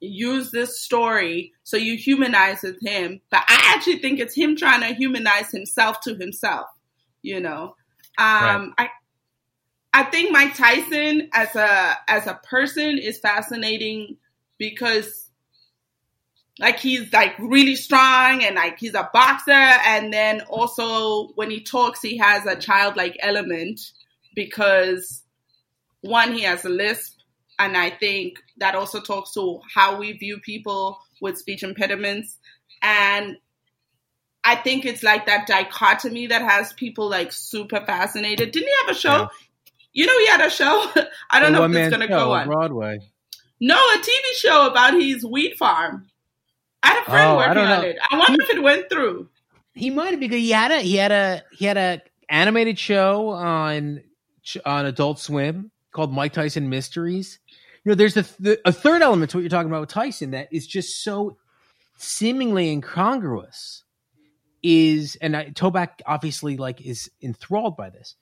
use 0.01 0.51
this 0.51 0.79
story 0.81 1.53
so 1.65 1.77
you 1.79 1.97
humanize 1.97 2.63
with 2.63 2.81
him, 2.83 3.21
but 3.31 3.45
I 3.49 3.75
actually 3.75 3.99
think 3.99 4.21
it's 4.21 4.35
him 4.35 4.57
trying 4.57 4.81
to 4.83 4.95
humanize 4.95 5.51
himself 5.51 6.01
to 6.03 6.15
himself, 6.15 6.67
you 7.23 7.41
know. 7.41 7.75
Um 8.19 8.75
I 8.77 8.91
I 9.93 10.05
think 10.05 10.33
Mike 10.33 10.55
Tyson 10.55 11.29
as 11.33 11.55
a 11.57 11.97
as 12.09 12.27
a 12.27 12.41
person 12.45 12.99
is 12.99 13.19
fascinating 13.19 14.17
because 14.59 15.29
like 16.59 16.79
he's 16.79 17.13
like 17.13 17.39
really 17.39 17.77
strong 17.77 18.43
and 18.43 18.57
like 18.57 18.79
he's 18.79 18.95
a 18.95 19.09
boxer 19.13 19.53
and 19.53 20.13
then 20.13 20.41
also 20.43 21.29
when 21.35 21.51
he 21.51 21.61
talks 21.61 22.03
he 22.03 22.19
has 22.19 22.45
a 22.47 22.57
childlike 22.57 23.17
element 23.21 23.81
because 24.35 25.23
one 26.01 26.33
he 26.33 26.43
has 26.43 26.65
a 26.65 26.69
lisp 26.69 27.17
and 27.59 27.77
I 27.77 27.91
think 27.91 28.39
that 28.59 28.75
also 28.75 29.01
talks 29.01 29.33
to 29.35 29.61
how 29.75 29.99
we 29.99 30.13
view 30.13 30.39
people 30.39 30.99
with 31.21 31.39
speech 31.39 31.63
impediments 31.63 32.39
and 32.83 33.37
I 34.45 34.57
think 34.57 34.85
it's 34.85 35.03
like 35.03 35.27
that 35.27 35.47
dichotomy 35.47 36.29
that 36.29 36.43
has 36.43 36.73
people 36.73 37.09
like 37.09 37.33
super 37.33 37.85
fascinated. 37.85 38.53
Didn't 38.53 38.69
he 38.69 38.75
have 38.87 38.97
a 38.97 38.99
show? 38.99 39.11
Yeah. 39.11 39.29
You 39.99 40.07
know, 40.07 40.17
he 40.21 40.27
had 40.29 40.41
a 40.43 40.49
show. 40.49 40.93
I 41.31 41.41
don't 41.41 41.53
know 41.53 41.65
if 41.65 41.75
it's 41.75 41.89
going 41.89 42.03
to 42.03 42.07
go 42.07 42.31
on. 42.33 42.47
Broadway. 42.47 43.01
No, 43.59 43.75
a 43.75 43.99
TV 43.99 44.35
show 44.37 44.69
about 44.71 44.95
his 44.95 45.25
wheat 45.25 45.59
farm. 45.59 46.07
I 46.85 46.91
had 46.91 47.03
a 47.03 47.05
friend 47.05 47.31
Oh, 47.33 47.37
working 47.39 47.65
on 47.65 47.85
it. 47.85 47.99
I 48.09 48.17
wonder 48.17 48.41
if 48.41 48.49
it 48.49 48.63
went 48.63 48.89
through. 48.89 49.29
He 49.75 49.91
might 49.91 50.13
have 50.13 50.21
because 50.21 50.39
he 50.39 50.51
had 50.51 50.71
a 50.71 50.83
he 50.83 50.95
had 50.95 51.11
a 51.11 51.43
he 51.51 51.65
had 51.65 51.77
a 51.77 52.01
animated 52.29 52.79
show 52.79 53.31
on 53.31 54.05
on 54.65 54.87
Adult 54.87 55.19
Swim 55.19 55.73
called 55.91 56.13
Mike 56.13 56.33
Tyson 56.33 56.69
Mysteries. 56.69 57.41
You 57.83 57.91
know, 57.91 57.97
there's 57.97 58.17
a 58.17 58.23
th- 58.23 58.61
a 58.65 58.71
third 58.71 59.03
element 59.03 59.33
to 59.33 59.39
what 59.39 59.41
you're 59.41 59.51
talking 59.51 59.69
about 59.69 59.81
with 59.81 59.91
Tyson 59.91 60.31
that 60.31 60.47
is 60.53 60.65
just 60.65 61.03
so 61.03 61.39
seemingly 61.97 62.71
incongruous. 62.71 63.83
Is 64.63 65.17
and 65.21 65.37
I, 65.37 65.47
Toback 65.47 66.03
obviously 66.07 66.57
like 66.57 66.83
is 66.83 67.11
enthralled 67.21 67.77
by 67.77 67.91
this. 67.91 68.15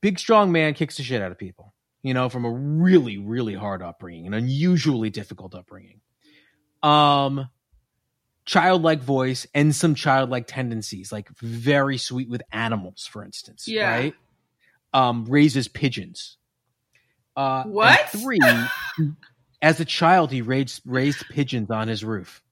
Big 0.00 0.18
strong 0.18 0.52
man 0.52 0.74
kicks 0.74 0.96
the 0.96 1.02
shit 1.02 1.22
out 1.22 1.32
of 1.32 1.38
people. 1.38 1.74
You 2.02 2.14
know, 2.14 2.28
from 2.28 2.44
a 2.44 2.50
really 2.50 3.18
really 3.18 3.54
hard 3.54 3.82
upbringing, 3.82 4.26
an 4.26 4.34
unusually 4.34 5.10
difficult 5.10 5.54
upbringing. 5.54 6.00
Um, 6.82 7.48
childlike 8.44 9.00
voice 9.02 9.46
and 9.54 9.74
some 9.74 9.94
childlike 9.94 10.46
tendencies, 10.48 11.12
like 11.12 11.28
very 11.38 11.96
sweet 11.96 12.28
with 12.28 12.42
animals, 12.50 13.06
for 13.06 13.24
instance. 13.24 13.68
Yeah. 13.68 13.90
Right. 13.90 14.14
Um, 14.92 15.24
raises 15.26 15.68
pigeons. 15.68 16.38
Uh, 17.36 17.62
What? 17.64 18.08
three? 18.10 18.40
as 19.62 19.78
a 19.80 19.84
child, 19.84 20.32
he 20.32 20.42
raised 20.42 20.82
raised 20.84 21.24
pigeons 21.30 21.70
on 21.70 21.86
his 21.88 22.04
roof. 22.04 22.42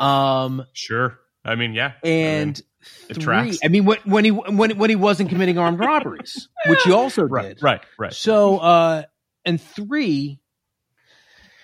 Um, 0.00 0.64
Sure. 0.72 1.20
I 1.44 1.54
mean, 1.56 1.74
yeah. 1.74 1.92
and 2.02 2.60
it 3.08 3.14
three. 3.14 3.24
tracks. 3.24 3.58
I 3.64 3.68
mean, 3.68 3.84
when, 3.84 3.98
when 4.04 4.24
he 4.24 4.30
when 4.30 4.76
when 4.78 4.90
he 4.90 4.96
wasn't 4.96 5.28
committing 5.30 5.58
armed 5.58 5.78
robberies, 5.78 6.48
which 6.66 6.82
he 6.82 6.92
also 6.92 7.22
right, 7.24 7.48
did. 7.48 7.62
right, 7.62 7.82
right. 7.98 8.12
So, 8.12 8.58
uh, 8.58 9.02
and 9.44 9.60
three, 9.60 10.40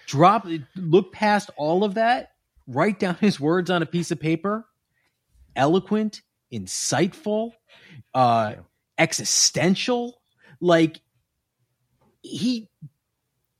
drop, 0.06 0.46
look 0.76 1.12
past 1.12 1.50
all 1.56 1.84
of 1.84 1.94
that, 1.94 2.30
write 2.66 2.98
down 2.98 3.16
his 3.16 3.40
words 3.40 3.70
on 3.70 3.82
a 3.82 3.86
piece 3.86 4.10
of 4.10 4.20
paper, 4.20 4.66
eloquent, 5.56 6.22
insightful, 6.52 7.52
uh, 8.14 8.54
existential. 8.98 10.20
Like, 10.60 11.00
he 12.22 12.68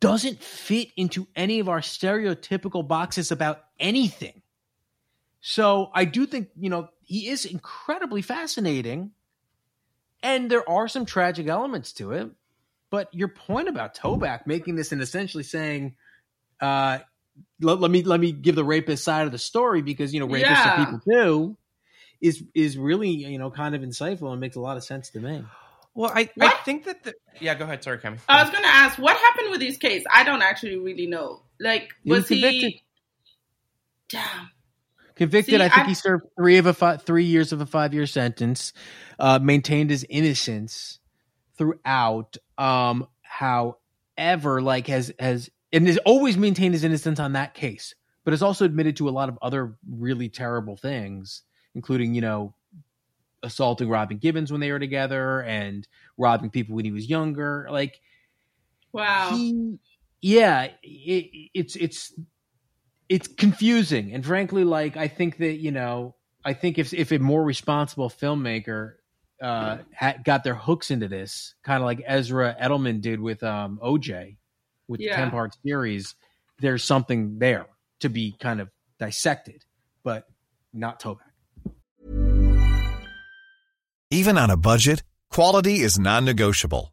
doesn't 0.00 0.42
fit 0.42 0.88
into 0.96 1.26
any 1.36 1.60
of 1.60 1.68
our 1.68 1.80
stereotypical 1.80 2.86
boxes 2.86 3.30
about 3.30 3.60
anything. 3.78 4.42
So 5.40 5.90
I 5.94 6.04
do 6.04 6.26
think, 6.26 6.48
you 6.58 6.70
know, 6.70 6.88
he 7.10 7.28
is 7.28 7.44
incredibly 7.44 8.22
fascinating. 8.22 9.10
And 10.22 10.48
there 10.48 10.68
are 10.68 10.86
some 10.86 11.06
tragic 11.06 11.48
elements 11.48 11.92
to 11.94 12.12
it. 12.12 12.30
But 12.88 13.12
your 13.12 13.28
point 13.28 13.68
about 13.68 13.96
Toback 13.96 14.46
making 14.46 14.76
this 14.76 14.92
and 14.92 15.02
essentially 15.02 15.42
saying, 15.42 15.96
uh, 16.60 16.98
let, 17.60 17.80
let 17.80 17.90
me 17.90 18.02
let 18.04 18.20
me 18.20 18.30
give 18.32 18.54
the 18.54 18.64
rapist 18.64 19.02
side 19.02 19.26
of 19.26 19.32
the 19.32 19.38
story 19.38 19.82
because 19.82 20.14
you 20.14 20.20
know 20.20 20.26
rapists 20.28 20.40
Yeah. 20.42 20.82
are 20.82 20.84
people 20.84 21.00
too, 21.10 21.56
is 22.20 22.44
is 22.54 22.76
really 22.78 23.10
you 23.10 23.38
know 23.38 23.50
kind 23.50 23.74
of 23.74 23.82
insightful 23.82 24.30
and 24.30 24.40
makes 24.40 24.56
a 24.56 24.60
lot 24.60 24.76
of 24.76 24.84
sense 24.84 25.10
to 25.10 25.20
me. 25.20 25.44
Well, 25.94 26.12
I, 26.14 26.28
I 26.40 26.50
think 26.64 26.84
that 26.84 27.02
the 27.02 27.14
yeah. 27.40 27.54
Go 27.54 27.64
ahead. 27.64 27.82
Sorry, 27.82 27.98
Kemi. 27.98 28.18
I 28.28 28.42
was 28.42 28.50
going 28.50 28.62
to 28.62 28.68
ask, 28.68 28.98
what 28.98 29.16
happened 29.16 29.50
with 29.50 29.60
his 29.60 29.76
case? 29.78 30.04
I 30.12 30.22
don't 30.22 30.42
actually 30.42 30.76
really 30.76 31.06
know. 31.06 31.42
Like, 31.58 31.90
He 32.04 32.10
was, 32.10 32.20
was 32.20 32.28
convicted. 32.28 32.70
he? 32.70 32.82
Damn. 34.08 34.50
Convicted, 35.20 35.60
See, 35.60 35.62
I 35.62 35.68
think 35.68 35.86
I- 35.86 35.88
he 35.88 35.94
served 35.94 36.24
three 36.34 36.56
of 36.56 36.64
a 36.64 36.72
fi- 36.72 36.96
three 36.96 37.26
years 37.26 37.52
of 37.52 37.60
a 37.60 37.66
five 37.66 37.92
year 37.92 38.06
sentence. 38.06 38.72
Uh, 39.18 39.38
maintained 39.38 39.90
his 39.90 40.06
innocence 40.08 40.98
throughout. 41.58 42.38
Um, 42.56 43.06
however, 43.20 44.62
like 44.62 44.86
has 44.86 45.12
has 45.18 45.50
and 45.72 45.86
has 45.86 45.98
always 45.98 46.38
maintained 46.38 46.72
his 46.74 46.84
innocence 46.84 47.20
on 47.20 47.34
that 47.34 47.52
case, 47.52 47.94
but 48.24 48.32
has 48.32 48.42
also 48.42 48.64
admitted 48.64 48.96
to 48.96 49.08
a 49.08 49.10
lot 49.10 49.28
of 49.28 49.38
other 49.42 49.76
really 49.86 50.30
terrible 50.30 50.76
things, 50.76 51.42
including 51.74 52.14
you 52.14 52.22
know 52.22 52.54
assaulting 53.42 53.90
Robin 53.90 54.16
Givens 54.18 54.50
when 54.50 54.60
they 54.62 54.72
were 54.72 54.78
together 54.78 55.42
and 55.42 55.86
robbing 56.18 56.48
people 56.50 56.76
when 56.76 56.86
he 56.86 56.92
was 56.92 57.08
younger. 57.10 57.68
Like 57.70 58.00
Wow. 58.92 59.30
he, 59.34 59.78
yeah, 60.22 60.68
it, 60.82 61.50
it's 61.54 61.76
it's 61.76 62.14
it's 63.10 63.26
confusing, 63.26 64.14
and 64.14 64.24
frankly, 64.24 64.62
like 64.64 64.96
I 64.96 65.08
think 65.08 65.38
that 65.38 65.54
you 65.54 65.72
know, 65.72 66.14
I 66.44 66.54
think 66.54 66.78
if 66.78 66.94
if 66.94 67.10
a 67.10 67.18
more 67.18 67.42
responsible 67.44 68.08
filmmaker 68.08 68.94
uh 69.42 69.78
had, 69.92 70.24
got 70.24 70.44
their 70.44 70.54
hooks 70.54 70.90
into 70.92 71.08
this, 71.08 71.54
kind 71.64 71.82
of 71.82 71.86
like 71.86 72.02
Ezra 72.06 72.56
Edelman 72.62 73.00
did 73.02 73.20
with 73.20 73.42
um 73.42 73.80
OJ, 73.82 74.36
with 74.88 75.00
Yeah. 75.00 75.10
the 75.10 75.22
ten 75.22 75.30
part 75.32 75.56
series, 75.66 76.14
there's 76.60 76.84
something 76.84 77.38
there 77.40 77.66
to 77.98 78.08
be 78.08 78.36
kind 78.38 78.60
of 78.60 78.70
dissected, 79.00 79.64
but 80.04 80.24
not 80.72 81.02
Toback. 81.02 81.18
Even 84.12 84.38
on 84.38 84.50
a 84.50 84.56
budget, 84.56 85.02
quality 85.30 85.80
is 85.80 85.98
non-negotiable. 85.98 86.92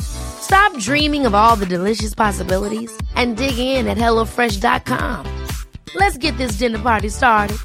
Stop 0.00 0.76
dreaming 0.78 1.26
of 1.26 1.34
all 1.34 1.56
the 1.56 1.66
delicious 1.66 2.14
possibilities 2.14 2.96
and 3.14 3.36
dig 3.36 3.58
in 3.58 3.86
at 3.86 3.98
HelloFresh.com. 3.98 5.46
Let's 5.94 6.18
get 6.18 6.36
this 6.38 6.52
dinner 6.52 6.78
party 6.78 7.08
started. 7.08 7.58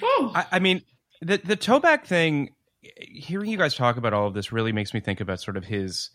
Whew. 0.00 0.30
I, 0.34 0.46
I 0.52 0.58
mean, 0.58 0.82
the 1.20 1.38
the 1.38 1.56
Toback 1.56 2.04
thing. 2.04 2.50
Hearing 2.96 3.50
you 3.50 3.58
guys 3.58 3.74
talk 3.74 3.96
about 3.96 4.12
all 4.12 4.28
of 4.28 4.34
this 4.34 4.52
really 4.52 4.72
makes 4.72 4.94
me 4.94 5.00
think 5.00 5.20
about 5.20 5.40
sort 5.40 5.56
of 5.56 5.64
his 5.64 6.10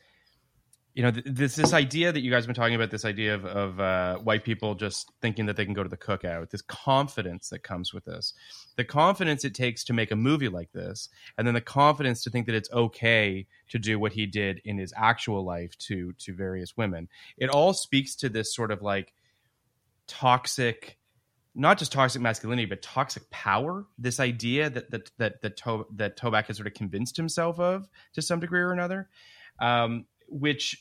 you 0.94 1.02
know, 1.02 1.12
th- 1.12 1.26
this 1.26 1.56
this 1.56 1.74
idea 1.74 2.12
that 2.12 2.22
you 2.22 2.30
guys 2.30 2.44
have 2.44 2.48
been 2.48 2.56
talking 2.56 2.76
about, 2.76 2.92
this 2.92 3.06
idea 3.06 3.34
of, 3.34 3.46
of 3.46 3.80
uh, 3.80 4.18
white 4.18 4.44
people 4.44 4.76
just 4.76 5.12
thinking 5.22 5.48
that 5.48 5.56
they 5.56 5.66
can 5.66 5.74
go 5.74 5.82
to 5.82 5.90
the 5.90 5.98
cookout, 5.98 6.50
this 6.52 6.62
confidence 6.62 7.50
that 7.50 7.64
comes 7.64 7.94
with 7.94 8.06
this, 8.06 8.34
the 8.76 8.84
confidence 8.84 9.44
it 9.44 9.56
takes 9.56 9.84
to 9.86 9.94
make 9.94 10.12
a 10.12 10.16
movie 10.16 10.50
like 10.50 10.72
this, 10.72 11.10
and 11.38 11.48
then 11.48 11.56
the 11.56 11.62
confidence 11.62 12.24
to 12.24 12.30
think 12.30 12.46
that 12.46 12.56
it's 12.56 12.72
okay 12.72 13.48
to 13.70 13.80
do 13.80 13.98
what 13.98 14.14
he 14.14 14.26
did 14.28 14.62
in 14.66 14.78
his 14.78 14.94
actual 14.96 15.44
life 15.44 15.76
to 15.80 16.14
to 16.14 16.34
various 16.34 16.78
women. 16.78 17.10
It 17.38 17.50
all 17.50 17.74
speaks 17.74 18.16
to 18.18 18.30
this 18.30 18.54
sort 18.54 18.72
of 18.72 18.82
like 18.82 19.14
toxic 20.08 20.98
not 21.56 21.78
just 21.78 21.92
toxic 21.92 22.22
masculinity, 22.22 22.66
but 22.66 22.82
toxic 22.82 23.30
power. 23.30 23.86
This 23.98 24.20
idea 24.20 24.70
that 24.70 24.92
that 24.92 25.12
that 25.18 25.42
that, 25.42 25.58
to- 25.58 25.88
that 25.96 26.18
Toback 26.18 26.46
has 26.46 26.58
sort 26.58 26.68
of 26.68 26.74
convinced 26.74 27.18
himself 27.18 27.60
of 27.60 27.88
to 28.14 28.22
some 28.22 28.40
degree 28.40 28.62
or 28.62 28.72
another, 28.72 29.10
um, 29.60 30.06
which 30.28 30.78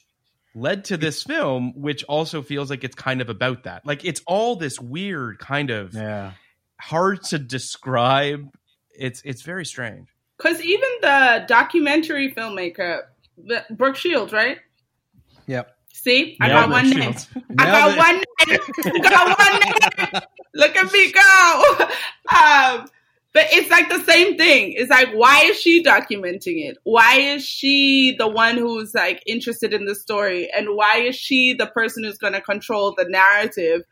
led 0.55 0.85
to 0.87 0.97
this 0.97 1.23
film, 1.23 1.73
which 1.81 2.05
also 2.05 2.43
feels 2.43 2.69
like 2.71 2.85
it's 2.85 2.95
kind 2.95 3.21
of 3.21 3.29
about 3.31 3.65
that. 3.65 3.87
Like 3.87 4.05
it's 4.05 4.21
all 4.27 4.57
this 4.57 4.79
weird 4.81 5.39
kind 5.39 5.71
of 5.71 5.95
Yeah. 5.95 6.33
hard 6.81 7.23
to 7.25 7.39
describe. 7.39 8.49
It's 8.91 9.23
it's 9.25 9.43
very 9.43 9.65
strange. 9.65 10.09
Because 10.37 10.61
even 10.61 10.89
the 11.01 11.45
documentary 11.47 12.33
filmmaker, 12.33 13.03
the- 13.39 13.65
Brooke 13.71 13.97
Shields, 13.97 14.33
right? 14.33 14.59
Yep. 15.47 15.71
See, 15.93 16.37
I 16.41 16.49
Yeah, 16.49 16.53
got 16.55 16.67
Brooke 16.69 16.73
one 16.83 16.91
name. 16.91 17.01
Shields. 17.03 17.29
I 17.59 17.65
got 17.65 17.87
Nailed 17.87 17.99
one 17.99 18.17
name. 18.17 18.59
I 18.87 18.99
got 19.09 19.39
one 19.39 20.13
name. 20.13 20.23
Look 20.55 20.77
at 20.77 20.93
me 20.93 21.13
go. 21.13 21.89
Um, 22.33 22.87
but 23.35 23.47
it's 23.51 23.71
like 23.71 23.89
the 23.89 24.03
same 24.05 24.37
thing. 24.37 24.73
It's 24.77 24.91
like, 24.91 25.11
why 25.13 25.45
is 25.45 25.59
she 25.59 25.83
documenting 25.83 26.69
it? 26.69 26.77
Why 26.85 27.19
is 27.19 27.45
she 27.45 28.15
the 28.19 28.29
one 28.29 28.57
who's 28.59 28.95
like 28.95 29.23
interested 29.27 29.73
in 29.73 29.87
the 29.87 29.95
story? 29.95 30.51
And 30.55 30.77
why 30.77 30.99
is 30.99 31.17
she 31.17 31.55
the 31.55 31.67
person 31.67 32.05
who's 32.05 32.19
going 32.19 32.35
to 32.35 32.41
control 32.43 32.95
the 32.97 33.07
narrative? 33.09 33.83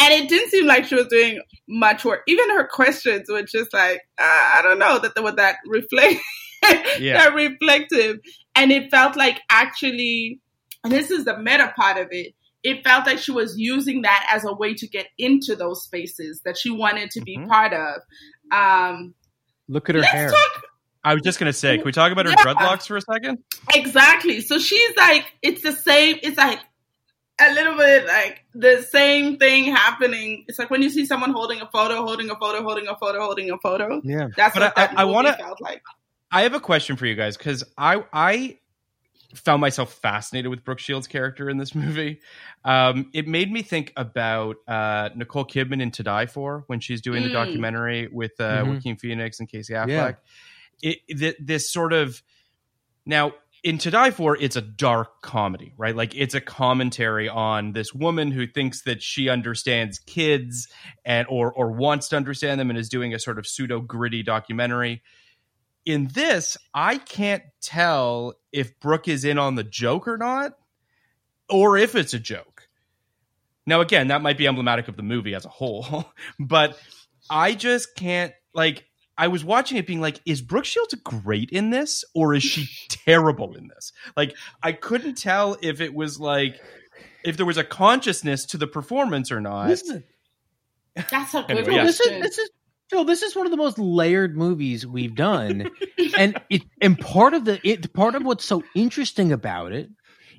And 0.00 0.12
it 0.12 0.28
didn't 0.28 0.50
seem 0.50 0.66
like 0.66 0.84
she 0.86 0.94
was 0.96 1.06
doing 1.08 1.40
much 1.68 2.04
work. 2.04 2.22
Even 2.26 2.50
her 2.50 2.66
questions 2.66 3.28
were 3.28 3.42
just 3.42 3.72
like, 3.72 4.00
uh, 4.18 4.22
I 4.56 4.60
don't 4.62 4.78
know 4.78 4.98
that 5.00 5.14
they 5.14 5.20
were 5.20 5.32
that 5.32 5.56
reflect, 5.66 6.20
Yeah. 6.98 7.18
that 7.18 7.34
reflective. 7.34 8.18
And 8.56 8.70
it 8.72 8.90
felt 8.90 9.16
like 9.16 9.40
actually, 9.50 10.40
and 10.82 10.92
this 10.92 11.10
is 11.10 11.24
the 11.24 11.38
meta 11.38 11.72
part 11.76 11.96
of 11.98 12.08
it. 12.10 12.34
It 12.62 12.82
felt 12.82 13.06
like 13.06 13.18
she 13.18 13.30
was 13.30 13.58
using 13.58 14.02
that 14.02 14.26
as 14.32 14.44
a 14.44 14.52
way 14.54 14.72
to 14.74 14.86
get 14.88 15.06
into 15.18 15.54
those 15.54 15.84
spaces 15.84 16.40
that 16.44 16.56
she 16.56 16.70
wanted 16.70 17.10
to 17.12 17.20
be 17.20 17.36
Mhm. 17.36 17.48
part 17.48 17.72
of. 17.74 18.00
Um, 18.50 19.14
Look 19.68 19.88
at 19.88 19.96
her 19.96 20.02
hair. 20.02 20.30
talk 20.30 20.62
I 21.06 21.12
was 21.14 21.22
just 21.22 21.38
gonna 21.38 21.52
say, 21.52 21.76
can 21.76 21.84
we 21.84 21.92
talk 21.92 22.12
about 22.12 22.24
her 22.26 22.30
Yeah. 22.32 22.36
dreadlocks 22.54 22.86
for 22.86 22.96
a 22.96 23.00
second? 23.00 23.38
Exactly. 23.74 24.40
So 24.40 24.58
she's 24.58 24.96
like, 24.96 25.26
it's 25.42 25.62
the 25.62 25.72
same. 25.72 26.18
It's 26.22 26.38
like 26.38 26.58
a 27.40 27.52
little 27.52 27.76
bit 27.76 28.06
like 28.06 28.44
the 28.54 28.80
same 28.90 29.36
thing 29.38 29.64
happening. 29.74 30.44
It's 30.48 30.58
like 30.58 30.70
when 30.70 30.80
you 30.82 30.88
see 30.88 31.04
someone 31.04 31.32
holding 31.32 31.60
a 31.60 31.68
photo, 31.70 32.04
holding 32.06 32.30
a 32.30 32.36
photo, 32.36 32.62
holding 32.62 32.88
a 32.88 32.96
photo, 32.96 33.20
holding 33.20 33.50
a 33.50 33.58
photo. 33.58 34.00
Yeah. 34.02 34.28
That's 34.36 34.54
But 34.54 34.62
what 34.62 34.78
I- 34.78 34.86
that 34.86 34.98
I- 34.98 35.02
I 35.02 35.04
wanna- 35.04 35.36
felt 35.36 35.60
like. 35.60 35.82
I 36.30 36.42
have 36.42 36.54
a 36.54 36.60
question 36.60 36.96
for 36.96 37.04
you 37.06 37.14
guys 37.14 37.36
because 37.36 37.64
I 37.76 38.02
I 38.12 38.58
found 39.34 39.60
myself 39.60 39.92
fascinated 39.94 40.50
with 40.50 40.64
Brooke 40.64 40.78
Shields' 40.78 41.06
character 41.06 41.48
in 41.50 41.58
this 41.58 41.74
movie. 41.74 42.20
Um, 42.64 43.10
it 43.12 43.26
made 43.28 43.50
me 43.52 43.62
think 43.62 43.92
about 43.96 44.56
uh, 44.66 45.10
Nicole 45.14 45.44
Kidman 45.44 45.82
in 45.82 45.90
To 45.92 46.02
Die 46.02 46.26
For 46.26 46.64
when 46.66 46.80
she's 46.80 47.00
doing 47.00 47.22
the 47.22 47.28
Mm. 47.28 47.32
documentary 47.32 48.08
with 48.10 48.32
uh, 48.40 48.62
Mhm. 48.64 48.74
Joaquin 48.74 48.96
Phoenix 48.96 49.40
and 49.40 49.48
Casey 49.48 49.74
Affleck. 49.74 49.88
Yeah. 49.88 50.12
It, 50.82 50.98
th- 51.18 51.36
this 51.40 51.70
sort 51.72 51.92
of 51.92 52.22
now 53.06 53.32
in 53.62 53.78
To 53.78 53.90
Die 53.90 54.10
For, 54.10 54.36
it's 54.36 54.56
a 54.56 54.60
dark 54.60 55.22
comedy, 55.22 55.72
right? 55.78 55.96
Like 55.96 56.14
it's 56.14 56.34
a 56.34 56.40
commentary 56.40 57.28
on 57.30 57.72
this 57.72 57.94
woman 57.94 58.30
who 58.30 58.46
thinks 58.46 58.82
that 58.82 59.02
she 59.02 59.28
understands 59.30 59.98
kids 60.00 60.68
and 61.04 61.26
or 61.30 61.50
or 61.52 61.70
wants 61.72 62.08
to 62.10 62.16
understand 62.16 62.60
them 62.60 62.68
and 62.70 62.78
is 62.78 62.88
doing 62.90 63.14
a 63.14 63.18
sort 63.18 63.38
of 63.38 63.46
pseudo 63.46 63.80
gritty 63.80 64.22
documentary. 64.22 65.02
In 65.84 66.08
this, 66.12 66.56
I 66.72 66.98
can't 66.98 67.42
tell 67.60 68.34
if 68.52 68.78
Brooke 68.80 69.08
is 69.08 69.24
in 69.24 69.38
on 69.38 69.54
the 69.54 69.64
joke 69.64 70.08
or 70.08 70.16
not, 70.16 70.52
or 71.48 71.76
if 71.76 71.94
it's 71.94 72.14
a 72.14 72.18
joke. 72.18 72.68
Now, 73.66 73.80
again, 73.80 74.08
that 74.08 74.22
might 74.22 74.38
be 74.38 74.46
emblematic 74.46 74.88
of 74.88 74.96
the 74.96 75.02
movie 75.02 75.34
as 75.34 75.44
a 75.44 75.50
whole, 75.50 76.06
but 76.38 76.78
I 77.30 77.54
just 77.54 77.94
can't 77.96 78.32
like. 78.52 78.84
I 79.16 79.28
was 79.28 79.44
watching 79.44 79.78
it 79.78 79.86
being 79.86 80.00
like, 80.00 80.20
is 80.26 80.42
Brooke 80.42 80.64
Shields 80.64 80.92
great 81.04 81.50
in 81.50 81.70
this 81.70 82.04
or 82.16 82.34
is 82.34 82.42
she 82.42 82.68
terrible 82.88 83.54
in 83.54 83.68
this? 83.68 83.92
Like, 84.16 84.34
I 84.60 84.72
couldn't 84.72 85.14
tell 85.14 85.56
if 85.62 85.80
it 85.80 85.94
was 85.94 86.18
like, 86.18 86.60
if 87.24 87.36
there 87.36 87.46
was 87.46 87.56
a 87.56 87.62
consciousness 87.62 88.44
to 88.46 88.58
the 88.58 88.66
performance 88.66 89.30
or 89.30 89.40
not. 89.40 89.68
This 89.68 89.82
is, 89.82 90.02
That's 91.10 91.34
a 91.34 91.42
good 91.42 91.50
Anyway, 91.50 91.64
Phil, 91.64 91.74
yeah. 91.74 91.84
this 91.84 92.00
is 92.00 92.06
question. 92.06 92.22
this 92.22 92.38
is 92.38 92.50
Phil. 92.94 93.04
This 93.04 93.22
is 93.22 93.34
one 93.34 93.46
of 93.46 93.50
the 93.50 93.56
most 93.56 93.78
layered 93.78 94.36
movies 94.36 94.86
we've 94.86 95.14
done, 95.14 95.68
and 96.18 96.40
it 96.48 96.62
and 96.80 96.98
part 96.98 97.34
of 97.34 97.44
the 97.44 97.60
it 97.68 97.92
part 97.92 98.14
of 98.14 98.24
what's 98.24 98.44
so 98.44 98.62
interesting 98.74 99.32
about 99.32 99.72
it 99.72 99.90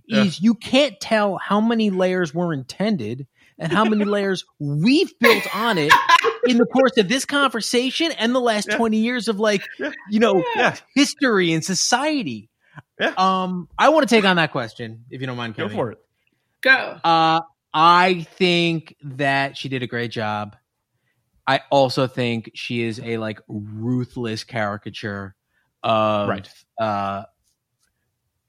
is 0.07 0.39
you 0.39 0.53
can't 0.55 0.97
tell 0.99 1.37
how 1.37 1.59
many 1.59 1.89
layers 1.89 2.33
were 2.33 2.53
intended 2.53 3.27
and 3.57 3.71
how 3.71 3.83
many 3.83 4.05
layers 4.05 4.45
we've 4.59 5.11
built 5.19 5.43
on 5.55 5.77
it 5.79 5.91
in 6.47 6.57
the 6.57 6.65
course 6.65 6.95
of 6.97 7.09
this 7.09 7.25
conversation 7.25 8.11
and 8.13 8.33
the 8.35 8.39
last 8.39 8.67
Yeah. 8.69 8.77
20 8.77 8.97
years 8.97 9.27
of 9.27 9.39
like 9.39 9.63
Yeah. 9.79 9.91
you 10.11 10.19
know 10.19 10.43
Yeah. 10.55 10.75
history 10.93 11.53
and 11.53 11.65
society 11.65 12.49
Yeah. 12.99 13.13
um 13.17 13.67
i 13.79 13.89
want 13.89 14.07
to 14.07 14.15
take 14.15 14.25
on 14.25 14.35
that 14.35 14.51
question 14.51 15.05
if 15.09 15.21
you 15.21 15.27
don't 15.27 15.37
mind 15.37 15.55
Go 15.55 15.69
for 15.69 15.91
it. 15.91 15.97
Go. 16.61 16.99
Uh, 17.03 17.41
I 17.73 18.25
think 18.37 18.95
that 19.03 19.57
she 19.57 19.69
did 19.69 19.81
a 19.83 19.87
great 19.87 20.11
job. 20.11 20.55
I 21.47 21.61
also 21.69 22.07
think 22.07 22.51
she 22.55 22.81
is 22.81 22.99
a 22.99 23.17
like 23.17 23.39
ruthless 23.47 24.43
caricature 24.43 25.35
of, 25.83 26.29
Right. 26.29 26.49
uh, 26.79 27.25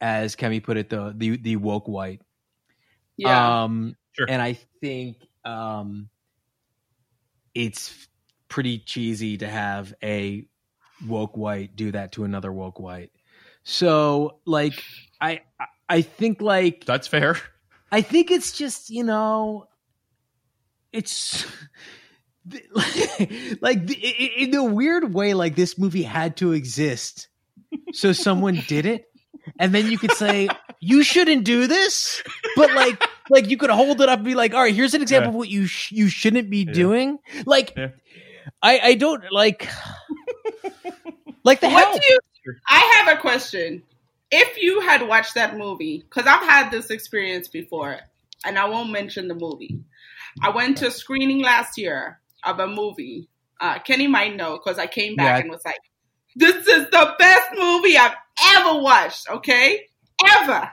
as 0.01 0.37
Kemi 0.37 0.63
put 0.63 0.77
it, 0.77 0.89
the 0.91 1.13
the 1.17 1.37
the 1.37 1.57
woke 1.57 1.89
white. 1.89 2.23
Yeah. 3.17 3.65
Um, 3.65 3.97
Sure. 4.13 4.27
and 4.31 4.41
I 4.41 4.55
think 4.81 5.19
um, 5.45 6.09
it's 7.55 8.09
pretty 8.49 8.79
cheesy 8.79 9.37
to 9.39 9.49
have 9.49 9.93
a 10.03 10.47
woke 11.07 11.37
white 11.37 11.77
do 11.77 11.93
that 11.93 12.13
to 12.13 12.25
another 12.25 12.53
woke 12.53 12.79
white. 12.81 13.11
So, 13.65 14.41
like, 14.47 14.83
I 15.21 15.43
I- 15.61 15.67
I 15.89 16.03
think 16.03 16.41
like 16.41 16.85
That's 16.85 17.07
fair. 17.07 17.37
I 17.93 18.01
think 18.03 18.31
it's 18.31 18.53
just 18.57 18.91
you 18.91 19.05
know, 19.05 19.67
it's 20.93 21.47
like 23.61 23.87
the- 23.87 24.33
in 24.39 24.55
a 24.55 24.65
weird 24.65 25.13
way, 25.15 25.35
like 25.35 25.57
this 25.57 25.79
movie 25.79 26.03
had 26.03 26.37
to 26.39 26.53
exist, 26.53 27.29
so 27.93 28.13
someone 28.13 28.63
did 28.69 28.87
it, 28.87 29.05
and 29.59 29.75
then 29.75 29.91
you 29.91 29.99
could 29.99 30.13
say 30.13 30.49
you 30.81 31.03
shouldn't 31.03 31.45
do 31.45 31.67
this, 31.67 32.23
but 32.57 32.73
like 32.75 33.03
like 33.31 33.49
you 33.51 33.57
could 33.57 33.71
hold 33.71 34.01
it 34.01 34.09
up 34.09 34.19
and 34.19 34.25
be 34.25 34.35
like, 34.35 34.55
all 34.55 34.61
right, 34.61 34.75
here's 34.75 34.95
an 34.95 35.03
example 35.03 35.27
Yeah. 35.27 35.31
of 35.31 35.35
what 35.35 35.49
you 35.49 35.67
sh- 35.67 35.93
you 35.93 36.09
shouldn't 36.09 36.49
be 36.51 36.65
Yeah. 36.65 36.73
doing. 36.73 37.19
Like, 37.45 37.73
Yeah. 37.77 37.89
I 38.63 38.79
I 38.81 38.95
don't 38.95 39.25
like 39.33 39.69
like 41.45 41.61
the 41.61 41.69
what 41.69 41.85
help. 41.85 42.01
do 42.01 42.07
you? 42.09 42.19
I 42.69 43.03
have 43.05 43.17
a 43.17 43.21
question. 43.21 43.83
If 44.31 44.61
you 44.61 44.81
had 44.81 45.07
watched 45.07 45.35
that 45.35 45.57
movie, 45.57 45.99
because 45.99 46.27
I've 46.27 46.43
had 46.49 46.71
this 46.71 46.91
experience 46.91 47.49
before, 47.49 47.99
and 48.45 48.59
I 48.59 48.69
won't 48.69 48.91
mention 48.91 49.29
the 49.29 49.35
movie. 49.35 49.81
I 50.43 50.51
went 50.51 50.79
to 50.79 50.89
a 50.89 50.91
screening 50.91 51.43
last 51.43 51.79
year 51.79 52.19
of 52.47 52.59
a 52.61 52.67
movie. 52.67 53.29
Uh, 53.61 53.79
Kenny 53.81 54.07
might 54.07 54.37
know 54.37 54.59
because 54.59 54.79
I 54.79 54.87
came 54.87 55.17
back 55.17 55.39
Yeah. 55.39 55.43
and 55.43 55.51
was 55.51 55.65
like, 55.65 55.81
"This 56.35 56.55
is 56.67 56.91
the 56.91 57.15
best 57.19 57.49
movie 57.57 57.97
I've 57.97 58.15
ever 58.57 58.81
watched." 58.81 59.29
Okay, 59.31 59.87
ever. 60.41 60.71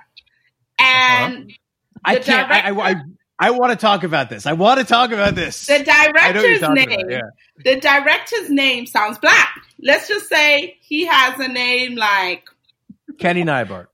And 0.80 1.52
I 2.04 2.18
can't. 2.20 2.52
I 2.52 2.70
I, 2.72 2.90
I, 2.92 2.96
I 3.40 3.52
want 3.52 3.72
to 3.72 3.78
talk 3.78 4.04
about 4.04 4.30
this. 4.30 4.46
I 4.46 4.54
want 4.54 4.80
to 4.80 4.86
talk 4.86 5.12
about 5.12 5.36
this. 5.36 5.66
the 5.68 5.76
I 5.76 5.78
know 6.32 6.42
what 6.42 6.50
you're 6.50 6.60
director's 6.60 6.62
name. 6.76 7.00
about, 7.00 7.12
yeah. 7.12 7.22
The 7.64 7.80
director's 7.80 8.50
name 8.50 8.86
sounds 8.86 9.18
black. 9.20 9.50
Let's 9.82 10.08
just 10.08 10.28
say 10.30 10.78
he 10.82 11.06
has 11.06 11.40
a 11.40 11.48
name 11.48 11.96
like 11.96 12.44
Kenny 13.20 13.44
Neibart. 13.44 13.88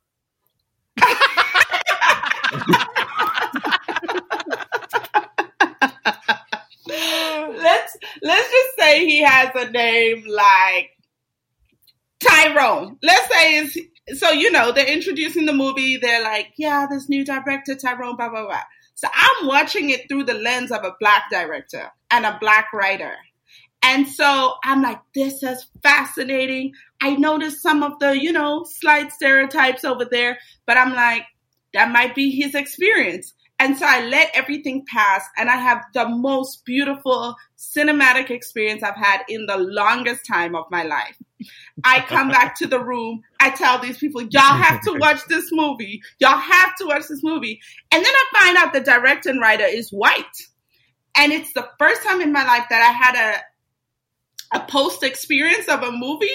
let's 7.59 7.97
let's 8.21 8.51
just 8.51 8.77
say 8.77 9.05
he 9.05 9.21
has 9.21 9.49
a 9.55 9.69
name 9.69 10.23
like 10.27 10.91
Tyrone. 12.19 12.97
Let's 13.01 13.33
say 13.33 13.57
it's 13.59 14.19
so 14.19 14.31
you 14.31 14.51
know 14.51 14.71
they're 14.71 14.91
introducing 14.91 15.45
the 15.45 15.53
movie. 15.53 15.97
They're 15.97 16.23
like, 16.23 16.53
yeah, 16.57 16.87
this 16.89 17.09
new 17.09 17.23
director 17.25 17.75
Tyrone, 17.75 18.15
blah 18.15 18.29
blah 18.29 18.45
blah. 18.45 18.63
So 18.95 19.07
I'm 19.13 19.47
watching 19.47 19.91
it 19.91 20.09
through 20.09 20.25
the 20.25 20.33
lens 20.33 20.71
of 20.71 20.83
a 20.83 20.95
black 20.99 21.23
director 21.31 21.89
and 22.11 22.25
a 22.25 22.37
black 22.41 22.73
writer. 22.73 23.15
And 23.81 24.07
so 24.07 24.55
I'm 24.63 24.81
like, 24.81 24.99
this 25.15 25.41
is 25.41 25.65
fascinating. 25.81 26.73
I 27.01 27.15
noticed 27.15 27.61
some 27.61 27.81
of 27.81 27.97
the, 27.99 28.19
you 28.19 28.33
know, 28.33 28.65
slight 28.65 29.13
stereotypes 29.13 29.85
over 29.85 30.03
there, 30.03 30.37
but 30.65 30.75
I'm 30.75 30.93
like, 30.93 31.23
that 31.73 31.91
might 31.91 32.13
be 32.13 32.31
his 32.31 32.55
experience. 32.55 33.33
And 33.59 33.77
so 33.77 33.85
I 33.85 34.05
let 34.05 34.31
everything 34.33 34.85
pass 34.85 35.25
and 35.37 35.49
I 35.49 35.57
have 35.57 35.83
the 35.93 36.07
most 36.07 36.63
beautiful 36.63 37.35
cinematic 37.57 38.29
experience 38.29 38.83
I've 38.83 38.95
had 38.95 39.21
in 39.27 39.47
the 39.47 39.57
longest 39.57 40.25
time 40.25 40.55
of 40.55 40.65
my 40.71 40.83
life. 40.83 41.17
I 41.83 41.99
come 42.01 42.29
back 42.31 42.55
to 42.59 42.67
the 42.67 42.79
room. 42.79 43.21
I 43.41 43.49
tell 43.49 43.77
these 43.77 43.97
people, 43.97 44.21
y'all 44.21 44.41
have 44.41 44.81
to 44.83 44.93
watch 44.99 45.25
this 45.27 45.49
movie. 45.51 46.01
Y'all 46.19 46.39
have 46.39 46.75
to 46.77 46.85
watch 46.85 47.07
this 47.09 47.21
movie. 47.21 47.59
And 47.91 48.03
then 48.03 48.13
I 48.13 48.39
find 48.39 48.57
out 48.57 48.73
the 48.73 48.79
director 48.79 49.29
and 49.29 49.41
writer 49.41 49.65
is 49.65 49.91
white. 49.91 50.25
And 51.17 51.33
it's 51.33 51.51
the 51.51 51.67
first 51.77 52.01
time 52.03 52.21
in 52.21 52.31
my 52.31 52.45
life 52.45 52.65
that 52.69 52.81
I 52.81 52.93
had 52.93 53.41
a 54.51 54.59
post 54.61 55.03
experience 55.03 55.67
of 55.67 55.83
a 55.83 55.91
movie 55.91 56.29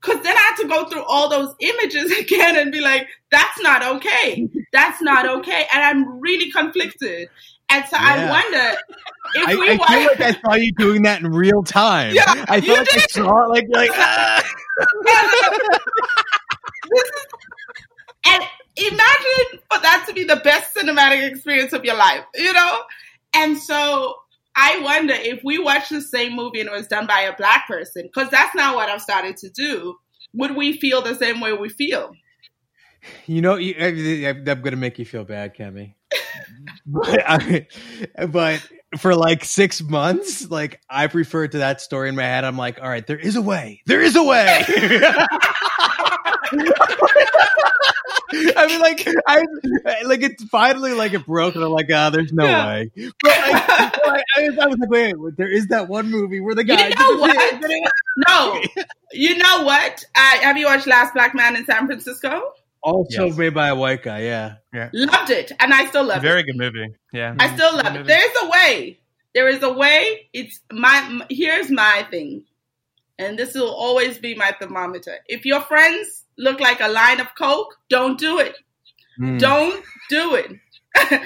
because 0.00 0.22
then 0.22 0.36
I 0.36 0.40
had 0.40 0.56
to 0.62 0.68
go 0.68 0.88
through 0.88 1.04
all 1.04 1.28
those 1.28 1.54
images 1.60 2.16
again 2.18 2.56
and 2.56 2.72
be 2.72 2.80
like, 2.80 3.08
that's 3.30 3.60
not 3.60 3.82
okay. 3.96 4.48
That's 4.72 5.02
not 5.02 5.26
okay. 5.38 5.66
And 5.72 5.82
I'm 5.82 6.20
really 6.20 6.50
conflicted. 6.50 7.28
And 7.68 7.84
so 7.86 7.96
I 7.98 8.30
wonder 8.30 8.78
if 9.34 9.48
I, 9.48 9.54
we 9.56 9.70
I 9.70 9.76
watch. 9.76 9.88
feel 9.88 10.06
like 10.06 10.20
I 10.20 10.40
saw 10.40 10.54
you 10.54 10.72
doing 10.72 11.02
that 11.02 11.20
in 11.20 11.32
real 11.32 11.64
time. 11.64 12.14
Yeah, 12.14 12.44
I 12.48 12.60
feel 12.60 12.76
like 12.76 12.88
I 12.92 12.98
did. 13.00 13.10
saw 13.10 13.44
it 13.44 13.48
like 13.48 13.66
like 13.70 13.90
ah. 13.92 14.44
and 18.26 18.44
imagine 18.76 19.60
for 19.70 19.80
that 19.80 20.04
to 20.06 20.14
be 20.14 20.22
the 20.24 20.36
best 20.36 20.76
cinematic 20.76 21.28
experience 21.28 21.72
of 21.72 21.84
your 21.84 21.96
life, 21.96 22.24
you 22.36 22.52
know? 22.52 22.82
And 23.34 23.58
so 23.58 24.14
I 24.56 24.80
wonder 24.80 25.14
if 25.14 25.42
we 25.44 25.58
watch 25.58 25.90
the 25.90 26.00
same 26.00 26.34
movie 26.34 26.60
and 26.60 26.68
it 26.68 26.72
was 26.72 26.86
done 26.86 27.06
by 27.06 27.20
a 27.20 27.36
black 27.36 27.66
person, 27.68 28.04
because 28.04 28.30
that's 28.30 28.54
not 28.54 28.74
what 28.74 28.88
I've 28.88 29.02
started 29.02 29.36
to 29.38 29.50
do, 29.50 29.96
would 30.32 30.56
we 30.56 30.78
feel 30.78 31.02
the 31.02 31.14
same 31.14 31.40
way 31.40 31.52
we 31.52 31.68
feel? 31.68 32.12
You 33.26 33.42
know, 33.42 33.56
I'm 33.56 34.44
going 34.44 34.62
to 34.62 34.76
make 34.76 34.98
you 34.98 35.04
feel 35.04 35.24
bad, 35.24 35.54
Kemi. 35.54 35.94
but, 36.86 37.22
I, 37.26 37.66
but 38.26 38.66
for 38.98 39.14
like 39.14 39.44
six 39.44 39.82
months, 39.82 40.50
like 40.50 40.80
I've 40.88 41.14
referred 41.14 41.52
to 41.52 41.58
that 41.58 41.80
story 41.80 42.08
in 42.08 42.16
my 42.16 42.22
head. 42.22 42.44
I'm 42.44 42.56
like, 42.56 42.80
all 42.80 42.88
right, 42.88 43.06
there 43.06 43.18
is 43.18 43.36
a 43.36 43.42
way. 43.42 43.82
There 43.86 44.00
is 44.00 44.16
a 44.16 44.22
way. 44.22 44.64
I 48.32 48.66
mean, 48.66 48.80
like, 48.80 49.06
I 49.26 49.44
like 50.04 50.22
it's 50.22 50.42
finally 50.44 50.92
like 50.92 51.14
it 51.14 51.24
broke, 51.26 51.54
and 51.54 51.62
I'm 51.64 51.70
like, 51.70 51.86
ah, 51.92 52.10
there's 52.10 52.32
no 52.32 52.44
Yeah. 52.44 52.66
way. 52.66 52.90
But 53.22 53.38
like, 53.52 53.66
but, 53.68 54.06
like, 54.06 54.24
I, 54.36 54.42
was, 54.48 54.58
I 54.58 54.66
was 54.66 54.78
like, 54.78 54.90
wait, 54.90 55.18
wait, 55.18 55.36
there 55.36 55.50
is 55.50 55.68
that 55.68 55.88
one 55.88 56.10
movie 56.10 56.40
where 56.40 56.54
the 56.54 56.64
guy. 56.64 56.88
You 56.88 56.94
guy. 56.94 57.02
know 57.02 57.16
what? 57.20 57.60
No. 58.28 58.62
You 59.12 59.36
know 59.38 59.62
what? 59.62 60.04
Uh, 60.14 60.38
have 60.42 60.56
you 60.56 60.66
watched 60.66 60.86
Last 60.86 61.14
Black 61.14 61.34
Man 61.34 61.56
in 61.56 61.64
San 61.66 61.86
Francisco? 61.86 62.52
Also 62.82 63.26
Yes. 63.26 63.36
made 63.36 63.54
by 63.54 63.68
a 63.68 63.74
white 63.74 64.02
guy. 64.02 64.20
Yeah. 64.22 64.56
Yeah. 64.72 64.90
Loved 64.92 65.30
it. 65.30 65.52
And 65.58 65.74
I 65.74 65.86
still 65.86 66.04
love 66.04 66.18
it. 66.18 66.22
Very 66.22 66.42
good 66.44 66.56
movie. 66.56 66.94
Yeah. 67.12 67.34
I 67.38 67.54
still 67.54 67.74
love 67.74 67.84
Good 67.84 67.94
it. 67.94 67.98
movie. 68.00 68.06
There's 68.08 68.32
a 68.42 68.48
way. 68.48 68.98
There 69.34 69.48
is 69.48 69.62
a 69.62 69.72
way. 69.72 70.28
It's 70.32 70.60
my. 70.72 71.20
Here's 71.28 71.70
my 71.70 72.06
thing, 72.10 72.44
and 73.18 73.38
this 73.38 73.54
will 73.54 73.70
always 73.74 74.18
be 74.18 74.34
my 74.34 74.52
thermometer. 74.58 75.16
If 75.28 75.44
your 75.44 75.60
friends 75.60 76.24
look 76.38 76.60
like 76.60 76.80
a 76.80 76.88
line 76.88 77.20
of 77.20 77.34
coke, 77.34 77.74
don't 77.88 78.18
do 78.18 78.38
it. 78.38 78.56
Mm. 79.18 79.38
Don't 79.38 79.84
do 80.10 80.34
it. 80.34 80.52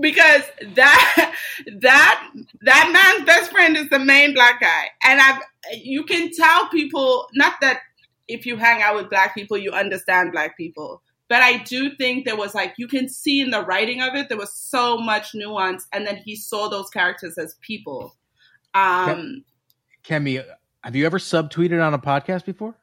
because 0.00 0.42
that 0.74 1.34
that 1.80 2.30
that 2.62 2.90
man's 2.92 3.26
best 3.26 3.50
friend 3.50 3.76
is 3.76 3.88
the 3.90 3.98
main 3.98 4.34
black 4.34 4.60
guy, 4.60 4.86
and 5.04 5.20
I 5.20 5.40
you 5.74 6.04
can 6.04 6.30
tell 6.32 6.68
people 6.68 7.28
not 7.34 7.54
that 7.60 7.80
if 8.28 8.46
you 8.46 8.56
hang 8.56 8.82
out 8.82 8.96
with 8.96 9.10
black 9.10 9.34
people 9.34 9.58
you 9.58 9.72
understand 9.72 10.32
black 10.32 10.56
people, 10.56 11.02
but 11.28 11.42
I 11.42 11.58
do 11.58 11.94
think 11.96 12.24
there 12.24 12.36
was 12.36 12.54
like 12.54 12.74
you 12.78 12.88
can 12.88 13.08
see 13.08 13.40
in 13.40 13.50
the 13.50 13.64
writing 13.64 14.00
of 14.00 14.14
it 14.14 14.28
there 14.28 14.38
was 14.38 14.52
so 14.54 14.98
much 14.98 15.34
nuance, 15.34 15.86
and 15.92 16.06
then 16.06 16.16
he 16.16 16.36
saw 16.36 16.68
those 16.68 16.88
characters 16.88 17.36
as 17.38 17.56
people. 17.60 18.16
Um, 18.74 19.44
Kemi, 20.04 20.42
have 20.82 20.96
you 20.96 21.04
ever 21.04 21.18
subtweeted 21.18 21.84
on 21.84 21.92
a 21.92 21.98
podcast 21.98 22.44
before? 22.44 22.74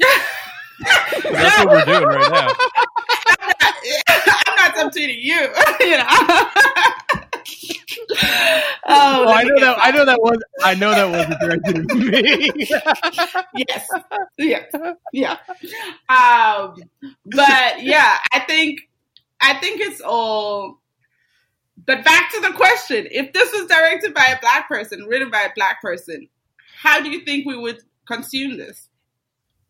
That's 0.80 1.64
what 1.64 1.68
we're 1.68 1.84
doing 1.84 2.04
right 2.04 2.30
now. 2.30 2.48
I'm 4.08 4.56
not 4.56 4.74
subtweeting 4.74 5.22
you. 5.22 5.40
you 5.80 5.96
know. 5.96 6.06
oh, 8.86 9.24
let 9.26 9.36
I 9.36 9.42
know 9.44 9.54
get 9.54 9.60
that. 9.60 9.76
I 9.78 9.90
know 9.90 10.04
that 10.04 10.20
was. 10.20 10.38
I 10.62 10.74
know 10.74 10.90
that 10.90 11.10
wasn't 11.10 11.40
directed 11.40 11.76
at 11.76 11.96
me. 11.96 12.52
yes, 13.68 13.88
yes, 14.38 14.72
yeah. 15.12 15.36
Um, 16.08 16.76
but 17.24 17.82
yeah, 17.82 18.18
I 18.32 18.40
think 18.46 18.88
I 19.40 19.54
think 19.54 19.80
it's 19.80 20.00
all. 20.00 20.80
But 21.86 22.04
back 22.04 22.32
to 22.32 22.40
the 22.40 22.52
question: 22.52 23.08
If 23.10 23.32
this 23.32 23.52
was 23.52 23.66
directed 23.66 24.14
by 24.14 24.34
a 24.36 24.40
black 24.40 24.68
person, 24.68 25.04
written 25.04 25.30
by 25.30 25.42
a 25.42 25.52
black 25.54 25.80
person, 25.80 26.28
how 26.80 27.02
do 27.02 27.10
you 27.10 27.24
think 27.24 27.46
we 27.46 27.56
would 27.56 27.78
consume 28.06 28.58
this? 28.58 28.87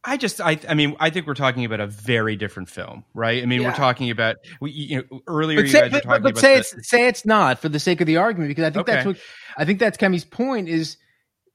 I 0.09 0.17
just, 0.17 0.41
I, 0.41 0.59
I 0.69 0.75
mean, 0.75 0.97
I 0.99 1.11
think 1.11 1.27
we're 1.27 1.35
talking 1.35 1.65
about 1.65 1.81
a 1.81 1.87
very 1.87 2.37
different 2.37 2.69
film, 2.69 3.05
right? 3.15 3.43
I 3.43 3.47
mean, 3.47 3.61
Yeah. 3.61 3.69
we're 3.69 3.75
talking 3.77 4.11
about, 4.11 4.37
we, 4.61 4.71
you 4.71 4.97
know, 5.11 5.21
earlier 5.27 5.59
but 5.59 5.67
you 5.67 5.69
say, 5.71 5.81
guys 5.83 5.91
were 5.93 5.99
but, 5.99 6.03
talking 6.05 6.23
but 6.23 6.31
about 6.33 6.41
say 6.41 6.55
the- 6.55 6.59
it's 6.61 6.89
say 6.89 7.07
it's 7.09 7.25
not 7.27 7.59
for 7.59 7.69
the 7.69 7.79
sake 7.79 8.01
of 8.01 8.07
the 8.07 8.17
argument 8.17 8.49
because 8.49 8.65
I 8.65 8.71
think 8.71 8.87
that's 8.87 9.07
what 9.07 9.19
I 9.57 9.65
think 9.65 9.79
that's 9.79 9.99
Kemi's 9.99 10.25
point 10.25 10.69
is 10.69 10.97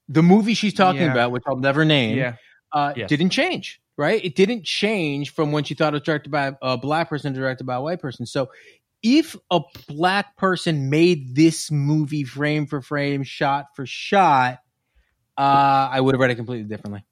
the 0.07 0.23
movie 0.23 0.53
she's 0.53 0.73
talking 0.73 1.01
Yeah. 1.01 1.11
about, 1.11 1.31
which 1.31 1.43
I'll 1.47 1.55
never 1.57 1.83
name, 1.85 2.17
yeah, 2.17 2.35
uh, 2.71 2.93
Yes. 2.95 3.09
didn't 3.09 3.29
change. 3.31 3.79
Right? 3.95 4.25
It 4.25 4.35
didn't 4.35 4.63
change 4.65 5.33
from 5.33 5.51
when 5.51 5.63
she 5.65 5.75
thought 5.75 5.93
it 5.93 5.97
was 5.97 6.01
directed 6.01 6.31
by 6.31 6.53
a 6.63 6.77
black 6.79 7.09
person 7.09 7.31
directed 7.31 7.65
by 7.65 7.75
a 7.75 7.81
white 7.81 7.99
person. 7.99 8.25
So 8.25 8.49
if 9.03 9.35
a 9.51 9.61
black 9.87 10.35
person 10.35 10.89
made 10.89 11.35
this 11.35 11.69
movie 11.69 12.23
frame 12.23 12.65
for 12.65 12.81
frame, 12.81 13.21
shot 13.21 13.67
for 13.75 13.85
shot, 13.85 14.59
uh, 15.37 15.89
I 15.91 16.01
would 16.01 16.15
have 16.15 16.19
read 16.19 16.31
it 16.31 16.35
completely 16.35 16.67
differently. 16.67 17.05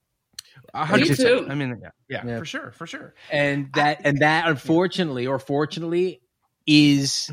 A 0.73 0.85
hundred 0.85 1.03
Me 1.03 1.07
percent. 1.09 1.39
too. 1.45 1.47
I 1.49 1.55
mean, 1.55 1.79
yeah, 1.81 1.89
yeah, 2.09 2.25
Yeah. 2.25 2.37
for 2.39 2.45
sure, 2.45 2.71
for 2.71 2.87
sure. 2.87 3.13
and 3.31 3.71
that 3.73 4.01
and 4.05 4.19
that 4.19 4.47
unfortunately 4.47 5.27
or 5.27 5.39
fortunately 5.39 6.21
is 6.67 7.31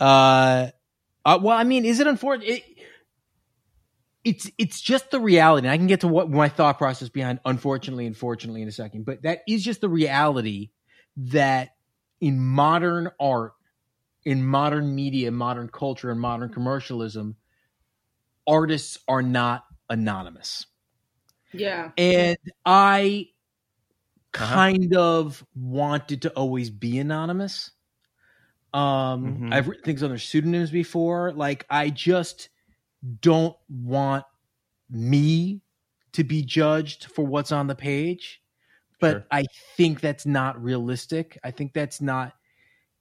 uh, 0.00 0.68
uh 1.24 1.38
well 1.42 1.56
i 1.56 1.64
mean 1.64 1.84
is 1.84 1.98
it 2.00 2.06
unfortunate 2.06 2.48
it, 2.48 2.62
it's 4.24 4.50
it's 4.58 4.80
just 4.80 5.10
the 5.10 5.20
reality 5.20 5.66
and 5.66 5.72
i 5.72 5.76
can 5.76 5.86
get 5.88 6.00
to 6.00 6.08
what 6.08 6.30
my 6.30 6.48
thought 6.48 6.78
process 6.78 7.08
behind 7.08 7.40
unfortunately 7.44 8.06
and 8.06 8.16
fortunately 8.16 8.62
in 8.62 8.68
a 8.68 8.72
second 8.72 9.04
but 9.04 9.22
that 9.22 9.40
is 9.48 9.64
just 9.64 9.80
the 9.80 9.88
reality 9.88 10.70
that 11.16 11.70
in 12.20 12.38
modern 12.40 13.10
art 13.20 13.52
in 14.24 14.44
modern 14.44 14.94
media 14.94 15.30
modern 15.32 15.68
culture 15.68 16.10
and 16.10 16.20
modern 16.20 16.48
commercialism 16.50 17.36
artists 18.46 18.98
are 19.08 19.22
not 19.22 19.64
anonymous 19.90 20.66
Yeah, 21.52 21.92
and 21.96 22.38
I 22.64 23.28
Uh-huh. 24.38 24.62
kind 24.62 24.94
of 24.94 25.44
wanted 25.54 26.22
to 26.22 26.30
always 26.34 26.70
be 26.70 26.98
anonymous. 26.98 27.70
Um, 28.74 29.40
Mhm. 29.40 29.50
I've 29.50 29.68
written 29.68 29.84
things 29.84 30.02
under 30.02 30.18
pseudonyms 30.18 30.70
before. 30.70 31.32
Like 31.32 31.64
I 31.70 31.90
just 31.90 32.50
don't 33.20 33.56
want 33.68 34.24
me 34.90 35.62
to 36.12 36.24
be 36.24 36.42
judged 36.44 37.06
for 37.06 37.26
what's 37.26 37.52
on 37.52 37.68
the 37.68 37.76
page. 37.76 38.42
But 39.00 39.18
Sure. 39.18 39.26
I 39.32 39.46
think 39.76 40.00
that's 40.00 40.26
not 40.26 40.62
realistic. 40.62 41.38
I 41.44 41.52
think 41.52 41.74
that's 41.74 42.00
not 42.00 42.34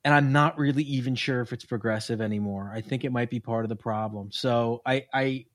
and 0.05 0.13
I'm 0.13 0.31
not 0.31 0.57
really 0.57 0.83
even 0.83 1.15
sure 1.15 1.41
if 1.41 1.53
it's 1.53 1.65
progressive 1.65 2.21
anymore. 2.21 2.71
I 2.73 2.81
think 2.81 3.03
it 3.05 3.11
might 3.11 3.29
be 3.29 3.39
part 3.39 3.65
of 3.65 3.69
the 3.69 3.75
problem. 3.75 4.31
So 4.31 4.81
I 4.85 5.05
I 5.13 5.45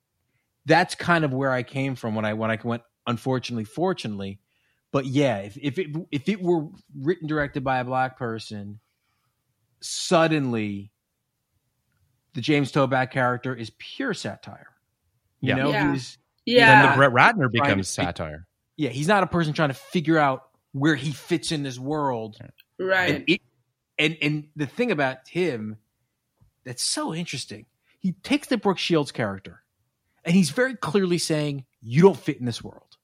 that's 0.66 0.94
kind 0.94 1.24
of 1.24 1.32
where 1.32 1.50
I 1.50 1.62
came 1.62 1.94
from 1.94 2.14
when 2.14 2.24
I 2.24 2.34
when 2.34 2.50
I 2.50 2.58
went 2.62 2.82
unfortunately 3.06 3.64
fortunately. 3.64 4.40
But 4.92 5.06
yeah, 5.06 5.38
if 5.38 5.56
if 5.60 5.78
it 5.78 5.88
if 6.10 6.28
it 6.28 6.42
were 6.42 6.68
written 6.98 7.26
directed 7.26 7.64
by 7.64 7.78
a 7.78 7.84
black 7.84 8.18
person, 8.18 8.80
suddenly 9.80 10.92
the 12.34 12.40
James 12.40 12.72
Toback 12.72 13.10
character 13.10 13.54
is 13.54 13.70
pure 13.78 14.14
satire. 14.14 14.68
You 15.40 15.48
Yeah. 15.50 15.54
know, 15.56 15.70
Yeah. 15.70 15.92
he's 15.92 16.18
yeah. 16.44 16.82
Then 16.82 16.90
the 16.90 16.96
Brett 16.96 17.10
Ratner 17.12 17.36
Trying 17.36 17.42
to 17.42 17.48
becomes 17.50 17.88
satire. 17.88 18.46
yeah, 18.76 18.90
he's 18.90 19.06
not 19.08 19.22
a 19.22 19.26
person 19.26 19.52
trying 19.52 19.68
to 19.70 19.74
figure 19.74 20.18
out 20.18 20.42
where 20.72 20.94
he 20.96 21.12
fits 21.12 21.52
in 21.52 21.62
this 21.62 21.78
world. 21.78 22.36
right. 22.78 23.14
And, 23.16 23.24
it, 23.28 23.40
and 23.98 24.16
and 24.22 24.48
the 24.56 24.66
thing 24.66 24.90
about 24.90 25.28
him 25.28 25.76
that's 26.64 26.82
so 26.82 27.14
interesting, 27.14 27.66
he 28.00 28.12
takes 28.12 28.48
the 28.48 28.56
Brooke 28.56 28.78
Shields 28.78 29.12
character, 29.12 29.61
and 30.24 30.34
he's 30.34 30.50
very 30.50 30.76
clearly 30.76 31.18
saying, 31.18 31.64
"You 31.80 32.02
don't 32.02 32.18
fit 32.18 32.38
in 32.38 32.46
this 32.46 32.62
world." 32.62 32.96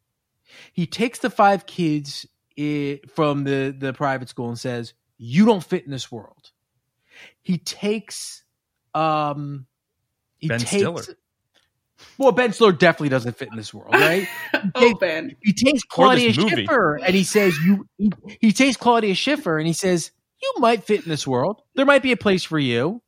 He 0.73 0.87
takes 0.87 1.19
the 1.19 1.31
five 1.31 1.67
kids 1.67 2.27
i 2.59 3.01
from 3.15 3.45
the 3.45 3.75
the 3.77 3.93
private 3.93 4.29
school 4.29 4.49
and 4.49 4.59
says, 4.59 4.95
"You 5.17 5.47
don't 5.47 5.65
fit 5.65 5.85
in 5.85 5.91
this 5.91 6.11
world." 6.11 6.51
He 7.41 7.59
takes, 7.59 8.45
um, 8.95 9.67
he 10.39 10.49
Ben 10.49 10.61
takes, 10.61 10.71
Stiller. 10.71 11.03
Well, 12.17 12.33
Ben 12.33 12.53
Stiller 12.53 12.73
definitely 12.73 13.09
doesn't 13.09 13.37
fit 13.37 13.49
in 13.51 13.57
this 13.57 13.75
world, 13.75 13.93
right? 13.95 14.29
Open. 14.75 15.37
he 15.43 15.53
takes 15.53 15.83
Or 15.97 16.15
this 16.15 16.37
Claudia. 16.37 16.65
Schiffer 16.67 16.97
and 16.97 17.15
he 17.15 17.25
says 17.25 17.57
you 17.59 17.89
he, 17.97 18.13
he 18.41 18.53
takes 18.53 18.77
Claudia 18.77 19.15
Schiffer 19.15 19.59
and 19.59 19.67
he 19.67 19.73
says 19.73 20.13
you 20.41 20.53
you 20.55 20.61
might 20.61 20.85
fit 20.85 21.03
in 21.03 21.09
this 21.09 21.27
world. 21.27 21.63
There 21.75 21.87
might 21.87 22.03
be 22.03 22.13
a 22.13 22.17
place 22.17 22.45
for 22.45 22.59
you. 22.59 23.03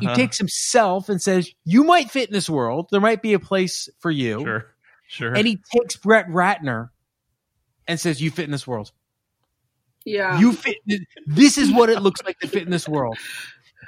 He 0.00 0.06
Uh-huh. 0.06 0.14
takes 0.14 0.38
himself 0.38 1.08
and 1.08 1.20
says, 1.20 1.50
you 1.64 1.84
might 1.84 2.10
fit 2.10 2.28
in 2.28 2.32
this 2.32 2.48
world. 2.48 2.88
There 2.90 3.00
might 3.00 3.22
be 3.22 3.32
a 3.32 3.40
place 3.40 3.88
for 3.98 4.10
you. 4.10 4.40
Sure. 4.40 4.66
Sure. 5.08 5.34
And 5.34 5.46
he 5.46 5.60
takes 5.72 5.96
Brett 5.96 6.28
Ratner 6.28 6.90
and 7.86 7.98
says, 7.98 8.20
you 8.20 8.30
fit 8.30 8.44
in 8.44 8.50
this 8.50 8.66
world. 8.66 8.92
Yeah. 10.04 10.38
You 10.38 10.52
fit. 10.52 10.76
This 11.26 11.58
is 11.58 11.72
what 11.72 11.90
it 11.90 12.00
looks 12.00 12.22
like 12.24 12.38
to 12.40 12.48
fit 12.48 12.62
in 12.62 12.70
this 12.70 12.88
world, 12.88 13.18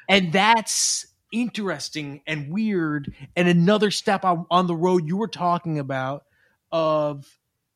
and 0.08 0.32
that's 0.32 1.06
interesting 1.32 2.22
and 2.26 2.52
weird. 2.52 3.14
And 3.36 3.46
another 3.46 3.92
step 3.92 4.24
on, 4.24 4.46
on 4.50 4.66
the 4.66 4.74
road 4.74 5.06
you 5.06 5.16
were 5.16 5.28
talking 5.28 5.78
about 5.78 6.24
of 6.72 7.24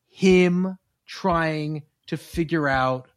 him 0.09 0.77
trying 1.05 1.83
to 2.07 2.17
figure 2.17 2.67
out 2.67 3.07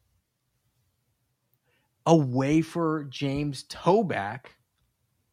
a 2.05 2.15
way 2.15 2.63
for 2.63 3.05
James 3.11 3.65
Toback 3.65 4.47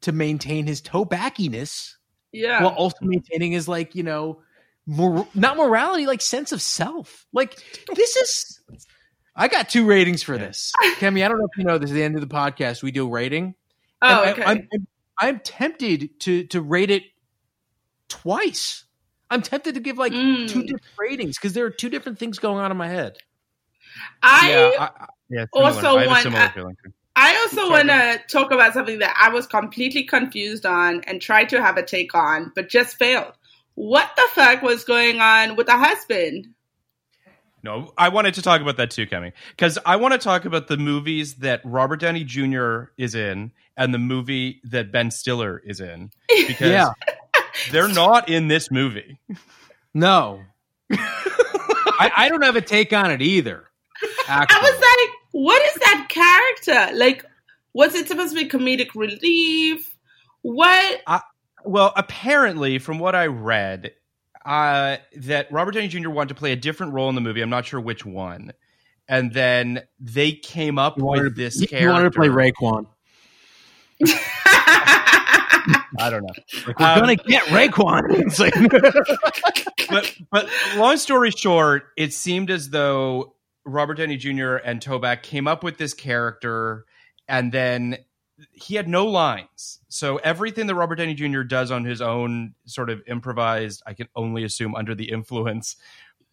to 0.04 0.12
maintain 0.12 0.66
his 0.68 0.82
Tobackiness. 0.82 1.96
yeah. 2.32 2.64
while 2.64 2.74
also 2.74 2.98
maintaining 3.02 3.52
his 3.52 3.68
like 3.68 3.96
you 3.96 4.04
know 4.04 4.42
mor- 4.86 5.28
not 5.36 5.58
morality 5.58 6.06
like 6.06 6.22
sense 6.22 6.52
of 6.52 6.62
self 6.62 7.26
like 7.34 7.58
this 7.96 8.16
is 8.16 8.62
i 9.36 9.48
got 9.48 9.70
two 9.70 9.86
ratings 9.86 10.22
for 10.24 10.38
this 10.38 10.72
kemi 11.00 11.24
i 11.24 11.28
don't 11.28 11.38
know 11.40 11.46
if 11.52 11.58
you 11.58 11.64
know 11.64 11.78
this 11.78 11.90
at 11.92 11.94
the 11.94 12.04
end 12.04 12.16
of 12.16 12.22
the 12.22 12.28
podcast 12.28 12.84
we 12.84 12.92
do 12.92 13.06
a 13.06 13.10
rating 13.10 13.56
oh, 14.02 14.24
And 14.24 14.32
okay. 14.32 14.44
I, 14.44 14.52
am 14.54 14.68
I'm, 14.74 14.88
I'm 15.20 15.40
tempted 15.40 16.20
to 16.22 16.44
to 16.48 16.62
rate 16.62 16.90
it 16.92 17.04
twice 18.10 18.84
i'm 19.30 19.42
tempted 19.42 19.76
to 19.76 19.80
give 19.80 19.98
like 19.98 20.12
Mm. 20.14 20.48
two 20.50 20.62
different 20.64 20.84
ratings 21.00 21.38
because 21.38 21.54
there 21.54 21.66
are 21.66 21.70
two 21.72 21.90
different 21.90 22.20
things 22.20 22.40
going 22.40 22.60
on 22.60 22.72
in 22.72 22.78
my 22.78 22.88
head 22.90 23.18
I 24.22 24.50
yeah, 24.50 24.72
I, 24.80 24.84
I- 24.86 25.06
yeah, 25.30 25.46
also 25.54 25.98
I 25.98 26.00
have 26.00 26.08
a 26.08 26.08
want- 26.10 26.24
similar 26.24 26.42
I- 26.44 26.50
feeling. 26.52 26.76
too. 26.84 26.92
I 27.16 27.36
also 27.38 27.70
want 27.70 27.90
to 27.90 28.20
talk 28.28 28.52
about 28.52 28.74
something 28.74 29.00
that 29.00 29.16
I 29.22 29.30
was 29.30 29.46
completely 29.46 30.04
confused 30.04 30.66
on 30.66 31.02
and 31.06 31.22
tried 31.22 31.50
to 31.50 31.62
have 31.62 31.78
a 31.78 31.84
take 31.84 32.16
on, 32.16 32.52
but 32.56 32.70
just 32.70 32.96
failed. 32.98 33.34
What 33.76 34.10
the 34.16 34.28
fuck 34.34 34.62
was 34.62 34.84
going 34.84 35.20
on 35.20 35.56
with 35.56 35.68
the 35.68 35.78
husband? 35.78 36.48
No, 37.64 37.94
I 37.98 38.10
wanted 38.10 38.34
to 38.34 38.42
talk 38.42 38.60
about 38.62 38.78
that 38.78 38.92
too, 38.92 39.06
Kemi, 39.08 39.32
because 39.52 39.80
I 39.86 39.96
want 39.96 40.14
to 40.14 40.18
talk 40.18 40.44
about 40.46 40.68
the 40.68 40.76
movies 40.78 41.36
that 41.36 41.62
Robert 41.64 42.02
Downey 42.02 42.24
Jr. 42.26 42.86
is 42.98 43.16
in 43.16 43.52
and 43.78 43.94
the 43.94 43.98
movie 44.00 44.60
that 44.66 44.92
Ben 44.92 45.12
Stiller 45.12 45.62
is 45.66 45.80
in, 45.80 46.12
because 46.48 46.72
Yeah. 46.72 46.90
they're 47.72 47.88
not 47.88 48.28
in 48.28 48.48
this 48.50 48.70
movie. 48.70 49.18
no 49.94 50.42
I, 50.92 52.12
I 52.18 52.30
don't 52.30 52.44
have 52.44 52.56
a 52.58 52.62
take 52.62 52.92
on 52.92 53.12
it 53.12 53.22
either 53.22 53.66
I 54.28 54.42
actually. 54.44 54.62
was 54.62 54.72
like, 54.82 54.83
what 55.34 55.62
is 55.66 55.74
that 55.82 56.08
character? 56.10 56.96
Like, 56.98 57.26
was 57.74 57.94
it 57.96 58.08
supposed 58.08 58.34
to 58.36 58.42
be 58.42 58.48
comedic 58.50 58.96
relief? 58.96 59.96
What? 60.44 61.02
Well, 61.66 61.92
apparently, 61.98 62.78
from 62.80 63.00
what 63.00 63.16
I 63.16 63.28
read, 63.28 63.92
uh, 64.46 64.98
that 65.18 65.52
Robert 65.52 65.72
Downey 65.72 65.88
Jr. 65.88 66.10
wanted 66.10 66.30
to 66.30 66.36
play 66.36 66.52
a 66.52 66.56
different 66.56 66.94
role 66.94 67.10
in 67.10 67.16
the 67.16 67.22
movie. 67.22 67.42
I'm 67.42 67.50
not 67.50 67.66
sure 67.66 67.80
which 67.80 68.06
one. 68.06 68.54
And 69.08 69.34
then 69.34 69.82
they 70.00 70.32
came 70.34 70.78
up 70.78 70.98
You 70.98 71.06
wanted 71.06 71.24
with 71.24 71.36
to- 71.36 71.42
this 71.44 71.60
you- 71.62 71.68
character. 71.68 71.88
you 71.88 71.94
wanted 71.94 72.12
to 72.14 72.20
play 72.20 72.28
Raekwon. 72.30 72.86
I 76.00 76.10
don't 76.10 76.24
know. 76.24 76.34
Like, 76.68 76.80
we're 76.80 76.86
Um, 76.86 77.00
gonna 77.00 77.16
get 77.16 77.44
Raekwon. 77.44 78.04
It's 78.26 78.40
like, 78.40 78.54
but 79.90 80.16
but 80.32 80.50
long 80.76 80.98
story 80.98 81.32
short, 81.32 81.86
it 81.98 82.14
seemed 82.14 82.50
as 82.52 82.70
though 82.70 83.36
Robert 83.66 83.96
Downey 83.96 84.18
Jr. 84.18 84.56
and 84.56 84.82
Toback 84.82 85.24
came 85.24 85.48
up 85.48 85.64
with 85.64 85.78
this 85.78 85.94
character, 85.94 86.86
and 87.28 87.52
then 87.52 87.98
he 88.52 88.76
had 88.76 88.88
no 88.88 89.06
lines. 89.06 89.80
So 89.90 90.18
everything 90.18 90.68
that 90.68 90.76
Robert 90.76 90.96
Downey 90.96 91.14
Jr. 91.14 91.44
does 91.44 91.72
on 91.72 91.86
his 91.86 92.02
own, 92.02 92.56
sort 92.66 92.90
of 92.90 93.02
improvised, 93.08 93.82
I 93.86 93.94
can 93.94 94.08
only 94.16 94.44
assume 94.44 94.76
under 94.76 94.96
the 94.96 95.10
influence 95.12 95.76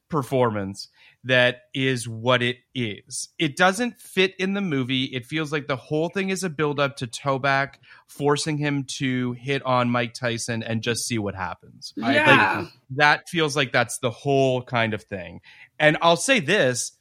performance 0.08 0.88
that 1.24 1.62
is 1.74 2.08
what 2.08 2.42
it 2.42 2.56
is. 2.74 3.28
It 3.38 3.56
doesn't 3.56 4.00
fit 4.00 4.34
in 4.38 4.54
the 4.54 4.60
movie. 4.60 5.04
It 5.04 5.24
feels 5.26 5.52
like 5.52 5.68
the 5.68 5.76
whole 5.76 6.08
thing 6.08 6.30
is 6.30 6.42
a 6.42 6.50
build 6.50 6.80
up 6.80 6.96
to 6.96 7.06
Toback 7.06 7.74
forcing 8.06 8.58
him 8.58 8.84
to 8.98 9.32
hit 9.32 9.62
on 9.64 9.90
Mike 9.90 10.14
Tyson 10.14 10.62
and 10.62 10.82
just 10.82 11.06
see 11.06 11.18
what 11.18 11.34
happens. 11.34 11.94
I- 11.98 12.00
like, 12.00 12.16
yeah. 12.16 12.66
that 12.96 13.28
feels 13.28 13.54
like 13.54 13.70
that's 13.72 13.98
the 13.98 14.10
whole 14.10 14.62
kind 14.62 14.94
of 14.94 15.02
thing. 15.04 15.42
And 15.78 15.96
I'll 16.02 16.16
say 16.16 16.40
this 16.40 16.92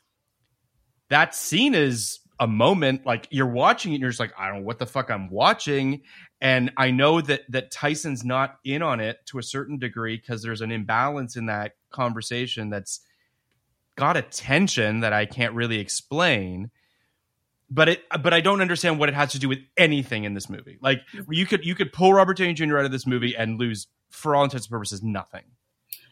that 1.10 1.36
scene 1.36 1.76
is 1.76 2.20
a 2.40 2.48
moment 2.48 3.06
like 3.06 3.28
you're 3.32 3.48
watching 3.48 3.92
it 3.92 3.96
and 3.96 4.02
you're 4.02 4.10
just 4.10 4.20
like, 4.20 4.34
I 4.38 4.48
don't 4.48 4.60
know 4.60 4.66
what 4.66 4.80
the 4.80 4.86
fuck 4.86 5.12
I'm 5.12 5.30
watching. 5.30 6.04
And 6.40 6.72
I 6.78 6.92
know 6.92 7.20
that 7.20 7.42
that 7.50 7.72
Tyson's 7.72 8.24
not 8.24 8.58
in 8.64 8.82
on 8.82 9.02
it 9.02 9.18
to 9.28 9.40
a 9.40 9.44
certain 9.44 9.78
degree 9.78 10.16
because 10.16 10.42
there's 10.42 10.62
an 10.62 10.72
imbalance 10.72 11.36
in 11.36 11.48
that 11.48 11.74
conversation 11.92 12.70
that's 12.70 13.02
got 13.98 14.16
a 14.16 14.22
tension 14.22 15.02
that 15.02 15.12
I 15.12 15.26
can't 15.26 15.54
really 15.54 15.80
explain. 15.80 16.72
But 17.70 17.90
it 17.90 18.04
but 18.22 18.34
I 18.34 18.40
don't 18.40 18.62
understand 18.62 19.00
what 19.00 19.10
it 19.10 19.16
has 19.16 19.34
to 19.34 19.40
do 19.40 19.50
with 19.50 19.60
anything 19.78 20.24
in 20.24 20.34
this 20.34 20.50
movie. 20.50 20.78
Like 20.82 21.02
you 21.30 21.46
could 21.46 21.66
you 21.66 21.76
could 21.76 21.92
pull 21.92 22.14
Robert 22.14 22.38
Downey 22.38 22.54
Jr. 22.54 22.80
out 22.80 22.86
of 22.86 22.92
this 22.92 23.06
movie 23.06 23.36
and 23.36 23.60
lose 23.60 23.88
for 24.10 24.36
all 24.36 24.46
intents 24.46 24.68
and 24.68 24.72
purposes 24.72 25.04
nothing. 25.04 25.44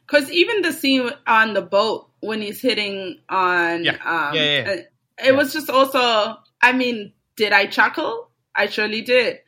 Because 0.06 0.30
even 0.30 0.62
the 0.62 0.72
scene 0.72 1.10
on 1.26 1.54
the 1.54 1.62
boat 1.62 2.07
when 2.20 2.42
he's 2.42 2.62
hitting 2.62 3.20
on, 3.30 3.84
Yeah. 3.84 3.92
um, 4.04 4.36
Yeah, 4.36 4.44
yeah, 4.44 4.66
yeah. 4.66 4.72
uh, 4.72 5.26
it 5.28 5.36
was 5.36 5.54
just 5.54 5.70
also. 5.70 6.38
I 6.62 6.74
mean, 6.74 7.14
did 7.36 7.54
I 7.54 7.68
chuckle? 7.68 8.30
I 8.56 8.68
surely 8.68 9.02
did, 9.02 9.40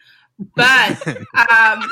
but 0.56 1.08
um, 1.08 1.24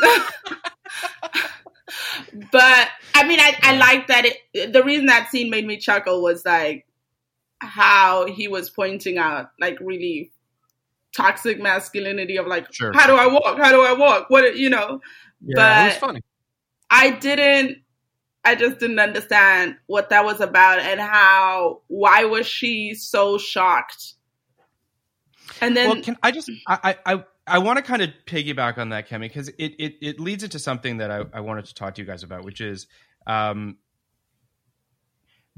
but 2.51 2.88
I 3.15 3.28
mean, 3.28 3.39
I, 3.39 3.57
I 3.61 3.78
like 3.78 4.07
that. 4.07 4.25
It 4.53 4.73
the 4.73 4.84
reason 4.84 5.07
that 5.07 5.30
scene 5.32 5.49
made 5.49 5.65
me 5.65 5.78
chuckle 5.78 6.21
was 6.21 6.45
like 6.45 6.86
how 7.59 8.28
he 8.28 8.47
was 8.47 8.69
pointing 8.69 9.17
out 9.17 9.49
like 9.59 9.80
really 9.80 10.32
toxic 11.15 11.59
masculinity 11.59 12.38
of 12.38 12.45
like 12.45 12.71
Sure. 12.71 12.91
how 12.93 13.07
do 13.07 13.15
I 13.15 13.28
walk? 13.28 13.57
How 13.57 13.71
do 13.71 13.82
I 13.84 13.93
walk? 13.93 14.30
What 14.30 14.55
you 14.57 14.69
know? 14.69 15.01
yeah, 15.41 15.82
it 15.82 15.86
was 15.86 15.93
But- 15.95 15.99
funny. 15.99 16.21
I 16.89 17.09
didn't 17.11 17.80
I 18.47 18.55
just 18.55 18.79
didn't 18.79 18.99
understand 18.99 19.75
what 19.87 20.09
that 20.09 20.23
was 20.23 20.39
about 20.39 20.79
and 20.79 21.01
how 21.01 21.81
why 21.87 22.23
was 22.23 22.47
she 22.47 22.95
so 22.95 23.37
shocked? 23.37 24.13
And 25.59 25.75
then 25.75 25.89
well, 25.89 26.01
can 26.01 26.17
I 26.23 26.31
just 26.31 26.49
I 26.65 26.95
I 27.05 27.23
I, 27.45 27.57
want 27.57 27.75
to 27.77 27.83
kind 27.83 28.01
of 28.01 28.11
piggyback 28.25 28.77
on 28.77 28.89
that, 28.89 29.09
Kemi, 29.09 29.21
because 29.21 29.49
it, 29.49 29.73
it 29.77 29.95
it 30.01 30.19
leads 30.21 30.43
into 30.43 30.59
something 30.59 30.97
that 30.97 31.11
I, 31.11 31.23
I 31.33 31.41
wanted 31.41 31.65
to 31.65 31.73
talk 31.73 31.95
to 31.95 32.01
you 32.01 32.07
guys 32.07 32.23
about, 32.23 32.45
which 32.45 32.61
is 32.61 32.87
um 33.25 33.77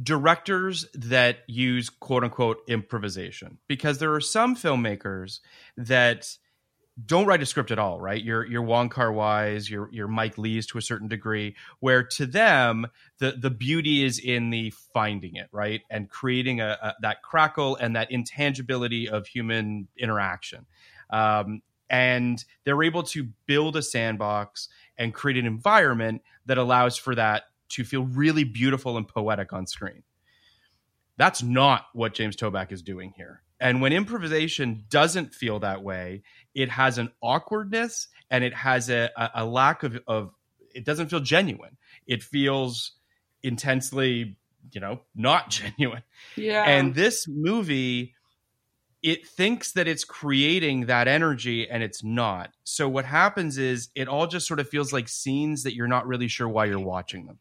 directors 0.01 0.87
that 0.95 1.39
use 1.45 1.91
quote 1.91 2.23
unquote 2.23 2.57
improvisation. 2.67 3.59
Because 3.67 3.99
there 3.99 4.15
are 4.15 4.21
some 4.21 4.55
filmmakers 4.55 5.41
that 5.77 6.37
don't 7.05 7.25
write 7.25 7.41
a 7.41 7.45
script 7.45 7.71
at 7.71 7.79
all, 7.79 7.99
right? 7.99 8.23
You're 8.23 8.45
you're 8.45 8.61
Wong 8.61 8.89
Kar 8.89 9.11
Wai's, 9.11 9.69
you're 9.69 10.07
Mike 10.07 10.37
Leigh's 10.37 10.65
to 10.67 10.77
a 10.77 10.81
certain 10.81 11.07
degree, 11.07 11.55
where 11.79 12.03
to 12.03 12.25
them 12.25 12.87
the 13.19 13.31
the 13.31 13.49
beauty 13.49 14.03
is 14.03 14.19
in 14.19 14.49
the 14.49 14.71
finding 14.93 15.35
it, 15.35 15.47
right, 15.51 15.81
and 15.89 16.09
creating 16.09 16.61
a, 16.61 16.77
a 16.81 16.95
that 17.01 17.21
crackle 17.21 17.75
and 17.75 17.95
that 17.95 18.11
intangibility 18.11 19.07
of 19.07 19.27
human 19.27 19.87
interaction. 19.97 20.65
Um, 21.09 21.61
and 21.89 22.43
they're 22.63 22.83
able 22.83 23.03
to 23.03 23.29
build 23.45 23.75
a 23.75 23.81
sandbox 23.81 24.69
and 24.97 25.13
create 25.13 25.37
an 25.37 25.45
environment 25.45 26.21
that 26.45 26.57
allows 26.57 26.97
for 26.97 27.15
that 27.15 27.43
to 27.69 27.83
feel 27.83 28.03
really 28.03 28.43
beautiful 28.43 28.97
and 28.97 29.07
poetic 29.07 29.53
on 29.53 29.65
screen. 29.65 30.03
That's 31.17 31.43
not 31.43 31.85
what 31.93 32.13
James 32.13 32.35
Toback 32.35 32.71
is 32.71 32.81
doing 32.81 33.13
here. 33.15 33.41
And 33.60 33.82
when 33.82 33.93
improvisation 33.93 34.86
doesn't 34.89 35.34
feel 35.34 35.60
that 35.60 35.84
way, 35.84 36.24
it 36.55 36.70
has 36.70 36.97
an 36.97 37.12
awkwardness 37.22 38.07
and 38.30 38.43
it 38.43 38.53
has 38.53 38.89
a, 38.89 39.10
a, 39.18 39.30
a 39.36 39.45
lack 39.45 39.84
of, 39.84 39.99
of, 40.07 40.32
it 40.74 40.86
doesn't 40.86 41.10
feel 41.10 41.20
genuine. 41.20 41.78
It 42.07 42.24
feels 42.24 42.93
intensely, 43.43 44.38
you 44.72 44.82
know, 44.82 45.01
not 45.16 45.49
genuine. 45.78 46.03
yeah. 46.36 46.64
And 46.64 46.95
this 46.95 47.26
movie, 47.28 48.14
it 49.01 49.28
thinks 49.28 49.74
that 49.74 49.88
it's 49.88 50.03
creating 50.03 50.88
that 50.88 51.07
energy 51.07 51.70
and 51.70 51.84
it's 51.84 52.03
not. 52.03 52.51
So 52.64 52.88
what 52.88 53.05
happens 53.05 53.57
is 53.57 53.89
it 53.95 54.07
all 54.07 54.28
just 54.28 54.47
sort 54.47 54.60
of 54.60 54.70
feels 54.70 54.91
like 54.91 55.07
scenes 55.07 55.64
that 55.64 55.74
you're 55.74 55.88
not 55.88 56.07
really 56.07 56.28
sure 56.28 56.47
why 56.47 56.66
you're 56.66 56.80
watching 56.80 57.26
them. 57.26 57.39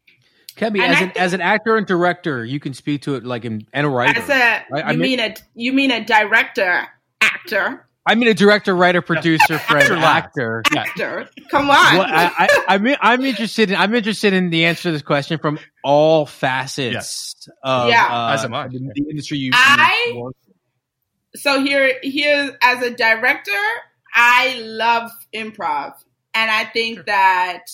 Kemi, 0.59 0.81
And 0.81 0.91
as 0.93 0.97
I 0.97 1.03
an 1.03 1.11
as 1.17 1.33
an 1.33 1.41
actor 1.41 1.77
and 1.77 1.87
director, 1.87 2.43
you 2.45 2.59
can 2.59 2.73
speak 2.73 3.03
to 3.03 3.15
it 3.15 3.23
like 3.25 3.45
in, 3.45 3.65
and 3.73 3.85
a 3.87 3.89
writer. 3.89 4.19
as 4.19 4.29
a 4.29 4.33
I- 4.33 4.63
I 4.81 4.91
you 4.91 4.97
mean- 4.99 5.17
mean 5.17 5.19
a 5.19 5.35
you 5.55 5.73
mean 5.73 5.91
a 5.91 6.03
director 6.03 6.87
actor 7.21 7.85
I 8.05 8.15
mean, 8.15 8.27
a 8.29 8.33
director, 8.33 8.75
writer, 8.75 9.03
producer, 9.03 9.59
friend, 9.59 9.91
Actor 9.93 10.63
last. 10.65 10.75
actor. 10.75 11.29
Yeah. 11.37 11.43
Come 11.51 11.69
on. 11.69 11.97
Well, 11.97 12.07
I, 12.07 12.31
I, 12.39 12.63
I 12.69 12.77
mean, 12.79 12.95
I'm 13.01 13.23
interested. 13.23 13.69
In, 13.69 13.75
I'm 13.77 13.93
interested 13.93 14.33
in 14.33 14.49
the 14.49 14.65
answer 14.65 14.83
to 14.83 14.91
this 14.93 15.03
question 15.03 15.37
from 15.37 15.59
all 15.83 16.25
facets 16.25 16.93
Yes. 16.93 17.49
of 17.61 17.89
Yeah. 17.89 18.07
uh, 18.09 18.33
As 18.33 18.43
am 18.45 18.55
I. 18.55 18.67
the, 18.67 18.79
the 18.95 19.05
industry 19.11 19.37
you. 19.37 19.51
I- 19.53 20.11
you 20.13 20.21
work 20.21 20.35
so 21.35 21.61
here 21.63 21.99
here 22.01 22.57
as 22.63 22.81
a 22.81 22.89
director, 22.89 23.51
I 24.15 24.59
love 24.63 25.11
improv, 25.35 25.93
and 26.33 26.49
I 26.49 26.63
think 26.65 27.05
that 27.05 27.65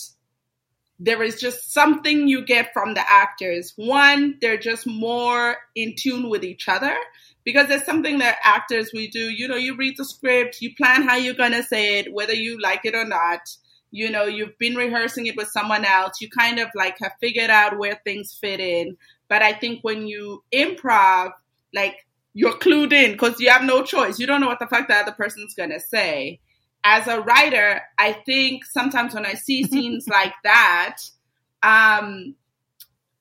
there 0.98 1.22
is 1.22 1.40
just 1.40 1.72
something 1.72 2.26
you 2.26 2.44
get 2.44 2.72
from 2.72 2.94
the 2.94 3.02
actors. 3.06 3.72
One, 3.76 4.38
they're 4.40 4.58
just 4.58 4.86
more 4.86 5.56
in 5.74 5.94
tune 5.94 6.30
with 6.30 6.42
each 6.42 6.68
other 6.68 6.96
because 7.44 7.68
there's 7.68 7.84
something 7.84 8.18
that 8.18 8.38
actors 8.42 8.90
we 8.94 9.08
do. 9.08 9.30
You 9.30 9.46
know, 9.48 9.56
you 9.56 9.76
read 9.76 9.96
the 9.98 10.04
script, 10.04 10.62
you 10.62 10.74
plan 10.74 11.02
how 11.02 11.16
you're 11.16 11.34
gonna 11.34 11.62
say 11.62 11.98
it, 11.98 12.12
whether 12.12 12.32
you 12.32 12.60
like 12.60 12.84
it 12.84 12.94
or 12.94 13.04
not. 13.04 13.40
You 13.90 14.10
know, 14.10 14.24
you've 14.24 14.58
been 14.58 14.74
rehearsing 14.74 15.26
it 15.26 15.36
with 15.36 15.48
someone 15.48 15.84
else. 15.84 16.20
You 16.20 16.28
kind 16.28 16.58
of 16.58 16.68
like 16.74 16.98
have 17.00 17.12
figured 17.20 17.50
out 17.50 17.78
where 17.78 18.00
things 18.04 18.36
fit 18.38 18.60
in. 18.60 18.96
But 19.28 19.42
I 19.42 19.52
think 19.52 19.80
when 19.82 20.06
you 20.06 20.42
improv, 20.52 21.32
like 21.74 22.06
you're 22.34 22.58
clued 22.58 22.92
in 22.92 23.12
because 23.12 23.38
you 23.38 23.50
have 23.50 23.64
no 23.64 23.82
choice. 23.84 24.18
You 24.18 24.26
don't 24.26 24.40
know 24.40 24.48
what 24.48 24.58
the 24.58 24.66
fuck 24.66 24.88
the 24.88 24.94
other 24.94 25.12
person's 25.12 25.54
gonna 25.54 25.80
say. 25.80 26.40
As 26.88 27.08
a 27.08 27.20
writer, 27.20 27.80
I 27.98 28.12
think 28.12 28.64
sometimes 28.64 29.12
when 29.12 29.26
I 29.26 29.34
see 29.34 29.64
scenes 29.70 30.06
like 30.06 30.34
that, 30.44 30.98
um, 31.62 32.36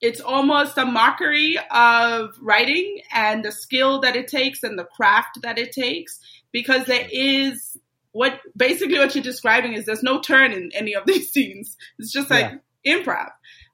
it's 0.01 0.22
almost 0.22 0.78
a 0.78 0.86
mockery 0.86 1.57
of 1.72 2.36
writing 2.39 3.01
and 3.11 3.43
the 3.43 3.51
skill 3.51 4.01
that 4.01 4.16
it 4.16 4.28
takes 4.28 4.61
and 4.61 4.78
the 4.78 4.84
craft 4.84 5.41
that 5.41 5.57
it 5.57 5.72
takes 5.72 6.20
because 6.51 6.86
there 6.86 7.07
is 7.11 7.76
what 8.11 8.39
basically 8.55 8.99
what 8.99 9.16
you're 9.16 9.24
describing 9.24 9.74
is 9.74 9.86
there's 9.86 10.03
no 10.03 10.22
turn 10.22 10.51
in 10.51 10.70
any 10.76 10.93
of 10.93 11.05
these 11.07 11.32
scenes. 11.32 11.76
It's 11.97 12.11
just 12.11 12.30
like 12.30 12.51
improv. 12.86 13.30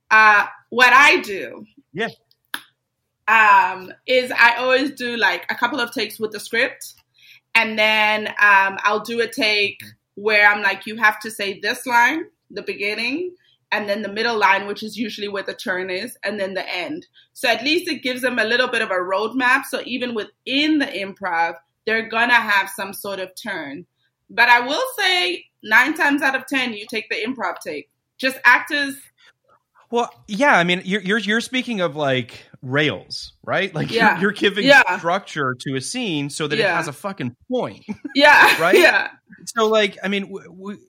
Uh, 0.10 0.46
what 0.70 0.94
I 0.94 1.20
do 1.20 1.66
Yeah. 1.92 2.08
um, 3.28 3.92
is 4.08 4.32
I 4.32 4.56
always 4.56 4.92
do 4.92 5.18
like 5.18 5.46
a 5.50 5.56
couple 5.56 5.82
of 5.82 5.92
takes 5.92 6.18
with 6.18 6.32
the 6.32 6.40
script, 6.40 6.94
and 7.56 7.78
then 7.78 8.28
um, 8.28 8.78
I'll 8.84 9.04
do 9.04 9.22
a 9.22 9.28
take 9.28 9.82
where 10.16 10.48
I'm 10.48 10.62
like, 10.62 10.86
you 10.86 10.98
have 10.98 11.20
to 11.22 11.32
say 11.32 11.60
this 11.60 11.86
line, 11.86 12.26
the 12.50 12.62
beginning, 12.62 13.36
and 13.72 13.88
then 13.88 14.02
the 14.02 14.12
middle 14.12 14.38
line, 14.38 14.68
which 14.68 14.84
is 14.84 14.98
usually 14.98 15.28
where 15.28 15.44
the 15.44 15.54
turn 15.54 15.90
is, 15.90 16.18
and 16.24 16.40
then 16.40 16.54
the 16.54 16.70
end. 16.70 17.08
So 17.34 17.48
at 17.50 17.64
least 17.64 17.90
it 17.90 18.04
gives 18.04 18.22
them 18.22 18.38
a 18.38 18.44
little 18.44 18.68
bit 18.68 18.82
of 18.82 18.92
a 18.92 18.96
roadmap. 18.96 19.66
So 19.66 19.82
even 19.86 20.14
within 20.14 20.80
the 20.80 20.86
improv, 20.86 21.56
they're 21.86 22.10
gonna 22.10 22.34
have 22.34 22.70
some 22.70 22.94
sort 22.94 23.20
of 23.20 23.32
turn. 23.42 23.86
But 24.30 24.50
I 24.50 24.62
will 24.62 24.84
say, 24.98 25.46
nine 25.64 25.94
times 25.94 26.22
out 26.22 26.36
of 26.36 26.48
ten, 26.48 26.74
you 26.74 26.86
take 26.90 27.10
the 27.10 27.24
improv 27.26 27.60
take. 27.66 27.90
Just 28.18 28.38
actors 28.46 28.96
Well, 29.92 30.10
yeah, 30.28 30.58
I 30.58 30.64
mean, 30.64 30.82
you're 30.86 31.02
you're 31.02 31.18
you're 31.20 31.42
speaking 31.42 31.82
of 31.82 31.96
like 31.96 32.46
rails, 32.62 33.34
right? 33.44 33.74
Like 33.76 33.92
Yeah. 33.92 34.14
you're, 34.14 34.22
you're 34.22 34.32
giving 34.32 34.66
Yeah. 34.66 34.98
structure 34.98 35.56
to 35.60 35.76
a 35.76 35.82
scene 35.82 36.30
so 36.30 36.48
that 36.48 36.58
it 36.60 36.66
has 36.66 36.88
a 36.88 36.94
fucking 36.94 37.36
point. 37.52 37.84
Yeah. 38.16 38.60
Right? 38.62 38.78
Yeah. 38.78 39.10
so, 39.46 39.68
like, 39.68 39.98
I 40.04 40.08
mean, 40.08 40.24
w- 40.24 40.50
w- 40.50 40.80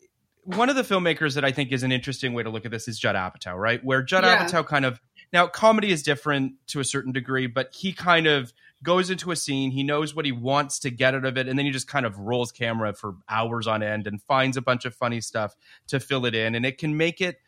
one 0.44 0.68
of 0.70 0.76
the 0.76 0.82
filmmakers 0.82 1.34
that 1.34 1.44
I 1.44 1.53
think 1.53 1.70
is 1.72 1.82
an 1.82 1.92
interesting 1.92 2.32
way 2.34 2.42
to 2.42 2.50
look 2.50 2.64
at 2.64 2.70
this 2.70 2.88
is 2.88 2.98
Judd 2.98 3.14
Apatow, 3.16 3.57
right? 3.57 3.82
Where 3.84 4.03
Judd 4.03 4.24
Yeah. 4.24 4.44
Apatow 4.46 4.66
kind 4.66 4.84
of 4.84 5.00
now 5.32 5.46
comedy 5.46 5.90
is 5.92 6.03
different 6.03 6.55
to 6.68 6.80
a 6.80 6.84
certain 6.84 7.12
degree, 7.12 7.46
but 7.46 7.70
he 7.74 7.92
kind 7.92 8.26
of 8.26 8.53
goes 8.82 9.09
into 9.11 9.30
a 9.30 9.36
scene, 9.36 9.70
he 9.70 9.82
knows 9.84 10.14
what 10.14 10.24
he 10.24 10.32
wants 10.32 10.80
to 10.80 10.90
get 10.90 11.14
out 11.14 11.24
of 11.24 11.38
it, 11.38 11.48
and 11.48 11.57
then 11.59 11.64
he 11.64 11.70
just 11.72 11.86
kind 11.86 12.05
of 12.05 12.18
rolls 12.18 12.50
camera 12.50 12.92
for 12.92 13.14
hours 13.28 13.66
on 13.68 13.82
end 13.82 14.07
and 14.09 14.20
finds 14.22 14.57
a 14.57 14.61
bunch 14.62 14.84
of 14.84 14.94
funny 14.94 15.20
stuff 15.20 15.55
to 15.86 16.00
fill 16.00 16.26
it 16.26 16.34
in, 16.34 16.55
and 16.57 16.66
it 16.66 16.76
can 16.78 16.96
make 16.96 17.20
it 17.20 17.38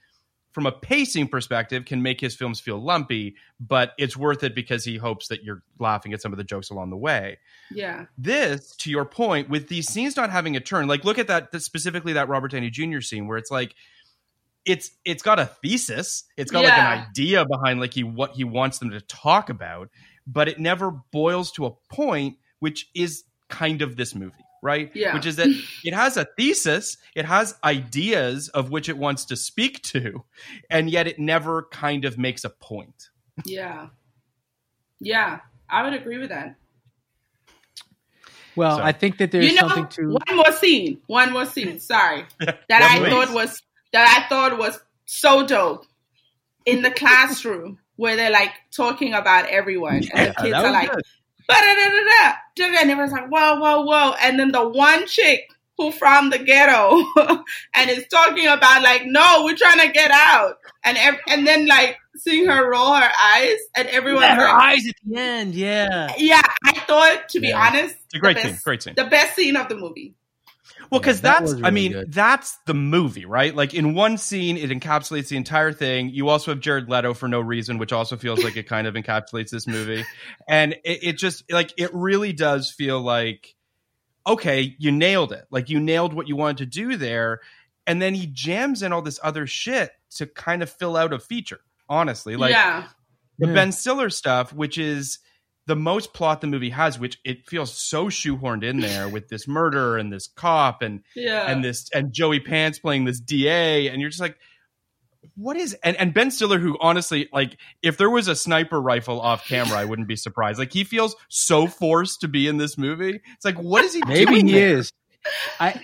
from 0.54 0.66
a 0.66 0.72
pacing 0.72 1.26
perspective 1.26 1.84
can 1.84 2.00
make 2.00 2.20
his 2.20 2.36
films 2.36 2.60
feel 2.60 2.78
lumpy, 2.78 3.34
but 3.58 3.92
it's 3.98 4.16
worth 4.16 4.44
it 4.44 4.54
because 4.54 4.84
he 4.84 4.96
hopes 4.96 5.26
that 5.28 5.42
you're 5.42 5.62
laughing 5.80 6.12
at 6.12 6.22
some 6.22 6.32
of 6.32 6.38
the 6.38 6.44
jokes 6.44 6.70
along 6.70 6.90
the 6.90 6.96
way. 6.96 7.38
Yeah. 7.72 8.06
this 8.16 8.74
to 8.76 8.90
your 8.90 9.04
point 9.04 9.50
with 9.50 9.68
these 9.68 9.88
scenes 9.88 10.16
not 10.16 10.30
having 10.30 10.54
a 10.54 10.60
turn 10.60 10.86
like 10.86 11.04
look 11.04 11.18
at 11.18 11.26
that 11.26 11.48
specifically 11.60 12.12
that 12.12 12.28
robert 12.28 12.52
downey 12.52 12.70
jr 12.70 13.00
scene 13.00 13.26
where 13.26 13.38
it's 13.38 13.50
like 13.50 13.74
it's 14.64 14.90
it's 15.04 15.22
got 15.22 15.40
a 15.40 15.46
thesis. 15.46 16.24
It's 16.36 16.50
got 16.50 16.64
like 16.64 16.72
an 16.72 17.06
idea 17.08 17.44
behind 17.44 17.80
like 17.80 17.94
he 17.94 18.04
what 18.04 18.32
he 18.32 18.44
wants 18.44 18.78
them 18.78 18.90
to 18.90 19.00
talk 19.00 19.50
about 19.50 19.90
but 20.26 20.48
it 20.48 20.58
never 20.58 20.90
boils 20.90 21.52
to 21.52 21.66
a 21.66 21.70
point 21.90 22.36
which 22.60 22.88
is 22.94 23.24
kind 23.48 23.82
of 23.82 23.96
this 23.96 24.14
movie 24.14 24.43
right 24.64 24.90
Yeah. 24.94 25.14
which 25.14 25.26
is 25.26 25.36
that 25.36 25.48
it 25.84 25.92
has 25.94 26.16
a 26.16 26.24
thesis 26.36 26.96
it 27.14 27.24
has 27.26 27.54
ideas 27.62 28.48
of 28.48 28.70
which 28.70 28.88
it 28.88 28.96
wants 28.96 29.26
to 29.26 29.36
speak 29.36 29.82
to 29.82 30.24
and 30.70 30.88
yet 30.90 31.06
it 31.06 31.18
never 31.18 31.68
kind 31.70 32.04
of 32.04 32.16
makes 32.18 32.42
a 32.44 32.50
point 32.50 33.10
Yeah. 33.44 33.88
Yeah. 35.00 35.40
I 35.68 35.82
would 35.82 35.92
agree 35.94 36.18
with 36.18 36.30
that. 36.30 36.56
Well, 38.56 38.78
So- 38.78 38.82
I 38.84 38.92
think 38.92 39.18
that 39.18 39.30
there's 39.32 39.46
you 39.50 39.54
know, 39.54 39.68
something 39.68 39.88
to. 39.88 40.12
one 40.12 40.36
more 40.36 40.52
scene. 40.52 41.00
One 41.06 41.32
more 41.32 41.44
scene. 41.46 41.80
Sorry. 41.80 42.24
That 42.40 42.58
I 42.70 42.98
please. 42.98 43.10
thought 43.10 43.34
was 43.34 43.62
that 43.92 44.06
I 44.24 44.28
thought 44.28 44.58
was 44.58 44.78
so 45.04 45.46
dope 45.46 45.86
in 46.64 46.82
the 46.82 46.90
classroom 46.90 47.78
where 47.96 48.16
they're 48.16 48.30
like 48.30 48.52
talking 48.74 49.14
about 49.14 49.46
everyone 49.46 50.02
and 50.14 50.28
the 50.30 50.34
kids 50.42 50.54
are 50.54 50.70
like 50.72 50.90
good. 50.92 51.02
And 51.48 52.90
everyone's 52.90 53.12
like 53.12 53.28
whoa 53.28 53.56
whoa 53.58 53.82
whoa 53.82 54.14
and 54.22 54.38
then 54.38 54.52
the 54.52 54.66
one 54.68 55.06
chick 55.06 55.48
who 55.76 55.90
from 55.90 56.30
the 56.30 56.38
ghetto 56.38 57.02
and 57.74 57.90
is 57.90 58.06
talking 58.08 58.46
about 58.46 58.82
like 58.82 59.02
no 59.06 59.42
we're 59.44 59.56
trying 59.56 59.80
to 59.86 59.92
get 59.92 60.10
out 60.10 60.56
and 60.84 60.96
ev- 60.96 61.18
and 61.28 61.46
then 61.46 61.66
like 61.66 61.96
seeing 62.16 62.46
her 62.46 62.70
roll 62.70 62.94
her 62.94 63.10
eyes 63.20 63.58
and 63.76 63.88
everyone 63.88 64.22
Yeah, 64.22 64.36
her 64.36 64.42
like, 64.44 64.62
eyes 64.78 64.86
at 64.88 64.94
the 65.04 65.16
end. 65.18 65.54
Yeah. 65.54 66.12
yeah 66.16 66.42
I 66.64 66.72
thought 66.80 67.28
to 67.30 67.40
be 67.40 67.48
Yeah. 67.48 67.66
honest 67.66 67.96
it's 68.06 68.14
a 68.14 68.18
great 68.18 68.36
the 68.36 68.42
scene 68.42 68.58
great 68.62 68.82
scene 68.82 68.94
the 68.96 69.04
best 69.04 69.34
scene 69.34 69.56
of 69.56 69.68
the 69.68 69.74
movie 69.76 70.14
Well, 70.94 71.00
Yeah, 71.00 71.04
because 71.06 71.20
that 71.22 71.40
that's, 71.40 71.52
was 71.54 71.62
I 71.62 71.70
mean, 71.70 71.92
good. 71.92 72.12
that's 72.12 72.56
the 72.66 72.74
movie, 72.74 73.26
right? 73.26 73.54
Like 73.54 73.74
in 73.74 73.94
one 73.94 74.16
scene, 74.18 74.56
it 74.56 74.70
encapsulates 74.70 75.28
the 75.28 75.36
entire 75.36 75.72
thing. 75.72 76.08
You 76.10 76.28
also 76.28 76.50
have 76.52 76.60
Jared 76.60 76.88
Leto 76.88 77.14
for 77.14 77.28
no 77.28 77.40
reason, 77.40 77.78
which 77.78 77.92
also 77.92 78.16
feels 78.16 78.42
like 78.42 78.56
it 78.56 78.68
kind 78.68 78.86
of 78.86 78.94
encapsulates 78.94 79.50
this 79.50 79.66
movie. 79.66 80.04
And 80.48 80.74
it, 80.84 81.02
it 81.02 81.12
just, 81.18 81.50
like, 81.52 81.72
it 81.76 81.90
really 81.92 82.32
does 82.32 82.70
feel 82.70 83.00
like, 83.00 83.54
okay, 84.26 84.74
you 84.78 84.90
nailed 84.90 85.32
it. 85.32 85.44
Like, 85.50 85.68
you 85.68 85.80
nailed 85.80 86.14
what 86.14 86.28
you 86.28 86.36
wanted 86.36 86.58
to 86.58 86.66
do 86.66 86.96
there. 86.96 87.40
And 87.86 88.00
then 88.00 88.14
he 88.14 88.26
jams 88.26 88.82
in 88.82 88.92
all 88.92 89.02
this 89.02 89.20
other 89.22 89.46
shit 89.46 89.90
to 90.16 90.26
kind 90.26 90.62
of 90.62 90.70
fill 90.70 90.96
out 90.96 91.12
a 91.12 91.18
feature, 91.18 91.60
honestly. 91.88 92.36
Like, 92.36 92.52
yeah 92.52 92.86
the 93.38 93.48
Yeah. 93.48 93.54
Ben 93.54 93.72
Stiller 93.72 94.10
stuff, 94.10 94.52
which 94.52 94.78
is 94.78 95.18
the 95.66 95.76
most 95.76 96.12
plot 96.12 96.40
the 96.40 96.46
movie 96.46 96.70
has, 96.70 96.98
which 96.98 97.18
it 97.24 97.46
feels 97.46 97.72
so 97.76 98.06
shoehorned 98.06 98.64
in 98.64 98.80
there 98.80 99.08
with 99.10 99.28
this 99.28 99.48
murder 99.48 99.96
and 99.96 100.12
this 100.12 100.28
cop 100.28 100.82
and 100.82 101.02
yeah 101.14 101.50
and 101.50 101.64
this 101.64 101.88
and 101.94 102.12
Joey 102.12 102.40
Pants 102.40 102.78
playing 102.78 103.04
this 103.04 103.20
DA, 103.20 103.88
and 103.88 104.00
you're 104.00 104.10
just 104.10 104.20
like, 104.20 104.36
what 105.36 105.56
is 105.56 105.74
and 105.82 105.96
and 105.96 106.12
Ben 106.12 106.30
Stiller, 106.30 106.58
who 106.58 106.76
honestly, 106.80 107.28
like, 107.32 107.56
if 107.82 107.96
there 107.96 108.10
was 108.10 108.28
a 108.28 108.36
sniper 108.36 108.80
rifle 108.80 109.20
off 109.20 109.46
camera, 109.46 109.78
I 109.78 109.84
wouldn't 109.84 110.08
be 110.08 110.16
surprised. 110.16 110.58
Like, 110.58 110.72
he 110.72 110.84
feels 110.84 111.16
so 111.28 111.66
forced 111.66 112.20
to 112.20 112.28
be 112.28 112.46
in 112.46 112.58
this 112.58 112.76
movie. 112.76 113.20
It's 113.34 113.44
like, 113.44 113.58
what 113.58 113.84
is 113.84 113.94
he? 113.94 114.02
Maybe 114.06 114.26
doing 114.26 114.46
he 114.46 114.52
there? 114.52 114.78
is. 114.78 114.92
I 115.58 115.80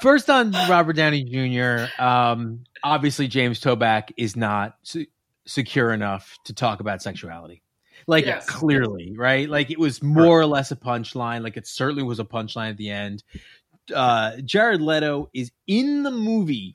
first 0.00 0.28
on 0.28 0.52
Robert 0.52 0.94
Downey 0.94 1.24
Jr. 1.24 2.02
Um, 2.02 2.64
obviously, 2.84 3.28
James 3.28 3.60
Toback 3.60 4.12
is 4.16 4.36
not 4.36 4.76
se- 4.82 5.08
secure 5.46 5.92
enough 5.92 6.36
to 6.44 6.52
talk 6.52 6.80
about 6.80 7.02
sexuality. 7.02 7.62
Like 8.10 8.26
Yes. 8.26 8.44
clearly, 8.46 9.14
right? 9.16 9.48
Like 9.48 9.70
it 9.70 9.78
was 9.78 10.02
more 10.02 10.40
or 10.40 10.46
less 10.46 10.72
a 10.72 10.76
punchline. 10.76 11.42
Like 11.42 11.56
it 11.56 11.66
certainly 11.66 12.02
was 12.02 12.18
a 12.18 12.24
punchline 12.24 12.70
at 12.70 12.76
the 12.76 12.90
end. 12.90 13.22
Uh, 13.94 14.36
Jared 14.44 14.80
Leto 14.82 15.30
is 15.32 15.52
in 15.68 16.02
the 16.02 16.10
movie 16.10 16.74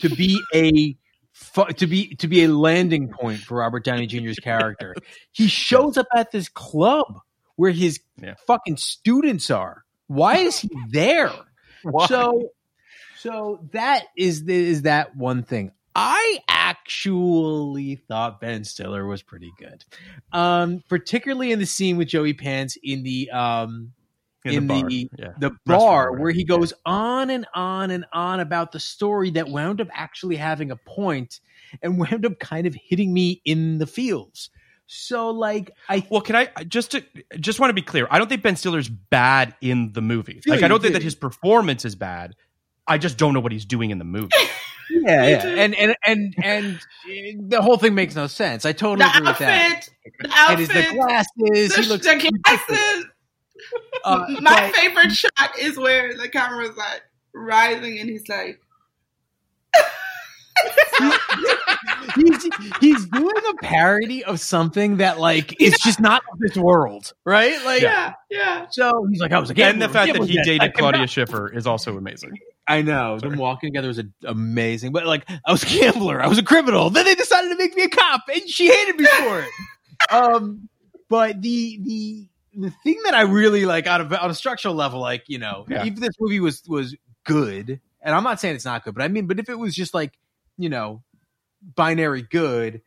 to 0.00 0.08
be 0.08 0.40
a 0.54 0.96
fu- 1.32 1.66
to 1.72 1.86
be 1.88 2.14
to 2.16 2.28
be 2.28 2.44
a 2.44 2.48
landing 2.48 3.08
point 3.08 3.40
for 3.40 3.58
Robert 3.58 3.84
Downey 3.84 4.06
Jr.'s 4.12 4.38
character. 4.38 4.94
He 5.32 5.48
shows 5.48 5.96
up 5.96 6.06
at 6.14 6.30
this 6.30 6.48
club 6.48 7.18
where 7.56 7.72
his 7.72 7.98
Yeah. 8.22 8.34
fucking 8.46 8.76
students 8.76 9.50
are. 9.50 9.84
Why 10.06 10.36
is 10.38 10.58
he 10.60 10.70
there? 10.90 11.32
Why? 11.82 12.06
So, 12.06 12.50
so 13.18 13.60
that 13.72 14.04
is 14.16 14.42
is 14.42 14.82
that 14.82 15.16
one 15.16 15.42
thing. 15.42 15.72
I 15.98 16.40
actually 16.46 17.96
thought 18.06 18.38
Ben 18.38 18.64
Stiller 18.64 19.06
was 19.06 19.22
pretty 19.22 19.50
good, 19.58 19.82
um, 20.30 20.82
particularly 20.90 21.52
in 21.52 21.58
the 21.58 21.64
scene 21.64 21.96
with 21.96 22.08
Joey 22.08 22.34
Pants 22.34 22.76
in 22.82 23.02
the 23.02 23.30
um, 23.30 23.92
in, 24.44 24.66
bar. 24.66 24.86
the 24.86 25.08
yeah. 25.18 25.32
the 25.38 25.52
bar 25.64 26.12
where 26.12 26.32
he 26.32 26.44
goes 26.44 26.74
on 26.84 27.30
and 27.30 27.46
on 27.54 27.90
and 27.90 28.04
on 28.12 28.40
about 28.40 28.72
the 28.72 28.80
story 28.80 29.30
that 29.30 29.48
wound 29.48 29.80
up 29.80 29.88
actually 29.90 30.36
having 30.36 30.70
a 30.70 30.76
point 30.76 31.40
and 31.82 31.98
wound 31.98 32.26
up 32.26 32.38
kind 32.38 32.66
of 32.66 32.74
hitting 32.74 33.14
me 33.14 33.40
in 33.46 33.78
the 33.78 33.86
feels. 33.86 34.50
So, 34.88 35.30
like, 35.30 35.70
I 35.88 36.06
Well, 36.10 36.20
can 36.20 36.36
I 36.36 36.48
I- 36.56 36.64
just 36.64 36.92
to 36.92 37.02
just 37.40 37.58
want 37.58 37.70
to 37.70 37.74
be 37.74 37.82
clear? 37.82 38.06
I 38.10 38.18
don't 38.18 38.28
think 38.28 38.42
Ben 38.42 38.54
Stiller's 38.54 38.88
bad 38.88 39.54
in 39.60 39.92
the 39.94 40.02
movie. 40.02 40.40
Like, 40.46 40.62
I 40.62 40.68
don't 40.68 40.80
think 40.80 40.92
that 40.92 41.02
his 41.02 41.14
performance 41.14 41.84
is 41.84 41.94
bad. 41.96 42.36
I 42.88 42.98
just 42.98 43.18
don't 43.18 43.34
know 43.34 43.40
what 43.40 43.52
he's 43.52 43.64
doing 43.64 43.90
in 43.90 43.98
the 43.98 44.04
movie. 44.04 44.28
yeah, 44.90 45.26
yeah. 45.28 45.46
and 45.46 45.74
and 45.74 45.96
and 46.04 46.34
and 46.42 47.50
the 47.50 47.60
whole 47.62 47.76
thing 47.78 47.94
makes 47.94 48.14
no 48.14 48.26
sense. 48.26 48.64
I 48.64 48.72
totally 48.72 49.04
the 49.06 49.10
agree 49.16 49.26
with 49.28 49.38
that. 49.38 49.72
outfit 49.72 49.90
the 50.20 50.28
It 50.28 50.60
is 50.60 50.70
outfit 50.70 50.90
the 50.90 50.94
glasses. 50.96 51.74
the, 51.76 51.82
he 51.82 51.88
looks 51.88 52.06
the 52.06 52.40
glasses 52.44 53.06
Uh, 54.04 54.26
My 54.40 54.66
but- 54.66 54.74
favorite 54.76 55.12
shot 55.12 55.58
is 55.60 55.76
where 55.78 56.16
the 56.16 56.28
camera's 56.28 56.76
like 56.76 57.02
rising 57.34 57.98
and 57.98 58.08
he's 58.08 58.28
like, 58.28 58.60
he's 62.16 62.48
he's 62.80 63.06
doing 63.06 63.36
a 63.50 63.54
parody 63.62 64.24
of 64.24 64.40
something 64.40 64.98
that 64.98 65.18
like 65.18 65.60
is 65.60 65.76
just 65.78 66.00
not 66.00 66.22
of 66.32 66.38
this 66.38 66.56
world, 66.56 67.12
right? 67.24 67.62
Like, 67.64 67.82
yeah, 67.82 68.14
yeah. 68.30 68.66
so 68.70 69.06
he's 69.10 69.20
like, 69.20 69.32
I 69.32 69.38
was 69.38 69.48
like, 69.50 69.58
and 69.58 69.80
the 69.80 69.88
fact 69.88 70.12
that 70.12 70.24
he 70.24 70.42
dated 70.42 70.74
Claudia 70.74 71.06
Schiffer 71.06 71.52
is 71.52 71.66
also 71.66 71.96
amazing. 71.96 72.38
I 72.68 72.82
know 72.82 73.18
them 73.18 73.36
walking 73.36 73.70
together 73.70 73.88
was 73.88 73.98
a, 73.98 74.04
amazing, 74.24 74.92
but 74.92 75.06
like, 75.06 75.28
I 75.28 75.52
was 75.52 75.62
a 75.62 75.66
gambler, 75.66 76.20
I 76.20 76.26
was 76.26 76.38
a 76.38 76.42
criminal. 76.42 76.90
Then 76.90 77.04
they 77.04 77.14
decided 77.14 77.50
to 77.50 77.56
make 77.56 77.76
me 77.76 77.84
a 77.84 77.88
cop, 77.88 78.22
and 78.32 78.48
she 78.48 78.68
hated 78.68 78.96
me 78.96 79.06
for 79.06 79.40
it. 79.40 79.48
um, 80.10 80.68
but 81.08 81.40
the 81.42 81.78
the 81.82 82.28
the 82.58 82.70
thing 82.82 83.00
that 83.04 83.14
I 83.14 83.22
really 83.22 83.66
like 83.66 83.86
out 83.86 84.00
of 84.00 84.12
on 84.12 84.30
a 84.30 84.34
structural 84.34 84.74
level, 84.74 85.00
like 85.00 85.24
you 85.28 85.38
know, 85.38 85.64
Yeah. 85.68 85.84
if 85.84 85.96
this 85.96 86.14
movie 86.18 86.40
was 86.40 86.62
was 86.66 86.96
good, 87.24 87.80
and 88.02 88.14
I'm 88.14 88.24
not 88.24 88.40
saying 88.40 88.56
it's 88.56 88.64
not 88.64 88.84
good, 88.84 88.94
but 88.94 89.04
I 89.04 89.08
mean, 89.08 89.26
but 89.26 89.38
if 89.38 89.48
it 89.48 89.58
was 89.58 89.74
just 89.74 89.94
like 89.94 90.18
you 90.58 90.68
know, 90.68 91.02
binary 91.74 92.22
good, 92.22 92.82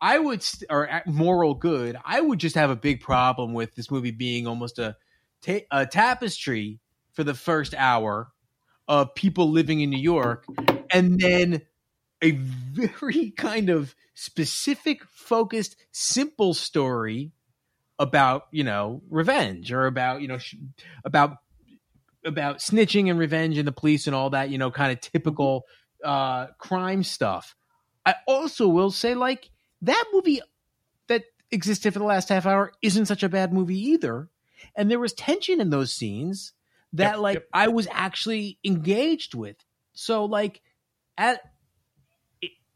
I 0.00 0.18
would 0.18 0.42
st- 0.42 0.70
or 0.70 1.02
moral 1.06 1.54
good, 1.54 1.96
I 2.04 2.20
would 2.20 2.40
just 2.40 2.56
have 2.56 2.70
a 2.70 2.76
big 2.76 3.00
problem 3.00 3.54
with 3.54 3.74
this 3.74 3.90
movie 3.90 4.10
being 4.10 4.46
almost 4.46 4.78
a 4.78 4.96
ta- 5.42 5.66
a 5.70 5.86
tapestry 5.86 6.80
for 7.12 7.24
the 7.24 7.34
first 7.34 7.74
hour 7.74 8.32
of 8.88 9.14
people 9.14 9.50
living 9.50 9.80
in 9.80 9.90
New 9.90 10.00
York, 10.00 10.46
and 10.92 11.20
then 11.20 11.62
a 12.20 12.32
very 12.32 13.30
kind 13.36 13.70
of 13.70 13.94
specific, 14.14 15.04
focused, 15.04 15.76
simple 15.92 16.54
story 16.54 17.32
about 17.98 18.44
you 18.50 18.64
know 18.64 19.02
revenge 19.10 19.70
or 19.70 19.86
about 19.86 20.22
you 20.22 20.28
know 20.28 20.38
sh- 20.38 20.56
about 21.04 21.36
about 22.24 22.58
snitching 22.58 23.10
and 23.10 23.18
revenge 23.18 23.58
and 23.58 23.68
the 23.68 23.72
police 23.72 24.06
and 24.06 24.16
all 24.16 24.30
that 24.30 24.50
you 24.50 24.58
know 24.58 24.70
kind 24.70 24.92
of 24.92 25.00
typical 25.00 25.62
uh 26.04 26.46
crime 26.58 27.02
stuff 27.02 27.54
i 28.06 28.14
also 28.26 28.68
will 28.68 28.90
say 28.90 29.14
like 29.14 29.50
that 29.82 30.04
movie 30.12 30.40
that 31.08 31.24
existed 31.50 31.92
for 31.92 31.98
the 31.98 32.04
last 32.04 32.28
half 32.28 32.46
hour 32.46 32.72
isn't 32.82 33.06
such 33.06 33.22
a 33.22 33.28
bad 33.28 33.52
movie 33.52 33.78
either 33.78 34.28
and 34.76 34.90
there 34.90 34.98
was 34.98 35.12
tension 35.12 35.60
in 35.60 35.70
those 35.70 35.92
scenes 35.92 36.52
that 36.92 37.12
Yep, 37.14 37.18
like 37.20 37.34
yep. 37.34 37.48
i 37.52 37.68
was 37.68 37.88
actually 37.90 38.58
engaged 38.64 39.34
with 39.34 39.56
so 39.94 40.24
like 40.24 40.60
at 41.18 41.40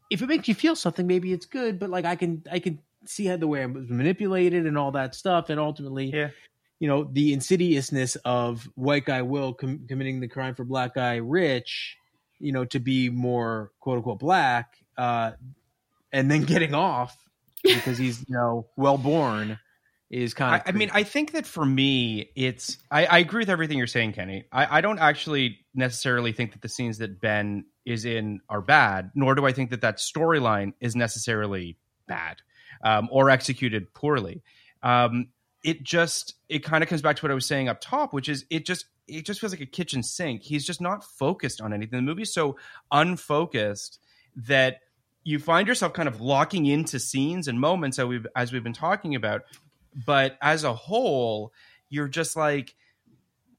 if 0.09 0.21
it 0.21 0.27
makes 0.27 0.47
you 0.47 0.55
feel 0.55 0.75
something 0.75 1.05
maybe 1.07 1.33
it's 1.33 1.45
good 1.45 1.79
but 1.79 1.89
like 1.89 2.05
i 2.05 2.15
can 2.15 2.43
i 2.51 2.59
can 2.59 2.79
see 3.05 3.25
how 3.25 3.37
the 3.37 3.47
way 3.47 3.61
it 3.61 3.71
was 3.73 3.89
manipulated 3.89 4.65
and 4.65 4.77
all 4.77 4.91
that 4.91 5.15
stuff 5.15 5.49
and 5.49 5.59
ultimately 5.59 6.11
Yeah. 6.13 6.29
you 6.79 6.87
know 6.87 7.03
the 7.11 7.33
insidiousness 7.33 8.15
of 8.17 8.67
white 8.75 9.05
guy 9.05 9.21
will 9.21 9.53
com- 9.53 9.85
committing 9.87 10.19
the 10.19 10.27
crime 10.27 10.55
for 10.55 10.63
black 10.63 10.95
guy 10.95 11.15
rich 11.17 11.97
you 12.39 12.51
know 12.51 12.65
to 12.65 12.79
be 12.79 13.09
more 13.09 13.71
quote 13.79 13.97
unquote 13.97 14.19
black 14.19 14.77
uh 14.97 15.31
and 16.11 16.29
then 16.29 16.43
getting 16.43 16.73
off 16.73 17.17
because 17.63 17.97
he's 17.97 18.19
you 18.27 18.35
know 18.35 18.67
well 18.75 18.97
born 18.97 19.59
is 20.09 20.33
kind 20.33 20.55
I, 20.55 20.57
of 20.57 20.63
I 20.67 20.71
mean, 20.71 20.89
I 20.93 21.03
think 21.03 21.33
that 21.33 21.45
for 21.45 21.65
me, 21.65 22.29
it's 22.35 22.77
I, 22.89 23.05
I 23.05 23.17
agree 23.19 23.41
with 23.41 23.49
everything 23.49 23.77
you're 23.77 23.87
saying, 23.87 24.13
Kenny. 24.13 24.45
I, 24.51 24.77
I 24.77 24.81
don't 24.81 24.99
actually 24.99 25.59
necessarily 25.75 26.31
think 26.31 26.53
that 26.53 26.61
the 26.61 26.69
scenes 26.69 26.99
that 26.99 27.19
Ben 27.19 27.65
is 27.85 28.05
in 28.05 28.39
are 28.49 28.61
bad, 28.61 29.11
nor 29.15 29.35
do 29.35 29.45
I 29.45 29.51
think 29.51 29.71
that 29.71 29.81
that 29.81 29.97
storyline 29.97 30.73
is 30.79 30.95
necessarily 30.95 31.77
bad 32.07 32.37
um, 32.83 33.09
or 33.11 33.29
executed 33.29 33.93
poorly. 33.93 34.43
Um, 34.81 35.29
it 35.63 35.83
just 35.83 36.35
it 36.47 36.59
kind 36.59 36.83
of 36.83 36.89
comes 36.89 37.01
back 37.01 37.17
to 37.17 37.23
what 37.23 37.31
I 37.31 37.35
was 37.35 37.45
saying 37.45 37.67
up 37.67 37.81
top, 37.81 38.13
which 38.13 38.29
is 38.29 38.45
it 38.49 38.65
just 38.65 38.85
it 39.07 39.25
just 39.25 39.39
feels 39.39 39.53
like 39.53 39.61
a 39.61 39.65
kitchen 39.65 40.03
sink. 40.03 40.43
He's 40.43 40.65
just 40.65 40.81
not 40.81 41.03
focused 41.03 41.61
on 41.61 41.73
anything. 41.73 41.97
The 41.97 42.03
movie's 42.03 42.33
so 42.33 42.57
unfocused 42.91 43.99
that 44.35 44.79
you 45.23 45.39
find 45.39 45.67
yourself 45.67 45.93
kind 45.93 46.07
of 46.07 46.21
locking 46.21 46.65
into 46.65 46.99
scenes 46.99 47.47
and 47.47 47.59
moments 47.59 47.97
that 47.97 48.07
we've 48.07 48.27
as 48.35 48.51
we've 48.53 48.63
been 48.63 48.73
talking 48.73 49.15
about 49.15 49.41
but 50.05 50.37
as 50.41 50.63
a 50.63 50.73
whole 50.73 51.51
you're 51.89 52.07
just 52.07 52.35
like 52.35 52.75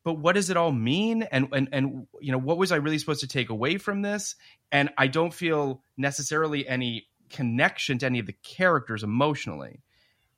but 0.05 0.15
what 0.15 0.35
does 0.35 0.51
it 0.51 0.57
all 0.57 0.71
mean 0.73 1.25
and 1.25 1.49
and 1.53 1.69
and 1.73 2.07
you 2.21 2.31
know 2.33 2.39
what 2.39 2.57
was 2.59 2.71
i 2.73 2.77
really 2.77 2.99
supposed 2.99 3.21
to 3.21 3.27
take 3.27 3.51
away 3.51 3.77
from 3.77 4.03
this 4.03 4.37
and 4.71 4.89
i 4.97 5.09
don't 5.09 5.35
feel 5.35 5.83
necessarily 5.97 6.67
any 6.67 7.07
connection 7.29 7.99
to 7.99 8.07
any 8.07 8.21
of 8.21 8.27
the 8.27 8.37
characters 8.45 9.03
emotionally 9.03 9.83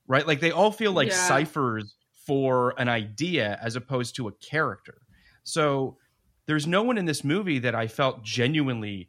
right 0.09 0.27
like 0.27 0.41
they 0.41 0.51
all 0.51 0.73
feel 0.73 0.93
like 0.93 1.09
Yeah. 1.11 1.29
ciphers 1.29 1.95
for 2.31 2.75
an 2.79 2.89
idea 2.89 3.59
as 3.63 3.75
opposed 3.77 4.15
to 4.17 4.29
a 4.29 4.33
character 4.33 4.99
so 5.43 5.97
there's 6.47 6.67
no 6.67 6.83
one 6.83 6.97
in 6.99 7.05
this 7.07 7.25
movie 7.25 7.59
that 7.59 7.75
i 7.75 7.87
felt 7.87 8.23
genuinely 8.23 9.09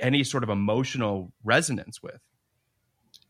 any 0.00 0.22
sort 0.22 0.42
of 0.42 0.48
emotional 0.50 1.32
resonance 1.44 2.02
with 2.02 2.20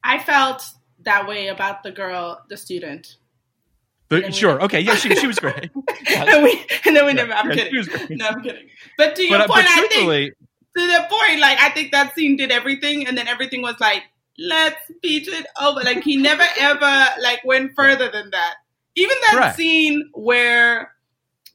I 0.04 0.18
felt 0.20 0.62
that 1.04 1.26
way 1.28 1.48
about 1.48 1.82
the 1.82 1.90
girl, 1.90 2.40
the 2.48 2.56
student. 2.56 3.16
but 4.08 4.20
then 4.22 4.30
we- 4.30 4.32
sure 4.32 4.62
okay 4.62 4.80
yeah 4.80 4.94
she, 4.94 5.14
she 5.14 5.26
was 5.26 5.38
great 5.38 5.70
and, 6.16 6.42
we, 6.42 6.64
and 6.86 6.96
then 6.96 7.04
we 7.06 7.12
never, 7.12 7.32
I'm 7.32 7.50
Yeah, 7.50 7.68
kidding. 7.68 8.16
No, 8.16 8.26
I'm 8.26 8.42
kidding. 8.42 8.68
But 8.96 9.16
to 9.16 9.22
your 9.24 9.36
uh, 9.38 9.46
but, 9.46 9.54
point, 9.54 9.66
but 9.66 9.84
I 9.84 9.88
think 9.88 10.34
to 10.78 10.86
the 10.86 11.06
point, 11.10 11.40
like 11.40 11.58
I 11.60 11.70
think 11.70 11.92
that 11.92 12.14
scene 12.14 12.36
did 12.36 12.50
everything, 12.50 13.06
and 13.06 13.18
then 13.18 13.26
everything 13.28 13.62
was 13.62 13.74
like, 13.80 14.02
let's 14.38 14.80
beat 15.02 15.26
it 15.28 15.46
over. 15.60 15.80
Like 15.80 16.02
he 16.04 16.16
never 16.16 16.44
ever 16.58 17.06
like 17.20 17.40
went 17.44 17.72
further 17.76 18.10
than 18.10 18.30
that. 18.30 18.54
Even 18.98 19.16
that 19.26 19.34
Correct. 19.34 19.56
scene 19.56 20.10
where 20.14 20.92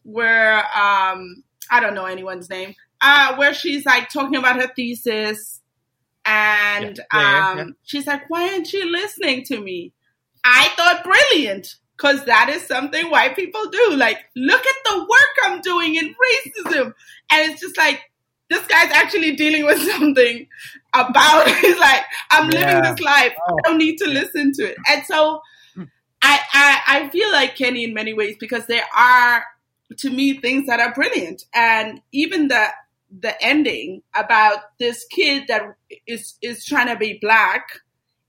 where 0.04 0.58
um 0.76 1.44
I 1.72 1.80
don't 1.80 1.94
know 1.96 2.06
anyone's 2.06 2.50
name, 2.50 2.76
uh, 3.02 3.36
where 3.36 3.54
she's 3.54 3.86
like 3.86 4.10
talking 4.10 4.36
about 4.36 4.58
her 4.62 4.68
thesis, 4.76 5.62
and 6.26 7.00
Yeah. 7.14 7.50
Um 7.52 7.58
yeah. 7.58 7.66
she's 7.84 8.08
like, 8.08 8.30
why 8.30 8.50
aren't 8.50 8.72
you 8.74 8.92
listening 8.92 9.44
to 9.46 9.60
me? 9.60 9.94
I 10.44 10.70
thought 10.76 11.04
brilliant. 11.04 11.76
Cause 11.98 12.26
that 12.26 12.50
is 12.50 12.64
something 12.64 13.10
white 13.12 13.36
people 13.36 13.62
do. 13.70 13.92
Like, 13.96 14.18
look 14.36 14.66
at 14.66 14.76
the 14.86 15.00
work 15.00 15.36
I'm 15.46 15.62
doing 15.62 15.96
in 15.96 16.14
racism. 16.14 16.94
And 17.32 17.52
it's 17.52 17.62
just 17.62 17.78
like, 17.78 18.02
this 18.50 18.66
guy's 18.68 18.92
actually 18.92 19.36
dealing 19.36 19.64
with 19.66 19.80
something 19.92 20.48
about 20.94 21.48
he's 21.62 21.80
like 21.80 22.02
i'm 22.32 22.46
living 22.50 22.68
Yeah. 22.68 22.82
this 22.92 23.00
life 23.00 23.34
Oh. 23.50 23.56
i 23.58 23.62
don't 23.70 23.78
need 23.80 23.98
to 23.98 24.08
listen 24.08 24.52
to 24.54 24.70
it 24.70 24.78
and 24.88 25.04
so 25.06 25.42
I, 26.26 26.40
I 26.54 26.82
i 26.88 27.10
feel 27.10 27.32
like 27.32 27.58
kenny 27.58 27.84
in 27.84 27.94
many 27.94 28.14
ways 28.14 28.38
because 28.40 28.66
there 28.68 28.86
are 28.96 29.44
to 29.98 30.10
me 30.10 30.40
things 30.40 30.68
that 30.68 30.80
are 30.80 30.94
brilliant. 30.94 31.46
And 31.54 32.02
even 32.12 32.48
the 32.48 32.68
the 33.20 33.40
ending 33.44 34.02
about 34.16 34.58
this 34.80 35.06
kid 35.06 35.44
that 35.48 35.76
is 36.08 36.36
is 36.42 36.66
trying 36.66 36.88
to 36.88 36.96
be 36.96 37.20
black 37.22 37.68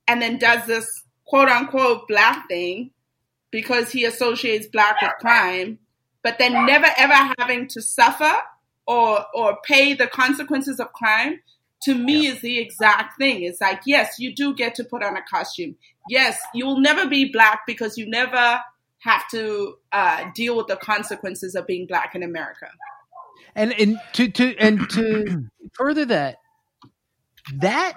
and 0.07 0.21
then 0.21 0.39
does 0.39 0.67
this 0.67 1.05
quote 1.25 1.49
unquote 1.49 2.07
black 2.07 2.47
thing 2.49 2.91
because 3.51 3.91
he 3.91 4.05
associates 4.05 4.67
black 4.67 5.01
with 5.01 5.13
crime 5.21 5.79
but 6.23 6.39
then 6.39 6.67
never 6.67 6.89
ever 6.99 7.33
having 7.39 7.67
to 7.67 7.81
suffer 7.81 8.35
or 8.87 9.25
or 9.35 9.59
pay 9.65 9.95
the 9.95 10.07
consequences 10.07 10.79
of 10.79 10.93
crime 10.93 11.41
to 11.81 11.95
me 11.95 12.27
is 12.27 12.41
the 12.41 12.59
exact 12.59 13.17
thing. 13.19 13.43
It's 13.43 13.63
like 13.63 13.81
yes 13.87 14.19
you 14.19 14.35
do 14.35 14.55
get 14.55 14.75
to 14.75 14.85
put 14.85 15.03
on 15.03 15.17
a 15.17 15.23
costume 15.23 15.77
yes 16.09 16.39
you 16.55 16.67
will 16.67 16.81
never 16.81 17.09
be 17.09 17.31
black 17.31 17.61
because 17.67 17.97
you 17.97 18.09
never 18.09 18.61
have 19.05 19.29
to 19.31 19.75
uh, 19.93 20.25
deal 20.35 20.57
with 20.57 20.67
the 20.67 20.77
consequences 20.77 21.55
of 21.55 21.67
being 21.67 21.87
black 21.87 22.15
in 22.15 22.23
america. 22.23 22.69
And 23.55 23.73
and 23.79 24.01
to 24.15 24.29
to 24.31 24.57
and 24.59 24.89
to 24.91 25.45
further 25.75 26.05
that 26.07 26.39
that 27.55 27.95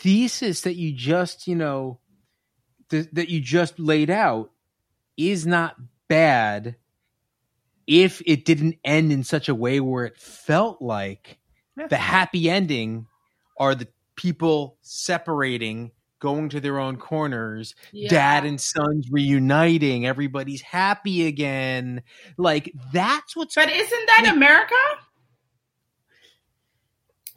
thesis 0.00 0.62
that 0.62 0.74
you 0.74 0.92
just 0.92 1.46
you 1.46 1.54
know 1.54 2.00
th- 2.90 3.08
that 3.12 3.28
you 3.28 3.40
just 3.40 3.78
laid 3.78 4.10
out 4.10 4.50
is 5.16 5.46
not 5.46 5.76
bad 6.08 6.76
if 7.86 8.20
it 8.26 8.44
didn't 8.44 8.76
end 8.84 9.12
in 9.12 9.24
such 9.24 9.48
a 9.48 9.54
way 9.54 9.80
where 9.80 10.04
it 10.04 10.18
felt 10.18 10.82
like 10.82 11.38
the 11.88 11.96
happy 11.96 12.50
ending 12.50 13.06
are 13.56 13.74
the 13.74 13.88
people 14.16 14.76
separating 14.82 15.92
going 16.20 16.48
to 16.48 16.60
their 16.60 16.78
own 16.78 16.96
corners 16.96 17.74
Yeah. 17.92 18.08
dad 18.10 18.44
and 18.44 18.60
sons 18.60 19.08
reuniting 19.10 20.06
everybody's 20.06 20.60
happy 20.62 21.26
again 21.26 22.02
like 22.36 22.72
that's 22.92 23.36
what's 23.36 23.54
but 23.54 23.70
isn't 23.70 24.06
that 24.06 24.32
america 24.34 24.74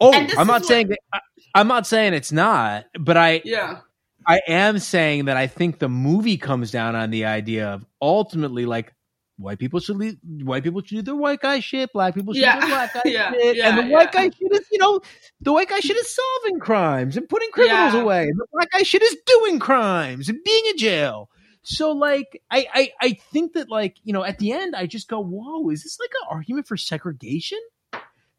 Oh, 0.00 0.12
I'm 0.12 0.26
not 0.48 0.62
what- 0.62 0.64
saying 0.66 0.88
that. 0.88 1.22
I'm 1.54 1.68
not 1.68 1.86
saying 1.86 2.14
it's 2.14 2.32
not, 2.32 2.86
but 2.98 3.16
I 3.16 3.40
yeah 3.44 3.80
I 4.26 4.40
am 4.48 4.78
saying 4.78 5.26
that 5.26 5.36
I 5.36 5.46
think 5.46 5.78
the 5.78 5.88
movie 5.88 6.36
comes 6.38 6.70
down 6.70 6.96
on 6.96 7.10
the 7.10 7.24
idea 7.26 7.68
of 7.68 7.84
ultimately 8.00 8.66
like 8.66 8.94
white 9.42 9.58
people 9.58 9.80
should 9.80 9.96
leave, 9.96 10.16
white 10.42 10.62
people 10.62 10.80
should 10.80 10.96
do 10.96 11.02
their 11.02 11.16
white 11.16 11.40
guy 11.40 11.60
shit, 11.60 11.92
black 11.92 12.14
people 12.14 12.32
should 12.34 12.42
Yeah. 12.42 12.54
do 12.54 12.60
their 12.60 12.68
black 12.68 12.94
guy 12.94 13.02
Yeah, 13.10 13.32
shit, 13.32 13.56
yeah, 13.56 13.68
and 13.68 13.78
the 13.78 13.92
white 13.92 14.12
guy 14.12 14.30
shit 14.30 14.52
is 14.52 14.66
you 14.70 14.78
know 14.78 15.00
the 15.40 15.52
white 15.52 15.68
guy 15.68 15.80
shit 15.80 15.96
is 15.96 16.14
solving 16.14 16.60
crimes 16.60 17.16
and 17.16 17.28
putting 17.28 17.50
criminals 17.50 17.94
away, 17.94 18.22
and 18.24 18.38
the 18.38 18.46
black 18.52 18.70
guy 18.70 18.82
shit 18.82 19.02
is 19.02 19.16
doing 19.26 19.58
crimes 19.58 20.28
and 20.28 20.38
being 20.44 20.64
in 20.70 20.78
jail. 20.78 21.28
So 21.64 21.92
like 21.92 22.42
I, 22.50 22.66
I 22.74 22.92
I 23.00 23.18
think 23.32 23.52
that 23.52 23.68
like 23.68 23.96
you 24.02 24.12
know 24.12 24.24
at 24.24 24.38
the 24.38 24.52
end 24.52 24.74
I 24.74 24.86
just 24.86 25.08
go 25.08 25.20
whoa 25.22 25.68
is 25.70 25.82
this 25.84 25.98
like 26.00 26.10
an 26.22 26.28
argument 26.30 26.66
for 26.66 26.76
segregation? 26.76 27.58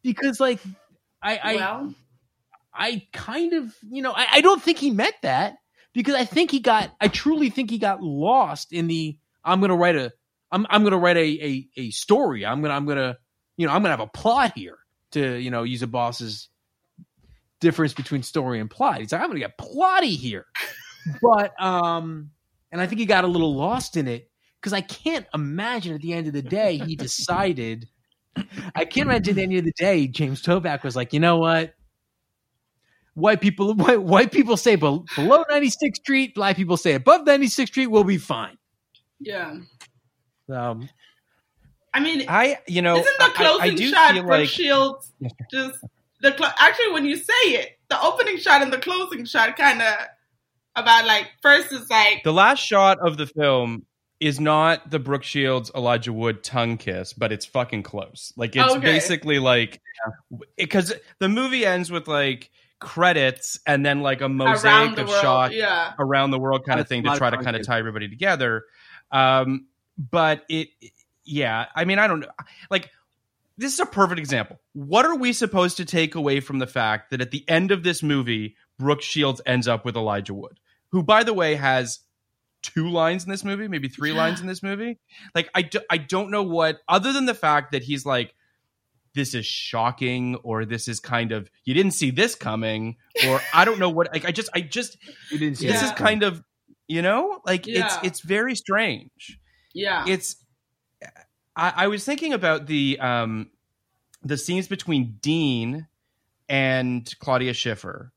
Because 0.02 0.40
like 0.40 0.60
I 1.22 1.38
I 1.42 1.56
well, 1.56 1.96
I 2.74 3.08
kind 3.14 3.54
of 3.54 3.74
you 3.90 4.02
know 4.02 4.12
I, 4.12 4.28
I 4.34 4.42
don't 4.42 4.62
think 4.62 4.78
he 4.78 4.92
meant 4.92 5.16
that 5.22 5.56
because 5.94 6.16
I 6.16 6.26
think 6.26 6.52
he 6.52 6.60
got 6.60 6.94
I 7.00 7.08
truly 7.08 7.50
think 7.50 7.70
he 7.70 7.78
got 7.78 8.02
lost 8.04 8.74
in 8.74 8.88
the 8.88 9.18
I'm 9.46 9.62
gonna 9.62 9.76
write 9.76 9.96
a 9.96 10.12
I'm 10.54 10.68
I'm 10.70 10.84
gonna 10.84 11.00
write 11.00 11.18
a 11.18 11.20
a, 11.20 11.70
a 11.78 11.92
story 11.92 12.46
I'm 12.46 12.62
gonna 12.62 12.76
I'm 12.76 12.86
gonna 12.86 13.18
you 13.58 13.68
know 13.68 13.74
I'm 13.74 13.82
gonna 13.82 13.90
have 13.90 14.00
a 14.00 14.08
plot 14.08 14.54
here 14.56 14.78
to 15.12 15.36
you 15.36 15.50
know 15.52 15.64
use 15.64 15.82
a 15.82 15.88
boss's 15.88 16.48
difference 17.60 17.94
between 17.94 18.24
story 18.24 18.60
and 18.60 18.70
plot. 18.70 19.00
He's 19.00 19.12
like 19.12 19.22
I'm 19.22 19.28
gonna 19.28 19.40
get 19.40 19.58
plotty 19.58 20.16
here, 20.16 20.46
but 21.22 21.60
um 21.62 22.30
and 22.72 22.80
I 22.80 22.88
think 22.88 23.00
he 23.00 23.06
got 23.06 23.24
a 23.24 23.28
little 23.28 23.56
lost 23.56 23.98
in 23.98 24.08
it 24.08 24.30
because 24.62 24.74
I 24.74 24.82
can't 24.82 25.26
imagine 25.34 25.96
at 25.96 26.02
the 26.02 26.14
end 26.14 26.28
of 26.28 26.34
the 26.34 26.42
day 26.42 26.78
he 26.78 26.96
decided. 26.96 27.90
I 28.76 28.86
can't 28.86 29.08
imagine 29.08 29.32
at 29.32 29.36
the 29.36 29.44
end 29.44 29.54
of 29.58 29.66
the 29.66 29.74
day 29.74 30.08
James 30.08 30.42
Toback 30.42 30.84
was 30.84 30.96
like, 30.96 31.14
you 31.14 31.20
know 31.20 31.38
what? 31.38 31.74
White 33.16 33.42
people, 33.42 33.74
white, 33.76 34.02
white 34.02 34.32
people 34.32 34.58
say 34.58 34.76
below 34.76 35.06
96th 35.18 35.98
Street, 35.98 36.34
black 36.34 36.56
people 36.56 36.78
say 36.78 36.94
above 36.94 37.22
96th 37.26 37.68
Street, 37.68 37.88
we'll 37.88 38.04
be 38.04 38.18
fine. 38.18 38.58
yeah. 39.20 39.58
Um, 40.52 40.90
I 41.94 42.00
mean, 42.00 42.26
I, 42.28 42.58
you 42.68 42.82
know, 42.82 42.98
isn't 42.98 43.18
the 43.20 43.24
I- 43.26 43.28
I, 43.28 43.32
closing 43.32 43.62
I 43.62 43.76
do 43.76 43.90
shot 43.90 44.14
feel 44.14 44.26
like 44.28 44.50
Shields 44.50 45.12
just 45.52 45.80
the 46.22 46.36
cl- 46.36 46.54
actually 46.58 46.92
when 46.92 47.06
you 47.06 47.18
say 47.18 47.34
it, 47.46 47.78
the 47.90 48.02
opening 48.02 48.38
shot 48.38 48.62
and 48.62 48.72
the 48.74 48.78
closing 48.80 49.26
shot 49.26 49.56
kind 49.58 49.82
of 49.82 49.94
about 50.76 51.06
like 51.06 51.30
first 51.42 51.72
is 51.72 51.88
like 51.90 52.22
the 52.24 52.34
last 52.34 52.60
shot 52.60 52.98
of 53.00 53.18
the 53.18 53.28
film 53.28 53.86
is 54.20 54.40
not 54.40 54.90
the 54.90 55.00
Brooke 55.00 55.24
Shields 55.24 55.70
Elijah 55.76 56.14
Wood 56.14 56.44
tongue 56.44 56.78
kiss, 56.78 57.14
but 57.14 57.32
it's 57.32 57.46
fucking 57.46 57.84
close. 57.84 58.34
Like 58.38 58.56
it's 58.56 58.74
Okay. 58.74 58.80
basically 58.82 59.38
like 59.40 59.82
because 60.58 60.94
the 61.20 61.30
movie 61.30 61.66
ends 61.66 61.92
with 61.92 62.08
like 62.08 62.50
credits 62.80 63.60
and 63.68 63.86
then 63.86 64.02
like 64.02 64.22
a 64.22 64.30
mosaic 64.30 64.98
of 64.98 65.08
world. 65.10 65.22
shots 65.22 65.54
Yeah, 65.54 65.94
around 66.00 66.32
the 66.32 66.40
world 66.40 66.66
kind 66.66 66.80
of 66.80 66.88
thing 66.88 67.04
to 67.04 67.16
try 67.18 67.30
to 67.30 67.38
kind 67.38 67.56
of 67.56 67.66
tie 67.66 67.80
everybody 67.80 68.10
together. 68.10 68.64
Um, 69.12 69.68
but 69.98 70.44
it, 70.50 70.70
yeah, 71.24 71.68
I 71.76 71.86
mean, 71.86 72.00
I 72.00 72.08
don't 72.08 72.22
know. 72.22 72.28
Like, 72.70 72.90
this 73.58 73.74
is 73.74 73.80
a 73.80 73.86
perfect 73.86 74.20
example. 74.20 74.60
What 74.74 75.06
are 75.06 75.16
we 75.16 75.34
supposed 75.34 75.78
to 75.78 75.86
take 75.86 76.16
away 76.16 76.40
from 76.40 76.60
the 76.60 76.68
fact 76.68 77.12
that 77.12 77.22
at 77.22 77.32
the 77.32 77.48
end 77.48 77.72
of 77.72 77.84
this 77.84 78.02
movie, 78.02 78.56
Brooke 78.80 79.02
Shields 79.02 79.42
ends 79.46 79.68
up 79.68 79.86
with 79.86 79.96
Elijah 79.96 80.34
Wood, 80.34 80.60
who, 80.90 81.04
by 81.04 81.24
the 81.24 81.34
way, 81.34 81.56
has 81.56 82.00
two 82.64 82.90
lines 82.90 83.26
in 83.26 83.30
this 83.30 83.44
movie, 83.44 83.68
maybe 83.68 83.90
three 83.90 84.12
lines 84.14 84.42
in 84.42 84.48
this 84.48 84.64
movie. 84.64 84.98
Like, 85.36 85.50
I, 85.54 85.62
do, 85.62 85.80
I 85.90 85.98
don't 85.98 86.32
know 86.32 86.44
what, 86.44 86.80
other 86.88 87.14
than 87.14 87.26
the 87.26 87.34
fact 87.36 87.74
that 87.74 87.84
he's 87.84 88.06
like, 88.06 88.34
this 89.14 89.36
is 89.36 89.46
shocking, 89.46 90.36
or 90.38 90.66
this 90.66 90.88
is 90.88 91.00
kind 91.00 91.32
of, 91.32 91.52
you 91.66 91.76
didn't 91.76 91.92
see 91.92 92.10
this 92.10 92.34
coming, 92.34 92.96
or 93.28 93.40
I 93.54 93.66
don't 93.66 93.78
know 93.78 93.90
what, 93.92 94.12
like, 94.12 94.26
I 94.26 94.32
just, 94.32 94.50
I 94.56 94.62
just, 94.62 94.98
you 95.30 95.38
didn't 95.38 95.58
see 95.60 95.68
this 95.68 95.82
Yeah. 95.82 95.86
is 95.86 95.92
kind 95.92 96.24
of 96.24 96.44
you 96.86 97.02
know 97.02 97.40
like 97.46 97.66
it's 97.66 97.96
it's 98.04 98.20
very 98.20 98.56
strange 98.56 99.40
yeah, 99.74 100.06
it's 100.08 100.36
I, 101.56 101.74
I 101.76 101.88
was 101.88 102.06
thinking 102.06 102.34
about 102.34 102.68
the 102.68 103.00
um 103.00 103.50
the 104.24 104.38
scenes 104.38 104.68
between 104.68 105.18
dean 105.22 105.88
and 106.50 107.14
claudia 107.20 107.54
schiffer 107.54 108.12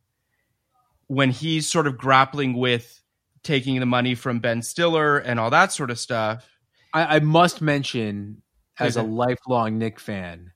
when 1.07 1.31
he's 1.31 1.69
sort 1.69 1.87
of 1.87 1.97
grappling 1.97 2.55
with 2.55 3.01
taking 3.43 3.79
the 3.81 3.87
money 3.87 4.15
from 4.15 4.41
ben 4.41 4.61
stiller 4.63 5.19
and 5.19 5.39
all 5.39 5.51
that 5.51 5.73
sort 5.73 5.91
of 5.91 5.99
stuff. 5.99 6.49
I, 6.93 7.17
I 7.17 7.21
must 7.21 7.63
mention, 7.63 8.43
as 8.79 8.97
a 8.97 9.03
lifelong 9.03 9.79
Knick 9.79 10.01
fan, 10.01 10.53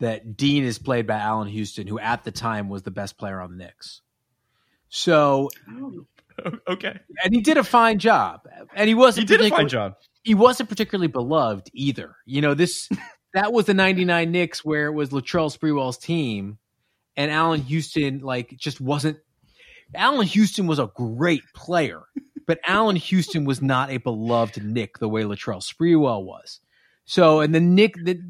that 0.00 0.36
Dean 0.36 0.64
is 0.64 0.78
played 0.78 1.06
by 1.06 1.16
Allan 1.16 1.48
Houston, 1.48 1.86
who 1.86 1.98
at 1.98 2.24
the 2.24 2.30
time 2.30 2.68
was 2.68 2.82
the 2.82 2.90
best 2.90 3.18
player 3.18 3.40
on 3.40 3.50
the 3.50 3.56
Knicks. 3.64 4.02
So, 4.88 5.50
okay. 6.68 7.00
And 7.24 7.34
he 7.34 7.40
did 7.40 7.56
a 7.56 7.64
fine 7.64 7.98
job, 7.98 8.42
and 8.74 8.88
he 8.88 8.94
wasn't. 8.94 9.28
he 9.28 9.34
did 9.36 9.40
a 9.40 9.50
particular- 9.50 9.58
fine 9.62 9.68
job 9.68 9.94
he 10.22 10.34
wasn't 10.34 10.68
particularly 10.68 11.08
beloved 11.08 11.70
either. 11.72 12.16
You 12.26 12.40
know, 12.40 12.54
this 12.54 12.88
that 13.34 13.52
was 13.52 13.66
the 13.66 13.74
99 13.74 14.30
Knicks 14.30 14.64
where 14.64 14.86
it 14.86 14.92
was 14.92 15.10
Latrell 15.10 15.56
Sprewell's 15.56 15.98
team 15.98 16.58
and 17.16 17.30
Allan 17.30 17.62
Houston 17.62 18.20
like 18.20 18.56
just 18.56 18.80
wasn't 18.80 19.18
Allan 19.94 20.26
Houston 20.26 20.66
was 20.66 20.78
a 20.78 20.90
great 20.94 21.42
player, 21.54 22.02
but 22.46 22.60
Allan 22.66 22.96
Houston 22.96 23.44
was 23.44 23.62
not 23.62 23.90
a 23.90 23.98
beloved 23.98 24.62
Knick 24.62 24.98
the 24.98 25.08
way 25.08 25.22
Latrell 25.22 25.62
Sprewell 25.62 26.24
was. 26.24 26.60
So, 27.04 27.40
and 27.40 27.54
the 27.54 27.60
Knick 27.60 27.94
the 28.04 28.20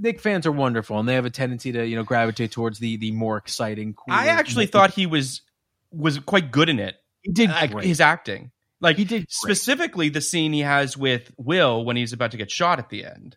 Knick 0.00 0.20
fans 0.20 0.46
are 0.46 0.52
wonderful 0.52 0.98
and 0.98 1.08
they 1.08 1.14
have 1.14 1.24
a 1.24 1.30
tendency 1.30 1.72
to, 1.72 1.84
you 1.84 1.96
know, 1.96 2.04
gravitate 2.04 2.52
towards 2.52 2.78
the 2.78 2.96
the 2.96 3.10
more 3.10 3.36
exciting 3.36 3.94
cooler 3.94 4.16
i 4.16 4.28
actually 4.28 4.66
Knick. 4.66 4.72
thought 4.72 4.90
he 4.92 5.06
was 5.06 5.42
was 5.90 6.18
quite 6.20 6.52
good 6.52 6.68
in 6.68 6.78
it 6.78 6.96
he 7.22 7.32
did 7.32 7.50
his 7.82 8.00
acting 8.00 8.52
like 8.80 8.96
he 8.96 9.04
did 9.04 9.22
great. 9.22 9.30
specifically 9.32 10.08
the 10.08 10.20
scene 10.20 10.52
he 10.52 10.60
has 10.60 10.96
with 10.96 11.32
Will 11.36 11.84
when 11.84 11.96
he's 11.96 12.12
about 12.12 12.30
to 12.32 12.36
get 12.36 12.50
shot 12.50 12.78
at 12.78 12.88
the 12.90 13.04
end. 13.04 13.36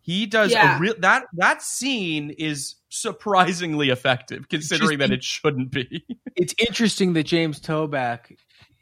He 0.00 0.26
does 0.26 0.52
Yeah. 0.52 0.76
a 0.76 0.80
real 0.80 0.94
that 0.98 1.24
that 1.34 1.62
scene 1.62 2.30
is 2.30 2.74
surprisingly 2.90 3.88
effective 3.90 4.48
considering 4.48 4.98
Just- 4.98 5.08
that 5.10 5.14
it 5.14 5.24
shouldn't 5.24 5.70
be. 5.70 6.04
it's 6.36 6.54
interesting 6.58 7.12
that 7.14 7.24
James 7.24 7.60
Toback 7.60 8.36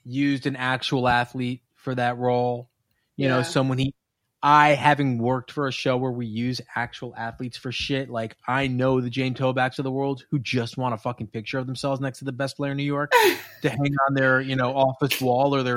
used 0.05 0.47
an 0.47 0.56
actual 0.56 1.09
athlete 1.09 1.62
for 1.77 1.94
that 1.94 2.19
role. 2.19 2.69
You 3.16 3.28
know, 3.28 3.43
someone 3.43 3.78
he 3.78 3.94
I 4.43 4.70
having 4.70 5.19
worked 5.19 5.52
for 5.52 5.69
a 5.69 5.73
show 5.73 5.97
where 5.97 6.10
we 6.10 6.27
use 6.27 6.60
actual 6.74 7.14
athletes 7.16 7.56
for 7.56 7.70
shit, 7.70 8.10
like 8.10 8.36
I 8.48 8.66
know 8.66 9.01
the 9.01 9.09
James 9.10 9.39
Tobacks 9.39 9.78
of 9.78 9.85
the 9.85 9.90
world 9.93 10.24
who 10.31 10.39
just 10.40 10.77
want 10.77 10.94
a 10.94 10.98
fucking 10.98 11.28
picture 11.28 11.59
of 11.59 11.66
themselves 11.66 12.01
next 12.01 12.19
to 12.20 12.24
the 12.24 12.32
best 12.32 12.56
player 12.56 12.73
in 12.73 12.77
New 12.77 12.82
York 12.82 13.12
to 13.62 13.70
hang 13.70 13.94
on 14.09 14.14
their, 14.14 14.40
you 14.40 14.56
know, 14.56 14.74
office 14.74 15.20
wall 15.20 15.55
or 15.55 15.62
their, 15.62 15.77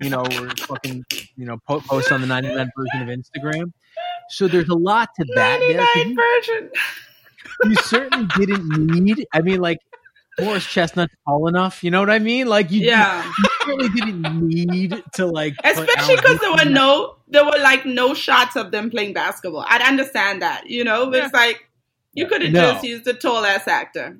you 0.00 0.08
know, 0.08 0.22
or 0.22 0.48
fucking, 0.56 1.04
you 1.36 1.44
know, 1.44 1.58
post 1.66 2.10
on 2.10 2.22
the 2.22 2.26
99 2.26 2.70
version 2.76 3.08
of 3.08 3.18
Instagram. 3.18 3.72
So 4.30 4.48
there's 4.48 4.68
a 4.70 4.74
lot 4.74 5.10
to 5.18 5.24
that 5.34 5.58
there. 5.60 5.78
'cause 5.78 5.94
99 5.96 6.08
you- 6.08 6.16
version. 6.16 6.70
you 7.64 7.74
certainly 7.84 8.26
didn't 8.38 8.86
need. 9.04 9.26
I 9.34 9.42
mean, 9.42 9.60
like 9.60 9.78
Morris 10.40 10.66
Chestnut 10.66 11.10
tall 11.26 11.48
enough. 11.48 11.82
You 11.82 11.90
know 11.90 12.00
what 12.00 12.10
I 12.10 12.18
mean? 12.18 12.46
Like 12.46 12.70
you, 12.70 12.82
Yeah, 12.86 13.24
you 13.38 13.44
certainly 13.64 13.88
didn't 13.88 14.40
need 14.46 15.02
to 15.14 15.26
like, 15.26 15.54
especially 15.64 16.16
because 16.16 16.38
there 16.40 16.52
were 16.52 16.70
no, 16.70 17.16
there 17.28 17.44
were 17.44 17.58
like 17.62 17.86
no 17.86 18.14
shots 18.14 18.56
of 18.56 18.70
them 18.70 18.90
playing 18.90 19.12
basketball. 19.14 19.64
I'd 19.68 19.82
understand 19.82 20.42
that, 20.42 20.68
you 20.68 20.84
know, 20.84 21.10
but 21.10 21.24
it's 21.24 21.34
like 21.34 21.68
you 22.12 22.26
could 22.26 22.42
have 22.42 22.52
No. 22.52 22.72
just 22.72 22.84
used 22.84 23.06
a 23.06 23.14
tall 23.14 23.44
ass 23.44 23.66
actor. 23.66 24.18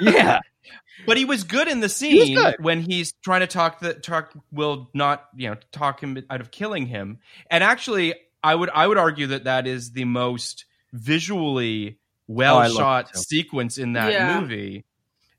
Yeah, 0.00 0.40
But 1.06 1.16
he 1.18 1.24
was 1.24 1.44
good 1.44 1.68
in 1.68 1.80
the 1.80 1.88
scene 1.88 2.36
good. 2.36 2.56
when 2.60 2.80
he's 2.80 3.12
trying 3.22 3.40
to 3.40 3.46
talk 3.46 3.80
the 3.80 3.94
talk 3.94 4.32
Will 4.52 4.88
not 4.94 5.26
you 5.36 5.50
know 5.50 5.56
talk 5.72 6.00
him 6.02 6.16
out 6.30 6.40
of 6.40 6.50
killing 6.50 6.86
him. 6.86 7.18
And 7.50 7.62
actually, 7.64 8.14
I 8.42 8.54
would 8.54 8.70
I 8.70 8.86
would 8.86 8.96
argue 8.96 9.26
that 9.28 9.44
that 9.44 9.66
is 9.66 9.92
the 9.92 10.04
most 10.04 10.64
visually 10.92 11.98
oh, 11.98 12.00
well 12.28 12.58
Oh, 12.60 12.68
shot 12.68 13.16
sequence 13.16 13.76
in 13.76 13.94
that 13.94 14.12
Yeah. 14.12 14.40
movie. 14.40 14.84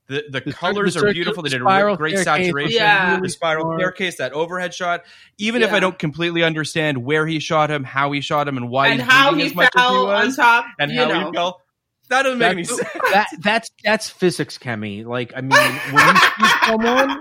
The 0.08 0.24
the, 0.30 0.42
The 0.42 0.54
colors 0.54 0.94
cir- 0.94 1.08
are 1.08 1.14
beautiful. 1.14 1.42
They 1.44 1.50
did 1.50 1.62
a 1.62 1.64
spiral 1.66 1.96
great 1.98 2.18
staircase 2.20 2.46
saturation. 2.48 2.72
Yeah. 2.74 3.20
The 3.20 3.30
spiral 3.30 3.76
staircase, 3.78 4.18
that 4.18 4.34
overhead 4.34 4.74
shot. 4.74 5.04
Even 5.40 5.64
if 5.64 5.72
I 5.74 5.80
don't 5.80 5.98
completely 5.98 6.44
understand 6.44 7.04
where 7.04 7.26
he 7.26 7.40
shot 7.40 7.72
him, 7.72 7.84
how 7.84 8.12
he 8.12 8.22
shot 8.22 8.48
him, 8.48 8.58
and 8.58 8.70
why 8.70 8.90
and 8.90 9.02
he's 9.02 9.10
how 9.12 9.34
he 9.34 9.46
as 9.48 9.56
much 9.56 9.70
as 9.76 9.82
he 9.82 9.88
fell 9.88 10.08
on 10.12 10.34
top, 10.36 10.66
and 10.80 10.92
how 10.92 11.06
know. 11.08 11.26
he 11.28 11.34
fell, 11.34 11.62
that 12.10 12.22
doesn't 12.24 12.38
make 12.38 12.52
any 12.52 12.64
That's- 12.64 12.92
sense. 12.92 13.04
that 13.14 13.28
that's 13.42 13.72
that's 13.84 14.10
physics, 14.10 14.58
Kemi. 14.60 15.06
Like, 15.06 15.34
I 15.36 15.42
mean, 15.42 15.52
when 15.92 16.08
you 16.16 16.22
shoot 16.22 16.66
someone, 16.66 17.20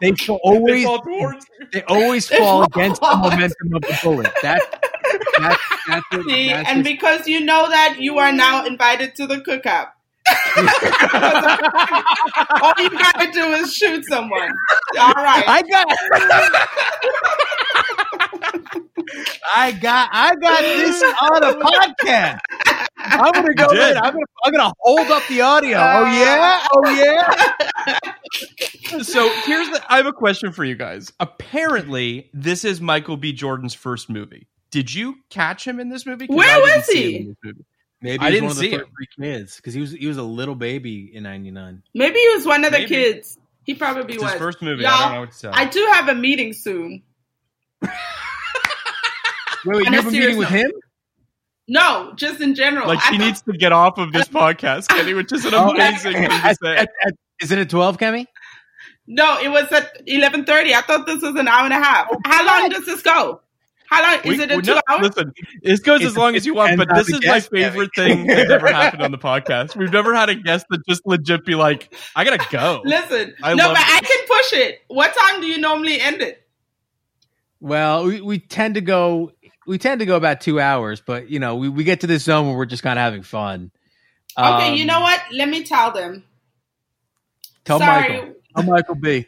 they 0.00 0.12
fall 0.14 0.38
They 0.42 0.52
always 0.54 0.84
fall 0.84 1.02
they 1.72 1.82
always 1.82 2.28
They 2.28 2.38
fall 2.38 2.46
fall. 2.46 2.62
against 2.64 3.00
the 3.00 3.16
momentum 3.16 3.74
of 3.74 3.82
the 3.82 3.98
bullet. 4.04 4.30
That 4.42 4.62
that's 5.38 5.62
that's, 5.88 6.06
what, 6.12 6.24
See, 6.26 6.48
that's 6.48 6.68
and 6.68 6.84
just- 6.84 6.94
because 6.96 7.26
you 7.26 7.40
know 7.40 7.68
that, 7.68 7.96
you 7.98 8.18
are 8.18 8.30
now 8.30 8.64
invited 8.66 9.16
to 9.16 9.26
the 9.26 9.38
cookout. 9.38 9.88
All 12.62 12.74
you 12.78 12.90
gotta 12.90 13.30
do 13.32 13.44
is 13.54 13.74
shoot 13.74 14.04
someone. 14.06 14.50
All 14.98 15.14
right. 15.14 15.44
I 15.46 15.62
got 15.62 15.86
I 19.54 19.72
got 19.72 20.08
I 20.12 20.34
got 20.36 20.60
this 20.60 21.02
on 21.02 21.42
a 21.42 21.54
podcast. 21.54 22.38
I'm 22.98 23.32
gonna 23.32 23.54
go 23.54 23.68
did. 23.68 23.92
in. 23.92 23.96
I'm 23.96 24.12
gonna 24.12 24.24
I'm 24.44 24.52
gonna 24.52 24.72
hold 24.80 25.10
up 25.10 25.22
the 25.28 25.40
audio. 25.40 25.78
Oh 25.78 26.04
yeah, 26.04 26.66
oh 26.72 26.88
yeah. 26.90 27.98
so 29.02 29.28
here's 29.44 29.68
the 29.70 29.82
I 29.88 29.96
have 29.96 30.06
a 30.06 30.12
question 30.12 30.52
for 30.52 30.64
you 30.64 30.76
guys. 30.76 31.12
Apparently, 31.20 32.30
this 32.34 32.64
is 32.64 32.80
Michael 32.80 33.16
B. 33.16 33.32
Jordan's 33.32 33.74
first 33.74 34.10
movie. 34.10 34.48
Did 34.70 34.92
you 34.92 35.16
catch 35.30 35.66
him 35.66 35.80
in 35.80 35.88
this 35.88 36.04
movie? 36.04 36.26
Where 36.26 36.46
I 36.48 36.60
didn't 36.60 36.76
was 36.76 36.84
see 36.86 37.34
he? 37.42 37.52
Him 38.02 38.08
in 38.08 38.10
this 38.10 38.18
movie. 38.18 38.18
Maybe 38.18 38.24
I 38.24 38.30
he 38.30 38.32
was 38.32 38.32
didn't 38.32 38.44
one 38.44 38.50
of 38.50 38.56
the 38.56 38.62
see 38.62 38.70
first 38.70 38.84
him. 38.84 38.94
three 38.96 39.26
kids 39.26 39.56
because 39.56 39.74
he 39.74 39.80
was 39.80 39.92
he 39.92 40.06
was 40.06 40.16
a 40.16 40.22
little 40.22 40.54
baby 40.54 41.10
in 41.14 41.22
'99. 41.24 41.82
Maybe 41.94 42.18
he 42.18 42.28
was 42.34 42.46
one 42.46 42.64
of 42.64 42.72
the 42.72 42.78
Maybe. 42.78 42.88
kids. 42.88 43.38
He 43.64 43.74
probably 43.74 44.14
It's 44.14 44.22
was. 44.22 44.32
his 44.32 44.38
first 44.40 44.62
movie. 44.62 44.82
Y'all, 44.82 44.92
I 44.92 45.02
don't 45.04 45.12
know 45.14 45.20
what 45.20 45.32
to 45.32 45.40
tell. 45.40 45.52
I 45.54 45.64
do 45.66 45.86
have 45.92 46.08
a 46.08 46.14
meeting 46.14 46.52
soon. 46.54 47.02
Wait, 49.66 49.76
wait, 49.76 49.86
you 49.86 49.92
have 49.92 50.06
a 50.06 50.10
serious 50.10 50.26
meeting 50.28 50.38
with 50.38 50.48
him? 50.48 50.70
No, 51.66 52.12
just 52.16 52.40
in 52.40 52.54
general. 52.54 52.86
Like 52.88 53.00
I 53.00 53.10
he 53.10 53.18
thought- 53.18 53.24
needs 53.26 53.42
to 53.42 53.52
get 53.52 53.72
off 53.72 53.98
of 53.98 54.12
this 54.12 54.28
podcast, 54.28 54.88
Kenny, 54.88 55.14
which 55.14 55.32
is 55.32 55.44
an 55.44 55.52
Oh, 55.54 55.70
amazing 55.70 56.12
thing 56.14 56.28
to 56.30 56.54
say. 56.62 56.76
at- 56.76 56.88
at- 57.04 57.14
is 57.42 57.50
it 57.50 57.58
at 57.58 57.68
12, 57.68 57.98
Kemi? 57.98 58.26
No, 59.06 59.38
it 59.42 59.48
was 59.48 59.70
at 59.72 60.00
eleven 60.06 60.44
thirty. 60.44 60.74
I 60.74 60.80
thought 60.82 61.06
this 61.06 61.22
was 61.22 61.34
an 61.34 61.48
hour 61.48 61.64
and 61.64 61.72
a 61.74 61.76
half. 61.82 62.06
Oh, 62.12 62.18
How 62.26 62.44
long 62.60 62.68
does 62.70 62.84
this 62.86 63.02
go? 63.02 63.40
How 63.90 64.02
long 64.02 64.20
is 64.24 64.38
We- 64.38 64.42
it? 64.44 64.50
A 64.50 64.62
two 64.62 64.74
no, 64.74 64.80
hours? 64.88 65.02
Listen, 65.02 65.32
this 65.62 65.80
goes 65.80 65.96
It's- 66.00 66.12
as 66.12 66.16
long 66.16 66.36
as 66.36 66.44
you 66.44 66.54
want, 66.54 66.76
but 66.76 66.88
this 66.94 67.08
is 67.08 67.20
my 67.26 67.40
favorite 67.40 67.90
thing 67.96 68.26
that's 68.26 68.50
ever 68.50 68.68
happened 68.72 69.02
on 69.02 69.10
the 69.12 69.18
podcast. 69.18 69.76
We've 69.76 69.92
never 69.92 70.14
had 70.14 70.28
a 70.28 70.34
guest 70.34 70.66
that 70.70 70.86
just 70.86 71.06
legit 71.06 71.44
be 71.44 71.54
like, 71.54 71.94
"I 72.14 72.24
gotta 72.24 72.44
go." 72.50 72.82
Listen, 72.84 73.34
I 73.42 73.54
no, 73.54 73.66
love 73.68 73.76
but 73.76 73.84
I 73.86 74.00
can 74.00 74.26
push 74.26 74.52
it. 74.60 74.80
What 74.88 75.14
time 75.16 75.40
do 75.40 75.46
you 75.46 75.58
normally 75.58 76.00
end 76.00 76.20
it? 76.20 76.42
Well, 77.60 78.04
we, 78.04 78.20
we 78.20 78.38
tend 78.38 78.74
to 78.76 78.80
go 78.80 79.32
we 79.66 79.78
tend 79.78 80.00
to 80.00 80.06
go 80.06 80.16
about 80.16 80.40
two 80.40 80.60
hours, 80.60 81.00
but 81.04 81.28
you 81.30 81.38
know, 81.38 81.56
we, 81.56 81.68
we 81.68 81.84
get 81.84 82.00
to 82.00 82.06
this 82.06 82.24
zone 82.24 82.46
where 82.46 82.56
we're 82.56 82.66
just 82.66 82.82
kind 82.82 82.98
of 82.98 83.02
having 83.02 83.22
fun. 83.22 83.70
Okay, 84.38 84.68
Um, 84.68 84.74
you 84.74 84.84
know 84.84 85.00
what? 85.00 85.20
Let 85.32 85.48
me 85.48 85.62
tell 85.64 85.92
them. 85.92 86.24
Tell 87.64 87.78
Sorry. 87.78 88.12
Michael. 88.18 88.34
Tell 88.56 88.64
Michael 88.64 88.94
B. 88.94 89.26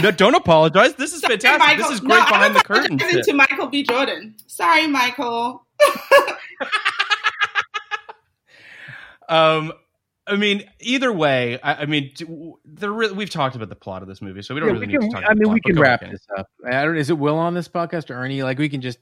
No, 0.00 0.10
don't 0.10 0.34
apologize. 0.34 0.94
This 0.94 1.12
is 1.12 1.20
Sorry, 1.20 1.34
fantastic. 1.34 1.58
Michael. 1.60 1.84
This 1.90 1.98
is 1.98 2.02
No, 2.02 2.14
great 2.14 2.22
I'm 2.22 2.28
behind 2.28 2.56
the 2.56 2.60
curtain. 2.60 2.94
apologizing 2.94 3.18
shit. 3.18 3.24
to 3.26 3.32
Michael 3.34 3.66
B. 3.66 3.82
Jordan. 3.82 4.34
Sorry, 4.46 4.86
Michael. 4.86 5.66
Um, 9.28 9.72
I 10.26 10.36
mean, 10.36 10.64
either 10.80 11.12
way, 11.12 11.60
I, 11.62 11.82
I 11.82 11.86
mean, 11.86 12.12
d- 12.14 12.26
the 12.64 12.90
re- 12.90 13.10
we've 13.12 13.30
talked 13.30 13.56
about 13.56 13.68
the 13.68 13.74
plot 13.76 14.02
of 14.02 14.08
this 14.08 14.20
movie, 14.22 14.42
so 14.42 14.54
we 14.54 14.60
don't 14.60 14.68
Yeah, 14.68 14.74
really 14.74 14.86
we 14.86 14.92
need 14.92 15.00
can, 15.00 15.10
to 15.10 15.14
talk. 15.16 15.24
I 15.28 15.34
mean, 15.34 15.44
the 15.44 15.48
we 15.50 15.60
can 15.60 15.78
wrap 15.78 16.00
this 16.00 16.20
up. 16.38 16.46
I 16.66 16.84
don't. 16.84 16.96
Is 16.96 17.10
it 17.10 17.18
Will 17.18 17.38
on 17.38 17.54
this 17.54 17.68
podcast 17.68 18.10
or 18.10 18.14
Ernie? 18.14 18.42
Like, 18.42 18.58
we 18.58 18.68
can 18.68 18.80
just 18.80 18.98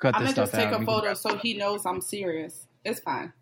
cut 0.00 0.14
I'm 0.16 0.24
this 0.24 0.34
gonna 0.34 0.46
just 0.46 0.54
take 0.54 0.68
out. 0.68 0.82
a 0.82 0.84
photo 0.86 1.14
so 1.14 1.36
he 1.36 1.54
knows 1.54 1.84
I'm 1.86 2.00
serious. 2.00 2.66
It's 2.84 3.00
fine. 3.00 3.32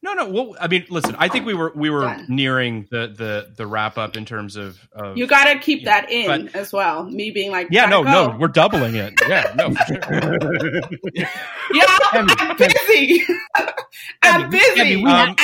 No, 0.00 0.12
no. 0.14 0.28
Well, 0.28 0.56
I 0.60 0.68
mean, 0.68 0.86
listen. 0.90 1.16
I 1.18 1.26
think 1.28 1.44
we 1.44 1.54
were 1.54 1.72
we 1.74 1.90
were 1.90 2.02
Done. 2.02 2.26
nearing 2.28 2.86
the 2.90 3.08
the 3.08 3.52
the 3.56 3.66
wrap 3.66 3.98
up 3.98 4.16
in 4.16 4.24
terms 4.24 4.54
of. 4.56 4.78
of 4.92 5.16
You 5.16 5.26
gotta 5.26 5.58
keep 5.58 5.82
Yeah, 5.82 6.00
that 6.02 6.10
in 6.12 6.46
but- 6.46 6.54
as 6.54 6.72
well. 6.72 7.04
Me 7.04 7.30
being 7.32 7.50
like, 7.50 7.68
yeah, 7.72 7.86
no, 7.86 8.04
gotta 8.04 8.32
no. 8.32 8.38
We're 8.38 8.46
doubling 8.48 8.94
it. 8.94 9.14
Yeah, 9.28 9.52
no, 9.56 9.74
sure. 9.74 9.98
Yeah, 11.74 11.84
I'm 12.10 12.56
busy. 12.56 13.24
I'm 14.22 14.50
busy. 14.50 14.74
Kevin, 14.74 15.02
we 15.02 15.10
I- 15.10 15.28
um, 15.30 15.36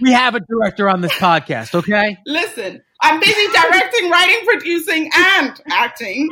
We 0.00 0.12
have 0.12 0.34
a 0.34 0.40
director 0.40 0.88
on 0.88 1.00
this 1.02 1.12
podcast, 1.12 1.74
okay? 1.74 2.16
listen, 2.26 2.82
I'm 3.02 3.20
busy 3.20 3.46
directing, 3.52 4.10
writing, 4.10 4.38
producing, 4.44 5.10
and 5.14 5.60
acting. 5.70 6.28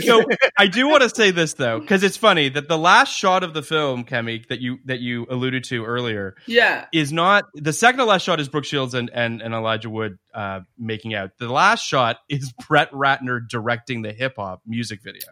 So 0.00 0.22
I 0.58 0.66
do 0.66 0.88
want 0.88 1.02
to 1.02 1.08
say 1.08 1.30
this 1.30 1.54
though, 1.54 1.80
because 1.80 2.02
it's 2.02 2.16
funny 2.16 2.48
that 2.50 2.68
the 2.68 2.78
last 2.78 3.12
shot 3.14 3.42
of 3.42 3.54
the 3.54 3.62
film, 3.62 4.04
Kemi, 4.04 4.46
that 4.48 4.60
you 4.60 4.78
that 4.84 5.00
you 5.00 5.26
alluded 5.30 5.64
to 5.64 5.84
earlier, 5.84 6.34
Yeah. 6.46 6.86
is 6.92 7.12
not 7.12 7.44
the 7.54 7.72
second 7.72 7.98
to 7.98 8.04
last 8.04 8.22
shot 8.22 8.40
is 8.40 8.48
Brooke 8.48 8.64
Shields 8.64 8.94
and 8.94 9.10
and, 9.12 9.40
and 9.42 9.54
Elijah 9.54 9.90
Wood 9.90 10.18
uh, 10.34 10.60
making 10.78 11.14
out. 11.14 11.30
The 11.38 11.48
last 11.48 11.84
shot 11.84 12.18
is 12.28 12.52
Brett 12.68 12.90
Ratner 12.92 13.46
directing 13.48 14.02
the 14.02 14.12
hip 14.12 14.34
hop 14.36 14.62
music 14.66 15.02
video. 15.02 15.26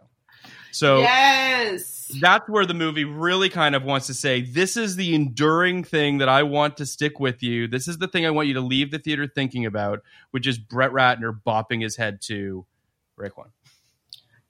So 0.72 0.98
yes. 0.98 2.10
that's 2.20 2.48
where 2.48 2.66
the 2.66 2.74
movie 2.74 3.04
really 3.04 3.48
kind 3.48 3.76
of 3.76 3.84
wants 3.84 4.08
to 4.08 4.14
say 4.14 4.40
this 4.42 4.76
is 4.76 4.96
the 4.96 5.14
enduring 5.14 5.84
thing 5.84 6.18
that 6.18 6.28
I 6.28 6.42
want 6.42 6.78
to 6.78 6.86
stick 6.86 7.20
with 7.20 7.44
you. 7.44 7.68
This 7.68 7.86
is 7.86 7.98
the 7.98 8.08
thing 8.08 8.26
I 8.26 8.30
want 8.30 8.48
you 8.48 8.54
to 8.54 8.60
leave 8.60 8.90
the 8.90 8.98
theater 8.98 9.28
thinking 9.28 9.66
about, 9.66 10.00
which 10.32 10.48
is 10.48 10.58
Brett 10.58 10.90
Ratner 10.90 11.32
bopping 11.46 11.80
his 11.80 11.96
head 11.96 12.20
to 12.22 12.66
Raekwon. 13.16 13.50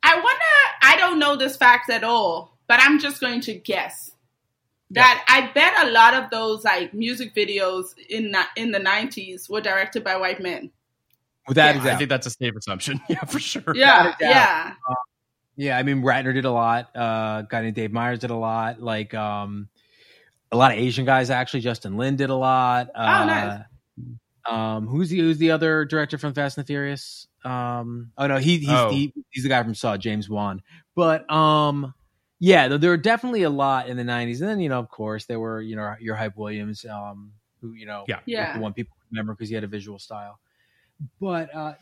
I 0.04 0.14
wonder. 0.16 0.44
I 0.82 0.96
don't 0.98 1.18
know 1.18 1.36
this 1.36 1.56
fact 1.56 1.90
at 1.90 2.04
all, 2.04 2.56
but 2.68 2.78
I'm 2.82 2.98
just 3.00 3.20
going 3.20 3.40
to 3.42 3.54
guess 3.54 4.10
that 4.90 5.24
I 5.28 5.50
bet 5.54 5.86
a 5.86 5.90
lot 5.90 6.14
of 6.14 6.30
those 6.30 6.62
like 6.64 6.92
music 6.94 7.34
videos 7.34 7.86
in 8.08 8.30
the, 8.32 8.42
in 8.56 8.70
the 8.70 8.78
90s 8.78 9.48
were 9.50 9.60
directed 9.60 10.04
by 10.04 10.16
white 10.16 10.40
men. 10.40 10.70
Without 11.48 11.74
Yeah. 11.74 11.80
a 11.80 11.82
I 11.82 11.86
doubt. 11.90 11.98
think 11.98 12.10
that's 12.10 12.26
a 12.26 12.30
safe 12.30 12.54
assumption. 12.56 13.00
Yeah, 13.08 13.24
for 13.24 13.38
sure. 13.40 13.74
Yeah, 13.74 14.04
doubt. 14.04 14.16
yeah. 14.20 14.74
Yeah, 15.56 15.78
I 15.78 15.82
mean 15.84 16.02
Ratner 16.02 16.34
did 16.34 16.44
a 16.44 16.50
lot. 16.50 16.94
Uh, 16.96 17.42
guy 17.42 17.62
named 17.62 17.74
Dave 17.76 17.92
Meyers 17.92 18.18
did 18.18 18.30
a 18.30 18.36
lot. 18.36 18.80
Like 18.82 19.14
um, 19.14 19.68
a 20.52 20.56
lot 20.56 20.72
of 20.72 20.78
Asian 20.78 21.04
guys 21.04 21.30
actually. 21.30 21.60
Justin 21.60 21.96
Lin 21.96 22.16
did 22.16 22.30
a 22.30 22.34
lot. 22.34 22.88
Uh, 22.94 23.20
Oh, 23.22 23.26
nice. 23.26 23.60
Um, 24.46 24.86
who's 24.86 25.08
the 25.10 25.18
who's 25.18 25.38
the 25.38 25.50
other 25.52 25.84
director 25.86 26.18
from 26.18 26.34
Fast 26.34 26.58
and 26.58 26.64
the 26.64 26.66
Furious? 26.66 27.26
Um, 27.44 28.10
oh 28.16 28.26
no, 28.26 28.38
he, 28.38 28.58
he's 28.58 28.68
Oh. 28.70 28.90
he, 28.90 29.12
he's 29.30 29.42
the 29.42 29.48
guy 29.48 29.62
from 29.62 29.74
Saw, 29.74 29.96
James 29.96 30.28
Wan. 30.28 30.62
But 30.94 31.30
um, 31.30 31.92
yeah, 32.40 32.68
there, 32.68 32.78
there 32.78 32.90
were 32.90 32.96
definitely 32.96 33.42
a 33.42 33.50
lot 33.50 33.88
in 33.88 33.96
the 33.96 34.02
'90s, 34.02 34.40
and 34.40 34.48
then 34.48 34.60
you 34.60 34.68
know, 34.68 34.78
of 34.78 34.88
course, 34.88 35.26
there 35.26 35.38
were 35.40 35.60
you 35.60 35.76
know 35.76 35.94
your 36.00 36.16
Hype 36.16 36.36
Williams, 36.36 36.84
um, 36.86 37.32
who 37.60 37.72
you 37.74 37.86
know, 37.86 38.04
Yeah. 38.08 38.20
Yeah. 38.26 38.54
the 38.54 38.60
one 38.60 38.72
people 38.72 38.96
remember 39.10 39.34
because 39.34 39.48
he 39.48 39.54
had 39.54 39.64
a 39.64 39.68
visual 39.68 39.98
style. 39.98 40.38
But 41.20 41.54
uh, 41.54 41.74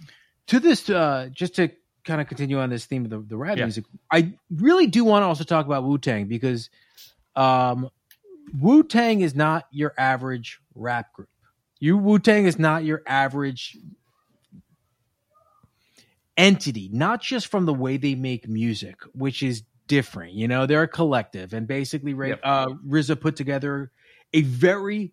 to 0.48 0.60
this, 0.60 0.88
uh, 0.90 1.28
just 1.32 1.54
to 1.56 1.68
kind 2.04 2.20
of 2.20 2.26
continue 2.26 2.58
on 2.58 2.70
this 2.70 2.84
theme 2.86 3.04
of 3.04 3.10
the, 3.10 3.18
the 3.20 3.36
rap 3.36 3.56
Yeah. 3.58 3.64
music, 3.64 3.84
I 4.10 4.32
really 4.50 4.86
do 4.86 5.04
want 5.04 5.22
to 5.22 5.26
also 5.26 5.44
talk 5.44 5.66
about 5.66 5.84
Wu 5.84 5.98
Tang 5.98 6.26
because 6.26 6.70
um, 7.36 7.88
Wu 8.58 8.82
Tang 8.82 9.20
is 9.20 9.34
not 9.34 9.66
your 9.70 9.94
average 9.98 10.58
rap 10.74 11.12
group. 11.12 11.28
You 11.78 11.96
Wu 11.98 12.18
Tang 12.18 12.46
is 12.46 12.58
not 12.58 12.84
your 12.84 13.02
average 13.06 13.76
entity, 16.36 16.88
not 16.92 17.20
just 17.22 17.46
from 17.48 17.66
the 17.66 17.74
way 17.74 17.96
they 17.96 18.14
make 18.14 18.48
music, 18.48 18.96
which 19.14 19.42
is 19.42 19.62
different. 19.86 20.32
You 20.32 20.48
know, 20.48 20.66
they're 20.66 20.82
a 20.82 20.88
collective, 20.88 21.52
and 21.52 21.66
basically, 21.66 22.12
Yep. 22.12 22.40
uh, 22.42 22.68
RZA 22.88 23.20
put 23.20 23.36
together 23.36 23.90
a 24.32 24.42
very 24.42 25.12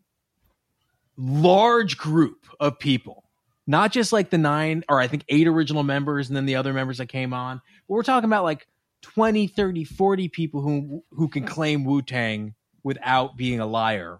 large 1.17 1.97
group 1.97 2.47
of 2.59 2.79
people, 2.79 3.25
not 3.67 3.91
just 3.91 4.13
like 4.13 4.29
the 4.29 4.37
nine 4.37 4.83
or 4.89 4.99
I 4.99 5.07
think 5.07 5.25
eight 5.29 5.47
original 5.47 5.83
members 5.83 6.29
and 6.29 6.37
then 6.37 6.45
the 6.45 6.55
other 6.55 6.73
members 6.73 6.97
that 6.99 7.07
came 7.07 7.33
on. 7.33 7.61
But 7.87 7.93
we're 7.95 8.03
talking 8.03 8.29
about 8.29 8.43
like 8.43 8.67
20, 9.01 9.47
30, 9.47 9.83
40 9.83 10.29
people 10.29 10.61
who 10.61 11.03
who 11.11 11.27
can 11.27 11.45
claim 11.45 11.83
Wu 11.83 12.01
Tang 12.01 12.53
without 12.83 13.35
being 13.35 13.59
a 13.59 13.65
liar 13.65 14.19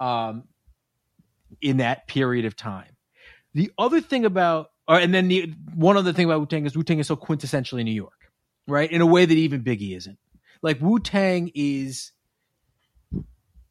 um, 0.00 0.44
in 1.62 1.78
that 1.78 2.06
period 2.06 2.44
of 2.44 2.54
time. 2.56 2.96
The 3.54 3.72
other 3.78 4.02
thing 4.02 4.26
about, 4.26 4.70
or, 4.88 4.98
and 4.98 5.12
then 5.12 5.28
the 5.28 5.52
one 5.74 5.96
other 5.96 6.12
thing 6.12 6.26
about 6.26 6.40
Wu 6.40 6.46
Tang 6.46 6.66
is 6.66 6.76
Wu 6.76 6.82
Tang 6.82 6.98
is 6.98 7.06
so 7.06 7.16
quintessentially 7.16 7.84
New 7.84 7.92
York, 7.92 8.30
right? 8.68 8.90
In 8.90 9.00
a 9.00 9.06
way 9.06 9.24
that 9.24 9.34
even 9.34 9.62
Biggie 9.62 9.96
isn't. 9.96 10.18
Like 10.62 10.80
Wu 10.80 10.98
Tang 10.98 11.50
is 11.54 12.12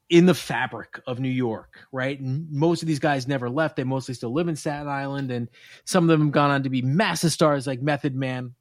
in 0.10 0.26
the 0.26 0.34
fabric 0.34 1.00
of 1.08 1.20
New 1.20 1.30
York, 1.30 1.80
right? 1.92 2.20
And 2.20 2.52
most 2.52 2.82
of 2.82 2.88
these 2.88 3.00
guys 3.00 3.28
never 3.28 3.50
left. 3.50 3.76
They 3.76 3.84
mostly 3.84 4.14
still 4.14 4.34
live 4.34 4.48
in 4.48 4.56
Staten 4.56 4.88
Island, 4.88 5.32
and 5.32 5.50
some 5.86 6.04
of 6.04 6.10
them 6.10 6.28
have 6.28 6.32
gone 6.32 6.52
on 6.52 6.64
to 6.64 6.70
be 6.70 6.82
massive 6.82 7.32
stars 7.32 7.66
like 7.66 7.82
Method 7.82 8.16
Man 8.16 8.54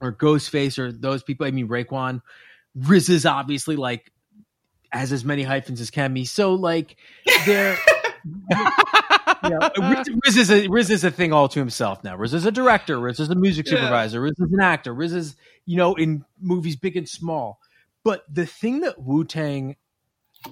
or 0.00 0.12
Ghostface 0.12 0.78
or 0.78 0.92
those 0.92 1.22
people. 1.22 1.46
I 1.46 1.50
mean, 1.50 1.68
Raekwon. 1.68 2.22
RZA 2.76 3.10
is 3.10 3.26
obviously 3.26 3.76
like 3.76 4.12
has 4.90 5.12
as 5.12 5.24
many 5.24 5.42
hyphens 5.42 5.80
as 5.80 5.90
can 5.90 6.14
be. 6.14 6.24
So 6.24 6.54
like 6.54 6.96
they're 7.46 7.76
you 9.48 9.56
uh, 9.56 9.70
know, 9.78 9.94
RZA, 9.94 10.04
RZA 10.26 10.38
is 10.38 10.50
a 10.50 10.68
RZA 10.68 10.90
is 10.90 11.04
a 11.04 11.10
thing 11.10 11.32
all 11.32 11.48
to 11.48 11.58
himself 11.58 12.02
now. 12.04 12.16
RZA 12.16 12.34
is 12.34 12.46
a 12.46 12.52
director. 12.52 12.98
RZA 12.98 13.20
is 13.20 13.30
a 13.30 13.34
music 13.34 13.66
Yeah. 13.66 13.76
supervisor. 13.76 14.20
RZA 14.20 14.46
is 14.46 14.52
an 14.52 14.60
actor. 14.60 14.94
Riz 14.94 15.12
is 15.12 15.36
you 15.64 15.76
know 15.76 15.94
in 15.94 16.24
movies 16.40 16.76
big 16.76 16.96
and 16.96 17.08
small. 17.08 17.60
But 18.04 18.24
the 18.32 18.46
thing 18.46 18.80
that 18.80 19.02
Wu 19.02 19.24
Tang 19.24 19.76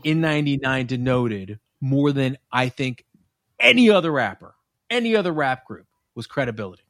in 0.04 0.20
'99 0.20 0.86
denoted 0.86 1.58
more 1.80 2.12
than 2.12 2.38
I 2.52 2.68
think 2.68 3.04
any 3.60 3.90
other 3.90 4.10
rapper, 4.10 4.54
any 4.90 5.14
other 5.16 5.32
rap 5.32 5.64
group 5.64 5.86
was 6.14 6.26
credibility. 6.26 6.82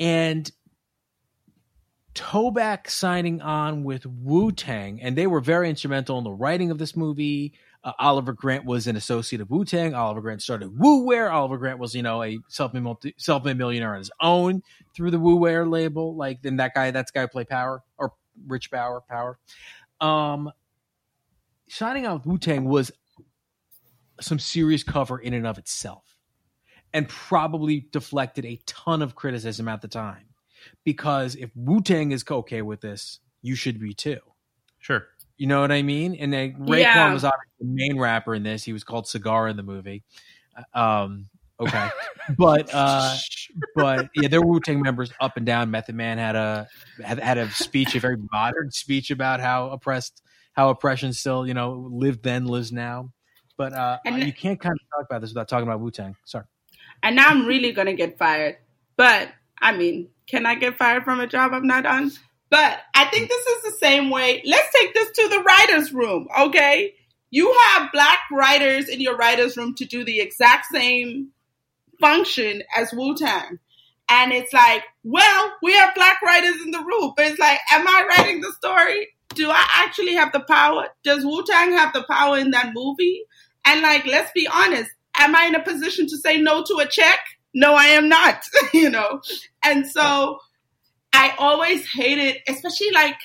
And 0.00 0.50
Toback 2.18 2.90
signing 2.90 3.40
on 3.42 3.84
with 3.84 4.04
Wu 4.04 4.50
Tang, 4.50 5.00
and 5.00 5.16
they 5.16 5.28
were 5.28 5.40
very 5.40 5.70
instrumental 5.70 6.18
in 6.18 6.24
the 6.24 6.32
writing 6.32 6.72
of 6.72 6.78
this 6.78 6.96
movie. 6.96 7.52
Uh, 7.84 7.92
Oliver 8.00 8.32
Grant 8.32 8.64
was 8.64 8.88
an 8.88 8.96
associate 8.96 9.40
of 9.40 9.48
Wu 9.50 9.64
Tang. 9.64 9.94
Oliver 9.94 10.20
Grant 10.20 10.42
started 10.42 10.76
Wu 10.76 11.04
Wear. 11.04 11.30
Oliver 11.30 11.58
Grant 11.58 11.78
was, 11.78 11.94
you 11.94 12.02
know, 12.02 12.24
a 12.24 12.40
self-made, 12.48 13.56
millionaire 13.56 13.92
on 13.92 13.98
his 13.98 14.10
own 14.20 14.62
through 14.96 15.12
the 15.12 15.18
Wu 15.20 15.36
Wear 15.36 15.64
label. 15.64 16.16
Like, 16.16 16.42
then 16.42 16.56
that 16.56 16.74
guy, 16.74 16.90
that's 16.90 17.12
guy 17.12 17.26
played 17.26 17.48
Power 17.48 17.84
or 17.98 18.12
Rich 18.48 18.72
Power, 18.72 19.00
Power. 19.08 19.38
Um, 20.00 20.50
signing 21.68 22.04
on 22.04 22.14
with 22.14 22.26
Wu 22.26 22.36
Tang 22.36 22.64
was 22.64 22.90
some 24.20 24.40
serious 24.40 24.82
cover 24.82 25.20
in 25.20 25.34
and 25.34 25.46
of 25.46 25.56
itself, 25.56 26.18
and 26.92 27.08
probably 27.08 27.86
deflected 27.92 28.44
a 28.44 28.60
ton 28.66 29.02
of 29.02 29.14
criticism 29.14 29.68
at 29.68 29.82
the 29.82 29.88
time 29.88 30.27
because 30.84 31.34
if 31.34 31.50
Wu 31.54 31.80
Tang 31.80 32.12
is 32.12 32.24
okay 32.30 32.62
with 32.62 32.80
this, 32.80 33.20
you 33.42 33.54
should 33.54 33.78
be 33.80 33.94
too. 33.94 34.18
Sure. 34.78 35.06
You 35.36 35.46
know 35.46 35.60
what 35.60 35.70
I 35.72 35.82
mean? 35.82 36.14
And 36.16 36.32
then 36.32 36.54
Raekwon 36.54 36.80
Yeah. 36.80 37.12
was 37.12 37.24
obviously 37.24 37.54
the 37.60 37.66
main 37.66 37.98
rapper 37.98 38.34
in 38.34 38.42
this. 38.42 38.64
He 38.64 38.72
was 38.72 38.82
called 38.84 39.06
Cigar 39.06 39.48
in 39.48 39.56
the 39.56 39.62
movie. 39.62 40.02
Um, 40.74 41.28
Okay, 41.60 41.88
but 42.38 42.70
uh, 42.72 43.16
but 43.74 44.10
yeah, 44.14 44.28
there 44.28 44.40
were 44.40 44.46
Wu 44.46 44.60
Tang 44.60 44.80
members 44.80 45.10
up 45.20 45.36
and 45.36 45.44
down. 45.44 45.72
Method 45.72 45.96
Man 45.96 46.16
had 46.16 46.36
a 46.36 46.68
had, 47.04 47.18
had 47.18 47.36
a 47.36 47.50
speech, 47.50 47.96
a 47.96 47.98
very 48.00 48.16
modern 48.30 48.70
speech 48.70 49.10
about 49.10 49.40
how 49.40 49.70
oppressed, 49.70 50.22
how 50.52 50.68
oppression 50.70 51.12
still 51.12 51.48
you 51.48 51.54
know 51.54 51.88
lived 51.90 52.22
then, 52.22 52.46
lives 52.46 52.70
now. 52.70 53.10
But 53.56 53.72
uh, 53.72 53.98
And- 54.04 54.22
you 54.22 54.32
can't 54.32 54.60
kind 54.60 54.72
of 54.72 54.78
talk 55.00 55.10
about 55.10 55.20
this 55.20 55.30
without 55.30 55.48
talking 55.48 55.66
about 55.66 55.80
Wu 55.80 55.90
Tang. 55.90 56.14
Sorry. 56.24 56.44
and 57.02 57.16
now 57.16 57.26
I'm 57.26 57.44
really 57.44 57.72
gonna 57.72 57.92
get 57.94 58.18
fired. 58.18 58.58
But 58.96 59.28
I 59.60 59.76
mean, 59.76 60.08
can 60.28 60.46
I 60.46 60.54
get 60.54 60.76
fired 60.76 61.04
from 61.04 61.20
a 61.20 61.26
job 61.26 61.52
I'm 61.52 61.66
not 61.66 61.86
on? 61.86 62.12
But 62.50 62.80
I 62.94 63.04
think 63.06 63.28
this 63.28 63.46
is 63.46 63.62
the 63.62 63.78
same 63.78 64.10
way. 64.10 64.42
Let's 64.44 64.72
take 64.72 64.94
this 64.94 65.10
to 65.10 65.28
the 65.28 65.42
writers' 65.42 65.92
room, 65.92 66.28
okay? 66.40 66.94
You 67.30 67.54
have 67.66 67.92
black 67.92 68.18
writers 68.32 68.88
in 68.88 69.00
your 69.00 69.16
writers' 69.16 69.56
room 69.56 69.74
to 69.74 69.84
do 69.84 70.04
the 70.04 70.20
exact 70.20 70.66
same 70.72 71.28
function 72.00 72.62
as 72.76 72.92
Wu 72.92 73.14
Tang. 73.16 73.58
And 74.08 74.32
it's 74.32 74.52
like, 74.54 74.82
well, 75.04 75.52
we 75.62 75.72
have 75.74 75.94
black 75.94 76.22
writers 76.22 76.56
in 76.64 76.70
the 76.70 76.78
room, 76.78 77.12
but 77.16 77.26
it's 77.26 77.38
like, 77.38 77.58
am 77.70 77.86
I 77.86 78.08
writing 78.08 78.40
the 78.40 78.52
story? 78.52 79.08
Do 79.34 79.50
I 79.50 79.66
actually 79.74 80.14
have 80.14 80.32
the 80.32 80.40
power? 80.40 80.86
Does 81.04 81.24
Wu 81.24 81.44
Tang 81.44 81.72
have 81.72 81.92
the 81.92 82.04
power 82.08 82.38
in 82.38 82.52
that 82.52 82.72
movie? 82.74 83.24
And 83.66 83.82
like, 83.82 84.06
let's 84.06 84.32
be 84.32 84.48
honest, 84.50 84.90
am 85.18 85.36
I 85.36 85.46
in 85.46 85.54
a 85.54 85.62
position 85.62 86.06
to 86.06 86.16
say 86.16 86.40
no 86.40 86.64
to 86.64 86.78
a 86.78 86.86
check? 86.86 87.20
No, 87.54 87.74
I 87.74 87.86
am 87.86 88.08
not, 88.08 88.42
you 88.74 88.90
know? 88.90 89.20
And 89.64 89.86
so 89.86 90.38
I 91.12 91.34
always 91.38 91.86
hated, 91.92 92.42
especially 92.48 92.90
like, 92.92 93.16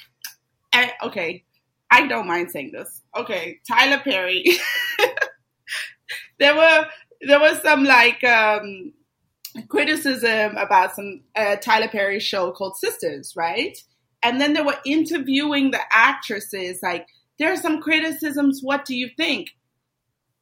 I, 0.74 0.94
okay, 1.04 1.44
I 1.92 2.08
don't 2.08 2.28
mind 2.28 2.52
saying 2.52 2.72
this. 2.74 3.02
Okay, 3.16 3.60
Tyler 3.68 4.02
Perry. 4.04 4.46
there 6.40 6.56
were, 6.56 6.88
there 7.22 7.40
was 7.40 7.62
some 7.62 7.84
like, 7.84 8.24
um, 8.24 8.94
criticism 9.70 10.58
about 10.58 10.96
some 10.96 11.22
uh, 11.36 11.56
Tyler 11.58 11.88
Perry 11.88 12.20
show 12.20 12.52
called 12.52 12.76
Sisters, 12.78 13.34
right? 13.36 13.78
And 14.24 14.42
then 14.42 14.54
they 14.54 14.62
were 14.62 14.78
interviewing 14.86 15.72
the 15.72 15.82
actresses, 15.92 16.80
like, 16.82 17.08
there 17.40 17.52
are 17.52 17.58
some 17.58 17.82
criticisms. 17.82 18.62
What 18.62 18.86
do 18.86 18.96
you 18.96 19.10
think? 19.18 19.50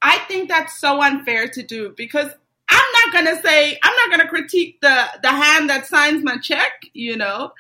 I 0.02 0.18
think 0.20 0.49
that's 0.49 0.80
so 0.80 1.02
unfair 1.02 1.48
to 1.48 1.64
do 1.64 1.94
because 1.95 2.32
I'm 3.14 3.24
not 3.24 3.32
gonna 3.32 3.42
say 3.42 3.80
I'm 3.84 3.96
not 3.96 4.18
gonna 4.18 4.30
critique 4.30 4.80
the 4.82 5.06
the 5.22 5.30
hand 5.30 5.70
that 5.70 5.88
signs 5.88 6.24
my 6.24 6.38
check, 6.38 6.72
you 6.94 7.18
know, 7.18 7.52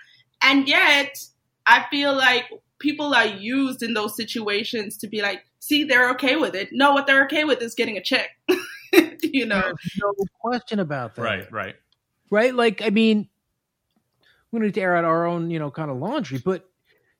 and 0.41 0.67
yet 0.67 1.23
I 1.65 1.85
feel 1.89 2.15
like 2.15 2.45
people 2.79 3.13
are 3.13 3.25
used 3.25 3.83
in 3.83 3.93
those 3.93 4.15
situations 4.15 4.97
to 4.97 5.07
be 5.07 5.21
like, 5.21 5.43
see, 5.59 5.83
they're 5.83 6.09
okay 6.11 6.35
with 6.35 6.55
it. 6.55 6.69
No, 6.71 6.93
what 6.93 7.07
they're 7.07 7.25
okay 7.25 7.43
with 7.43 7.61
is 7.61 7.75
getting 7.75 7.97
a 7.97 8.01
check, 8.01 8.29
you 9.21 9.45
know. 9.45 9.61
There's 9.61 9.99
no 10.01 10.13
question 10.39 10.79
about 10.79 11.15
that. 11.15 11.21
Right, 11.21 11.51
right. 11.51 11.75
right? 12.29 12.55
Like, 12.55 12.81
I 12.81 12.89
mean, 12.89 13.29
we 14.51 14.59
need 14.59 14.73
to 14.73 14.81
air 14.81 14.95
out 14.95 15.05
our 15.05 15.25
own, 15.25 15.51
you 15.51 15.59
know, 15.59 15.69
kind 15.69 15.91
of 15.91 15.97
laundry. 15.97 16.41
But 16.43 16.67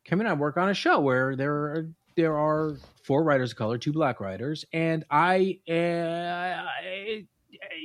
Kim 0.03 0.19
and 0.19 0.27
I 0.27 0.33
work 0.33 0.57
on 0.57 0.69
a 0.69 0.73
show 0.73 0.99
where 0.99 1.35
there 1.35 1.53
are 1.53 1.87
there 2.15 2.37
are 2.37 2.75
four 3.03 3.23
writers 3.23 3.51
of 3.51 3.57
color, 3.57 3.77
two 3.77 3.93
black 3.93 4.19
writers, 4.19 4.65
and 4.73 5.05
I, 5.09 5.59
uh, 5.69 5.73
I 5.73 7.27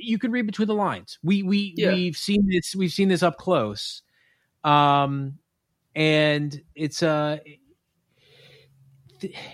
you 0.01 0.17
can 0.17 0.31
read 0.31 0.45
between 0.45 0.67
the 0.67 0.75
lines. 0.75 1.19
We 1.23 1.43
we 1.43 1.73
Yeah. 1.77 1.93
we've 1.93 2.17
seen 2.17 2.47
this 2.49 2.75
we've 2.75 2.91
seen 2.91 3.09
this 3.09 3.23
up 3.23 3.37
close, 3.37 4.01
um, 4.63 5.39
and 5.95 6.61
it's 6.75 7.03
uh 7.03 7.37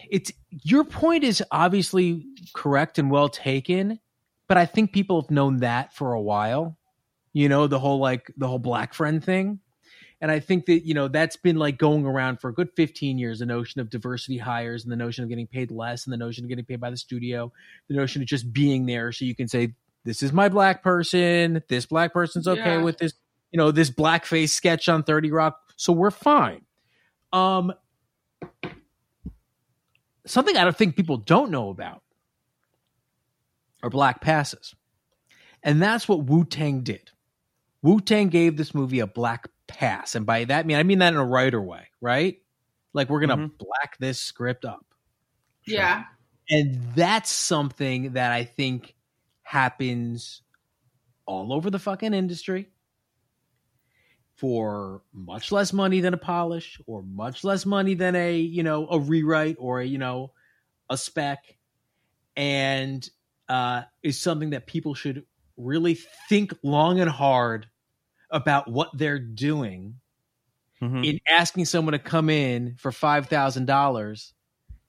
it's 0.09 0.31
your 0.63 0.83
point 0.83 1.23
is 1.23 1.43
obviously 1.51 2.25
correct 2.53 2.99
and 2.99 3.09
well 3.09 3.29
taken, 3.29 3.99
but 4.47 4.57
I 4.57 4.65
think 4.65 4.91
people 4.91 5.21
have 5.21 5.31
known 5.31 5.57
that 5.57 5.93
for 5.93 6.13
a 6.13 6.21
while 6.21 6.77
you 7.33 7.49
know 7.49 7.67
the 7.67 7.79
whole 7.79 7.99
like 7.99 8.31
the 8.37 8.47
whole 8.47 8.59
black 8.59 8.93
friend 8.93 9.23
thing 9.23 9.59
and 10.21 10.31
i 10.31 10.39
think 10.39 10.65
that 10.67 10.85
you 10.85 10.93
know 10.93 11.07
that's 11.07 11.35
been 11.35 11.57
like 11.57 11.77
going 11.77 12.05
around 12.05 12.39
for 12.39 12.49
a 12.49 12.53
good 12.53 12.69
15 12.75 13.17
years 13.17 13.39
the 13.39 13.45
notion 13.45 13.81
of 13.81 13.89
diversity 13.89 14.37
hires 14.37 14.83
and 14.83 14.91
the 14.91 14.95
notion 14.95 15.23
of 15.23 15.29
getting 15.29 15.47
paid 15.47 15.71
less 15.71 16.05
and 16.05 16.13
the 16.13 16.17
notion 16.17 16.45
of 16.45 16.49
getting 16.49 16.65
paid 16.65 16.79
by 16.79 16.89
the 16.89 16.97
studio 16.97 17.51
the 17.89 17.95
notion 17.95 18.21
of 18.21 18.27
just 18.27 18.53
being 18.53 18.85
there 18.85 19.11
so 19.11 19.25
you 19.25 19.35
can 19.35 19.47
say 19.47 19.73
this 20.05 20.21
is 20.23 20.31
my 20.33 20.49
black 20.49 20.83
person 20.83 21.61
this 21.69 21.85
black 21.85 22.13
person's 22.13 22.47
okay 22.47 22.75
Yeah. 22.77 22.81
with 22.83 22.97
this 22.97 23.13
you 23.51 23.57
know 23.57 23.71
this 23.71 23.89
blackface 23.89 24.49
sketch 24.49 24.89
on 24.89 25.03
30 25.03 25.31
rock 25.31 25.57
so 25.77 25.93
we're 25.93 26.11
fine 26.11 26.61
um 27.31 27.73
something 30.25 30.55
i 30.57 30.63
don't 30.63 30.77
think 30.77 30.95
people 30.95 31.17
don't 31.17 31.51
know 31.51 31.69
about 31.69 32.01
are 33.81 33.89
black 33.89 34.21
passes 34.21 34.73
and 35.63 35.81
that's 35.81 36.07
what 36.07 36.23
wu-tang 36.25 36.81
did 36.81 37.09
Wu 37.81 37.99
Tang 37.99 38.29
gave 38.29 38.55
this 38.55 38.73
movie 38.73 39.01
a 39.01 39.07
black 39.07 39.49
pass, 39.67 40.15
and 40.15 40.25
by 40.25 40.45
that 40.45 40.59
I 40.59 40.63
mean 40.63 40.77
I 40.77 40.83
mean 40.83 40.99
that 40.99 41.11
in 41.11 41.19
a 41.19 41.25
writer 41.25 41.61
way, 41.61 41.89
right? 41.99 42.37
Like 42.93 43.09
we're 43.09 43.19
gonna 43.19 43.35
Mhm. 43.35 43.57
black 43.57 43.97
this 43.99 44.21
script 44.21 44.63
up, 44.63 44.85
Yeah. 45.65 46.05
and 46.49 46.81
that's 46.95 47.29
something 47.29 48.13
that 48.13 48.31
I 48.31 48.45
think 48.45 48.92
happens 49.43 50.41
all 51.25 51.53
over 51.53 51.69
the 51.69 51.79
fucking 51.79 52.13
industry 52.13 52.67
for 54.35 55.01
much 55.13 55.51
less 55.51 55.71
money 55.71 55.99
than 56.01 56.13
a 56.13 56.17
polish, 56.17 56.79
or 56.87 57.03
much 57.03 57.43
less 57.43 57.65
money 57.65 57.93
than 57.93 58.15
a 58.15 58.37
you 58.37 58.63
know 58.63 58.87
a 58.89 58.99
rewrite 58.99 59.57
or 59.59 59.79
a 59.79 59.85
you 59.85 59.97
know 59.97 60.31
a 60.89 60.97
spec, 60.97 61.39
and 62.35 63.07
uh, 63.49 63.83
is 64.01 64.19
something 64.19 64.51
that 64.51 64.67
people 64.67 64.93
should 64.95 65.23
really 65.57 65.95
think 66.27 66.53
long 66.63 66.99
and 66.99 67.09
hard 67.09 67.67
about 68.31 68.69
what 68.69 68.89
they're 68.97 69.19
doing 69.19 69.95
Mhm. 70.81 71.05
in 71.07 71.19
asking 71.29 71.65
someone 71.65 71.93
to 71.93 71.99
come 71.99 72.29
in 72.29 72.75
for 72.77 72.91
five 72.91 73.27
thousand 73.27 73.65
dollars 73.67 74.33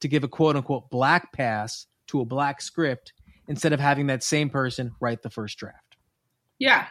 to 0.00 0.08
give 0.08 0.24
a 0.24 0.28
quote 0.28 0.56
unquote 0.56 0.90
black 0.90 1.32
pass 1.32 1.86
to 2.08 2.20
a 2.20 2.24
black 2.24 2.60
script 2.62 3.12
instead 3.48 3.72
of 3.72 3.80
having 3.80 4.06
that 4.08 4.22
same 4.22 4.50
person 4.50 4.92
write 5.00 5.22
the 5.22 5.30
first 5.30 5.58
draft. 5.58 5.96
Yeah. 6.58 6.86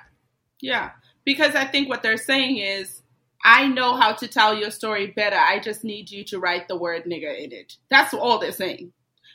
Yeah. 0.62 0.92
Because 1.26 1.56
I 1.56 1.66
think 1.66 1.90
what 1.90 2.04
they're 2.04 2.18
saying 2.18 2.58
is, 2.58 3.02
I 3.46 3.68
know 3.68 3.96
how 3.96 4.14
to 4.14 4.28
tell 4.28 4.58
your 4.58 4.72
story 4.72 5.08
better. 5.08 5.36
I 5.36 5.60
just 5.60 5.84
need 5.84 6.10
you 6.10 6.24
to 6.26 6.40
write 6.40 6.68
the 6.68 6.78
word 6.78 7.04
nigger 7.04 7.38
in 7.38 7.52
it. 7.52 7.74
That's 7.90 8.14
all 8.14 8.40
they're 8.40 8.52
saying. 8.52 8.94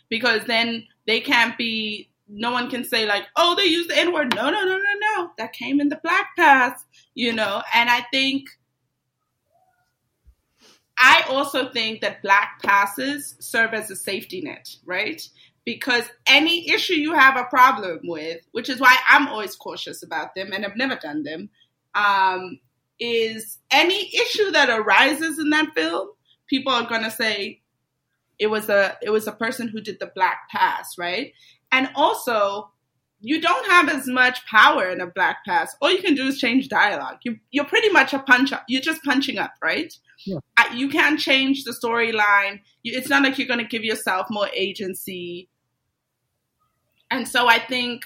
Because 0.08 0.44
then 0.46 0.86
they 1.06 1.20
can't 1.20 1.58
be, 1.58 2.10
no 2.26 2.50
one 2.50 2.70
can 2.70 2.84
say, 2.84 3.06
like, 3.06 3.24
oh, 3.36 3.54
they 3.54 3.64
use 3.64 3.86
the 3.86 3.98
N 3.98 4.14
word. 4.14 4.34
No, 4.34 4.48
no, 4.50 4.62
no, 4.62 4.76
no, 4.78 5.16
no. 5.16 5.30
That 5.36 5.52
came 5.52 5.80
in 5.80 5.90
the 5.90 6.00
black 6.02 6.28
pass, 6.38 6.84
you 7.14 7.34
know? 7.34 7.62
And 7.74 7.90
I 7.90 8.06
think, 8.10 8.48
I 10.98 11.24
also 11.28 11.70
think 11.70 12.00
that 12.00 12.22
black 12.22 12.62
passes 12.62 13.36
serve 13.40 13.74
as 13.74 13.90
a 13.90 13.96
safety 13.96 14.40
net, 14.40 14.68
right? 14.84 15.22
Because 15.68 16.04
any 16.26 16.66
issue 16.70 16.94
you 16.94 17.12
have 17.12 17.36
a 17.36 17.44
problem 17.44 18.00
with, 18.04 18.40
which 18.52 18.70
is 18.70 18.80
why 18.80 18.96
I'm 19.06 19.28
always 19.28 19.54
cautious 19.54 20.02
about 20.02 20.34
them 20.34 20.50
and 20.50 20.64
I've 20.64 20.76
never 20.76 20.96
done 20.96 21.24
them, 21.24 21.50
um, 21.94 22.58
is 22.98 23.58
any 23.70 24.08
issue 24.16 24.50
that 24.52 24.70
arises 24.70 25.38
in 25.38 25.50
that 25.50 25.74
film, 25.74 26.08
people 26.48 26.72
are 26.72 26.88
gonna 26.88 27.10
say 27.10 27.60
it 28.38 28.46
was 28.46 28.70
a 28.70 28.96
it 29.02 29.10
was 29.10 29.26
a 29.26 29.32
person 29.32 29.68
who 29.68 29.82
did 29.82 30.00
the 30.00 30.10
black 30.14 30.48
pass, 30.50 30.96
right? 30.96 31.34
And 31.70 31.90
also, 31.94 32.70
you 33.20 33.38
don't 33.38 33.70
have 33.70 33.90
as 33.90 34.06
much 34.06 34.46
power 34.46 34.88
in 34.88 35.02
a 35.02 35.06
black 35.06 35.44
pass. 35.44 35.76
All 35.82 35.92
you 35.92 36.00
can 36.00 36.14
do 36.14 36.28
is 36.28 36.38
change 36.38 36.68
dialogue. 36.68 37.18
You 37.24 37.40
you're 37.50 37.66
pretty 37.66 37.90
much 37.90 38.14
a 38.14 38.20
punch 38.20 38.54
up. 38.54 38.64
You're 38.68 38.80
just 38.80 39.04
punching 39.04 39.36
up, 39.36 39.52
right? 39.62 39.92
Yeah. 40.24 40.38
You 40.74 40.88
can't 40.88 41.20
change 41.20 41.64
the 41.64 41.72
storyline. 41.72 42.60
It's 42.82 43.10
not 43.10 43.22
like 43.22 43.38
you're 43.38 43.46
going 43.46 43.60
to 43.60 43.66
give 43.66 43.84
yourself 43.84 44.26
more 44.30 44.48
agency. 44.54 45.48
And 47.10 47.26
so 47.26 47.48
I 47.48 47.58
think 47.58 48.04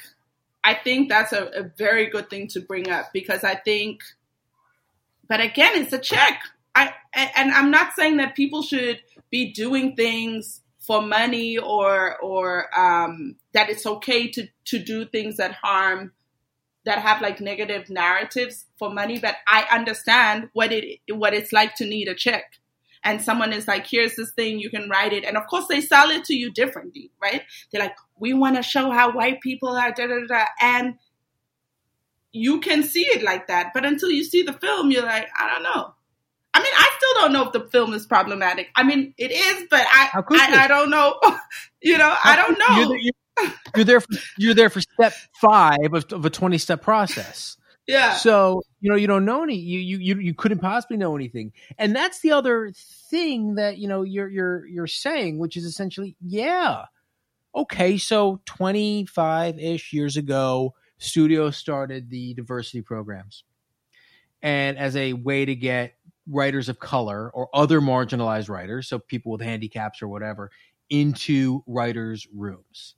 I 0.65 0.75
think 0.75 1.09
that's 1.09 1.33
a, 1.33 1.45
a 1.55 1.63
very 1.77 2.07
good 2.09 2.31
thing 2.31 2.49
to 2.49 2.61
bring 2.61 2.89
up 2.89 3.13
because 3.13 3.43
I 3.43 3.57
think, 3.57 4.03
but 5.29 5.41
again, 5.41 5.73
it's 5.75 5.93
a 5.93 5.99
check. 5.99 6.41
I 6.75 6.95
and 7.15 7.53
I'm 7.53 7.71
not 7.71 7.95
saying 7.95 8.19
that 8.19 8.35
people 8.35 8.63
should 8.63 9.01
be 9.31 9.53
doing 9.53 9.97
things 9.97 10.61
for 10.79 11.03
money 11.03 11.59
or 11.59 12.17
or 12.19 12.79
um, 12.79 13.37
that 13.53 13.71
it's 13.71 13.87
okay 13.87 14.29
to 14.31 14.47
to 14.67 14.79
do 14.79 15.05
things 15.05 15.37
that 15.37 15.53
harm 15.53 16.13
that 16.85 16.99
have 16.99 17.21
like 17.21 17.41
negative 17.41 17.89
narratives 17.91 18.67
for 18.79 18.91
money. 18.91 19.19
But 19.19 19.37
I 19.47 19.67
understand 19.71 20.49
what 20.53 20.73
it 20.73 21.01
what 21.11 21.35
it's 21.35 21.53
like 21.53 21.75
to 21.77 21.87
need 21.87 22.09
a 22.09 22.15
check. 22.15 22.59
And 23.05 23.21
someone 23.21 23.53
is 23.53 23.67
like, 23.67 23.87
here's 23.87 24.17
this 24.17 24.33
thing, 24.33 24.59
you 24.59 24.71
can 24.71 24.89
write 24.89 25.13
it. 25.13 25.25
And 25.25 25.37
of 25.37 25.47
course, 25.47 25.67
they 25.67 25.81
sell 25.81 26.11
it 26.11 26.25
to 26.27 26.35
you 26.35 26.53
differently, 26.53 27.11
right? 27.21 27.43
They're 27.71 27.83
like, 27.83 27.97
we 28.19 28.33
want 28.33 28.57
to 28.57 28.63
show 28.63 28.91
how 28.91 29.13
white 29.13 29.41
people 29.41 29.71
are, 29.71 29.91
da 29.93 30.07
da 30.07 30.27
da. 30.29 30.45
And 30.61 30.95
you 32.33 32.61
can 32.61 32.83
see 32.83 33.03
it 33.03 33.23
like 33.23 33.49
that. 33.49 33.73
But 33.75 33.85
until 33.85 34.11
you 34.11 34.25
see 34.25 34.43
the 34.43 34.53
film, 34.53 34.91
you're 34.91 35.05
like, 35.05 35.29
I 35.39 35.49
don't 35.49 35.63
know. 35.63 35.95
I 36.55 36.61
mean, 36.61 36.73
I 36.77 36.91
still 36.97 37.23
don't 37.23 37.33
know 37.33 37.47
if 37.47 37.53
the 37.53 37.71
film 37.71 37.95
is 37.95 38.07
problematic. 38.07 38.69
I 38.77 38.83
mean, 38.83 39.15
it 39.17 39.31
is, 39.31 39.67
but 39.71 39.81
I 39.81 40.07
How? 40.13 40.25
I, 40.31 40.65
I 40.65 40.69
don't 40.69 40.91
know. 40.91 41.19
you 41.83 41.97
know, 41.97 42.15
I 42.25 42.37
don't 42.37 42.59
know. 42.59 42.79
You're 42.79 42.89
the, 42.89 43.13
you're 43.77 43.85
there. 43.85 44.01
For, 44.01 44.09
you're 44.37 44.55
there 44.55 44.71
for 44.71 44.81
step 44.81 45.15
five 45.41 45.95
of, 45.95 46.13
of 46.13 46.25
a 46.25 46.31
twenty 46.31 46.59
step 46.59 46.83
process. 46.83 47.57
Yeah. 47.85 48.15
So 48.15 48.63
you 48.83 48.91
know 48.91 48.97
you 48.97 49.07
don't 49.07 49.25
know 49.25 49.45
any. 49.45 49.55
You 49.55 49.79
you 49.79 49.99
you 49.99 50.21
you 50.21 50.35
couldn't 50.35 50.59
possibly 50.59 50.97
know 50.97 51.15
anything. 51.15 51.53
And 51.79 51.95
that's 51.95 52.19
the 52.21 52.33
other 52.33 52.73
thing 52.75 53.55
that 53.55 53.79
you 53.79 53.87
know 53.87 54.03
you're 54.03 54.29
you're 54.29 54.67
you're 54.67 54.87
saying, 54.89 55.39
which 55.39 55.57
is 55.57 55.65
essentially, 55.65 56.17
yeah, 56.21 56.87
okay. 57.55 57.97
So 57.97 58.43
twenty 58.45 59.07
five 59.07 59.59
ish 59.61 59.93
years 59.93 60.17
ago, 60.17 60.75
studios 60.99 61.57
started 61.57 62.11
the 62.11 62.35
diversity 62.35 62.83
programs, 62.83 63.45
and 64.43 64.77
as 64.77 64.97
a 64.97 65.13
way 65.13 65.45
to 65.45 65.55
get 65.55 65.95
writers 66.29 66.69
of 66.69 66.81
color 66.81 67.31
or 67.33 67.49
other 67.55 67.81
marginalized 67.81 68.49
writers, 68.49 68.89
so 68.89 68.99
people 68.99 69.31
with 69.31 69.41
handicaps 69.41 70.03
or 70.03 70.09
whatever, 70.09 70.51
into 70.91 71.63
writers' 71.69 72.27
rooms. 72.35 72.97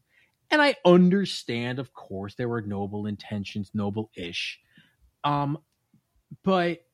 And 0.50 0.62
I 0.62 0.76
understand, 0.86 1.78
of 1.78 1.92
course, 1.92 2.36
there 2.36 2.48
were 2.48 2.62
noble 2.62 3.06
intentions, 3.06 3.70
noble 3.74 4.10
ish. 4.16 4.60
Um, 5.24 5.58
but 6.42 6.84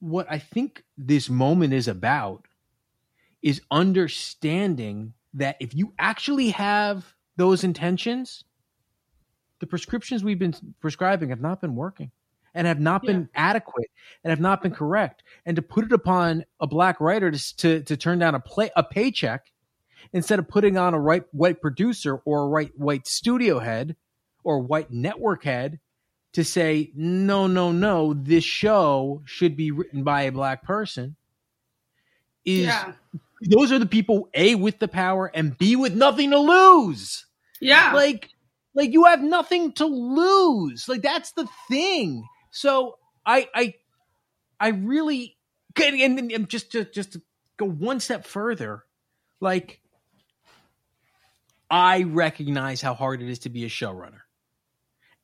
what 0.00 0.26
I 0.30 0.38
think 0.38 0.84
this 0.96 1.28
moment 1.28 1.72
is 1.72 1.88
about 1.88 2.46
is 3.42 3.60
understanding 3.70 5.12
that 5.34 5.56
if 5.60 5.74
you 5.74 5.92
actually 5.98 6.50
have 6.50 7.14
those 7.36 7.64
intentions, 7.64 8.44
the 9.60 9.66
prescriptions 9.66 10.24
we've 10.24 10.38
been 10.38 10.54
prescribing 10.80 11.30
have 11.30 11.40
not 11.40 11.60
been 11.60 11.74
working 11.74 12.10
and 12.54 12.66
have 12.66 12.80
not 12.80 13.02
been 13.02 13.28
adequate 13.34 13.90
and 14.24 14.30
have 14.30 14.40
not 14.40 14.62
been 14.62 14.72
correct. 14.72 15.22
And 15.44 15.56
to 15.56 15.62
put 15.62 15.84
it 15.84 15.92
upon 15.92 16.44
a 16.58 16.66
black 16.66 17.00
writer 17.00 17.30
to 17.30 17.56
to, 17.58 17.82
to 17.82 17.96
turn 17.96 18.18
down 18.18 18.34
a 18.34 18.40
play 18.40 18.70
a 18.74 18.82
paycheck 18.82 19.52
instead 20.12 20.38
of 20.38 20.48
putting 20.48 20.78
on 20.78 20.94
a 20.94 21.00
right 21.00 21.24
white 21.32 21.60
producer 21.60 22.16
or 22.24 22.44
a 22.44 22.48
right 22.48 22.72
white 22.76 23.06
studio 23.06 23.58
head 23.58 23.96
or 24.42 24.60
white 24.60 24.90
network 24.90 25.44
head 25.44 25.80
to 26.36 26.44
say 26.44 26.90
no 26.94 27.46
no 27.46 27.72
no 27.72 28.12
this 28.12 28.44
show 28.44 29.22
should 29.24 29.56
be 29.56 29.70
written 29.70 30.04
by 30.04 30.24
a 30.24 30.32
black 30.32 30.62
person 30.64 31.16
is 32.44 32.66
Yeah. 32.66 32.92
those 33.40 33.72
are 33.72 33.78
the 33.78 33.86
people 33.86 34.28
a 34.34 34.54
with 34.54 34.78
the 34.78 34.86
power 34.86 35.30
and 35.32 35.56
b 35.56 35.76
with 35.76 35.94
nothing 35.94 36.32
to 36.32 36.38
lose 36.38 37.24
Yeah. 37.58 37.94
like 37.94 38.28
like 38.74 38.92
you 38.92 39.06
have 39.06 39.22
nothing 39.22 39.72
to 39.72 39.86
lose 39.86 40.86
like 40.90 41.00
that's 41.00 41.32
the 41.32 41.48
thing 41.68 42.28
so 42.50 42.98
i 43.24 43.48
i 43.54 43.74
i 44.60 44.68
really 44.68 45.38
and, 45.82 46.18
and, 46.18 46.32
and 46.32 46.48
just 46.50 46.72
to 46.72 46.84
just 46.84 47.14
to 47.14 47.22
go 47.56 47.64
one 47.64 47.98
step 47.98 48.26
further 48.26 48.84
like 49.40 49.80
i 51.70 52.02
recognize 52.02 52.82
how 52.82 52.92
hard 52.92 53.22
it 53.22 53.30
is 53.30 53.38
to 53.38 53.48
be 53.48 53.64
a 53.64 53.68
showrunner 53.70 54.20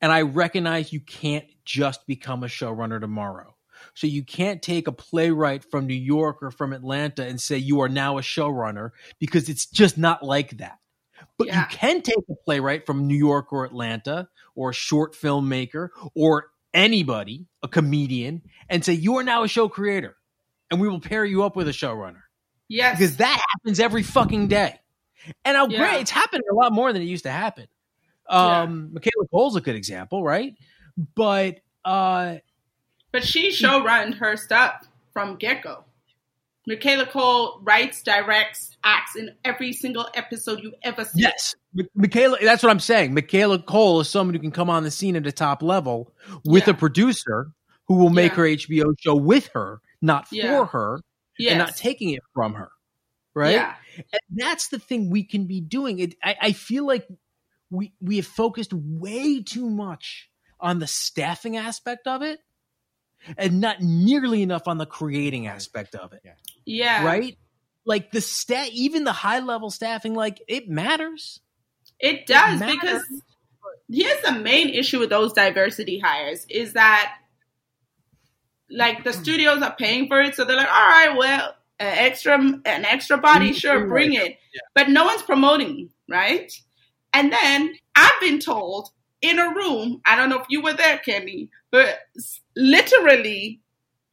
and 0.02 0.12
i 0.12 0.20
recognize 0.22 0.92
you 0.92 1.00
can't 1.00 1.46
just 1.64 2.06
become 2.06 2.42
a 2.42 2.46
showrunner 2.48 3.00
tomorrow 3.00 3.54
so 3.94 4.06
you 4.06 4.22
can't 4.22 4.60
take 4.62 4.86
a 4.88 4.92
playwright 4.92 5.64
from 5.64 5.86
new 5.86 5.94
york 5.94 6.42
or 6.42 6.50
from 6.50 6.72
atlanta 6.74 7.24
and 7.24 7.40
say 7.40 7.56
you 7.56 7.80
are 7.80 7.88
now 7.88 8.18
a 8.18 8.22
showrunner 8.22 8.90
because 9.18 9.48
it's 9.48 9.64
just 9.66 9.96
not 9.96 10.22
like 10.22 10.58
that 10.58 10.78
but 11.38 11.46
Yeah. 11.46 11.60
you 11.60 11.66
can 11.76 12.02
take 12.02 12.16
a 12.28 12.34
playwright 12.44 12.84
from 12.84 13.06
New 13.06 13.16
York 13.16 13.52
or 13.52 13.64
Atlanta 13.64 14.28
or 14.56 14.70
a 14.70 14.74
short 14.74 15.14
filmmaker 15.14 15.90
or 16.16 16.46
anybody, 16.74 17.46
a 17.62 17.68
comedian, 17.68 18.42
and 18.68 18.84
say, 18.84 18.94
You 18.94 19.16
are 19.18 19.22
now 19.22 19.44
a 19.44 19.48
show 19.48 19.68
creator. 19.68 20.16
And 20.70 20.80
we 20.80 20.88
will 20.88 20.98
pair 21.00 21.24
you 21.24 21.44
up 21.44 21.54
with 21.54 21.68
a 21.68 21.72
showrunner. 21.72 22.22
yes. 22.68 22.98
Because 22.98 23.18
that 23.18 23.40
happens 23.52 23.78
every 23.78 24.02
fucking 24.02 24.48
day. 24.48 24.80
And 25.44 25.56
I'll 25.56 25.70
Yeah. 25.70 25.78
grant 25.78 26.00
it's 26.02 26.10
happening 26.10 26.42
a 26.50 26.54
lot 26.56 26.72
more 26.72 26.92
than 26.92 27.02
it 27.02 27.06
used 27.06 27.24
to 27.24 27.30
happen. 27.30 27.68
Um, 28.28 28.90
Michaela 28.94 29.26
Coel's 29.30 29.56
a 29.56 29.60
good 29.60 29.74
example, 29.76 30.22
right? 30.22 30.54
But 31.14 31.60
uh 31.84 32.36
But 33.12 33.24
she 33.24 33.50
show 33.52 33.82
run 33.84 34.12
her 34.12 34.36
stuff 34.36 34.88
from 35.12 35.36
get 35.36 35.62
go. 35.62 35.84
Michaela 36.66 37.06
Coel 37.06 37.58
writes, 37.64 38.02
directs, 38.04 38.76
acts 38.84 39.16
in 39.16 39.34
every 39.44 39.72
single 39.72 40.06
episode 40.14 40.60
you 40.62 40.72
ever 40.84 41.04
see. 41.04 41.22
Yes, 41.22 41.56
M- 41.76 41.88
Michaela. 41.96 42.38
That's 42.40 42.62
what 42.62 42.70
I'm 42.70 42.78
saying. 42.78 43.14
Michaela 43.14 43.58
Coel 43.60 44.00
is 44.00 44.08
someone 44.08 44.34
who 44.34 44.40
can 44.40 44.52
come 44.52 44.70
on 44.70 44.84
the 44.84 44.90
scene 44.92 45.16
at 45.16 45.26
a 45.26 45.32
top 45.32 45.60
level 45.62 46.12
with 46.44 46.68
Yeah. 46.68 46.74
a 46.74 46.76
producer 46.76 47.50
who 47.88 47.96
will 47.96 48.10
make 48.10 48.30
Yeah. 48.32 48.36
her 48.36 48.46
HBO 48.46 48.94
show 49.00 49.16
with 49.16 49.48
her, 49.54 49.80
not 50.00 50.28
for 50.28 50.66
her, 50.66 51.00
Yes. 51.36 51.50
and 51.50 51.58
not 51.58 51.76
taking 51.76 52.10
it 52.10 52.22
from 52.32 52.54
her. 52.54 52.70
Right. 53.34 53.52
Yeah. 53.56 53.74
And 53.96 54.20
that's 54.30 54.68
the 54.68 54.78
thing 54.78 55.10
we 55.10 55.24
can 55.24 55.46
be 55.46 55.60
doing. 55.60 55.98
It. 55.98 56.14
I, 56.22 56.36
I 56.40 56.52
feel 56.52 56.86
like 56.86 57.08
we 57.72 57.94
we 58.00 58.16
have 58.16 58.26
focused 58.26 58.72
way 58.72 59.42
too 59.42 59.68
much 59.68 60.30
on 60.60 60.78
the 60.78 60.86
staffing 60.86 61.56
aspect 61.56 62.06
of 62.06 62.22
it, 62.22 62.38
and 63.36 63.60
not 63.60 63.80
nearly 63.80 64.42
enough 64.42 64.68
on 64.68 64.78
the 64.78 64.86
creating 64.86 65.46
aspect 65.46 65.94
of 65.94 66.12
it. 66.12 66.22
Yeah. 66.64 67.04
Right. 67.04 67.36
Like 67.84 68.12
the 68.12 68.20
stat, 68.20 68.68
even 68.72 69.04
the 69.04 69.12
high 69.12 69.40
level 69.40 69.70
staffing, 69.70 70.14
like 70.14 70.40
it 70.46 70.68
matters. 70.68 71.40
It 71.98 72.26
does 72.26 72.60
matters. 72.60 72.78
because 72.80 73.22
here's 73.90 74.20
the 74.22 74.32
main 74.32 74.68
issue 74.68 75.00
with 75.00 75.10
those 75.10 75.32
diversity 75.32 75.98
hires 75.98 76.46
is 76.48 76.74
that 76.74 77.16
like 78.70 79.02
the 79.02 79.12
hmm. 79.12 79.22
studios 79.22 79.62
are 79.62 79.74
paying 79.74 80.08
for 80.08 80.20
it, 80.20 80.34
so 80.34 80.44
they're 80.44 80.56
like, 80.56 80.68
all 80.68 80.88
right, 80.88 81.16
well, 81.16 81.54
an 81.80 81.98
extra 81.98 82.38
an 82.38 82.84
extra 82.84 83.18
body, 83.18 83.50
mm, 83.50 83.54
sure, 83.54 83.86
bring 83.86 84.12
it. 84.12 84.36
But 84.74 84.90
no 84.90 85.04
one's 85.04 85.22
promoting, 85.22 85.90
right? 86.08 86.52
And 87.12 87.32
then 87.32 87.74
I've 87.94 88.20
been 88.20 88.38
told 88.38 88.90
in 89.20 89.38
a 89.38 89.48
room, 89.54 90.00
I 90.04 90.16
don't 90.16 90.28
know 90.28 90.40
if 90.40 90.46
you 90.48 90.62
were 90.62 90.72
there, 90.72 90.98
Kenny, 90.98 91.50
but 91.70 92.00
literally 92.56 93.60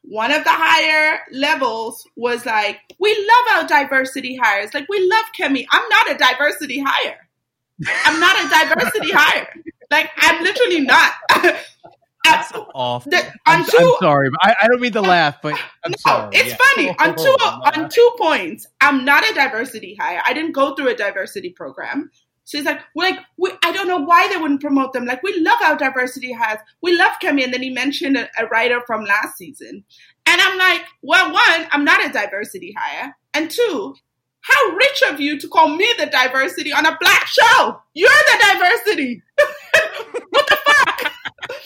one 0.01 0.31
of 0.31 0.43
the 0.43 0.51
higher 0.51 1.19
levels 1.31 2.07
was 2.15 2.45
like, 2.45 2.79
we 2.99 3.11
love 3.11 3.61
our 3.61 3.67
diversity 3.67 4.35
hires. 4.35 4.73
Like, 4.73 4.87
we 4.89 5.07
love 5.07 5.25
Kemi. 5.37 5.65
I'm 5.71 5.87
not 5.89 6.11
a 6.11 6.17
diversity 6.17 6.83
hire. 6.85 7.17
I'm 8.05 8.19
not 8.19 8.35
a 8.43 8.49
diversity 8.49 9.11
hire. 9.11 9.53
Like, 9.91 10.09
I'm 10.17 10.43
literally 10.43 10.81
not. 10.81 11.13
That's 12.25 12.53
uh, 12.53 12.63
awful. 12.75 13.11
The- 13.11 13.31
I'm, 13.45 13.63
two, 13.65 13.77
I'm 13.77 13.93
sorry, 14.01 14.29
but 14.29 14.39
I, 14.41 14.55
I 14.61 14.67
don't 14.67 14.81
mean 14.81 14.91
to 14.93 15.01
laugh, 15.01 15.41
but 15.41 15.55
I'm 15.85 15.91
no, 15.91 15.95
sorry. 15.97 16.29
it's 16.35 16.49
Yeah. 16.49 16.57
funny. 16.57 16.89
Oh, 16.89 17.03
on 17.03 17.15
oh, 17.17 17.23
two 17.23 17.35
oh, 17.41 17.61
on 17.75 17.89
two 17.89 18.11
points, 18.17 18.67
I'm 18.81 19.05
not 19.05 19.29
a 19.29 19.33
diversity 19.33 19.95
hire. 19.99 20.21
I 20.25 20.33
didn't 20.33 20.51
go 20.51 20.75
through 20.75 20.89
a 20.89 20.95
diversity 20.95 21.51
program. 21.51 22.11
So 22.49 22.57
it's 22.57 22.65
like, 22.65 22.81
we're 22.95 23.11
like, 23.11 23.19
we, 23.37 23.51
I 23.63 23.71
don't 23.71 23.87
know 23.87 23.99
why 23.99 24.27
they 24.27 24.37
wouldn't 24.37 24.59
promote 24.59 24.91
them. 24.91 25.05
Like, 25.05 25.21
we 25.21 25.39
love 25.39 25.59
our 25.63 25.77
diversity 25.77 26.33
hires. 26.33 26.57
We 26.81 26.97
love 26.97 27.11
Kemi. 27.21 27.43
And 27.43 27.53
then 27.53 27.61
he 27.61 27.69
mentioned 27.69 28.17
a, 28.17 28.27
a 28.39 28.47
writer 28.47 28.81
from 28.87 29.05
last 29.05 29.37
season. 29.37 29.83
And 30.25 30.41
I'm 30.41 30.57
like, 30.57 30.81
well, 31.03 31.31
one, 31.31 31.67
I'm 31.71 31.85
not 31.85 32.03
a 32.03 32.11
diversity 32.11 32.75
hire. 32.75 33.15
And 33.35 33.51
two, 33.51 33.93
how 34.41 34.71
rich 34.75 35.03
of 35.13 35.19
you 35.21 35.39
to 35.39 35.47
call 35.47 35.75
me 35.75 35.87
the 35.99 36.07
diversity 36.07 36.73
on 36.73 36.87
a 36.87 36.97
black 36.99 37.27
show? 37.27 37.79
You're 37.93 38.09
the 38.09 38.53
diversity. 38.53 39.21
What 40.31 40.47
the 40.47 40.57
fuck? 40.65 41.13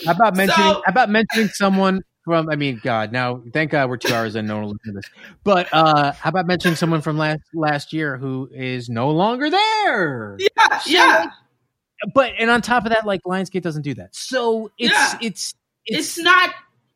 How 0.05 0.11
about 0.11 0.35
mentioning? 0.35 0.67
So- 0.69 0.81
how 0.85 0.91
about 0.91 1.09
mentioning 1.09 1.47
someone 1.47 2.01
from? 2.23 2.49
I 2.49 2.55
mean, 2.55 2.79
God, 2.83 3.11
now 3.11 3.41
thank 3.53 3.71
God 3.71 3.89
we're 3.89 3.97
two 3.97 4.13
hours 4.13 4.35
in. 4.35 4.45
No 4.45 4.55
one 4.55 4.63
will 4.63 4.71
listen 4.71 4.93
to 4.93 5.01
this. 5.01 5.09
But 5.43 5.67
uh, 5.71 6.11
how 6.13 6.29
about 6.29 6.47
mentioning 6.47 6.75
someone 6.75 7.01
from 7.01 7.17
last 7.17 7.41
last 7.53 7.93
year 7.93 8.17
who 8.17 8.49
is 8.53 8.89
no 8.89 9.11
longer 9.11 9.49
there? 9.49 10.37
Yeah, 10.39 10.81
yeah. 10.87 11.25
But 12.13 12.33
and 12.39 12.49
on 12.49 12.61
top 12.61 12.85
of 12.85 12.91
that, 12.91 13.05
like 13.05 13.21
Lionsgate 13.23 13.61
doesn't 13.61 13.83
do 13.83 13.93
that. 13.95 14.15
So 14.15 14.71
it's 14.77 14.93
Yeah. 14.93 15.17
it's 15.21 15.53
it's, 15.85 16.17
not 16.17 16.51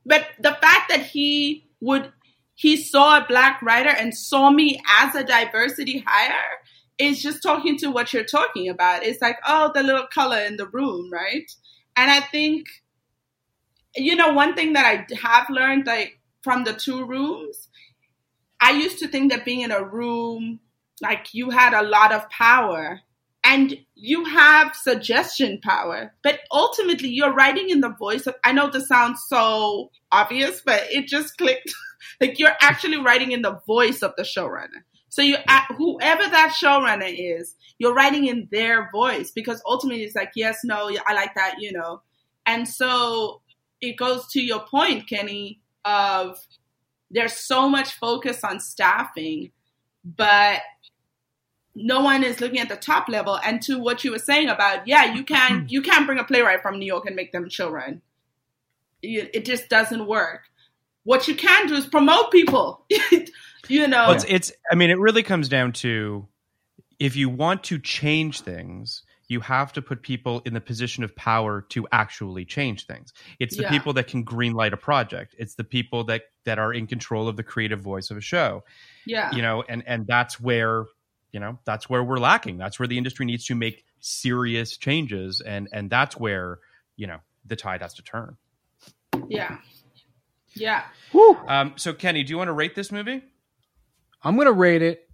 but 0.06 0.28
the 0.40 0.52
fact 0.62 0.90
that 0.90 1.02
he 1.02 1.68
would 1.82 2.12
he 2.56 2.76
saw 2.78 3.18
a 3.18 3.26
black 3.28 3.62
writer 3.62 3.90
and 3.90 4.16
saw 4.16 4.50
me 4.50 4.82
as 5.00 5.14
a 5.14 5.24
diversity 5.24 6.04
hire 6.08 6.58
is 6.98 7.22
just 7.22 7.44
talking 7.44 7.78
to 7.78 7.92
what 7.92 8.14
you're 8.14 8.24
talking 8.24 8.70
about 8.70 9.04
it's 9.04 9.22
like 9.22 9.38
oh 9.46 9.72
the 9.76 9.84
little 9.84 10.08
color 10.08 10.40
in 10.40 10.58
the 10.58 10.66
room 10.68 11.12
right 11.12 11.52
and 11.96 12.10
i 12.10 12.20
think 12.20 12.66
you 13.98 14.16
know 14.16 14.34
one 14.34 14.56
thing 14.56 14.74
that 14.74 14.86
i 14.86 15.16
have 15.16 15.50
learned 15.50 15.86
like 15.86 16.20
from 16.42 16.64
the 16.64 16.74
two 16.74 17.06
rooms 17.06 17.70
i 18.62 18.72
used 18.72 19.00
to 19.00 19.08
think 19.08 19.32
that 19.32 19.46
being 19.46 19.62
in 19.62 19.72
a 19.72 19.84
room 19.84 20.60
like 21.02 21.34
you 21.34 21.50
had 21.50 21.74
a 21.74 21.88
lot 21.88 22.12
of 22.12 22.30
power 22.30 23.02
and 23.44 23.78
you 23.96 24.26
have 24.26 24.76
suggestion 24.76 25.60
power 25.64 26.14
but 26.24 26.40
ultimately 26.52 27.10
you're 27.10 27.34
writing 27.34 27.70
in 27.70 27.82
the 27.82 27.90
voice 27.90 28.28
of 28.28 28.36
i 28.44 28.52
know 28.52 28.70
this 28.70 28.88
sounds 28.88 29.24
so 29.28 29.90
obvious 30.12 30.62
but 30.66 30.84
it 30.92 31.08
just 31.08 31.38
clicked. 31.38 31.74
Like 32.22 32.40
you're 32.40 32.56
actually 32.62 32.98
writing 32.98 33.32
in 33.32 33.42
the 33.42 33.60
voice 33.68 34.02
of 34.02 34.14
the 34.18 34.24
showrunner. 34.24 34.84
So 35.10 35.22
you 35.22 35.36
uh, 35.48 35.62
whoever 35.78 36.24
that 36.24 36.56
showrunner 36.60 37.14
is 37.16 37.56
you're 37.78 37.94
writing 37.94 38.26
in 38.26 38.48
their 38.52 38.90
voice 38.92 39.32
because 39.32 39.62
ultimately 39.66 40.04
it's 40.04 40.16
like 40.16 40.32
yes 40.36 40.60
no 40.64 40.90
i 41.06 41.14
like 41.14 41.36
that 41.36 41.56
you 41.60 41.72
know. 41.72 42.02
And 42.46 42.68
so 42.68 43.42
it 43.82 43.98
goes 43.98 44.28
to 44.28 44.42
your 44.42 44.60
point 44.62 45.08
kenny 45.08 45.60
of 45.86 46.40
there's 47.10 47.34
so 47.34 47.70
much 47.70 47.94
focus 47.94 48.44
on 48.44 48.60
staffing 48.60 49.52
but 50.04 50.62
no 51.78 52.02
one 52.02 52.24
is 52.24 52.42
looking 52.42 52.60
at 52.60 52.70
the 52.70 52.76
top 52.76 53.08
level. 53.08 53.40
And 53.44 53.62
to 53.64 53.78
what 53.78 54.04
you 54.04 54.12
were 54.12 54.20
saying 54.20 54.50
about, 54.50 54.88
yeah, 54.88 55.14
you 55.14 55.24
can 55.24 55.62
hmm. 55.62 55.66
you 55.70 55.82
can't 55.82 56.06
bring 56.06 56.20
a 56.20 56.24
playwright 56.24 56.62
from 56.62 56.80
New 56.80 56.86
York 56.86 57.06
and 57.06 57.16
make 57.16 57.32
them 57.32 57.48
children. 57.50 58.02
It, 59.02 59.30
it 59.34 59.46
just 59.46 59.70
doesn't 59.70 60.08
work. 60.08 60.42
What 61.04 61.28
you 61.28 61.36
can 61.36 61.68
do 61.68 61.76
is 61.76 61.86
promote 61.86 62.32
people. 62.32 62.86
you 63.68 63.88
know, 63.88 64.08
Well, 64.08 64.12
it's, 64.14 64.26
it's 64.28 64.52
i 64.72 64.76
mean 64.76 64.90
it 64.90 65.00
really 65.00 65.24
comes 65.24 65.48
down 65.50 65.74
to 65.74 66.28
if 67.00 67.16
you 67.16 67.30
want 67.30 67.64
to 67.66 67.78
change 67.80 68.42
things 68.42 69.04
you 69.30 69.40
have 69.42 69.74
to 69.74 69.82
put 69.82 70.02
people 70.02 70.42
in 70.46 70.54
the 70.54 70.62
position 70.62 71.04
of 71.04 71.14
power 71.16 71.62
to 71.70 71.86
actually 71.92 72.46
change 72.46 72.86
things. 72.86 73.12
It's 73.40 73.58
the 73.58 73.64
Yeah. 73.64 73.70
people 73.72 73.92
that 73.94 74.08
can 74.08 74.24
greenlight 74.24 74.72
a 74.72 74.78
project. 74.78 75.36
It's 75.38 75.56
the 75.56 75.64
people 75.66 76.04
that 76.06 76.24
that 76.46 76.60
are 76.60 76.74
in 76.74 76.88
control 76.88 77.28
of 77.28 77.36
the 77.36 77.44
creative 77.44 77.82
voice 77.82 78.10
of 78.10 78.16
a 78.18 78.22
show. 78.22 78.64
Yeah, 79.06 79.34
you 79.36 79.42
know 79.42 79.64
and 79.68 79.84
and 79.86 80.08
that's 80.08 80.40
where 80.40 80.86
you 81.34 81.40
know 81.42 81.60
that's 81.66 81.90
where 81.90 82.04
we're 82.04 82.20
lacking. 82.20 82.58
That's 82.58 82.80
where 82.80 82.88
the 82.88 82.98
industry 82.98 83.26
needs 83.26 83.46
to 83.46 83.56
make 83.56 83.84
serious 84.00 84.78
changes 84.78 85.42
and 85.42 85.68
and 85.74 85.90
that's 85.90 86.16
where 86.18 86.60
you 86.96 87.08
know 87.08 87.20
the 87.46 87.56
tide 87.56 87.82
has 87.82 87.94
to 87.96 88.02
turn. 88.04 88.38
Yeah, 89.28 89.58
yeah. 90.54 90.84
um 91.48 91.74
so 91.76 91.94
kenny 91.94 92.24
do 92.24 92.32
you 92.32 92.38
want 92.38 92.48
to 92.48 92.54
rate 92.54 92.76
this 92.76 92.92
movie? 92.92 93.24
I'm 94.24 94.38
gonna 94.38 94.52
rate 94.52 94.82
it. 94.82 95.07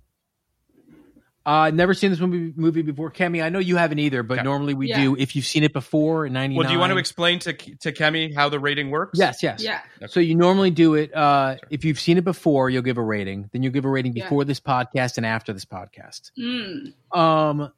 Uh, 1.45 1.70
never 1.74 1.94
seen 1.94 2.10
this 2.10 2.22
movie 2.22 2.53
movie 2.56 2.82
before, 2.84 3.11
Kemi. 3.11 3.44
I 3.44 3.49
know 3.49 3.60
you 3.60 3.76
haven't 3.76 3.99
either, 3.99 4.24
but 4.24 4.36
Okay. 4.36 4.44
normally 4.44 4.74
we 4.74 4.88
Yeah. 4.88 5.02
do. 5.02 5.15
If 5.18 5.36
you've 5.36 5.45
seen 5.45 5.65
it 5.65 5.74
before, 5.74 6.26
in 6.26 6.32
'99. 6.32 6.57
well 6.57 6.68
do 6.68 6.74
you 6.74 6.80
want 6.80 6.94
to 6.94 6.98
explain 6.98 7.40
to 7.40 7.52
to 7.52 7.91
kemi 7.91 8.34
how 8.34 8.48
the 8.48 8.60
rating 8.61 8.91
works 8.91 9.20
Yes, 9.20 9.44
yes. 9.44 9.61
Yeah. 9.61 9.82
So 10.07 10.22
you 10.22 10.36
normally 10.36 10.72
do 10.72 10.94
it. 10.95 11.14
Uh, 11.14 11.57
if 11.70 11.84
you've 11.84 11.99
seen 11.99 12.18
it 12.18 12.24
before, 12.24 12.70
you'll 12.70 12.82
give 12.82 12.98
a 12.98 13.03
rating. 13.03 13.49
Then 13.52 13.61
you'll 13.61 13.74
give 13.74 13.84
a 13.84 13.90
rating 13.90 14.15
Yeah. 14.15 14.24
before 14.24 14.45
this 14.45 14.61
podcast 14.61 15.18
and 15.18 15.26
after 15.26 15.52
this 15.52 15.65
podcast. 15.65 16.32
Mm. 16.40 16.94
Um, 17.18 17.74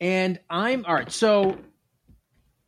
and 0.00 0.38
I'm 0.50 0.84
all 0.84 0.94
right. 0.94 1.10
So 1.10 1.56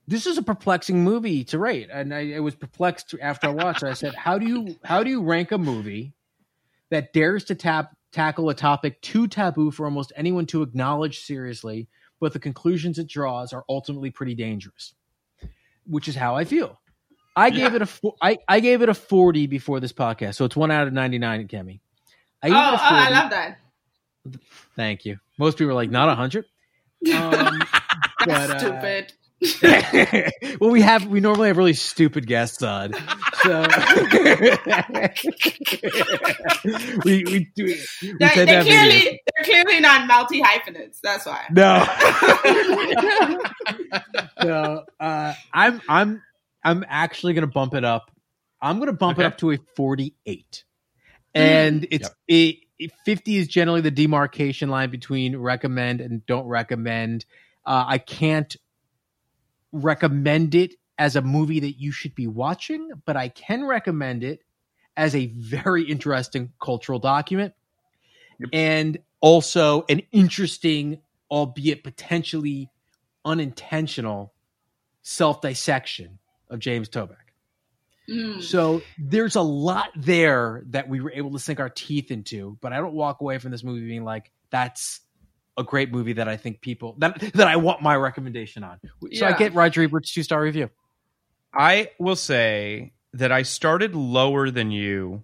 this 0.07 0.27
is 0.27 0.39
a 0.39 0.43
perplexing 0.43 1.05
movie 1.05 1.45
to 1.45 1.59
rate, 1.59 1.91
and 1.93 2.15
I, 2.15 2.37
I 2.37 2.41
was 2.41 2.55
perplexed 2.55 3.15
after 3.21 3.49
I 3.49 3.51
watched 3.51 3.83
it. 3.83 3.89
I 3.89 3.93
said, 3.93 4.15
"How 4.15 4.39
do 4.39 4.47
you 4.47 4.79
how 4.83 5.03
do 5.05 5.11
you 5.11 5.23
rank 5.23 5.53
a 5.53 5.59
movie 5.59 6.15
that 6.91 7.13
dares 7.13 7.45
to 7.45 7.55
tap 7.55 7.95
tackle 8.13 8.49
a 8.51 8.55
topic 8.55 9.01
too 9.03 9.27
taboo 9.29 9.71
for 9.71 9.85
almost 9.85 10.13
anyone 10.17 10.47
to 10.47 10.63
acknowledge 10.63 11.21
seriously, 11.21 11.89
but 12.21 12.33
the 12.33 12.39
conclusions 12.39 12.99
it 12.99 13.09
draws 13.09 13.53
are 13.53 13.65
ultimately 13.69 14.11
pretty 14.11 14.35
dangerous?" 14.35 14.95
Which 15.87 16.09
is 16.09 16.15
how 16.15 16.37
I 16.37 16.45
feel. 16.45 16.81
I 17.37 17.51
gave 17.51 17.75
it 17.75 17.83
a 17.83 17.89
I, 18.21 18.39
I 18.49 18.61
gave 18.61 18.83
it 18.83 18.89
a 18.89 18.95
forty 18.95 19.47
before 19.47 19.81
this 19.81 19.93
podcast, 19.93 20.35
so 20.35 20.45
it's 20.45 20.57
one 20.57 20.71
out 20.71 20.87
of 20.87 20.93
ninety 20.93 21.19
nine. 21.19 21.47
Kemi, 21.49 21.81
I 22.43 22.49
Oh, 22.49 22.75
oh, 22.75 22.77
40. 22.77 22.85
I 22.85 23.11
love 23.11 23.31
that. 23.31 23.59
Thank 24.77 25.05
you. 25.05 25.19
Most 25.39 25.57
people 25.59 25.71
are 25.71 25.75
like, 25.75 25.91
not 25.91 26.09
a 26.09 26.15
hundred. 26.15 26.45
Um, 27.15 27.63
but, 28.27 28.29
uh, 28.51 28.59
Stupid. 28.59 29.13
well, 30.61 30.71
we 30.71 30.81
have 30.81 31.07
we 31.07 31.21
normally 31.21 31.49
have 31.49 31.57
really 31.57 31.73
stupid 31.75 32.27
guests 32.27 32.61
on, 32.63 32.93
so 33.43 33.67
we 37.05 37.25
we 37.25 37.51
do. 37.55 37.65
We 37.65 37.77
They, 38.19 38.29
tend 38.29 38.35
to 38.35 38.47
they 38.47 38.55
have 38.55 38.65
clearly 38.67 38.97
idiots. 38.97 39.19
they're 39.37 39.45
clearly 39.45 39.81
not 39.81 40.07
multi 40.09 40.41
hyphenates. 40.41 41.01
That's 41.03 41.25
why. 41.27 41.45
no. 41.53 41.87
so 44.43 44.85
uh, 44.99 45.35
I'm 45.53 45.81
I'm 45.89 46.23
I'm 46.65 46.85
actually 46.89 47.35
going 47.35 47.43
to 47.47 47.53
bump 47.53 47.75
it 47.75 47.85
up. 47.85 48.11
I'm 48.61 48.79
going 48.79 48.89
to 48.89 48.93
bump 48.93 49.19
it 49.21 49.25
up 49.25 49.39
to 49.39 49.53
a 49.53 49.59
48, 49.77 50.65
and 51.35 51.87
it's 51.91 52.11
it, 52.27 52.57
it- 52.79 52.93
50 53.05 53.37
is 53.37 53.49
generally 53.49 53.81
the 53.81 53.91
demarcation 53.91 54.69
line 54.69 54.91
between 54.91 55.37
recommend 55.37 56.01
and 56.01 56.25
don't 56.27 56.47
recommend. 56.47 57.25
Uh, 57.67 57.85
I 57.87 57.99
can't 57.99 58.57
recommend 59.73 60.55
it 60.55 60.75
as 60.99 61.17
a 61.17 61.23
movie 61.23 61.61
that 61.61 61.81
you 61.81 61.93
should 61.93 62.15
be 62.15 62.27
watching, 62.27 62.91
but 63.05 63.17
I 63.17 63.29
can 63.29 63.65
recommend 63.65 64.25
it 64.25 64.41
as 64.97 65.15
a 65.15 65.27
very 65.27 65.85
interesting 65.85 66.53
cultural 66.61 66.99
document 66.99 67.55
and 68.53 68.99
also 69.21 69.85
an 69.89 70.03
interesting, 70.13 71.01
albeit 71.31 71.85
potentially 71.85 72.71
unintentional, 73.25 74.33
self 75.03 75.41
dissection 75.41 76.19
of 76.51 76.59
James 76.59 76.89
Toback. 76.89 77.17
Mm. 78.09 78.43
So 78.43 78.83
there's 78.99 79.37
a 79.37 79.43
lot 79.43 79.91
there 79.95 80.63
that 80.71 80.89
we 80.89 81.01
were 81.01 81.13
able 81.13 81.33
to 81.33 81.39
sink 81.39 81.61
our 81.61 81.69
teeth 81.69 82.11
into, 82.11 82.57
but 82.61 82.73
I 82.73 82.79
don't 82.79 82.95
walk 82.95 83.21
away 83.21 83.39
from 83.39 83.51
this 83.51 83.63
movie 83.63 83.87
being 83.87 84.05
like, 84.05 84.31
that's 84.51 85.01
a 85.59 85.65
great 85.65 85.91
movie 85.93 86.15
that 86.15 86.29
I 86.29 86.37
think 86.37 86.61
people 86.61 86.95
that 86.99 87.19
that 87.35 87.49
I 87.49 87.57
want 87.57 87.83
my 87.83 87.97
recommendation 87.97 88.65
on. 88.65 88.79
So 89.13 89.27
I 89.27 89.33
get 89.33 89.55
Roger 89.55 89.83
Ebert's 89.83 90.13
two 90.13 90.23
star 90.23 90.41
review. 90.41 90.71
I 91.53 91.91
will 91.99 92.17
say 92.17 92.93
that 93.15 93.33
I 93.33 93.43
started 93.43 93.95
lower 93.95 94.51
than 94.51 94.71
you, 94.71 95.23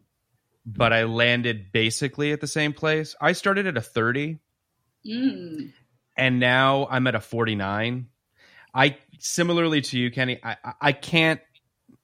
but 0.66 0.92
I 0.92 1.04
landed 1.04 1.70
basically 1.72 2.32
at 2.32 2.40
the 2.40 2.46
same 2.46 2.72
place. 2.72 3.14
I 3.20 3.32
started 3.32 3.66
at 3.66 3.76
a 3.76 3.80
30 3.82 4.38
Mm. 5.06 5.70
and 6.16 6.40
now 6.40 6.86
I'm 6.90 7.06
at 7.06 7.14
a 7.14 7.20
49. 7.20 8.06
I 8.74 8.96
similarly 9.18 9.82
to 9.82 9.98
you, 9.98 10.10
Kenny, 10.10 10.40
I, 10.42 10.56
I- 10.64 10.72
I 10.80 10.92
can't 10.92 11.40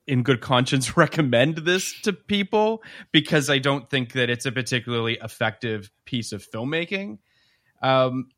in 0.06 0.22
good 0.22 0.40
conscience 0.42 0.96
recommend 0.98 1.56
this 1.58 1.98
to 2.02 2.12
people 2.12 2.82
because 3.12 3.48
I 3.48 3.58
don't 3.58 3.88
think 3.88 4.12
that 4.12 4.28
it's 4.28 4.44
a 4.44 4.52
particularly 4.52 5.18
effective 5.22 5.90
piece 6.04 6.32
of 6.32 6.44
filmmaking. 6.46 7.18
Um, 7.82 8.28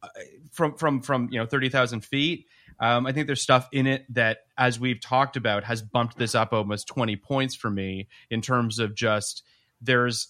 from 0.51 0.77
from 0.77 1.01
from 1.03 1.29
you 1.31 1.39
know 1.39 1.47
thirty 1.47 1.69
thousand 1.69 2.05
feet, 2.05 2.47
um, 2.79 3.07
I 3.07 3.13
think 3.13 3.27
there's 3.27 3.43
stuff 3.43 3.69
in 3.73 3.87
it 3.87 4.05
that, 4.15 4.39
as 4.57 4.79
we've 4.79 5.01
talked 5.01 5.37
about, 5.37 5.65
has 5.65 5.83
bumped 5.83 6.19
this 6.19 6.35
up 6.35 6.53
almost 6.53 6.87
twenty 6.87 7.17
points 7.17 7.55
for 7.55 7.71
me 7.71 8.09
in 8.31 8.41
terms 8.41 8.79
of 8.79 8.95
just 8.95 9.43
there's 9.81 10.29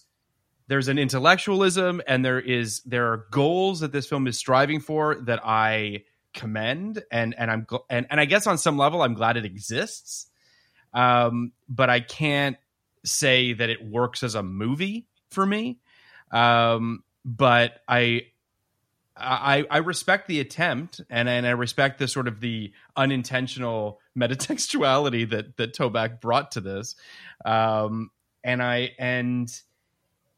there's 0.67 0.87
an 0.87 0.97
intellectualism 0.97 2.01
and 2.07 2.23
there 2.23 2.39
is 2.39 2.81
there 2.83 3.11
are 3.11 3.25
goals 3.31 3.81
that 3.81 3.91
this 3.91 4.07
film 4.07 4.27
is 4.27 4.37
striving 4.37 4.79
for 4.79 5.15
that 5.15 5.41
I 5.43 6.03
commend 6.33 7.03
and 7.11 7.35
and 7.37 7.51
I'm 7.51 7.65
gl- 7.65 7.85
and 7.89 8.07
and 8.09 8.19
I 8.19 8.25
guess 8.25 8.47
on 8.47 8.57
some 8.57 8.77
level 8.77 9.01
I'm 9.01 9.13
glad 9.13 9.37
it 9.37 9.45
exists. 9.45 10.27
Um, 10.93 11.51
but 11.67 11.89
I 11.89 11.99
can't 11.99 12.57
say 13.03 13.53
that 13.53 13.69
it 13.69 13.83
works 13.83 14.23
as 14.23 14.35
a 14.35 14.43
movie 14.43 15.07
for 15.31 15.45
me. 15.45 15.79
Um, 16.31 17.03
but 17.25 17.81
I 17.87 18.27
I, 19.15 19.65
I 19.69 19.77
respect 19.77 20.27
the 20.27 20.39
attempt 20.39 21.01
and, 21.09 21.29
and 21.29 21.45
I 21.45 21.51
respect 21.51 21.99
the 21.99 22.07
sort 22.07 22.27
of 22.27 22.39
the 22.39 22.73
unintentional 22.95 23.99
metatextuality 24.17 25.29
that 25.29 25.57
that 25.57 25.73
Toback 25.73 26.19
brought 26.19 26.51
to 26.51 26.61
this. 26.61 26.95
Um, 27.45 28.09
and 28.43 28.61
I 28.61 28.91
and 28.97 29.49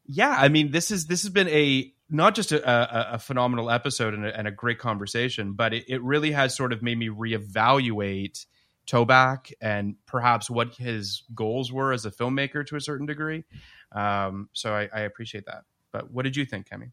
yeah, 0.05 0.35
I 0.37 0.49
mean 0.49 0.71
this 0.71 0.91
is 0.91 1.07
this 1.07 1.23
has 1.23 1.31
been 1.31 1.47
a 1.49 1.91
not 2.09 2.35
just 2.35 2.51
a, 2.51 2.69
a, 2.69 3.15
a 3.15 3.19
phenomenal 3.19 3.71
episode 3.71 4.13
and 4.13 4.25
a, 4.25 4.37
and 4.37 4.47
a 4.47 4.51
great 4.51 4.77
conversation, 4.77 5.53
but 5.53 5.73
it, 5.73 5.85
it 5.87 6.03
really 6.03 6.31
has 6.31 6.55
sort 6.55 6.71
of 6.71 6.83
made 6.83 6.97
me 6.97 7.09
reevaluate 7.09 8.45
Toback 8.85 9.51
and 9.59 9.95
perhaps 10.05 10.49
what 10.49 10.75
his 10.75 11.23
goals 11.33 11.71
were 11.71 11.91
as 11.91 12.05
a 12.05 12.11
filmmaker 12.11 12.65
to 12.67 12.75
a 12.75 12.81
certain 12.81 13.07
degree. 13.07 13.43
Um, 13.91 14.49
so 14.53 14.73
I, 14.73 14.87
I 14.93 15.01
appreciate 15.01 15.45
that. 15.47 15.63
But 15.91 16.11
what 16.11 16.23
did 16.23 16.35
you 16.35 16.45
think, 16.45 16.69
Kemi? 16.69 16.91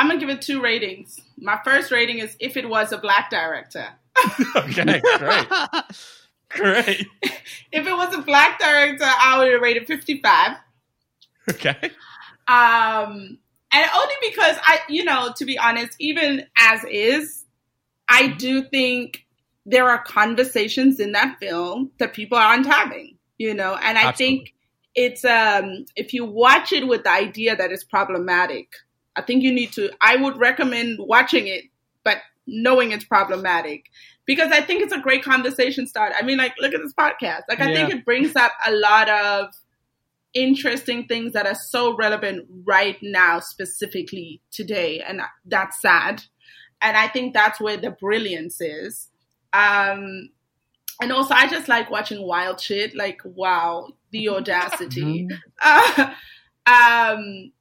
I'm 0.00 0.08
gonna 0.08 0.18
give 0.18 0.30
it 0.30 0.40
two 0.40 0.62
ratings. 0.62 1.20
My 1.36 1.60
first 1.62 1.90
rating 1.92 2.20
is 2.20 2.34
if 2.40 2.56
it 2.56 2.66
was 2.66 2.90
a 2.90 2.96
black 2.96 3.28
director. 3.28 3.86
okay, 4.56 5.02
great. 5.18 5.46
Great. 6.48 7.06
If 7.72 7.86
it 7.86 7.92
was 7.92 8.12
a 8.12 8.22
black 8.22 8.58
director, 8.58 9.04
I 9.04 9.38
would 9.38 9.52
have 9.52 9.60
rated 9.60 9.86
55. 9.86 10.56
Okay. 11.48 11.90
Um, 12.48 13.38
and 13.72 13.90
only 13.94 14.14
because 14.22 14.56
I, 14.64 14.80
you 14.88 15.04
know, 15.04 15.32
to 15.36 15.44
be 15.44 15.56
honest, 15.56 15.94
even 16.00 16.46
as 16.56 16.82
is, 16.90 17.44
I 18.08 18.26
do 18.26 18.64
think 18.64 19.24
there 19.64 19.88
are 19.88 20.02
conversations 20.02 20.98
in 20.98 21.12
that 21.12 21.36
film 21.38 21.92
that 21.98 22.12
people 22.12 22.38
aren't 22.38 22.66
having, 22.66 23.18
you 23.38 23.54
know, 23.54 23.76
and 23.76 23.96
I 23.96 24.10
think 24.10 24.52
it's, 24.96 25.24
um, 25.24 25.86
if 25.94 26.12
you 26.12 26.24
watch 26.24 26.72
it 26.72 26.88
with 26.88 27.04
the 27.04 27.12
idea 27.12 27.54
that 27.54 27.70
it's 27.70 27.84
problematic, 27.84 28.72
I 29.16 29.22
think 29.22 29.42
you 29.42 29.52
need 29.52 29.72
to, 29.72 29.90
I 30.00 30.16
would 30.16 30.38
recommend 30.38 30.98
watching 31.00 31.46
it, 31.46 31.64
but 32.04 32.18
knowing 32.46 32.92
it's 32.92 33.04
problematic 33.04 33.84
because 34.26 34.52
I 34.52 34.60
think 34.60 34.82
it's 34.82 34.92
a 34.92 35.00
great 35.00 35.24
conversation 35.24 35.86
start. 35.86 36.12
I 36.18 36.22
mean, 36.22 36.38
like, 36.38 36.54
look 36.60 36.74
at 36.74 36.80
this 36.80 36.94
podcast. 36.94 37.42
Like, 37.48 37.60
I 37.60 37.74
think 37.74 37.90
it 37.90 38.04
brings 38.04 38.36
up 38.36 38.52
a 38.66 38.72
lot 38.72 39.08
of 39.08 39.48
interesting 40.34 41.06
things 41.06 41.32
that 41.32 41.46
are 41.46 41.54
so 41.54 41.96
relevant 41.96 42.46
right 42.64 42.96
now, 43.02 43.40
specifically 43.40 44.40
today. 44.52 45.00
And 45.00 45.20
that's 45.44 45.80
sad. 45.80 46.22
And 46.80 46.96
I 46.96 47.08
think 47.08 47.34
that's 47.34 47.60
where 47.60 47.76
the 47.76 47.90
brilliance 47.90 48.60
is. 48.60 49.08
Um, 49.52 50.30
and 51.02 51.12
also, 51.12 51.34
I 51.34 51.48
just 51.48 51.68
like 51.68 51.90
watching 51.90 52.24
wild 52.24 52.60
shit. 52.60 52.94
Like, 52.94 53.20
wow, 53.24 53.88
the 54.12 54.28
audacity. 54.28 55.26
Uh, 55.62 56.14
um, 56.66 57.52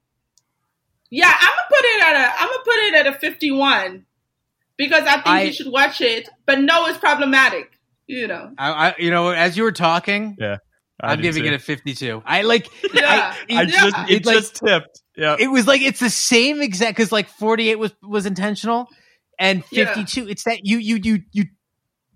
Yeah, 1.11 1.31
I'm 1.33 1.47
gonna 1.47 1.67
put 1.69 1.85
it 1.85 2.03
at 2.03 2.15
a 2.15 2.41
I'm 2.41 2.47
gonna 2.49 2.63
put 2.63 2.75
it 2.75 2.93
at 2.95 3.07
a 3.07 3.13
51 3.19 4.05
because 4.77 5.03
I 5.03 5.13
think 5.13 5.27
I- 5.27 5.41
you 5.43 5.53
should 5.53 5.71
watch 5.71 6.01
it, 6.01 6.29
but 6.45 6.59
no, 6.59 6.85
it's 6.87 6.97
problematic. 6.97 7.71
You 8.07 8.27
know. 8.27 8.51
I, 8.57 8.71
I, 8.89 8.95
you 8.97 9.11
know, 9.11 9.29
as 9.29 9.55
you 9.55 9.61
were 9.63 9.71
talking, 9.71 10.35
Yeah, 10.39 10.57
I 10.99 11.11
I'm 11.13 11.21
giving 11.21 11.43
too. 11.43 11.49
it 11.49 11.53
a 11.53 11.59
52. 11.59 12.23
I 12.25 12.41
like. 12.41 12.67
Yeah. 12.93 13.35
I, 13.49 13.55
I 13.55 13.61
it, 13.63 13.67
just 13.67 13.95
Yeah. 13.97 14.05
it 14.09 14.25
like- 14.25 14.35
just 14.37 14.55
tipped. 14.55 15.01
Yeah. 15.15 15.35
it 15.39 15.47
was 15.47 15.67
like 15.67 15.81
it's 15.81 15.99
the 15.99 16.09
same 16.09 16.61
exact 16.61 16.95
because 16.97 17.11
like 17.11 17.27
48 17.29 17.75
was 17.77 17.93
was 18.01 18.25
intentional, 18.25 18.87
and 19.37 19.63
Yeah. 19.71 19.85
52. 19.93 20.27
It's 20.29 20.43
that 20.45 20.61
you 20.63 20.77
you 20.79 20.95
you 21.03 21.19
you 21.33 21.45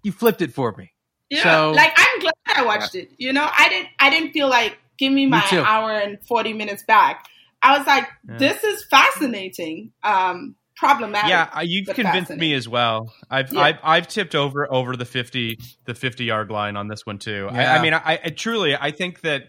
you 0.03 0.11
flipped 0.11 0.41
it 0.41 0.53
for 0.53 0.73
me. 0.77 0.91
Yeah, 1.29 1.43
So- 1.43 1.71
like 1.71 1.93
I'm 1.95 2.19
glad 2.19 2.33
I 2.55 2.65
watched 2.65 2.95
it. 2.95 3.09
You 3.17 3.33
know, 3.33 3.47
I 3.57 3.69
didn't. 3.69 3.89
I 3.99 4.09
didn't 4.09 4.31
feel 4.33 4.47
like 4.49 4.77
give 4.97 5.11
me 5.13 5.25
my 5.27 5.41
too. 5.41 5.59
hour 5.61 5.91
and 5.91 6.17
forty 6.27 6.53
minutes 6.53 6.83
back. 6.83 7.25
I 7.63 7.77
was 7.77 7.87
like, 7.87 8.07
Yeah. 8.27 8.37
this 8.37 8.63
is 8.63 8.83
fascinating. 8.85 9.91
Um, 10.03 10.55
problematic. 10.75 11.29
yeah, 11.29 11.61
you've 11.61 11.87
convinced 11.87 12.31
me 12.31 12.53
as 12.53 12.67
well. 12.67 13.13
I've, 13.29 13.53
Yeah. 13.53 13.61
I've 13.61 13.77
I've 13.83 14.07
tipped 14.07 14.35
over 14.35 14.71
over 14.71 14.95
the 14.97 15.05
fifty 15.05 15.59
the 15.85 15.93
fifty 15.95 16.25
yard 16.25 16.51
line 16.51 16.75
on 16.75 16.87
this 16.87 17.05
one 17.05 17.19
too. 17.19 17.47
I, 17.49 17.61
Yeah. 17.61 17.73
I 17.73 17.81
mean, 17.81 17.93
I, 17.93 18.19
I 18.23 18.29
truly 18.29 18.75
I 18.75 18.91
think 18.91 19.21
that 19.21 19.43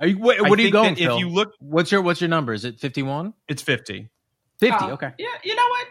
Are 0.00 0.06
you, 0.08 0.18
what, 0.18 0.40
what 0.42 0.58
are 0.58 0.62
you 0.62 0.70
going? 0.70 0.92
if 0.92 0.98
Phil? 0.98 1.18
you 1.18 1.28
look, 1.30 1.52
what's 1.60 1.90
your 1.90 2.02
what's 2.02 2.20
your 2.20 2.28
number? 2.28 2.52
Is 2.52 2.64
it 2.64 2.78
51? 2.78 3.32
it's 3.48 3.62
fifty. 3.62 4.08
50. 4.60 4.76
Oh, 4.86 4.90
okay. 4.92 5.12
Yeah, 5.18 5.28
you 5.44 5.54
know 5.54 5.66
what? 5.68 5.86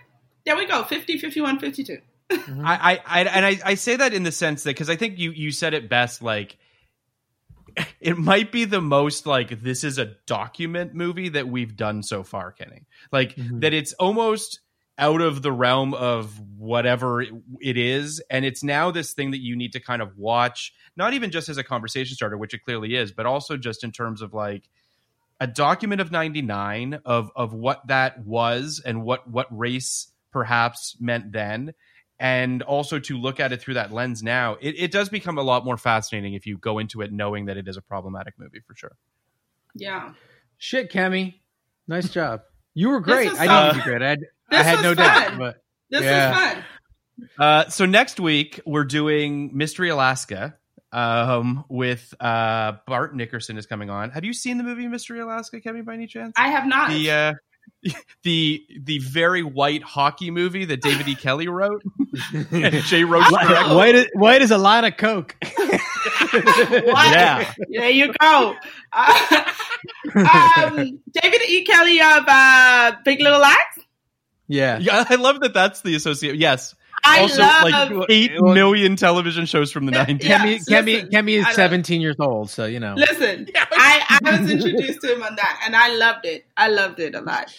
There 0.45 0.55
we 0.57 0.65
go. 0.65 0.83
50, 0.83 1.17
51, 1.19 1.59
52. 1.59 1.97
I, 2.31 2.37
I, 2.63 2.99
I 3.05 3.23
and 3.25 3.45
I, 3.45 3.59
I 3.63 3.75
say 3.75 3.95
that 3.95 4.13
in 4.13 4.23
the 4.23 4.31
sense 4.31 4.63
that 4.63 4.71
because 4.71 4.89
I 4.89 4.95
think 4.95 5.17
you 5.19 5.31
you 5.31 5.51
said 5.51 5.73
it 5.75 5.87
best. 5.89 6.21
Like, 6.23 6.57
it 7.99 8.17
might 8.17 8.51
be 8.51 8.65
the 8.65 8.81
most 8.81 9.25
like 9.25 9.61
this 9.61 9.83
is 9.83 9.97
a 9.97 10.15
document 10.25 10.93
movie 10.93 11.29
that 11.29 11.47
we've 11.47 11.75
done 11.75 12.03
so 12.03 12.23
far, 12.23 12.51
Kenny. 12.51 12.85
Like 13.11 13.35
Mhm. 13.35 13.61
that, 13.61 13.73
it's 13.73 13.93
almost 13.93 14.59
out 14.97 15.19
of 15.19 15.41
the 15.41 15.51
realm 15.51 15.93
of 15.93 16.39
whatever 16.57 17.21
it 17.21 17.77
is, 17.77 18.21
and 18.29 18.45
it's 18.45 18.63
now 18.63 18.91
this 18.91 19.13
thing 19.13 19.31
that 19.31 19.41
you 19.41 19.55
need 19.55 19.73
to 19.73 19.79
kind 19.79 20.01
of 20.01 20.17
watch, 20.17 20.73
not 20.95 21.13
even 21.13 21.31
just 21.31 21.49
as 21.49 21.57
a 21.57 21.63
conversation 21.63 22.15
starter, 22.15 22.37
which 22.37 22.53
it 22.53 22.63
clearly 22.63 22.95
is, 22.95 23.11
but 23.11 23.25
also 23.25 23.57
just 23.57 23.83
in 23.83 23.91
terms 23.91 24.21
of 24.21 24.33
like 24.33 24.69
a 25.41 25.47
document 25.47 25.99
of 25.99 26.11
99 26.11 26.99
of 27.03 27.29
of 27.35 27.53
what 27.53 27.85
that 27.87 28.19
was 28.25 28.81
and 28.85 29.03
what 29.03 29.29
what 29.29 29.47
race 29.49 30.07
perhaps 30.31 30.95
meant 30.99 31.31
then 31.33 31.73
and 32.19 32.61
also 32.63 32.97
to 32.99 33.17
look 33.17 33.39
at 33.39 33.51
it 33.51 33.61
through 33.61 33.73
that 33.73 33.91
lens 33.91 34.23
now 34.23 34.53
it, 34.61 34.75
it 34.77 34.91
does 34.91 35.09
become 35.09 35.37
a 35.37 35.41
lot 35.43 35.65
more 35.65 35.77
fascinating 35.77 36.33
if 36.33 36.45
you 36.45 36.57
go 36.57 36.79
into 36.79 37.01
it 37.01 37.11
knowing 37.11 37.45
that 37.45 37.57
it 37.57 37.67
is 37.67 37.75
a 37.77 37.81
problematic 37.81 38.33
movie 38.37 38.61
for 38.65 38.75
sure 38.75 38.95
Yeah. 39.75 40.13
Shit, 40.57 40.89
Kemi, 40.91 41.33
nice 41.87 42.07
job. 42.09 42.41
You 42.73 42.89
were 42.89 43.01
great. 43.01 43.29
I 43.33 43.45
fun. 43.47 43.65
didn't 43.75 43.83
do 43.85 43.91
great. 43.91 44.01
I 44.01 44.07
had, 44.09 44.19
I 44.51 44.63
had 44.63 44.75
was 44.77 44.83
no 44.83 44.93
doubt. 44.93 45.37
But 45.37 45.63
This 45.89 46.01
Yeah. 46.03 46.29
is 46.29 46.37
fun. 46.37 46.63
uh, 47.39 47.69
so 47.69 47.85
next 47.85 48.19
week 48.19 48.61
we're 48.65 48.85
doing 48.85 49.51
mystery 49.57 49.89
alaska 49.89 50.57
um, 50.93 51.65
with 51.69 52.13
uh, 52.21 52.73
bart 52.87 53.13
nickerson 53.15 53.57
is 53.57 53.65
coming 53.65 53.89
on 53.89 54.11
have 54.11 54.23
you 54.23 54.31
seen 54.33 54.57
the 54.57 54.63
movie 54.63 54.87
mystery 54.87 55.19
alaska 55.19 55.59
kevin 55.59 55.83
by 55.83 55.93
any 55.93 56.07
chance 56.07 56.33
I 56.37 56.47
have 56.49 56.65
not. 56.67 56.89
the 56.89 57.11
uh, 57.11 57.33
the 58.23 58.63
the 58.81 58.99
very 58.99 59.43
white 59.43 59.83
hockey 59.83 60.31
movie 60.31 60.65
that 60.65 60.81
david 60.81 61.07
e 61.07 61.15
kelley 61.21 61.47
wrote 61.47 61.83
and 62.51 62.75
jay 62.83 63.03
roach 63.03 63.27
directed. 63.29 63.75
white, 63.75 63.95
is, 63.95 64.07
white 64.13 64.41
is 64.41 64.51
a 64.51 64.57
lot 64.57 64.83
of 64.85 64.97
coke. 64.97 65.35
What? 65.41 67.11
Yeah. 67.11 67.53
There 67.69 67.89
you 67.89 68.13
go. 68.19 68.55
Uh, 68.91 69.43
um, 70.15 70.99
David 71.11 71.41
E. 71.47 71.63
Kelley 71.63 71.99
of 71.99 72.23
uh, 72.27 72.93
Big 73.03 73.21
Little 73.21 73.39
Lies. 73.39 73.55
yeah. 74.47 74.77
yeah 74.79 75.05
i 75.09 75.15
love 75.15 75.39
that 75.41 75.53
that's 75.53 75.81
the 75.81 75.95
associate 75.95 76.35
yes 76.35 76.75
I 77.05 77.21
also 77.21 77.41
love. 77.41 77.91
like 77.91 78.05
eight 78.09 78.31
million 78.41 78.95
television 78.95 79.45
shows 79.45 79.71
from 79.71 79.85
the 79.85 79.91
90s 79.91 80.23
Yeah. 80.23 80.39
Kemi, 80.39 80.51
Yes, 80.51 80.65
Kemi, 80.67 80.85
listen, 80.93 81.09
Kemi 81.09 81.47
is 81.47 81.55
17 81.55 82.01
years 82.01 82.15
old, 82.19 82.49
so 82.49 82.65
you 82.65 82.79
know. 82.79 82.93
Listen, 82.95 83.47
I, 83.55 84.19
I 84.23 84.39
was 84.39 84.49
introduced 84.49 85.01
to 85.01 85.13
him 85.13 85.23
on 85.23 85.35
that, 85.35 85.61
and 85.65 85.75
I 85.75 85.95
loved 85.95 86.25
it. 86.25 86.45
I 86.57 86.67
loved 86.69 86.99
it 86.99 87.15
a 87.15 87.21
lot. 87.21 87.53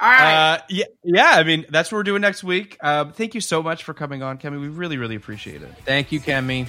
All 0.00 0.08
right. 0.08 0.54
Uh, 0.54 0.58
yeah, 0.68 0.84
yeah. 1.02 1.30
I 1.32 1.42
mean, 1.42 1.66
that's 1.70 1.90
what 1.90 1.96
we're 1.98 2.02
doing 2.04 2.22
next 2.22 2.44
week. 2.44 2.76
Um, 2.80 3.12
thank 3.12 3.34
you 3.34 3.40
so 3.40 3.62
much 3.62 3.82
for 3.82 3.94
coming 3.94 4.22
on, 4.22 4.38
Kemi. 4.38 4.60
We 4.60 4.68
really, 4.68 4.96
really 4.96 5.16
appreciate 5.16 5.62
it. 5.62 5.72
Thank 5.84 6.12
you, 6.12 6.20
Kemi. 6.20 6.68